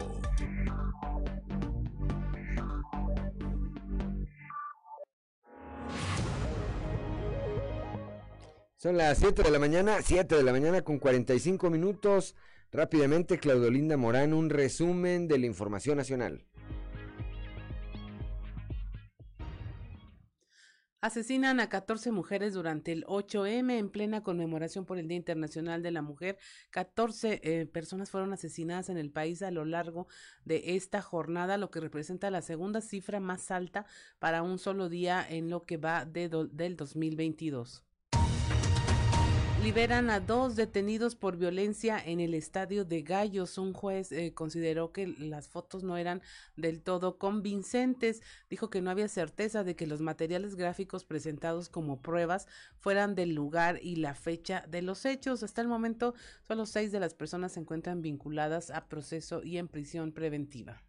Son 8.75 8.97
las 8.97 9.19
7 9.19 9.43
de 9.43 9.51
la 9.51 9.59
mañana, 9.59 10.01
7 10.01 10.35
de 10.35 10.43
la 10.43 10.51
mañana 10.51 10.81
con 10.81 10.97
45 10.97 11.69
minutos. 11.69 12.35
Rápidamente, 12.71 13.37
Claudolinda 13.37 13.97
Morán, 13.97 14.33
un 14.33 14.49
resumen 14.49 15.27
de 15.27 15.37
la 15.37 15.45
información 15.45 15.95
nacional. 15.95 16.43
Asesinan 21.03 21.59
a 21.59 21.67
14 21.67 22.13
mujeres 22.13 22.53
durante 22.53 22.93
el 22.93 23.03
8M 23.07 23.77
en 23.77 23.89
plena 23.89 24.23
conmemoración 24.23 24.85
por 24.85 24.97
el 24.97 25.09
Día 25.09 25.17
Internacional 25.17 25.83
de 25.83 25.91
la 25.91 26.01
Mujer. 26.01 26.37
14 26.69 27.41
eh, 27.43 27.65
personas 27.65 28.09
fueron 28.09 28.31
asesinadas 28.31 28.87
en 28.87 28.97
el 28.97 29.11
país 29.11 29.41
a 29.41 29.51
lo 29.51 29.65
largo 29.65 30.07
de 30.45 30.77
esta 30.77 31.01
jornada, 31.01 31.57
lo 31.57 31.71
que 31.71 31.81
representa 31.81 32.31
la 32.31 32.41
segunda 32.41 32.79
cifra 32.79 33.19
más 33.19 33.51
alta 33.51 33.85
para 34.17 34.43
un 34.43 34.57
solo 34.59 34.87
día 34.87 35.27
en 35.29 35.49
lo 35.49 35.65
que 35.65 35.75
va 35.75 36.05
de 36.05 36.29
del 36.29 36.77
2022. 36.77 37.83
Liberan 39.63 40.09
a 40.09 40.19
dos 40.19 40.57
detenidos 40.57 41.15
por 41.15 41.37
violencia 41.37 41.97
en 41.97 42.19
el 42.19 42.33
estadio 42.33 42.83
de 42.83 43.01
Gallos. 43.01 43.57
Un 43.57 43.71
juez 43.71 44.11
eh, 44.11 44.33
consideró 44.33 44.91
que 44.91 45.07
las 45.07 45.47
fotos 45.47 45.83
no 45.83 45.95
eran 45.95 46.21
del 46.57 46.81
todo 46.81 47.17
convincentes. 47.17 48.21
Dijo 48.49 48.69
que 48.69 48.81
no 48.81 48.91
había 48.91 49.07
certeza 49.07 49.63
de 49.63 49.77
que 49.77 49.87
los 49.87 50.01
materiales 50.01 50.55
gráficos 50.55 51.05
presentados 51.05 51.69
como 51.69 52.01
pruebas 52.01 52.45
fueran 52.77 53.15
del 53.15 53.35
lugar 53.35 53.79
y 53.81 53.95
la 53.95 54.15
fecha 54.15 54.65
de 54.67 54.81
los 54.81 55.05
hechos. 55.05 55.43
Hasta 55.43 55.61
el 55.61 55.69
momento, 55.69 56.13
solo 56.45 56.65
seis 56.65 56.91
de 56.91 56.99
las 56.99 57.13
personas 57.13 57.53
se 57.53 57.61
encuentran 57.61 58.01
vinculadas 58.01 58.69
a 58.69 58.89
proceso 58.89 59.43
y 59.43 59.59
en 59.59 59.69
prisión 59.69 60.11
preventiva. 60.11 60.81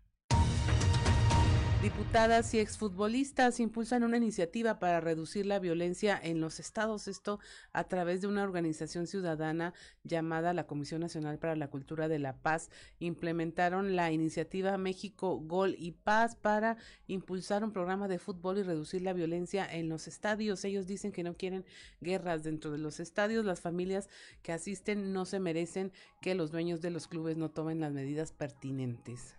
Diputadas 1.85 2.55
y 2.55 2.61
exfutbolistas 2.61 3.61
impulsan 3.61 4.05
una 4.05 4.17
iniciativa 4.17 4.79
para 4.79 5.03
reducir 5.03 5.45
la 5.45 5.59
violencia 5.59 6.19
en 6.19 6.41
los 6.41 6.59
estados, 6.59 7.09
esto 7.09 7.41
a 7.75 7.85
través 7.85 8.23
de 8.23 8.27
una 8.27 8.43
organización 8.43 9.07
ciudadana 9.07 9.75
llamada 10.03 10.55
la 10.55 10.67
Comisión 10.67 11.03
Nacional 11.03 11.39
para 11.39 11.57
la 11.57 11.69
Cultura 11.69 12.09
de 12.09 12.19
la 12.19 12.39
Paz. 12.39 12.71
Implementaron 13.01 13.97
la 13.97 14.11
iniciativa 14.13 14.79
México 14.79 15.39
Gol 15.41 15.77
y 15.79 15.93
Paz 15.93 16.37
para 16.37 16.79
impulsar 17.07 17.63
un 17.63 17.73
programa 17.73 18.09
de 18.09 18.19
fútbol 18.19 18.57
y 18.57 18.63
reducir 18.63 19.03
la 19.03 19.13
violencia 19.13 19.71
en 19.71 19.91
los 19.91 20.09
estadios. 20.09 20.65
Ellos 20.65 20.87
dicen 20.87 21.13
que 21.13 21.23
no 21.23 21.37
quieren 21.37 21.67
guerras 22.01 22.45
dentro 22.45 22.71
de 22.71 22.79
los 22.79 22.99
estadios. 22.99 23.45
Las 23.45 23.61
familias 23.61 24.09
que 24.41 24.53
asisten 24.53 25.13
no 25.13 25.27
se 25.27 25.39
merecen 25.39 25.93
que 26.23 26.35
los 26.35 26.51
dueños 26.51 26.81
de 26.81 26.89
los 26.89 27.09
clubes 27.09 27.37
no 27.37 27.51
tomen 27.51 27.79
las 27.79 27.93
medidas 27.93 28.33
pertinentes. 28.33 29.37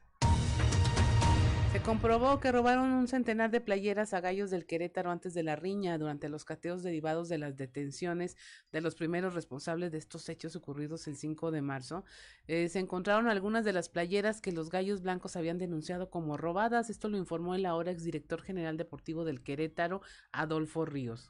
Se 1.75 1.81
comprobó 1.81 2.39
que 2.39 2.53
robaron 2.53 2.93
un 2.93 3.09
centenar 3.09 3.51
de 3.51 3.59
playeras 3.59 4.13
a 4.13 4.21
gallos 4.21 4.49
del 4.49 4.65
Querétaro 4.65 5.11
antes 5.11 5.33
de 5.33 5.43
la 5.43 5.57
riña 5.57 5.97
durante 5.97 6.29
los 6.29 6.45
cateos 6.45 6.83
derivados 6.83 7.27
de 7.27 7.37
las 7.37 7.57
detenciones 7.57 8.37
de 8.71 8.79
los 8.79 8.95
primeros 8.95 9.33
responsables 9.33 9.91
de 9.91 9.97
estos 9.97 10.29
hechos 10.29 10.55
ocurridos 10.55 11.05
el 11.09 11.17
5 11.17 11.51
de 11.51 11.61
marzo. 11.61 12.05
Eh, 12.47 12.69
se 12.69 12.79
encontraron 12.79 13.27
algunas 13.27 13.65
de 13.65 13.73
las 13.73 13.89
playeras 13.89 14.39
que 14.39 14.53
los 14.53 14.69
gallos 14.69 15.01
blancos 15.01 15.35
habían 15.35 15.57
denunciado 15.57 16.09
como 16.09 16.37
robadas. 16.37 16.89
Esto 16.89 17.09
lo 17.09 17.17
informó 17.17 17.55
el 17.55 17.65
ahora 17.65 17.91
exdirector 17.91 18.41
general 18.41 18.77
deportivo 18.77 19.25
del 19.25 19.43
Querétaro, 19.43 19.99
Adolfo 20.31 20.85
Ríos. 20.85 21.29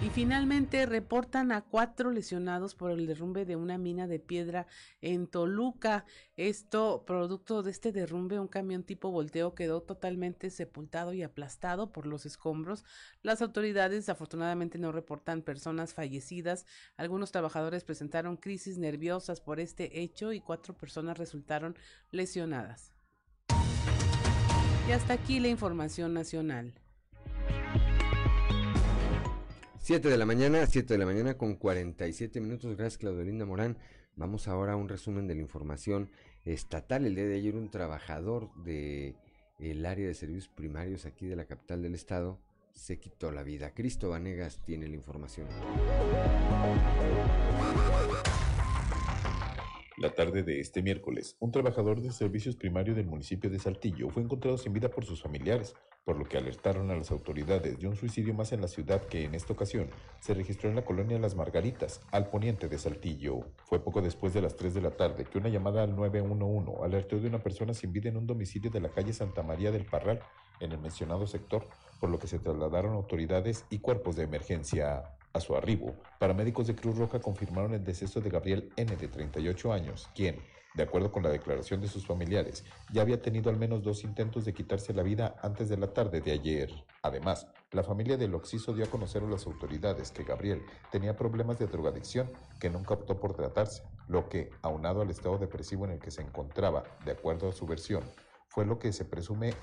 Y 0.00 0.10
finalmente 0.10 0.86
reportan 0.86 1.50
a 1.50 1.62
cuatro 1.62 2.12
lesionados 2.12 2.76
por 2.76 2.92
el 2.92 3.08
derrumbe 3.08 3.44
de 3.44 3.56
una 3.56 3.78
mina 3.78 4.06
de 4.06 4.20
piedra 4.20 4.68
en 5.00 5.26
Toluca. 5.26 6.04
Esto, 6.36 7.02
producto 7.04 7.64
de 7.64 7.72
este 7.72 7.90
derrumbe, 7.90 8.38
un 8.38 8.46
camión 8.46 8.84
tipo 8.84 9.10
volteo 9.10 9.56
quedó 9.56 9.82
totalmente 9.82 10.50
sepultado 10.50 11.12
y 11.14 11.24
aplastado 11.24 11.90
por 11.90 12.06
los 12.06 12.26
escombros. 12.26 12.84
Las 13.22 13.42
autoridades 13.42 14.08
afortunadamente 14.08 14.78
no 14.78 14.92
reportan 14.92 15.42
personas 15.42 15.94
fallecidas. 15.94 16.64
Algunos 16.96 17.32
trabajadores 17.32 17.82
presentaron 17.82 18.36
crisis 18.36 18.78
nerviosas 18.78 19.40
por 19.40 19.58
este 19.58 20.00
hecho 20.00 20.32
y 20.32 20.40
cuatro 20.40 20.76
personas 20.76 21.18
resultaron 21.18 21.76
lesionadas. 22.12 22.92
Y 24.88 24.92
hasta 24.92 25.14
aquí 25.14 25.40
la 25.40 25.48
información 25.48 26.14
nacional. 26.14 26.72
7 29.88 30.06
de 30.06 30.18
la 30.18 30.26
mañana, 30.26 30.66
7 30.66 30.92
de 30.92 30.98
la 30.98 31.06
mañana 31.06 31.38
con 31.38 31.54
47 31.54 32.42
minutos. 32.42 32.76
Gracias, 32.76 32.98
Claudelinda 32.98 33.46
Morán. 33.46 33.78
Vamos 34.16 34.46
ahora 34.46 34.74
a 34.74 34.76
un 34.76 34.86
resumen 34.86 35.26
de 35.26 35.34
la 35.34 35.40
información 35.40 36.10
estatal. 36.44 37.06
El 37.06 37.14
día 37.14 37.24
de 37.24 37.36
ayer 37.36 37.56
un 37.56 37.70
trabajador 37.70 38.52
del 38.64 39.16
el 39.58 39.86
área 39.86 40.06
de 40.06 40.12
servicios 40.12 40.48
primarios 40.48 41.06
aquí 41.06 41.24
de 41.24 41.36
la 41.36 41.46
capital 41.46 41.80
del 41.80 41.94
estado 41.94 42.38
se 42.74 42.98
quitó 42.98 43.32
la 43.32 43.42
vida. 43.42 43.72
Cristo 43.72 44.10
Vanegas 44.10 44.62
tiene 44.62 44.88
la 44.88 44.94
información. 44.94 45.48
La 50.00 50.10
tarde 50.10 50.44
de 50.44 50.60
este 50.60 50.80
miércoles, 50.80 51.36
un 51.40 51.50
trabajador 51.50 52.00
de 52.00 52.12
servicios 52.12 52.54
primarios 52.54 52.94
del 52.94 53.08
municipio 53.08 53.50
de 53.50 53.58
Saltillo 53.58 54.10
fue 54.10 54.22
encontrado 54.22 54.56
sin 54.56 54.72
vida 54.72 54.90
por 54.90 55.04
sus 55.04 55.20
familiares, 55.20 55.74
por 56.04 56.16
lo 56.16 56.24
que 56.24 56.38
alertaron 56.38 56.92
a 56.92 56.94
las 56.94 57.10
autoridades 57.10 57.80
de 57.80 57.88
un 57.88 57.96
suicidio 57.96 58.32
más 58.32 58.52
en 58.52 58.60
la 58.60 58.68
ciudad 58.68 59.02
que 59.06 59.24
en 59.24 59.34
esta 59.34 59.54
ocasión 59.54 59.90
se 60.20 60.34
registró 60.34 60.68
en 60.68 60.76
la 60.76 60.84
colonia 60.84 61.18
Las 61.18 61.34
Margaritas, 61.34 62.00
al 62.12 62.30
poniente 62.30 62.68
de 62.68 62.78
Saltillo. 62.78 63.40
Fue 63.64 63.82
poco 63.82 64.00
después 64.00 64.32
de 64.32 64.40
las 64.40 64.54
3 64.54 64.72
de 64.74 64.82
la 64.82 64.92
tarde 64.92 65.24
que 65.24 65.38
una 65.38 65.48
llamada 65.48 65.82
al 65.82 65.96
911 65.96 66.80
alertó 66.80 67.18
de 67.18 67.26
una 67.26 67.42
persona 67.42 67.74
sin 67.74 67.92
vida 67.92 68.08
en 68.08 68.18
un 68.18 68.26
domicilio 68.28 68.70
de 68.70 68.80
la 68.80 68.90
calle 68.90 69.12
Santa 69.12 69.42
María 69.42 69.72
del 69.72 69.84
Parral, 69.84 70.20
en 70.60 70.70
el 70.70 70.78
mencionado 70.78 71.26
sector, 71.26 71.66
por 71.98 72.08
lo 72.08 72.20
que 72.20 72.28
se 72.28 72.38
trasladaron 72.38 72.94
autoridades 72.94 73.64
y 73.68 73.80
cuerpos 73.80 74.14
de 74.14 74.22
emergencia. 74.22 75.17
A 75.38 75.40
su 75.40 75.54
arribo, 75.54 75.94
paramédicos 76.18 76.66
de 76.66 76.74
Cruz 76.74 76.98
Roja 76.98 77.20
confirmaron 77.20 77.72
el 77.72 77.84
deceso 77.84 78.20
de 78.20 78.28
Gabriel 78.28 78.72
N. 78.74 78.96
de 78.96 79.06
38 79.06 79.72
años, 79.72 80.10
quien, 80.12 80.40
de 80.74 80.82
acuerdo 80.82 81.12
con 81.12 81.22
la 81.22 81.28
declaración 81.28 81.80
de 81.80 81.86
sus 81.86 82.04
familiares, 82.04 82.64
ya 82.92 83.02
había 83.02 83.22
tenido 83.22 83.48
al 83.48 83.56
menos 83.56 83.84
dos 83.84 84.02
intentos 84.02 84.44
de 84.44 84.52
quitarse 84.52 84.92
la 84.92 85.04
vida 85.04 85.36
antes 85.40 85.68
de 85.68 85.76
la 85.76 85.94
tarde 85.94 86.20
de 86.20 86.32
ayer. 86.32 86.72
Además, 87.02 87.46
la 87.70 87.84
familia 87.84 88.16
del 88.16 88.34
Oxiso 88.34 88.74
dio 88.74 88.84
a 88.84 88.90
conocer 88.90 89.22
a 89.22 89.28
las 89.28 89.46
autoridades 89.46 90.10
que 90.10 90.24
Gabriel 90.24 90.60
tenía 90.90 91.14
problemas 91.14 91.56
de 91.60 91.68
drogadicción 91.68 92.28
que 92.58 92.68
nunca 92.68 92.94
optó 92.94 93.20
por 93.20 93.34
tratarse, 93.34 93.84
lo 94.08 94.28
que, 94.28 94.50
aunado 94.62 95.02
al 95.02 95.10
estado 95.10 95.38
depresivo 95.38 95.84
en 95.84 95.92
el 95.92 96.00
que 96.00 96.10
se 96.10 96.22
encontraba, 96.22 96.82
de 97.04 97.12
acuerdo 97.12 97.48
a 97.48 97.52
su 97.52 97.64
versión, 97.64 98.02
fue 98.48 98.66
lo 98.66 98.80
que 98.80 98.92
se 98.92 99.04
presume 99.04 99.54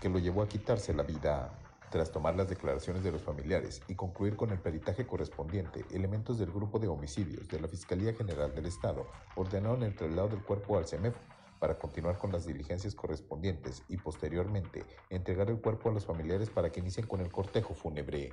que 0.00 0.08
lo 0.08 0.20
llevó 0.20 0.42
a 0.42 0.48
quitarse 0.48 0.94
la 0.94 1.02
vida. 1.02 1.58
Tras 1.92 2.10
tomar 2.10 2.34
las 2.34 2.48
declaraciones 2.48 3.04
de 3.04 3.12
los 3.12 3.20
familiares 3.20 3.82
y 3.86 3.94
concluir 3.94 4.34
con 4.34 4.50
el 4.50 4.58
peritaje 4.58 5.06
correspondiente, 5.06 5.84
elementos 5.92 6.38
del 6.38 6.50
grupo 6.50 6.78
de 6.78 6.88
homicidios 6.88 7.46
de 7.48 7.60
la 7.60 7.68
Fiscalía 7.68 8.14
General 8.14 8.54
del 8.54 8.64
Estado 8.64 9.06
ordenaron 9.36 9.82
el 9.82 9.94
traslado 9.94 10.30
del 10.30 10.42
cuerpo 10.42 10.78
al 10.78 10.86
CEMEF 10.86 11.14
para 11.60 11.78
continuar 11.78 12.16
con 12.16 12.32
las 12.32 12.46
diligencias 12.46 12.94
correspondientes 12.94 13.82
y 13.90 13.98
posteriormente 13.98 14.86
entregar 15.10 15.50
el 15.50 15.60
cuerpo 15.60 15.90
a 15.90 15.92
los 15.92 16.06
familiares 16.06 16.48
para 16.48 16.72
que 16.72 16.80
inicien 16.80 17.06
con 17.06 17.20
el 17.20 17.30
cortejo 17.30 17.74
fúnebre. 17.74 18.32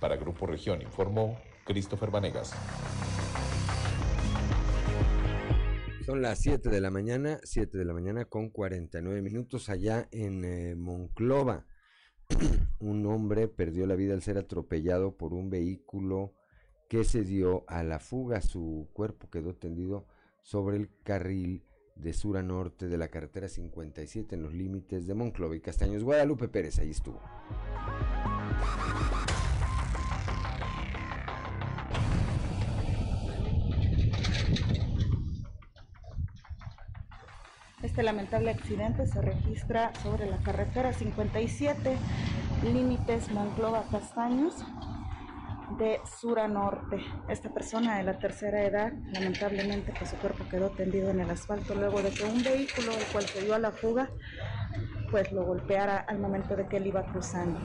Para 0.00 0.16
Grupo 0.16 0.46
Región 0.46 0.80
informó 0.80 1.38
Christopher 1.66 2.10
Vanegas. 2.10 2.54
Son 6.06 6.22
las 6.22 6.38
7 6.40 6.70
de 6.70 6.80
la 6.80 6.90
mañana, 6.90 7.40
7 7.44 7.76
de 7.76 7.84
la 7.84 7.92
mañana 7.92 8.24
con 8.24 8.48
49 8.48 9.20
minutos 9.20 9.68
allá 9.68 10.08
en 10.12 10.46
eh, 10.46 10.74
Monclova. 10.76 11.66
Un 12.80 13.06
hombre 13.06 13.48
perdió 13.48 13.86
la 13.86 13.94
vida 13.94 14.14
al 14.14 14.22
ser 14.22 14.38
atropellado 14.38 15.16
por 15.16 15.34
un 15.34 15.50
vehículo 15.50 16.32
que 16.88 17.04
se 17.04 17.22
dio 17.22 17.64
a 17.68 17.82
la 17.82 18.00
fuga. 18.00 18.40
Su 18.40 18.88
cuerpo 18.92 19.30
quedó 19.30 19.54
tendido 19.54 20.06
sobre 20.42 20.76
el 20.76 20.90
carril 21.02 21.64
de 21.94 22.12
sur 22.12 22.36
a 22.36 22.42
norte 22.42 22.88
de 22.88 22.98
la 22.98 23.08
carretera 23.08 23.48
57 23.48 24.34
en 24.34 24.42
los 24.42 24.54
límites 24.54 25.06
de 25.06 25.14
Monclova 25.14 25.54
y 25.54 25.60
Castaños. 25.60 26.02
Guadalupe 26.02 26.48
Pérez, 26.48 26.78
ahí 26.78 26.90
estuvo. 26.90 27.20
Este 37.90 38.04
lamentable 38.04 38.52
accidente 38.52 39.04
se 39.08 39.20
registra 39.20 39.92
sobre 40.00 40.30
la 40.30 40.36
carretera 40.36 40.92
57 40.92 41.96
límites 42.72 43.32
Monclova 43.32 43.82
Castaños 43.90 44.54
de 45.76 45.98
sur 46.20 46.38
a 46.38 46.46
norte. 46.46 46.98
Esta 47.28 47.52
persona 47.52 47.98
de 47.98 48.04
la 48.04 48.16
tercera 48.20 48.62
edad, 48.62 48.92
lamentablemente, 49.12 49.92
pues 49.98 50.10
su 50.10 50.16
cuerpo 50.18 50.44
quedó 50.48 50.70
tendido 50.70 51.10
en 51.10 51.18
el 51.18 51.30
asfalto 51.30 51.74
luego 51.74 52.00
de 52.00 52.10
que 52.10 52.22
un 52.22 52.44
vehículo, 52.44 52.92
el 52.92 53.04
cual 53.06 53.24
se 53.24 53.42
dio 53.42 53.56
a 53.56 53.58
la 53.58 53.72
fuga, 53.72 54.08
pues 55.10 55.32
lo 55.32 55.44
golpeara 55.44 55.98
al 55.98 56.20
momento 56.20 56.54
de 56.54 56.68
que 56.68 56.76
él 56.76 56.86
iba 56.86 57.02
cruzando. 57.06 57.58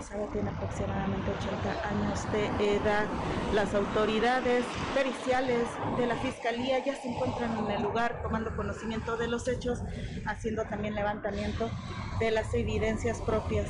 Sabe 0.00 0.28
tiene 0.32 0.50
aproximadamente 0.50 1.30
80 1.30 1.88
años 1.88 2.32
de 2.32 2.76
edad. 2.76 3.06
Las 3.52 3.74
autoridades 3.74 4.64
periciales 4.94 5.68
de 5.96 6.06
la 6.06 6.16
Fiscalía 6.16 6.78
ya 6.78 6.94
se 6.94 7.08
encuentran 7.08 7.56
en 7.56 7.70
el 7.70 7.82
lugar 7.82 8.20
tomando 8.22 8.54
conocimiento 8.54 9.16
de 9.16 9.28
los 9.28 9.48
hechos, 9.48 9.80
haciendo 10.26 10.64
también 10.64 10.94
levantamiento 10.94 11.70
de 12.20 12.30
las 12.30 12.54
evidencias 12.54 13.20
propias 13.22 13.68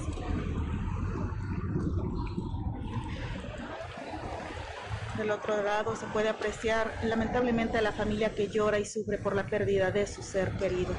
Del 5.19 5.33
otro 5.33 5.61
lado 5.65 5.97
se 5.97 6.07
puede 6.07 6.29
apreciar 6.29 6.93
lamentablemente 7.03 7.77
a 7.77 7.83
la 7.83 7.91
familia 7.91 8.31
que 8.37 8.47
llora 8.47 8.79
y 8.79 8.85
sufre 8.85 9.19
por 9.19 9.35
la 9.35 9.47
pérdida 9.47 9.91
de 9.91 10.07
su 10.07 10.23
ser 10.23 10.53
querido. 10.53 10.95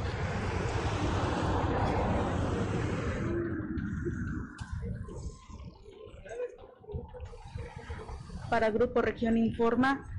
Para 8.50 8.72
Grupo 8.72 9.02
Región 9.02 9.38
Informa, 9.38 10.10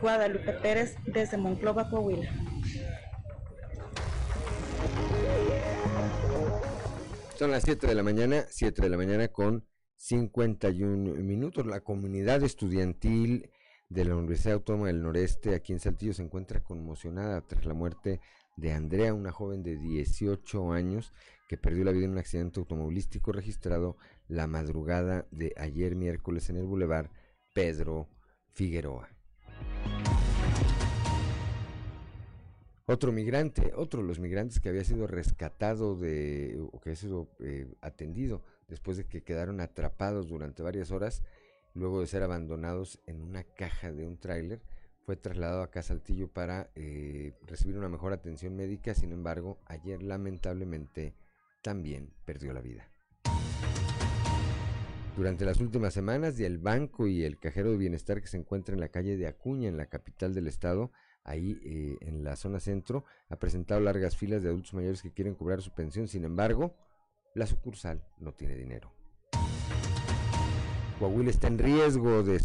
Guadalupe 0.00 0.52
Pérez 0.54 0.96
desde 1.06 1.36
Monclova, 1.36 1.90
Coahuila. 1.90 2.30
Son 7.36 7.50
las 7.50 7.62
7 7.64 7.86
de 7.86 7.94
la 7.94 8.02
mañana, 8.02 8.44
7 8.48 8.82
de 8.82 8.88
la 8.88 8.96
mañana 8.96 9.28
con 9.28 9.66
51 9.96 11.14
minutos. 11.22 11.66
La 11.66 11.80
comunidad 11.80 12.42
estudiantil 12.42 13.50
de 13.88 14.04
la 14.04 14.16
Universidad 14.16 14.54
Autónoma 14.54 14.86
del 14.86 15.02
Noreste 15.02 15.54
aquí 15.54 15.72
en 15.72 15.80
Saltillo 15.80 16.14
se 16.14 16.22
encuentra 16.22 16.62
conmocionada 16.62 17.42
tras 17.42 17.66
la 17.66 17.74
muerte 17.74 18.20
de 18.56 18.72
Andrea, 18.72 19.14
una 19.14 19.32
joven 19.32 19.62
de 19.62 19.76
18 19.76 20.72
años 20.72 21.12
que 21.48 21.56
perdió 21.56 21.84
la 21.84 21.92
vida 21.92 22.04
en 22.04 22.12
un 22.12 22.18
accidente 22.18 22.60
automovilístico 22.60 23.32
registrado 23.32 23.96
la 24.30 24.46
madrugada 24.46 25.26
de 25.32 25.52
ayer 25.56 25.96
miércoles 25.96 26.48
en 26.50 26.56
el 26.56 26.64
bulevar 26.64 27.10
Pedro 27.52 28.08
Figueroa. 28.52 29.08
Otro 32.86 33.12
migrante, 33.12 33.72
otro 33.76 34.02
de 34.02 34.08
los 34.08 34.20
migrantes 34.20 34.60
que 34.60 34.68
había 34.68 34.84
sido 34.84 35.06
rescatado 35.06 35.96
de, 35.96 36.58
o 36.72 36.80
que 36.80 36.90
había 36.90 37.00
sido 37.00 37.28
eh, 37.40 37.72
atendido 37.80 38.42
después 38.68 38.96
de 38.96 39.04
que 39.04 39.22
quedaron 39.22 39.60
atrapados 39.60 40.28
durante 40.28 40.62
varias 40.62 40.92
horas, 40.92 41.22
luego 41.74 42.00
de 42.00 42.06
ser 42.06 42.22
abandonados 42.22 43.00
en 43.06 43.22
una 43.22 43.42
caja 43.42 43.92
de 43.92 44.06
un 44.06 44.16
tráiler, 44.16 44.62
fue 45.06 45.16
trasladado 45.16 45.68
a 45.72 45.82
Saltillo 45.82 46.28
para 46.28 46.70
eh, 46.76 47.34
recibir 47.46 47.76
una 47.76 47.88
mejor 47.88 48.12
atención 48.12 48.54
médica, 48.54 48.94
sin 48.94 49.12
embargo, 49.12 49.58
ayer 49.66 50.02
lamentablemente 50.02 51.14
también 51.62 52.12
perdió 52.24 52.52
la 52.52 52.60
vida. 52.60 52.88
Durante 55.16 55.44
las 55.44 55.60
últimas 55.60 55.92
semanas, 55.92 56.38
el 56.40 56.58
banco 56.58 57.06
y 57.06 57.24
el 57.24 57.38
cajero 57.38 57.72
de 57.72 57.76
bienestar 57.76 58.20
que 58.20 58.28
se 58.28 58.36
encuentra 58.36 58.74
en 58.74 58.80
la 58.80 58.88
calle 58.88 59.16
de 59.16 59.26
Acuña, 59.26 59.68
en 59.68 59.76
la 59.76 59.86
capital 59.86 60.34
del 60.34 60.46
estado, 60.46 60.92
ahí 61.24 61.60
eh, 61.64 61.96
en 62.00 62.24
la 62.24 62.36
zona 62.36 62.60
centro, 62.60 63.04
ha 63.28 63.36
presentado 63.36 63.80
largas 63.80 64.16
filas 64.16 64.42
de 64.42 64.48
adultos 64.48 64.72
mayores 64.72 65.02
que 65.02 65.12
quieren 65.12 65.34
cobrar 65.34 65.60
su 65.62 65.74
pensión. 65.74 66.08
Sin 66.08 66.24
embargo, 66.24 66.74
la 67.34 67.46
sucursal 67.46 68.02
no 68.18 68.32
tiene 68.32 68.56
dinero. 68.56 68.92
Coahuila 70.98 71.30
está 71.30 71.48
en 71.48 71.58
riesgo 71.58 72.22
de, 72.22 72.38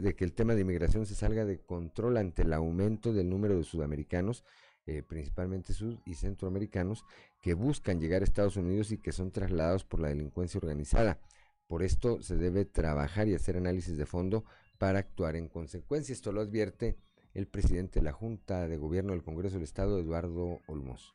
de, 0.00 0.14
que 0.14 0.24
el 0.24 0.34
tema 0.34 0.54
de 0.54 0.60
inmigración 0.60 1.06
se 1.06 1.14
salga 1.14 1.44
de 1.44 1.58
control 1.60 2.18
ante 2.18 2.42
el 2.42 2.52
aumento 2.52 3.12
del 3.12 3.28
número 3.30 3.56
de 3.56 3.64
sudamericanos, 3.64 4.44
eh, 4.86 5.02
principalmente 5.02 5.72
sud 5.72 5.98
y 6.04 6.14
centroamericanos, 6.14 7.04
que 7.40 7.54
buscan 7.54 8.00
llegar 8.00 8.20
a 8.20 8.24
Estados 8.24 8.56
Unidos 8.56 8.92
y 8.92 8.98
que 8.98 9.12
son 9.12 9.32
trasladados 9.32 9.84
por 9.84 10.00
la 10.00 10.08
delincuencia 10.08 10.58
organizada. 10.58 11.20
Por 11.66 11.82
esto 11.82 12.22
se 12.22 12.36
debe 12.36 12.64
trabajar 12.64 13.28
y 13.28 13.34
hacer 13.34 13.56
análisis 13.56 13.96
de 13.96 14.06
fondo 14.06 14.44
para 14.78 14.98
actuar 14.98 15.36
en 15.36 15.48
consecuencia. 15.48 16.12
Esto 16.12 16.32
lo 16.32 16.40
advierte 16.40 16.96
el 17.34 17.46
presidente 17.46 18.00
de 18.00 18.04
la 18.04 18.12
Junta 18.12 18.68
de 18.68 18.76
Gobierno 18.76 19.12
del 19.12 19.22
Congreso 19.22 19.54
del 19.54 19.64
Estado, 19.64 19.98
Eduardo 19.98 20.60
Olmos 20.66 21.14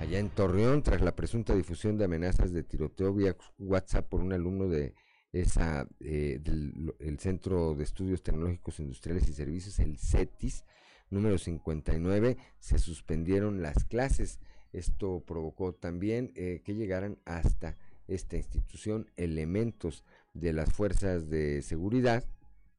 allá 0.00 0.18
en 0.18 0.30
Torreón 0.30 0.82
tras 0.82 1.02
la 1.02 1.14
presunta 1.14 1.54
difusión 1.54 1.98
de 1.98 2.06
amenazas 2.06 2.52
de 2.52 2.62
tiroteo 2.62 3.12
vía 3.12 3.36
WhatsApp 3.58 4.08
por 4.08 4.22
un 4.22 4.32
alumno 4.32 4.66
de 4.66 4.94
esa 5.30 5.86
eh, 6.00 6.40
del 6.40 7.18
Centro 7.18 7.74
de 7.74 7.84
Estudios 7.84 8.22
Tecnológicos 8.22 8.80
Industriales 8.80 9.28
y 9.28 9.34
Servicios, 9.34 9.78
el 9.78 9.98
CETIS, 9.98 10.64
número 11.10 11.36
59, 11.36 12.38
se 12.58 12.78
suspendieron 12.78 13.60
las 13.60 13.84
clases. 13.84 14.40
Esto 14.72 15.22
provocó 15.26 15.74
también 15.74 16.32
eh, 16.34 16.62
que 16.64 16.74
llegaran 16.74 17.18
hasta 17.26 17.76
esta 18.10 18.36
institución 18.36 19.10
elementos 19.16 20.04
de 20.34 20.52
las 20.52 20.72
fuerzas 20.72 21.30
de 21.30 21.62
seguridad 21.62 22.24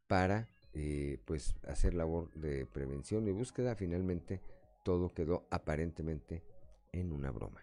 para 0.07 0.47
eh, 0.73 1.19
pues 1.25 1.55
hacer 1.67 1.93
labor 1.93 2.31
de 2.33 2.65
prevención 2.65 3.27
y 3.27 3.31
búsqueda. 3.31 3.75
Finalmente 3.75 4.41
todo 4.83 5.13
quedó 5.13 5.47
aparentemente 5.49 6.43
en 6.91 7.11
una 7.11 7.31
broma. 7.31 7.61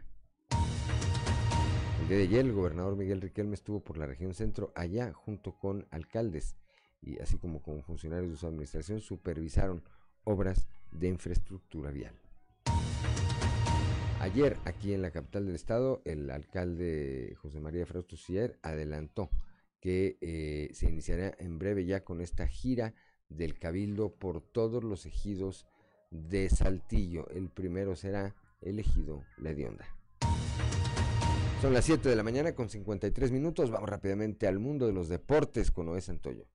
El 2.03 2.09
día 2.09 2.19
de 2.19 2.25
ayer 2.25 2.47
el 2.47 2.53
gobernador 2.53 2.97
Miguel 2.97 3.21
Riquelme 3.21 3.55
estuvo 3.55 3.81
por 3.81 3.99
la 3.99 4.07
región 4.07 4.35
centro 4.35 4.73
allá 4.75 5.13
junto 5.13 5.59
con 5.59 5.87
alcaldes 5.91 6.57
y 7.03 7.19
así 7.19 7.39
como 7.39 7.63
con 7.63 7.83
funcionarios 7.83 8.31
de 8.31 8.37
su 8.37 8.47
administración 8.47 9.01
supervisaron 9.01 9.83
obras 10.25 10.69
de 10.91 11.09
infraestructura 11.09 11.91
vial. 11.91 12.15
Ayer 14.21 14.57
aquí 14.65 14.95
en 14.95 15.03
la 15.03 15.13
capital 15.13 15.47
del 15.47 15.55
estado 15.55 16.03
el 16.05 16.31
alcalde 16.31 17.37
José 17.41 17.61
María 17.61 17.87
Frausto 17.87 18.17
Sier 18.17 18.59
adelantó 18.63 19.31
que 19.81 20.19
eh, 20.21 20.71
se 20.75 20.87
iniciará 20.87 21.37
en 21.39 21.59
breve 21.59 21.85
ya 21.85 22.03
con 22.03 22.21
esta 22.21 22.49
gira 22.49 22.95
del 23.29 23.59
cabildo 23.59 24.13
por 24.13 24.41
todos 24.41 24.83
los 24.83 25.07
ejidos 25.07 25.67
de 26.11 26.49
Saltillo. 26.51 27.29
El 27.31 27.49
primero 27.49 27.95
será 27.95 28.35
elegido 28.61 29.23
la 29.37 29.51
hedionda. 29.51 29.87
Son 31.63 31.73
las 31.73 31.85
7 31.85 32.09
de 32.09 32.17
la 32.17 32.25
mañana 32.25 32.57
con 32.57 32.69
53 32.69 33.31
minutos. 33.31 33.71
Vamos 33.71 33.89
rápidamente 33.89 34.49
al 34.49 34.59
mundo 34.59 34.87
de 34.87 34.93
los 34.93 35.09
deportes 35.09 35.71
con 35.71 35.87
Noé 35.87 36.01
Santoyo. 36.01 36.47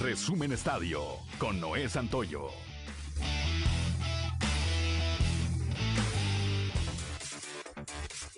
Resumen 0.00 0.52
Estadio 0.52 1.02
con 1.38 1.60
Noé 1.60 1.88
Santoyo. 1.88 2.48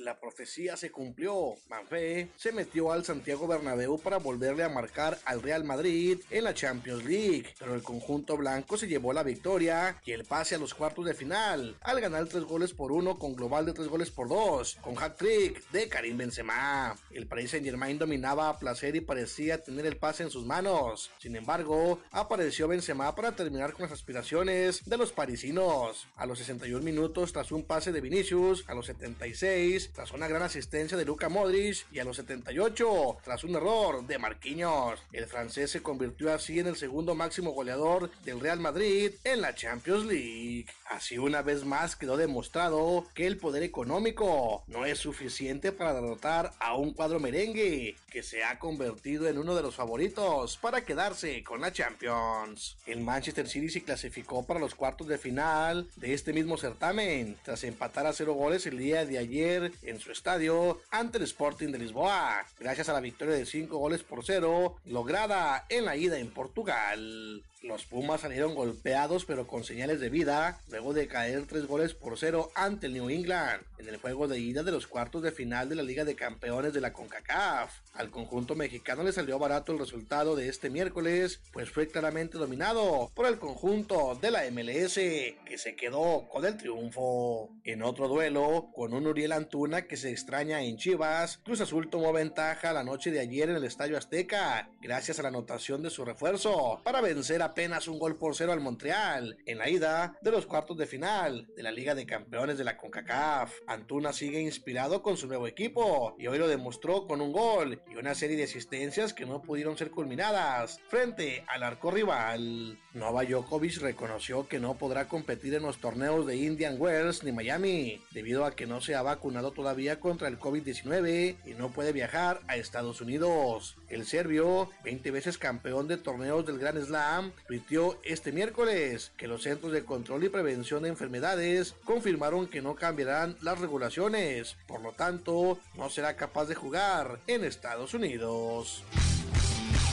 La 0.05 0.21
profecía 0.21 0.77
se 0.77 0.91
cumplió. 0.91 1.55
Manfé 1.69 2.29
se 2.37 2.53
metió 2.53 2.93
al 2.93 3.05
Santiago 3.05 3.47
Bernabéu 3.47 3.99
para 3.99 4.19
volverle 4.19 4.63
a 4.63 4.69
marcar 4.69 5.19
al 5.25 5.43
Real 5.43 5.65
Madrid 5.65 6.21
en 6.31 6.45
la 6.45 6.53
Champions 6.53 7.05
League, 7.05 7.55
pero 7.59 7.75
el 7.75 7.83
conjunto 7.83 8.37
blanco 8.37 8.77
se 8.77 8.87
llevó 8.87 9.13
la 9.15 9.23
victoria 9.23 10.01
y 10.05 10.13
el 10.13 10.25
pase 10.25 10.55
a 10.55 10.59
los 10.59 10.75
cuartos 10.75 11.07
de 11.07 11.15
final 11.15 11.77
al 11.81 12.01
ganar 12.01 12.27
tres 12.27 12.45
goles 12.45 12.75
por 12.75 12.93
uno 12.93 13.19
con 13.19 13.35
global 13.35 13.65
de 13.65 13.73
tres 13.73 13.89
goles 13.89 14.11
por 14.11 14.29
dos, 14.29 14.77
con 14.83 15.03
hat 15.03 15.17
trick 15.17 15.69
de 15.71 15.89
Karim 15.89 16.19
Benzema. 16.19 16.95
El 17.11 17.27
Paris 17.27 17.53
Saint 17.53 17.65
Germain 17.65 17.99
dominaba 17.99 18.51
a 18.51 18.59
placer 18.59 18.95
y 18.97 19.01
parecía 19.01 19.63
tener 19.63 19.87
el 19.87 19.97
pase 19.97 20.23
en 20.23 20.31
sus 20.31 20.45
manos. 20.45 21.11
Sin 21.19 21.35
embargo, 21.35 22.01
apareció 22.11 22.69
Benzema 22.69 23.15
para 23.15 23.35
terminar 23.35 23.73
con 23.73 23.83
las 23.83 23.93
aspiraciones 23.93 24.85
de 24.85 24.99
los 24.99 25.13
parisinos. 25.13 26.07
A 26.17 26.27
los 26.27 26.39
61 26.41 26.85
minutos 26.85 27.33
tras 27.33 27.53
un 27.53 27.65
pase 27.65 27.91
de 27.91 28.03
Vinicius, 28.03 28.65
a 28.69 28.75
los 28.75 28.87
76 28.87 29.94
tras 29.95 30.13
una 30.13 30.29
gran 30.29 30.43
asistencia 30.43 30.97
de 30.97 31.05
Luka 31.05 31.29
Modric 31.29 31.87
y 31.93 32.01
a 32.01 32.05
los 32.05 32.17
78 32.17 33.19
tras 33.23 33.45
un 33.45 33.55
error 33.55 34.07
de 34.07 34.19
Marquinhos. 34.19 35.01
El 35.13 35.27
francés 35.27 35.71
se 35.71 35.83
convirtió 35.83 36.33
así 36.33 36.59
en 36.59 36.67
el 36.67 36.77
segundo 36.77 37.15
máximo 37.15 37.53
goleador 37.53 38.11
del 38.25 38.41
Real 38.41 38.61
Madrid 38.61 39.13
en 39.23 39.41
la 39.41 39.55
Champions 39.55 40.05
League. 40.07 40.67
Así 40.91 41.19
una 41.19 41.43
vez 41.43 41.65
más 41.65 41.97
quedó 41.97 42.17
demostrado 42.17 43.07
que 43.15 43.27
el 43.27 43.39
poder 43.39 43.63
económico 43.63 44.65
no 44.67 44.85
es 44.85 44.99
suficiente 44.99 45.73
para 45.73 45.95
derrotar 45.95 46.53
a 46.59 46.75
un 46.77 46.93
cuadro 46.93 47.21
merengue 47.21 47.97
que 48.11 48.23
se 48.23 48.45
ha 48.45 48.59
convertido 48.59 49.29
en 49.29 49.39
uno 49.39 49.55
de 49.55 49.63
los 49.63 49.75
favoritos 49.75 50.57
para 50.57 50.85
quedarse 50.85 51.43
con 51.43 51.61
la 51.61 51.73
Champions. 51.73 52.77
El 52.87 53.01
Manchester 53.01 53.49
City 53.49 53.69
se 53.69 53.83
clasificó 53.83 54.45
para 54.45 54.61
los 54.61 54.75
cuartos 54.75 55.09
de 55.09 55.19
final 55.19 55.89
de 55.97 56.15
este 56.15 56.33
mismo 56.33 56.57
certamen 56.57 57.37
tras 57.43 57.65
empatar 57.65 58.07
a 58.07 58.13
cero 58.13 58.35
goles 58.35 58.67
el 58.67 58.79
día 58.79 59.05
de 59.05 59.19
ayer 59.19 59.73
en 59.85 60.01
su 60.01 60.13
estadio 60.13 60.81
ante 60.91 61.19
el 61.19 61.25
Sporting 61.25 61.69
de 61.69 61.79
Lisboa, 61.79 62.45
gracias 62.59 62.89
a 62.89 62.93
la 62.93 63.01
victoria 63.01 63.35
de 63.35 63.47
5 63.47 63.77
goles 63.77 64.03
por 64.03 64.25
cero 64.25 64.77
lograda 64.87 65.67
en 65.69 65.85
la 65.85 65.97
ida 65.97 66.19
en 66.19 66.31
Portugal. 66.31 67.43
Los 67.65 67.87
Pumas 67.87 68.21
salieron 68.21 68.55
golpeados 68.55 69.25
pero 69.25 69.47
con 69.47 69.65
señales 69.65 69.99
de 69.99 70.11
vida 70.11 70.61
luego 70.69 70.93
de 70.93 71.09
caer 71.09 71.47
tres 71.47 71.67
goles 71.67 71.95
por 71.95 72.19
cero 72.19 72.51
ante 72.55 72.89
el 72.89 72.93
New 72.93 73.09
England 73.09 73.63
en 73.79 73.89
el 73.89 73.97
juego 73.97 74.29
de 74.29 74.39
ida 74.39 74.63
de 74.63 74.73
los 74.73 74.87
cuartos 74.87 75.23
de 75.23 75.33
final 75.33 75.69
de 75.69 75.75
la 75.75 75.83
Liga 75.83 76.05
de 76.05 76.15
Campeones 76.15 76.73
de 76.73 76.81
la 76.81 76.93
CONCACAF. 76.93 77.73
Al 77.95 78.11
conjunto 78.11 78.55
mexicano 78.55 79.03
le 79.03 79.13
salió 79.13 79.39
barato 79.39 79.73
el 79.73 79.79
resultado 79.79 80.37
de 80.37 80.49
este 80.49 80.71
miércoles, 80.71 81.41
pues 81.53 81.71
fue 81.71 81.89
claramente 81.89 82.39
dominado 82.39 83.11
por 83.15 83.27
el 83.27 83.39
conjunto 83.39 84.19
de 84.21 84.31
la 84.31 84.43
MLS, 84.51 84.95
que 84.95 85.59
se 85.59 85.77
quedó 85.77 86.27
con 86.29 86.45
el 86.45 86.57
triunfo. 86.57 87.51
En 87.63 87.83
otro 87.83 88.09
duelo, 88.09 88.71
con 88.75 88.95
un 88.95 89.07
Uriel 89.07 89.33
Antuna 89.33 89.83
que 89.83 89.97
se 89.97 90.11
extraña 90.11 90.63
en 90.63 90.77
Chivas, 90.77 91.39
Cruz 91.45 91.61
Azul 91.61 91.89
tomó 91.89 92.13
ventaja 92.13 92.73
la 92.73 92.85
noche 92.85 93.11
de 93.11 93.21
ayer 93.21 93.51
en 93.51 93.57
el 93.57 93.65
Estadio 93.65 93.97
Azteca, 93.97 94.69
gracias 94.81 95.19
a 95.19 95.23
la 95.23 95.29
anotación 95.29 95.83
de 95.83 95.91
su 95.91 96.05
refuerzo, 96.05 96.81
para 96.85 97.01
vencer 97.01 97.43
apenas 97.55 97.87
un 97.87 98.01
gol 98.01 98.17
por 98.17 98.35
cero 98.35 98.51
al 98.51 98.59
Montreal 98.59 99.39
en 99.47 99.59
la 99.59 99.71
ida 99.71 100.19
de 100.21 100.33
los 100.33 100.45
cuartos 100.45 100.77
de 100.77 100.87
final 100.87 101.47
de 101.55 101.63
la 101.63 101.71
Liga 101.71 101.95
de 101.95 102.05
Campeones 102.05 102.59
de 102.59 102.65
la 102.65 102.77
CONCACAF. 102.77 103.53
Antuna 103.69 104.13
sigue 104.13 104.41
inspirado 104.41 105.05
con 105.05 105.17
su 105.17 105.29
nuevo 105.29 105.47
equipo 105.47 106.17
y 106.19 106.27
hoy 106.27 106.39
lo 106.39 106.49
demostró 106.49 107.07
con 107.07 107.21
un 107.21 107.31
gol 107.31 107.81
y 107.89 107.95
una 107.95 108.17
serie 108.17 108.37
de 108.37 108.43
asistencias 108.43 109.15
que 109.15 109.25
no 109.25 109.41
pudieron 109.41 109.79
ser 109.79 109.93
culminadas 109.93 110.81
frente 110.89 111.45
al 111.47 111.63
arco 111.63 111.93
rival. 111.93 112.77
Nova 112.93 113.25
Djokovic 113.25 113.81
reconoció 113.81 114.49
que 114.49 114.59
no 114.59 114.75
podrá 114.75 115.07
competir 115.07 115.55
en 115.55 115.63
los 115.63 115.79
torneos 115.79 116.27
de 116.27 116.37
Indian 116.37 116.75
Wells 116.77 117.23
ni 117.23 117.31
Miami 117.31 118.03
debido 118.11 118.45
a 118.45 118.57
que 118.57 118.67
no 118.67 118.81
se 118.81 118.97
ha 118.97 119.03
vacunado 119.03 119.53
todavía 119.53 120.01
contra 120.01 120.27
el 120.27 120.41
COVID-19 120.41 121.37
y 121.47 121.55
no 121.55 121.71
puede 121.71 121.93
viajar 121.93 122.41
a 122.49 122.57
Estados 122.57 123.01
Unidos. 123.01 123.77
El 123.89 124.07
serbio, 124.07 124.71
20 124.83 125.13
veces 125.13 125.39
campeón 125.39 125.87
de 125.87 125.99
torneos 125.99 126.45
del 126.45 126.59
Grand 126.59 126.85
Slam, 126.85 127.33
tuiteó 127.47 127.99
este 128.05 128.33
miércoles 128.33 129.13
que 129.17 129.29
los 129.29 129.43
Centros 129.43 129.73
de 129.73 129.85
Control 129.85 130.25
y 130.25 130.29
Prevención 130.29 130.83
de 130.83 130.89
Enfermedades 130.89 131.75
confirmaron 131.85 132.47
que 132.47 132.63
no 132.63 132.75
cambiarán 132.75 133.37
las 133.43 133.61
regulaciones, 133.61 134.57
por 134.67 134.81
lo 134.81 134.93
tanto 134.93 135.59
no 135.77 135.91
será 135.91 136.17
capaz 136.17 136.47
de 136.47 136.55
jugar 136.55 137.21
en 137.27 137.45
Estados 137.45 137.95
Unidos. 137.95 138.83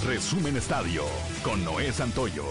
Resumen 0.05 0.57
Estadio 0.57 1.03
con 1.43 1.63
Noé 1.63 1.91
Santoyo. 1.91 2.45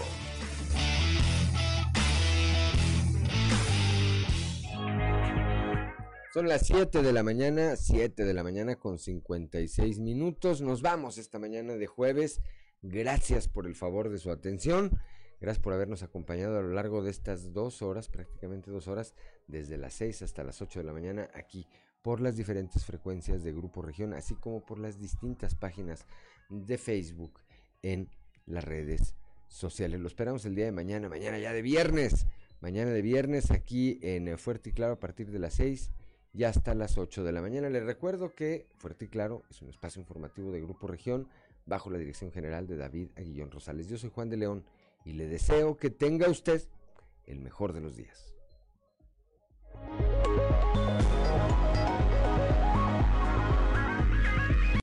Son 6.33 6.47
las 6.47 6.65
7 6.65 7.01
de 7.01 7.11
la 7.11 7.23
mañana, 7.23 7.75
7 7.75 8.23
de 8.23 8.33
la 8.33 8.41
mañana 8.41 8.77
con 8.77 8.97
56 8.97 9.99
minutos. 9.99 10.61
Nos 10.61 10.81
vamos 10.81 11.17
esta 11.17 11.39
mañana 11.39 11.73
de 11.73 11.87
jueves. 11.87 12.39
Gracias 12.81 13.47
por 13.47 13.67
el 13.67 13.75
favor 13.75 14.09
de 14.09 14.17
su 14.17 14.31
atención. 14.31 14.99
Gracias 15.39 15.61
por 15.63 15.73
habernos 15.73 16.01
acompañado 16.03 16.57
a 16.57 16.61
lo 16.61 16.73
largo 16.73 17.03
de 17.03 17.11
estas 17.11 17.53
dos 17.53 17.81
horas, 17.81 18.09
prácticamente 18.09 18.71
dos 18.71 18.87
horas, 18.87 19.13
desde 19.47 19.77
las 19.77 19.93
6 19.93 20.23
hasta 20.23 20.43
las 20.43 20.61
8 20.61 20.79
de 20.79 20.85
la 20.85 20.93
mañana, 20.93 21.29
aquí 21.33 21.67
por 22.01 22.21
las 22.21 22.35
diferentes 22.35 22.85
frecuencias 22.85 23.43
de 23.43 23.51
Grupo 23.51 23.81
Región, 23.81 24.13
así 24.13 24.35
como 24.35 24.65
por 24.65 24.79
las 24.79 24.99
distintas 24.99 25.55
páginas 25.55 26.05
de 26.49 26.77
Facebook 26.77 27.39
en 27.83 28.09
las 28.45 28.63
redes 28.63 29.15
sociales. 29.47 29.99
Lo 29.99 30.07
esperamos 30.07 30.45
el 30.45 30.55
día 30.55 30.65
de 30.65 30.71
mañana, 30.71 31.09
mañana 31.09 31.37
ya 31.37 31.53
de 31.53 31.61
viernes, 31.61 32.25
mañana 32.59 32.91
de 32.91 33.01
viernes 33.01 33.51
aquí 33.51 33.99
en 34.01 34.37
Fuerte 34.37 34.71
y 34.71 34.73
Claro 34.73 34.93
a 34.93 34.99
partir 34.99 35.29
de 35.29 35.39
las 35.39 35.53
6 35.55 35.91
y 36.33 36.43
hasta 36.45 36.73
las 36.73 36.97
8 36.97 37.23
de 37.23 37.31
la 37.31 37.41
mañana. 37.41 37.69
Les 37.69 37.83
recuerdo 37.83 38.33
que 38.33 38.67
Fuerte 38.77 39.05
y 39.05 39.07
Claro 39.09 39.43
es 39.49 39.61
un 39.61 39.69
espacio 39.69 39.99
informativo 39.99 40.51
de 40.51 40.61
Grupo 40.61 40.87
Región 40.87 41.27
bajo 41.65 41.89
la 41.89 41.97
dirección 41.97 42.31
general 42.31 42.67
de 42.67 42.77
David 42.77 43.09
Aguillón 43.15 43.51
Rosales. 43.51 43.87
Yo 43.87 43.97
soy 43.97 44.09
Juan 44.09 44.29
de 44.29 44.37
León 44.37 44.65
y 45.05 45.13
le 45.13 45.27
deseo 45.27 45.77
que 45.77 45.89
tenga 45.89 46.29
usted 46.29 46.61
el 47.25 47.39
mejor 47.39 47.73
de 47.73 47.81
los 47.81 47.95
días. 47.95 48.33